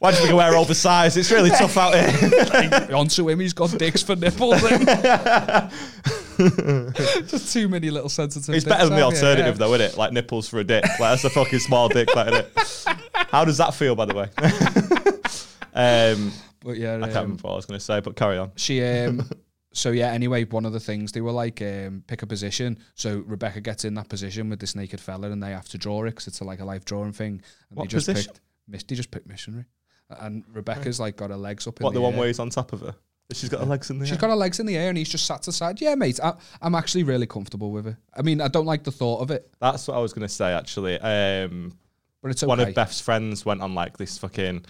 Why 0.00 0.12
do 0.12 0.22
we 0.22 0.30
go 0.30 0.36
wear 0.36 0.56
oversized? 0.56 1.18
It's 1.18 1.30
really 1.30 1.50
tough 1.50 1.76
out 1.76 1.94
here. 1.94 2.88
Onto 2.96 3.28
him, 3.28 3.38
he's 3.38 3.52
got 3.52 3.70
dicks 3.78 4.02
for 4.02 4.16
nipples. 4.16 4.58
Just 7.28 7.52
too 7.52 7.68
many 7.68 7.90
little 7.90 8.08
sensitive. 8.08 8.54
It's 8.54 8.64
better 8.64 8.86
than 8.86 8.96
the 8.96 9.02
alternative, 9.02 9.56
yeah. 9.56 9.58
though, 9.58 9.74
isn't 9.74 9.92
it? 9.92 9.98
Like 9.98 10.14
nipples 10.14 10.48
for 10.48 10.58
a 10.58 10.64
dick. 10.64 10.84
Like 10.84 10.98
that's 10.98 11.24
a 11.24 11.30
fucking 11.30 11.58
small 11.58 11.90
dick, 11.90 12.14
like, 12.16 12.32
isn't 12.32 12.46
it? 12.46 12.96
How 13.28 13.44
does 13.44 13.58
that 13.58 13.74
feel, 13.74 13.94
by 13.94 14.06
the 14.06 14.14
way? 14.14 14.30
um, 15.74 16.32
But 16.60 16.78
yeah, 16.78 16.94
I 16.96 17.00
can't 17.00 17.16
um, 17.16 17.22
remember 17.24 17.42
what 17.42 17.52
I 17.52 17.56
was 17.56 17.66
going 17.66 17.78
to 17.78 17.84
say, 17.84 18.00
but 18.00 18.16
carry 18.16 18.38
on. 18.38 18.52
she. 18.56 18.82
Um, 18.82 19.28
so 19.74 19.90
yeah. 19.90 20.12
Anyway, 20.12 20.44
one 20.44 20.64
of 20.64 20.72
the 20.72 20.80
things 20.80 21.12
they 21.12 21.20
were 21.20 21.30
like, 21.30 21.60
um, 21.60 22.04
pick 22.06 22.22
a 22.22 22.26
position. 22.26 22.78
So 22.94 23.22
Rebecca 23.26 23.60
gets 23.60 23.84
in 23.84 23.92
that 23.96 24.08
position 24.08 24.48
with 24.48 24.60
this 24.60 24.74
naked 24.74 24.98
fella, 25.00 25.30
and 25.30 25.42
they 25.42 25.50
have 25.50 25.68
to 25.68 25.76
draw 25.78 26.04
it 26.04 26.12
because 26.12 26.26
it's 26.26 26.40
a, 26.40 26.44
like 26.44 26.60
a 26.60 26.64
life 26.64 26.86
drawing 26.86 27.12
thing. 27.12 27.42
And 27.68 27.76
What 27.78 27.84
they 27.84 27.88
just 27.88 28.06
position? 28.06 28.32
picked. 28.32 28.40
Misty 28.66 28.94
just 28.94 29.10
picked 29.10 29.26
missionary, 29.26 29.64
and 30.20 30.44
Rebecca's 30.52 30.98
like 31.00 31.16
got 31.16 31.30
her 31.30 31.36
legs 31.36 31.66
up. 31.66 31.80
What 31.80 31.90
in 31.90 31.94
the 31.94 32.00
the 32.00 32.02
one 32.02 32.12
air. 32.14 32.18
where 32.20 32.28
he's 32.28 32.38
on 32.38 32.50
top 32.50 32.72
of 32.72 32.80
her? 32.80 32.94
She's 33.32 33.48
got 33.48 33.60
her 33.60 33.66
legs 33.66 33.90
in 33.90 33.98
the 34.00 34.06
She's 34.06 34.14
air. 34.14 34.18
got 34.18 34.30
her 34.30 34.36
legs 34.36 34.58
in 34.58 34.66
the 34.66 34.76
air 34.76 34.88
and 34.88 34.98
he's 34.98 35.08
just 35.08 35.24
sat 35.24 35.42
to 35.42 35.46
the 35.50 35.52
side. 35.52 35.80
Yeah, 35.80 35.94
mate, 35.94 36.18
I, 36.22 36.34
I'm 36.60 36.74
actually 36.74 37.04
really 37.04 37.26
comfortable 37.26 37.70
with 37.70 37.86
it. 37.86 37.96
I 38.16 38.22
mean, 38.22 38.40
I 38.40 38.48
don't 38.48 38.66
like 38.66 38.82
the 38.82 38.90
thought 38.90 39.20
of 39.20 39.30
it, 39.30 39.48
That's 39.60 39.86
what 39.86 39.96
I 39.96 40.00
was 40.00 40.12
going 40.12 40.26
to 40.26 40.34
say, 40.34 40.52
actually. 40.52 40.98
Um, 40.98 41.72
but 42.22 42.32
it's 42.32 42.42
okay. 42.42 42.48
One 42.48 42.60
of 42.60 42.74
Beth's 42.74 43.00
friends 43.00 43.46
went 43.46 43.62
on 43.62 43.74
like 43.74 43.96
this 43.98 44.18
fucking. 44.18 44.64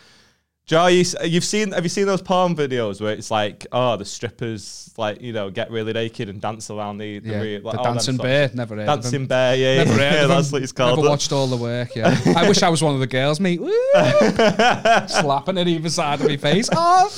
Joe, 0.66 0.86
you, 0.86 1.04
you've 1.24 1.44
seen? 1.44 1.72
Have 1.72 1.84
you 1.84 1.88
seen 1.88 2.06
those 2.06 2.22
porn 2.22 2.54
videos 2.54 3.00
where 3.00 3.12
it's 3.12 3.30
like, 3.30 3.66
oh, 3.72 3.96
the 3.96 4.04
strippers 4.04 4.90
like 4.96 5.20
you 5.20 5.32
know 5.32 5.50
get 5.50 5.70
really 5.70 5.92
naked 5.92 6.28
and 6.28 6.40
dance 6.40 6.70
around 6.70 6.98
the 6.98 7.18
the, 7.18 7.30
yeah, 7.30 7.40
re- 7.40 7.58
like, 7.58 7.76
all 7.76 7.84
them 7.84 7.94
dancing 7.94 8.16
bear. 8.16 8.50
Never 8.54 8.76
heard. 8.76 8.86
Dancing 8.86 9.26
bear, 9.26 9.56
yeah, 9.56 9.72
yeah, 9.72 9.84
Never 9.84 9.92
heard 9.92 10.12
yeah 10.12 10.22
of 10.22 10.28
that's 10.28 10.52
what 10.52 10.62
it's 10.62 10.70
called. 10.72 10.98
Never 10.98 11.08
watched 11.08 11.32
all 11.32 11.48
the 11.48 11.56
work. 11.56 11.96
Yeah, 11.96 12.16
I 12.36 12.48
wish 12.48 12.62
I 12.62 12.68
was 12.68 12.82
one 12.82 12.94
of 12.94 13.00
the 13.00 13.06
girls, 13.06 13.40
mate. 13.40 13.58
Slapping 15.10 15.58
at 15.58 15.66
either 15.66 15.90
side 15.90 16.20
of 16.20 16.28
my 16.28 16.36
face. 16.36 16.68
Oh, 16.72 17.12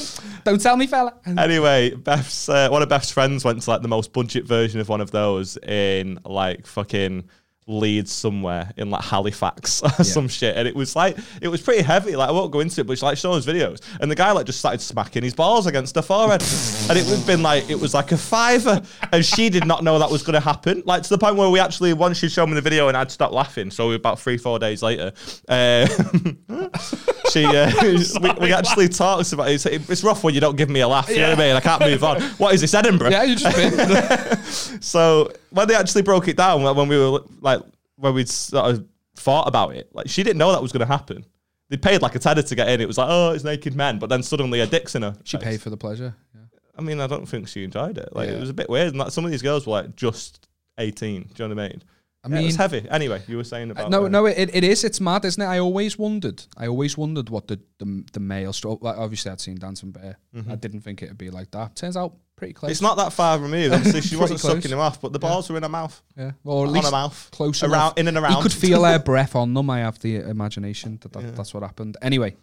don't 0.45 0.61
tell 0.61 0.77
me, 0.77 0.87
fella. 0.87 1.15
Anyway, 1.27 1.95
Beth's 1.95 2.49
uh, 2.49 2.69
one 2.71 2.81
of 2.83 2.89
Beth's 2.89 3.11
friends 3.11 3.45
went 3.45 3.61
to 3.61 3.71
like 3.71 3.83
the 3.83 3.89
most 3.89 4.13
budget 4.13 4.47
version 4.47 4.81
of 4.81 4.89
one 4.89 5.01
of 5.01 5.11
those 5.11 5.59
in 5.59 6.19
like 6.25 6.67
fucking 6.67 7.25
Leeds 7.67 8.11
somewhere 8.11 8.73
in 8.77 8.91
like 8.91 9.05
Halifax 9.05 9.83
or 9.99 10.05
some 10.05 10.29
shit, 10.29 10.57
and 10.57 10.67
it 10.67 10.75
was 10.75 10.97
like 10.97 11.17
it 11.41 11.49
was 11.49 11.61
pretty 11.63 11.83
heavy. 11.83 12.17
Like 12.17 12.29
I 12.29 12.33
won't 12.33 12.51
go 12.51 12.61
into 12.61 12.81
it, 12.81 12.87
but 12.87 12.95
it's 12.95 13.03
like 13.03 13.17
showing 13.17 13.39
us 13.39 13.47
videos, 13.47 13.81
and 14.01 14.11
the 14.11 14.15
guy 14.15 14.33
like 14.33 14.47
just 14.47 14.59
started 14.59 14.81
smacking 14.81 15.23
his 15.23 15.35
balls 15.35 15.67
against 15.67 15.95
her 15.95 16.03
forehead, 16.03 16.43
and 16.91 16.99
it 16.99 17.07
was 17.09 17.25
been 17.25 17.43
like 17.43 17.71
it 17.71 17.79
was 17.79 17.95
like 17.95 18.11
a 18.13 18.17
fiver, 18.17 18.83
and 19.13 19.25
she 19.25 19.49
did 19.49 19.67
not 19.67 19.85
know 19.85 19.99
that 19.99 20.11
was 20.11 20.23
going 20.23 20.35
to 20.35 20.41
happen. 20.41 20.83
Like 20.85 21.03
to 21.05 21.09
the 21.09 21.19
point 21.19 21.37
where 21.37 21.51
we 21.51 21.61
actually 21.61 21.93
once 21.93 22.19
she 22.19 22.29
showed 22.29 22.47
me 22.47 22.55
the 22.55 22.61
video 22.61 22.89
and 22.89 22.97
I'd 22.97 23.11
stopped 23.11 23.33
laughing, 23.33 23.71
so 23.71 23.93
about 23.93 24.19
three 24.19 24.39
four 24.39 24.59
days 24.59 24.83
later, 24.83 25.13
uh, 25.49 25.87
she 27.31 27.45
uh, 27.45 27.71
we, 28.21 28.33
we 28.41 28.53
actually 28.53 28.89
talked 28.89 29.33
about 29.33 29.49
it. 29.49 29.55
It's, 29.55 29.67
it's 29.67 30.05
rough 30.05 30.25
when 30.25 30.35
you 30.35 30.41
don't 30.41 30.57
give 30.57 30.71
me 30.71 30.81
a 30.81 30.89
laugh. 30.89 31.09
You 31.09 31.17
know 31.19 31.31
what 31.31 31.39
I 31.39 31.43
mean? 31.47 31.57
I 31.57 31.61
can't 31.61 31.83
move 31.83 32.03
on. 32.05 32.21
What 32.39 32.55
is 32.55 32.61
this, 32.61 32.75
Edinburgh? 32.75 33.11
Yeah, 33.11 33.23
you 33.25 33.37
just 33.37 33.57
been. 33.57 34.81
So 34.83 35.33
when 35.51 35.69
they 35.69 35.75
actually 35.75 36.03
broke 36.03 36.29
it 36.29 36.37
down, 36.37 36.63
when 36.63 36.89
we 36.89 36.99
were 36.99 37.21
like 37.41 37.61
when 37.97 38.15
we 38.15 38.25
sort 38.25 38.75
of 38.75 38.87
thought 39.17 39.47
about 39.49 39.75
it, 39.75 39.89
like 39.95 40.09
she 40.09 40.23
didn't 40.23 40.39
know 40.39 40.53
that 40.53 40.63
was 40.63 40.73
going 40.73 40.81
to 40.81 40.87
happen. 40.87 41.25
They 41.69 41.77
paid 41.77 42.03
like 42.03 42.15
a 42.15 42.19
tenner 42.19 42.43
to 42.43 42.55
get 42.55 42.69
in. 42.69 42.81
It 42.81 42.87
was 42.89 42.99
like, 42.99 43.09
oh, 43.11 43.33
it's 43.33 43.45
naked 43.45 43.75
men, 43.75 43.99
but 43.99 44.09
then 44.11 44.23
suddenly 44.23 44.61
a 44.61 44.67
dick's 44.67 44.95
in 44.95 45.03
her. 45.03 45.17
she 45.25 45.37
face. 45.39 45.45
paid 45.45 45.63
for 45.63 45.71
the 45.71 45.77
pleasure. 45.77 46.15
Yeah. 46.35 46.41
I 46.77 46.83
mean, 46.83 47.01
I 47.01 47.07
don't 47.07 47.27
think 47.27 47.49
she 47.49 47.65
enjoyed 47.65 47.97
it. 47.97 48.15
Like 48.15 48.29
Yeah. 48.29 48.35
it 48.37 48.41
was 48.41 48.51
a 48.51 48.55
bit 48.55 48.69
weird. 48.69 48.89
And 48.89 48.99
like, 48.99 49.11
some 49.11 49.25
of 49.25 49.31
these 49.31 49.43
girls 49.43 49.67
were 49.67 49.73
like 49.73 49.97
just 49.97 50.49
eighteen. 50.79 51.31
Do 51.35 51.43
you 51.43 51.49
know 51.49 51.55
what 51.55 51.65
I 51.65 51.69
mean? 51.69 51.83
I 52.25 52.29
Yeah, 52.29 52.39
it 52.41 52.45
was 52.45 52.53
mean- 52.53 52.59
heavy. 52.59 52.89
Anyway, 52.89 53.23
you 53.27 53.37
were 53.37 53.45
saying 53.45 53.71
about 53.71 53.91
No, 53.91 54.05
uh, 54.05 54.09
no, 54.09 54.27
it, 54.27 54.51
it 54.55 54.63
is. 54.65 54.85
It's 54.85 55.01
mad, 55.01 55.25
isn't 55.25 55.43
it? 55.43 55.47
I 55.47 55.59
always 55.59 55.99
wondered. 55.99 56.45
I 56.57 56.69
always 56.69 56.97
wondered 56.97 57.29
what 57.31 57.49
the 57.49 57.61
the, 57.79 58.05
the 58.13 58.21
male 58.21 58.53
stroke. 58.53 58.83
Like 58.83 58.97
obviously, 58.97 59.33
I'd 59.33 59.41
seen 59.41 59.57
Dancing 59.59 59.91
Bear. 59.91 60.19
I 60.49 60.55
didn't 60.55 60.81
think 60.83 61.03
it'd 61.03 61.19
be 61.19 61.31
like 61.31 61.51
that. 61.51 61.75
Turns 61.77 61.97
out 61.97 62.15
pretty 62.37 62.53
close. 62.55 62.69
Mm-hmm. 62.69 62.73
It's 62.73 62.81
not 62.83 62.97
that 62.97 63.13
far 63.13 63.37
from 63.39 63.51
removed. 63.51 63.75
Obviously, 63.75 64.01
she 64.11 64.17
wasn't 64.17 64.41
close. 64.41 64.55
sucking 64.55 64.71
him 64.71 64.79
off, 64.79 65.01
but 65.01 65.13
the 65.13 65.19
balls 65.19 65.51
were 65.51 65.57
in 65.57 65.63
her 65.65 65.69
mouth. 65.69 66.01
Yeah, 66.17 66.33
or 66.45 66.67
at 66.67 66.77
on 66.77 66.85
her 66.85 66.91
mouth, 66.91 67.29
close 67.33 67.63
around, 67.63 67.73
enough. 67.73 67.99
in 67.99 68.09
and 68.09 68.17
around. 68.17 68.37
You 68.37 68.43
could 68.43 68.53
feel 68.53 68.85
her 68.85 68.99
breath 69.11 69.35
on 69.35 69.55
them. 69.55 69.69
I 69.71 69.81
have 69.81 69.99
the 69.99 70.17
imagination 70.17 70.99
that, 71.03 71.13
that 71.13 71.37
that's 71.37 71.53
what 71.55 71.63
happened. 71.65 71.97
Anyway, 72.03 72.37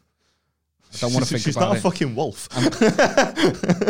I 0.91 0.97
don't 1.01 1.13
want 1.13 1.25
to 1.25 1.29
think 1.33 1.43
She's 1.43 1.55
about 1.55 1.67
not 1.67 1.75
a 1.75 1.77
it. 1.77 1.81
fucking 1.81 2.15
wolf. 2.15 2.49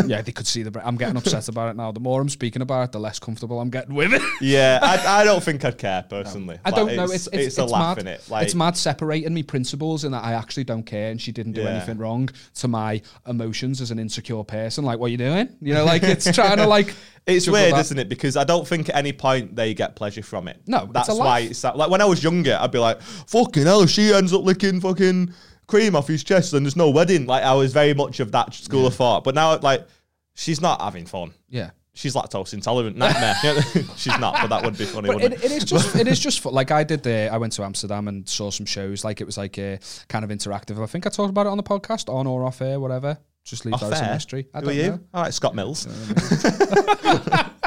yeah, 0.08 0.22
they 0.22 0.32
could 0.32 0.48
see 0.48 0.64
the. 0.64 0.86
I'm 0.86 0.98
getting 0.98 1.16
upset 1.18 1.48
about 1.48 1.70
it 1.70 1.76
now. 1.78 1.92
The 1.92 2.00
more 2.00 2.22
I'm 2.22 2.30
speaking 2.30 2.62
about 2.62 2.84
it, 2.84 2.92
the 2.92 3.00
less 3.00 3.20
comfortable 3.20 3.60
I'm 3.60 3.70
getting 3.70 3.96
with 3.96 4.14
it. 4.14 4.22
yeah, 4.42 4.80
I, 4.82 5.22
I 5.22 5.24
don't 5.24 5.42
think 5.44 5.64
I'd 5.64 5.78
care 5.78 6.04
personally. 6.10 6.60
I 6.66 6.70
Like, 6.72 6.76
don't 6.76 6.96
know. 6.96 7.04
It's 7.06 7.28
it's, 7.28 7.48
it's 7.48 7.58
a 7.58 7.66
laugh 7.66 7.98
mad. 7.98 8.02
in 8.06 8.08
it. 8.08 8.24
Like 8.30 8.46
it's 8.46 8.56
mad 8.56 8.76
separating 8.78 9.34
me 9.34 9.44
principles 9.44 10.04
in 10.04 10.12
that 10.12 10.24
I 10.24 10.34
actually 10.34 10.66
don't 10.66 10.84
care 10.84 11.12
and 11.12 11.22
she 11.22 11.32
didn't 11.32 11.54
do 11.54 11.62
Yeah. 11.62 11.70
anything 11.70 11.98
wrong 11.98 12.30
to 12.56 12.68
my 12.68 13.02
emotions 13.28 13.82
as 13.82 13.92
an 13.92 14.00
insecure 14.00 14.44
person. 14.44 14.84
Like, 14.84 15.00
what 15.00 15.08
are 15.08 15.10
you 15.12 15.18
doing? 15.18 15.56
You 15.62 15.74
know, 15.74 15.86
like 15.86 16.04
it's 16.04 16.32
trying 16.34 16.58
to 16.58 16.68
like. 16.68 16.94
It's 17.28 17.48
weird, 17.48 17.76
isn't 17.78 18.00
it? 18.00 18.10
Because 18.10 18.36
I 18.36 18.44
don't 18.44 18.68
think 18.68 18.90
at 18.90 18.96
any 18.96 19.14
point 19.14 19.56
they 19.56 19.76
get 19.76 19.96
pleasure 19.96 20.24
from 20.24 20.48
it. 20.48 20.62
No, 20.66 20.86
it's 20.86 20.94
that's 20.94 21.14
why 21.14 21.42
it's 21.42 21.62
that, 21.62 21.78
like 21.78 21.92
when 21.92 22.02
I 22.02 22.06
was 22.06 22.24
younger, 22.24 22.58
I'd 22.60 22.72
be 22.72 22.80
like, 22.80 23.00
"Fucking 23.04 23.66
hell!" 23.66 23.86
She 23.86 24.12
ends 24.12 24.34
up 24.34 24.42
licking 24.44 24.82
fucking 24.82 25.32
cream 25.70 25.96
off 25.96 26.08
his 26.08 26.24
chest, 26.24 26.54
and 26.54 26.66
there's 26.66 26.76
no 26.76 26.90
wedding. 26.90 27.26
Like 27.26 27.44
I 27.44 27.54
was 27.54 27.72
very 27.72 27.94
much 27.94 28.20
of 28.20 28.32
that 28.34 28.54
school 28.54 28.88
of 28.88 28.96
thought. 28.96 29.24
But 29.24 29.36
now, 29.36 29.58
like, 29.60 29.88
she's 30.34 30.60
not 30.60 30.82
having 30.82 31.06
fun. 31.06 31.32
Yeah. 31.48 31.72
She's 31.94 32.16
lactose 32.16 32.54
intolerant. 32.54 32.96
Nightmare. 32.96 33.36
she's 33.98 34.18
not, 34.20 34.36
but 34.40 34.48
that 34.48 34.64
would 34.64 34.78
be 34.78 34.86
funny. 34.86 35.08
But 35.08 35.16
wouldn't 35.18 35.34
it, 35.44 35.44
it 35.46 35.52
is 35.52 35.66
just 35.66 35.96
it 35.98 36.08
is 36.08 36.18
just 36.28 36.40
fun. 36.40 36.54
like 36.54 36.72
I 36.72 36.86
did 36.86 37.04
the 37.04 37.30
I 37.30 37.38
went 37.38 37.52
to 37.54 37.64
Amsterdam 37.64 38.08
and 38.08 38.28
saw 38.30 38.52
some 38.52 38.66
shows 38.66 39.04
like 39.04 39.20
it 39.20 39.26
was 39.26 39.38
like 39.38 39.58
a 39.58 39.80
kind 40.08 40.24
of 40.24 40.32
interactive. 40.32 40.82
I 40.82 40.86
think 40.86 41.06
I 41.06 41.10
talked 41.10 41.30
about 41.30 41.46
it 41.46 41.50
on 41.50 41.58
the 41.58 41.64
podcast 41.64 42.14
on 42.14 42.26
or 42.26 42.46
off 42.46 42.62
air, 42.62 42.80
whatever. 42.80 43.18
Just 43.44 43.66
leave 43.66 43.74
Off 43.74 43.82
that 43.82 43.94
as 43.94 44.02
a 44.02 44.14
mystery. 44.14 44.48
I 44.54 44.60
Who 44.60 44.66
don't 44.66 44.74
are 44.74 44.78
you? 44.78 44.88
know. 44.92 45.00
All 45.14 45.24
right, 45.24 45.34
Scott 45.34 45.56
Mills. 45.56 45.88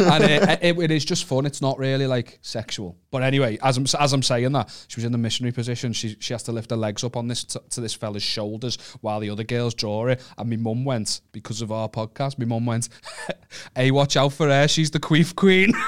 and 0.00 0.24
it, 0.24 0.58
it, 0.62 0.78
it 0.78 0.90
is 0.90 1.04
just 1.04 1.24
fun. 1.24 1.46
It's 1.46 1.60
not 1.62 1.78
really 1.78 2.06
like 2.06 2.38
sexual. 2.42 2.96
But 3.10 3.22
anyway, 3.22 3.58
as 3.62 3.76
I'm 3.76 3.86
as 3.98 4.12
I'm 4.12 4.22
saying 4.22 4.52
that, 4.52 4.70
she 4.88 4.96
was 4.98 5.04
in 5.04 5.12
the 5.12 5.18
missionary 5.18 5.52
position. 5.52 5.92
She 5.92 6.16
she 6.20 6.32
has 6.34 6.42
to 6.44 6.52
lift 6.52 6.70
her 6.70 6.76
legs 6.76 7.02
up 7.04 7.16
on 7.16 7.28
this 7.28 7.44
t- 7.44 7.58
to 7.70 7.80
this 7.80 7.94
fella's 7.94 8.22
shoulders 8.22 8.76
while 9.00 9.20
the 9.20 9.30
other 9.30 9.44
girls 9.44 9.74
draw 9.74 10.06
it. 10.06 10.22
And 10.38 10.48
my 10.50 10.56
mum 10.56 10.84
went 10.84 11.20
because 11.32 11.60
of 11.62 11.72
our 11.72 11.88
podcast. 11.88 12.38
My 12.38 12.44
mum 12.44 12.66
went, 12.66 12.88
"Hey, 13.74 13.90
watch 13.90 14.16
out 14.16 14.32
for 14.32 14.48
her. 14.48 14.68
She's 14.68 14.90
the 14.90 15.00
queef 15.00 15.34
queen." 15.34 15.72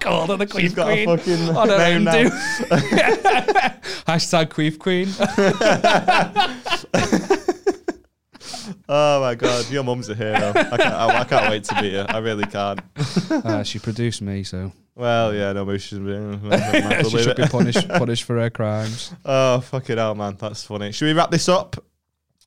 Called 0.00 0.30
her 0.30 0.36
the 0.36 0.46
queef 0.46 0.60
She's 0.60 0.74
got 0.74 0.90
a 0.90 1.04
queen. 1.04 1.18
fucking 1.18 1.48
on 1.56 1.68
her 1.68 1.78
name 1.78 2.04
now. 2.04 2.12
Hashtag 4.06 4.48
queef 4.48 4.78
queen. 4.78 5.08
Oh 8.88 9.20
my 9.20 9.34
god, 9.34 9.68
your 9.70 9.82
mum's 9.82 10.08
a 10.10 10.14
hero. 10.14 10.34
I 10.34 10.52
can't, 10.52 10.80
I, 10.82 11.20
I 11.20 11.24
can't 11.24 11.50
wait 11.50 11.64
to 11.64 11.82
meet 11.82 11.92
her. 11.94 12.06
I 12.08 12.18
really 12.18 12.44
can't. 12.46 12.80
Uh, 13.30 13.62
she 13.62 13.78
produced 13.78 14.20
me, 14.22 14.42
so 14.44 14.70
Well, 14.94 15.34
yeah, 15.34 15.52
no, 15.52 15.64
maybe 15.66 15.78
she 15.78 15.96
should 15.96 16.06
be. 16.06 17.10
she 17.10 17.22
should 17.22 17.36
be 17.36 17.46
punished 17.46 17.88
punished 17.88 18.24
for 18.24 18.38
her 18.38 18.50
crimes. 18.50 19.12
Oh, 19.24 19.60
fucking 19.60 19.96
hell, 19.96 20.14
man. 20.14 20.36
That's 20.38 20.64
funny. 20.64 20.92
Should 20.92 21.06
we 21.06 21.12
wrap 21.14 21.30
this 21.30 21.48
up? 21.48 21.76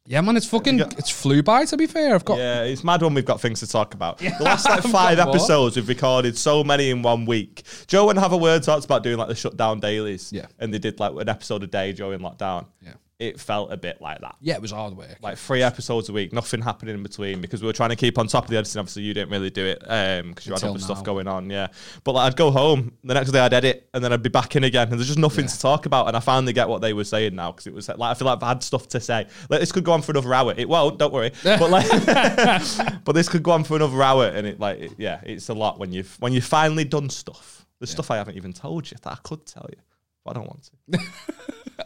Yeah, 0.06 0.22
man, 0.22 0.38
it's 0.38 0.46
fucking 0.48 0.78
got- 0.78 0.98
it's 0.98 1.10
flew 1.10 1.44
by. 1.44 1.66
To 1.66 1.76
be 1.76 1.86
fair, 1.88 2.16
I've 2.16 2.24
got 2.24 2.38
Yeah, 2.38 2.64
it's 2.64 2.84
mad 2.84 3.02
when 3.02 3.14
we've 3.14 3.26
got 3.26 3.42
things 3.42 3.60
to 3.60 3.68
talk 3.68 3.94
about. 3.94 4.20
The 4.20 4.32
last 4.40 4.66
like 4.70 4.84
five 4.84 5.20
episodes, 5.20 5.76
we've 5.76 5.88
recorded 5.90 6.38
so 6.38 6.64
many 6.64 6.92
in 6.92 7.02
one 7.02 7.26
week. 7.26 7.64
Joe 7.88 8.10
and 8.10 8.18
Have 8.18 8.32
a 8.32 8.38
Word 8.38 8.64
talked 8.64 8.86
about 8.86 9.04
doing 9.04 9.18
like 9.18 9.28
the 9.28 9.36
shutdown 9.36 9.80
dailies. 9.82 10.32
Yeah. 10.32 10.46
And 10.60 10.74
they 10.74 10.80
did 10.80 11.00
like 11.00 11.12
an 11.14 11.28
episode 11.28 11.64
a 11.64 11.68
day 11.68 11.92
during 11.92 12.20
lockdown. 12.22 12.68
Yeah. 12.82 12.94
It 13.20 13.40
felt 13.40 13.74
a 13.74 13.78
bit 13.78 14.00
like 14.00 14.22
that. 14.22 14.36
yeah, 14.42 14.54
it 14.54 14.62
was 14.62 14.70
hard 14.70 14.96
work. 14.96 15.18
Like 15.24 15.40
three 15.40 15.64
episodes 15.64 16.08
a 16.08 16.14
week, 16.14 16.34
nothing 16.34 16.62
happening 16.62 16.94
in 16.94 17.02
between 17.02 17.42
because 17.42 17.64
we 17.64 17.66
were 17.66 17.74
trying 17.74 17.90
to 17.90 17.96
keep 17.96 18.20
on 18.20 18.28
top 18.28 18.44
of 18.44 18.52
the 18.52 18.58
editing. 18.58 18.80
Obviously, 18.80 19.02
you 19.02 19.16
didn't 19.16 19.32
really 19.32 19.50
do 19.50 19.66
it 19.66 19.80
um, 19.88 20.30
because 20.30 20.46
you 20.46 20.54
had 20.54 20.64
other 20.64 20.78
stuff 20.78 21.04
going 21.04 21.28
on. 21.28 21.50
Yeah, 21.50 21.68
but 22.04 22.12
like 22.12 22.28
I'd 22.32 22.38
go 22.38 22.52
home 22.52 22.92
the 23.04 23.16
next 23.16 23.32
day, 23.32 23.40
I'd 23.40 23.54
edit, 23.56 23.90
and 23.96 24.04
then 24.04 24.14
I'd 24.14 24.22
be 24.22 24.30
back 24.30 24.56
in 24.56 24.64
again, 24.66 24.90
and 24.90 25.00
there's 25.00 25.08
just 25.08 25.18
nothing 25.18 25.46
Yeah. 25.46 25.50
to 25.52 25.60
talk 25.60 25.88
about. 25.88 26.08
And 26.08 26.16
I 26.16 26.20
finally 26.20 26.54
get 26.54 26.70
what 26.70 26.82
they 26.82 26.94
were 26.94 27.04
saying 27.06 27.34
now 27.34 27.52
because 27.54 27.66
it 27.66 27.74
was 27.74 27.90
like 27.90 28.00
I 28.00 28.14
feel 28.14 28.28
like 28.28 28.36
I've 28.44 28.48
had 28.48 28.62
stuff 28.62 28.88
to 28.90 29.00
say. 29.00 29.26
Like 29.50 29.62
this 29.62 29.72
could 29.72 29.84
go 29.84 29.94
on 29.94 30.04
for 30.04 30.12
another 30.12 30.32
hour. 30.36 30.54
It 30.56 30.70
won't, 30.70 31.00
don't 31.00 31.12
worry. 31.12 31.32
but 31.44 31.72
like, 31.72 31.88
but 33.04 33.14
this 33.14 33.30
could 33.30 33.42
go 33.42 33.50
on 33.50 33.64
for 33.64 33.76
another 33.78 34.04
hour, 34.04 34.26
and 34.28 34.46
it 34.46 34.60
like 34.60 34.78
it- 34.80 34.94
yeah, 35.00 35.22
it's 35.24 35.50
a 35.50 35.56
lot 35.56 35.80
when 35.80 35.92
you've 35.92 36.16
when 36.20 36.34
you've 36.34 36.46
finally 36.46 36.84
done 36.84 37.10
stuff. 37.10 37.66
There's 37.80 37.90
stuff 37.92 38.12
I 38.12 38.18
haven't 38.18 38.36
even 38.38 38.54
told 38.54 38.90
you 38.92 38.98
that 39.02 39.12
I 39.12 39.18
could 39.24 39.46
tell 39.46 39.66
you, 39.70 39.78
but 40.28 40.36
I 40.36 40.40
don't 40.40 40.48
want 40.48 40.70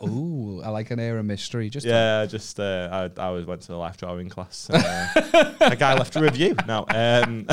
to. 0.01 0.05
Ooh, 0.07 0.61
I 0.63 0.69
like 0.69 0.89
an 0.89 0.99
air 0.99 1.19
of 1.19 1.25
mystery. 1.25 1.69
Just 1.69 1.85
Yeah, 1.85 2.25
just 2.25 2.59
uh, 2.59 3.09
I, 3.17 3.21
I 3.21 3.29
was 3.29 3.45
went 3.45 3.61
to 3.61 3.67
the 3.67 3.77
life 3.77 3.97
drawing 3.97 4.29
class. 4.29 4.69
Uh, 4.69 5.53
a 5.61 5.75
guy 5.75 5.93
left 5.93 6.15
a 6.15 6.21
review. 6.21 6.55
No, 6.67 6.85
um, 6.89 7.45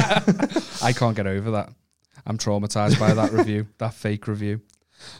I 0.82 0.94
can't 0.96 1.14
get 1.16 1.26
over 1.26 1.50
that. 1.52 1.72
I'm 2.26 2.38
traumatized 2.38 2.98
by 2.98 3.12
that 3.14 3.32
review, 3.32 3.66
that 3.78 3.94
fake 3.94 4.26
review. 4.26 4.62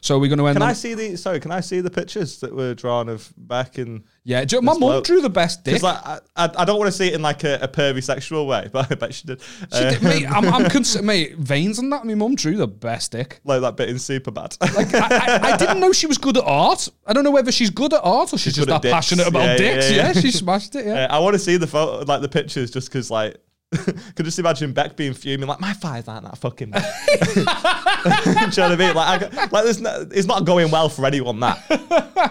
So 0.01 0.19
we're 0.19 0.29
going 0.29 0.39
to 0.39 0.47
end. 0.47 0.57
can 0.57 0.63
on, 0.63 0.69
I 0.71 0.73
see 0.73 0.95
the 0.95 1.17
sorry? 1.17 1.41
Can 1.41 1.51
I 1.51 1.61
see 1.61 1.81
the 1.81 1.91
pictures 1.91 2.41
that 2.41 2.55
were 2.55 2.75
drawn 2.75 3.09
of 3.09 3.33
Beck 3.37 3.79
and? 3.79 4.05
yeah, 4.25 4.45
you- 4.49 4.61
my 4.63 4.77
mum 4.77 5.03
drew 5.03 5.21
the 5.21 5.31
best 5.31 5.65
dick. 5.65 5.83
Like 5.83 5.97
I, 6.05 6.21
I, 6.37 6.65
don't 6.65 6.79
want 6.79 6.91
to 6.91 6.97
see 6.97 7.09
it 7.09 7.15
in 7.15 7.23
like 7.23 7.45
a, 7.45 7.59
a 7.63 7.69
pervy 7.69 8.03
sexual 8.03 8.47
way, 8.47 8.69
but 8.73 8.91
I 8.91 8.95
bet 8.95 9.15
she 9.15 9.27
did. 9.27 9.41
She 9.43 9.67
Uh, 9.73 9.91
did- 9.91 10.03
mate, 10.03 10.27
I'm, 10.31 10.47
I'm 10.53 10.69
cons- 10.71 11.01
mate, 11.03 11.37
veins 11.37 11.79
and 11.79 11.93
that. 11.93 12.05
My 12.05 12.15
mum 12.15 12.35
drew 12.35 12.57
the 12.57 12.67
best 12.69 13.13
dick. 13.13 13.41
like 13.45 13.61
that 13.63 13.77
bit 13.77 13.89
in 13.89 13.97
Superbad. 13.97 14.57
Like 14.77 14.95
I, 14.95 15.37
I, 15.39 15.53
I 15.53 15.57
didn't 15.57 15.81
know 15.81 15.93
she 15.93 16.07
was 16.07 16.19
good 16.19 16.37
at 16.37 16.45
art. 16.45 16.89
I 17.07 17.13
don't 17.13 17.25
know 17.25 17.31
whether 17.31 17.53
she's 17.53 17.71
good 17.71 17.93
at 17.93 18.01
art 18.03 18.33
or 18.33 18.39
she's, 18.39 18.55
She's 18.55 18.67
just 18.67 18.69
that 18.69 18.83
passionate 18.83 19.27
about 19.27 19.41
yeah, 19.47 19.57
dicks. 19.57 19.91
yeah, 19.91 19.97
Yeah, 19.97 20.13
yeah. 20.15 20.21
she 20.21 20.31
smashed 20.31 20.75
it. 20.75 20.87
Yeah. 20.87 20.95
Uh, 21.09 21.17
I 21.17 21.19
want 21.21 21.35
to 21.35 21.39
see 21.39 21.57
the 21.57 21.67
photo, 21.67 22.05
like 22.05 22.21
the 22.23 22.29
pictures, 22.29 22.71
just 22.71 22.89
because 22.89 23.11
like. 23.11 23.37
could 24.15 24.25
just 24.25 24.39
imagine 24.39 24.73
Beck 24.73 24.97
being 24.97 25.13
fuming, 25.13 25.47
like 25.47 25.61
my 25.61 25.73
thighs 25.75 26.09
aren't 26.09 26.25
that 26.25 26.39
fucking. 26.39 26.71
big." 26.71 26.83
Do 27.35 27.41
you 27.41 27.45
know 27.45 28.47
what 28.47 28.59
I 28.59 28.77
mean? 28.77 28.95
Like, 28.95 29.23
I, 29.35 29.45
like 29.47 29.65
there's 29.65 29.81
no, 29.81 30.07
it's 30.11 30.27
not 30.27 30.45
going 30.47 30.71
well 30.71 30.89
for 30.89 31.05
anyone 31.05 31.41
that 31.41 31.67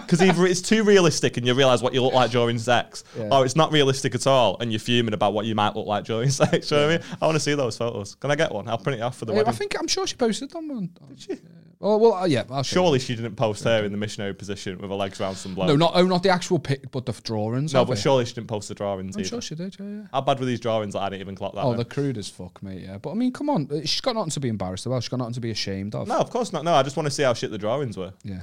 because 0.06 0.20
either 0.22 0.46
it's 0.46 0.60
too 0.62 0.82
realistic 0.82 1.36
and 1.36 1.46
you 1.46 1.54
realize 1.54 1.82
what 1.82 1.94
you 1.94 2.02
look 2.02 2.14
like 2.14 2.30
during 2.30 2.58
sex, 2.58 3.04
Yeah. 3.16 3.28
or 3.30 3.44
it's 3.44 3.54
not 3.56 3.70
realistic 3.72 4.14
at 4.14 4.26
all 4.26 4.56
and 4.60 4.72
you're 4.72 4.80
fuming 4.80 5.14
about 5.14 5.32
what 5.32 5.46
you 5.46 5.54
might 5.54 5.76
look 5.76 5.86
like 5.86 6.04
during 6.04 6.30
sex. 6.30 6.68
Do 6.68 6.74
you 6.74 6.80
know 6.80 6.86
what 6.88 6.94
I 6.94 6.98
mean? 6.98 7.16
I 7.22 7.26
want 7.26 7.36
to 7.36 7.40
see 7.40 7.54
those 7.54 7.76
photos. 7.76 8.14
Can 8.16 8.30
I 8.30 8.34
get 8.34 8.52
one? 8.52 8.66
I'll 8.68 8.78
print 8.78 8.98
it 8.98 9.02
off 9.02 9.16
for 9.18 9.24
the 9.24 9.34
Hey, 9.34 9.44
I 9.46 9.52
think 9.52 9.76
I'm 9.78 9.86
sure 9.86 10.06
she 10.06 10.16
posted 10.16 10.50
them. 10.50 10.70
On, 10.70 10.90
Did 11.08 11.20
she? 11.20 11.38
Well, 11.80 12.00
well, 12.00 12.14
uh, 12.14 12.26
yeah. 12.26 12.42
I'll. 12.50 12.64
Surely 12.64 12.98
she 12.98 13.14
didn't 13.14 13.36
post 13.36 13.62
her 13.62 13.84
in 13.84 13.92
the 13.92 13.98
missionary 13.98 14.34
position 14.34 14.78
with 14.78 14.90
her 14.90 14.96
legs 14.96 15.20
around 15.20 15.36
some 15.36 15.54
bloke. 15.54 15.68
No, 15.68 15.76
not 15.76 15.92
oh, 15.94 16.04
not 16.06 16.24
the 16.24 16.30
actual 16.30 16.58
pic, 16.58 16.90
but 16.90 17.06
the 17.06 17.12
drawings. 17.12 17.72
No, 17.72 17.82
of 17.82 17.88
but 17.88 17.98
it. 17.98 18.00
surely 18.00 18.24
she 18.24 18.34
didn't 18.34 18.48
post 18.48 18.68
the 18.68 18.74
drawings 18.74 19.14
I'm 19.14 19.20
either. 19.20 19.28
sure 19.28 19.40
she 19.40 19.54
did. 19.54 19.76
Yeah, 19.78 19.86
yeah. 19.86 20.02
How 20.12 20.20
bad 20.20 20.40
were 20.40 20.46
these 20.46 20.58
drawings 20.58 20.94
that 20.94 21.00
I 21.00 21.08
didn't 21.08 21.20
even 21.20 21.36
clock 21.36 21.54
that? 21.54 21.62
Oh, 21.62 21.70
the 21.70 21.76
they're 21.76 21.84
crude 21.84 22.18
as 22.18 22.28
fuck, 22.28 22.60
mate. 22.64 22.82
Yeah, 22.82 22.98
but 22.98 23.12
I 23.12 23.14
mean, 23.14 23.32
come 23.32 23.48
on, 23.48 23.68
uh, 23.70 23.80
she's 23.82 24.00
got 24.00 24.16
nothing 24.16 24.30
to 24.30 24.40
be 24.40 24.48
embarrassed 24.48 24.86
about. 24.86 25.04
She's 25.04 25.08
got 25.08 25.18
nothing 25.18 25.34
to 25.34 25.40
be 25.40 25.52
ashamed 25.52 25.94
of. 25.94 26.08
No, 26.08 26.18
of 26.18 26.30
course 26.30 26.52
not. 26.52 26.64
No, 26.64 26.74
I 26.74 26.82
just 26.82 26.96
want 26.96 27.06
to 27.06 27.12
see 27.12 27.22
how 27.22 27.32
shit 27.34 27.52
the 27.52 27.58
drawings 27.58 27.96
were. 27.96 28.12
Yeah, 28.24 28.42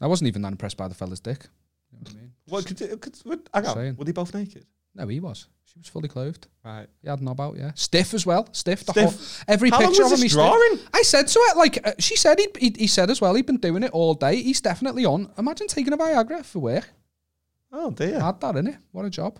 I 0.00 0.08
wasn't 0.08 0.28
even 0.28 0.42
that 0.42 0.52
impressed 0.52 0.76
by 0.76 0.88
the 0.88 0.94
fella's 0.94 1.20
dick. 1.20 1.46
You 1.92 1.98
know 1.98 2.02
what 2.02 2.10
I 2.10 2.16
mean? 2.16 2.32
What 2.48 2.66
could, 2.66 3.00
could 3.00 3.18
would, 3.24 3.48
hang 3.54 3.66
on, 3.66 3.74
Saying. 3.76 3.96
were 3.96 4.04
they 4.04 4.12
both 4.12 4.34
naked? 4.34 4.66
No, 4.94 5.06
he 5.08 5.20
was. 5.20 5.46
She 5.64 5.78
was 5.78 5.88
fully 5.88 6.08
clothed. 6.08 6.48
Right. 6.64 6.86
He 7.02 7.08
had 7.08 7.22
knob 7.22 7.40
out. 7.40 7.56
Yeah, 7.56 7.72
stiff 7.74 8.12
as 8.12 8.26
well. 8.26 8.46
Stiff. 8.52 8.84
The 8.84 8.92
Stiff. 8.92 9.04
Whole, 9.04 9.44
every 9.48 9.70
How 9.70 9.78
picture 9.78 10.02
was 10.02 10.12
of 10.12 10.18
him. 10.18 10.22
he's 10.22 10.32
stiff. 10.32 10.44
drawing? 10.44 10.78
I 10.92 11.00
said 11.02 11.28
to 11.28 11.38
her, 11.50 11.58
like 11.58 11.86
uh, 11.86 11.92
she 11.98 12.14
said, 12.16 12.38
he, 12.38 12.48
he 12.58 12.74
he 12.80 12.86
said 12.86 13.08
as 13.08 13.20
well. 13.22 13.34
He'd 13.34 13.46
been 13.46 13.56
doing 13.56 13.82
it 13.82 13.90
all 13.92 14.12
day. 14.12 14.36
He's 14.42 14.60
definitely 14.60 15.06
on. 15.06 15.30
Imagine 15.38 15.68
taking 15.68 15.92
a 15.94 15.96
Viagra 15.96 16.44
for 16.44 16.58
work. 16.58 16.90
Oh 17.72 17.90
dear. 17.90 18.20
Had 18.20 18.38
that 18.42 18.56
in 18.56 18.66
it. 18.66 18.76
What 18.90 19.06
a 19.06 19.10
job. 19.10 19.38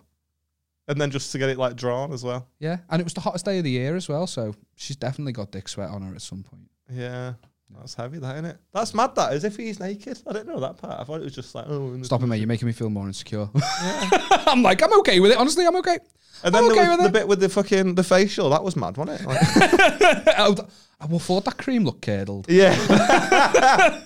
And 0.89 0.99
then 1.01 1.11
just 1.11 1.31
to 1.33 1.39
get 1.39 1.51
it 1.51 1.59
like 1.59 1.77
drawn 1.77 2.13
as 2.13 2.25
well. 2.25 2.49
Yeah, 2.59 2.79
and 2.89 2.99
it 3.01 3.05
was 3.05 3.15
the 3.15 3.21
hottest 3.21 3.45
day 3.45 3.59
of 3.59 3.65
the 3.65 3.71
year 3.71 3.95
as 3.95 4.09
well. 4.09 4.27
So 4.27 4.55
she's 4.75 4.97
definitely 4.97 5.33
got 5.33 5.53
dick 5.53 5.69
sweat 5.69 5.91
on 5.91 6.01
her 6.03 6.15
at 6.15 6.23
some 6.23 6.43
point. 6.43 6.69
Yeah. 6.91 7.35
That's 7.79 7.95
heavy, 7.95 8.19
that 8.19 8.35
isn't 8.37 8.45
it? 8.45 8.59
That's 8.73 8.95
mad. 8.95 9.15
That 9.17 9.33
as 9.33 9.45
if 9.45 9.57
he's 9.57 9.81
naked. 9.81 10.21
I 10.27 10.33
didn't 10.33 10.49
know 10.49 10.61
that 10.61 10.79
part. 10.79 11.01
I 11.01 11.05
thought 11.05 11.21
it 11.21 11.25
was 11.25 11.35
just 11.35 11.55
like 11.55 11.67
oh. 11.69 11.95
in 11.95 12.05
Stop 12.05 12.23
it, 12.23 12.27
mate. 12.27 12.39
You're 12.39 12.47
making 12.47 12.67
me 12.67 12.73
feel 12.73 12.91
more 12.91 13.07
insecure. 13.07 13.49
I'm 13.81 14.63
like, 14.63 14.83
I'm 14.83 14.93
okay 15.01 15.21
with 15.21 15.33
it. 15.33 15.39
Honestly, 15.39 15.67
I'm 15.67 15.77
okay. 15.77 15.99
And 16.45 16.55
then 16.55 16.65
I'm 16.65 16.71
there 16.71 16.83
okay 16.83 16.89
was 16.91 16.99
the 16.99 17.07
it. 17.07 17.13
bit 17.13 17.29
with 17.29 17.41
the 17.41 17.49
fucking 17.49 17.95
the 17.95 18.05
facial. 18.05 18.51
That 18.51 18.65
was 18.65 18.77
mad, 18.77 18.97
wasn't 18.97 19.21
it? 19.21 19.27
Like, 19.27 19.39
I 20.29 20.55
I 21.01 21.07
thought 21.19 21.45
that 21.45 21.59
cream 21.59 21.85
looked 21.85 22.03
curdled. 22.03 22.47
yeah. 22.49 22.77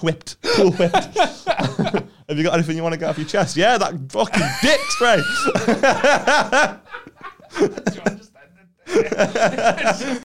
whipped. 0.00 0.36
Cool 0.42 0.72
whipped. 0.72 1.16
Have 1.16 2.38
you 2.38 2.42
got 2.42 2.54
anything 2.54 2.76
you 2.76 2.82
want 2.82 2.94
to 2.94 2.98
get 2.98 3.08
off 3.10 3.18
your 3.18 3.26
chest? 3.26 3.56
Yeah, 3.56 3.78
that 3.78 3.94
fucking 4.10 4.42
dick 4.62 4.80
spray. 4.90 5.22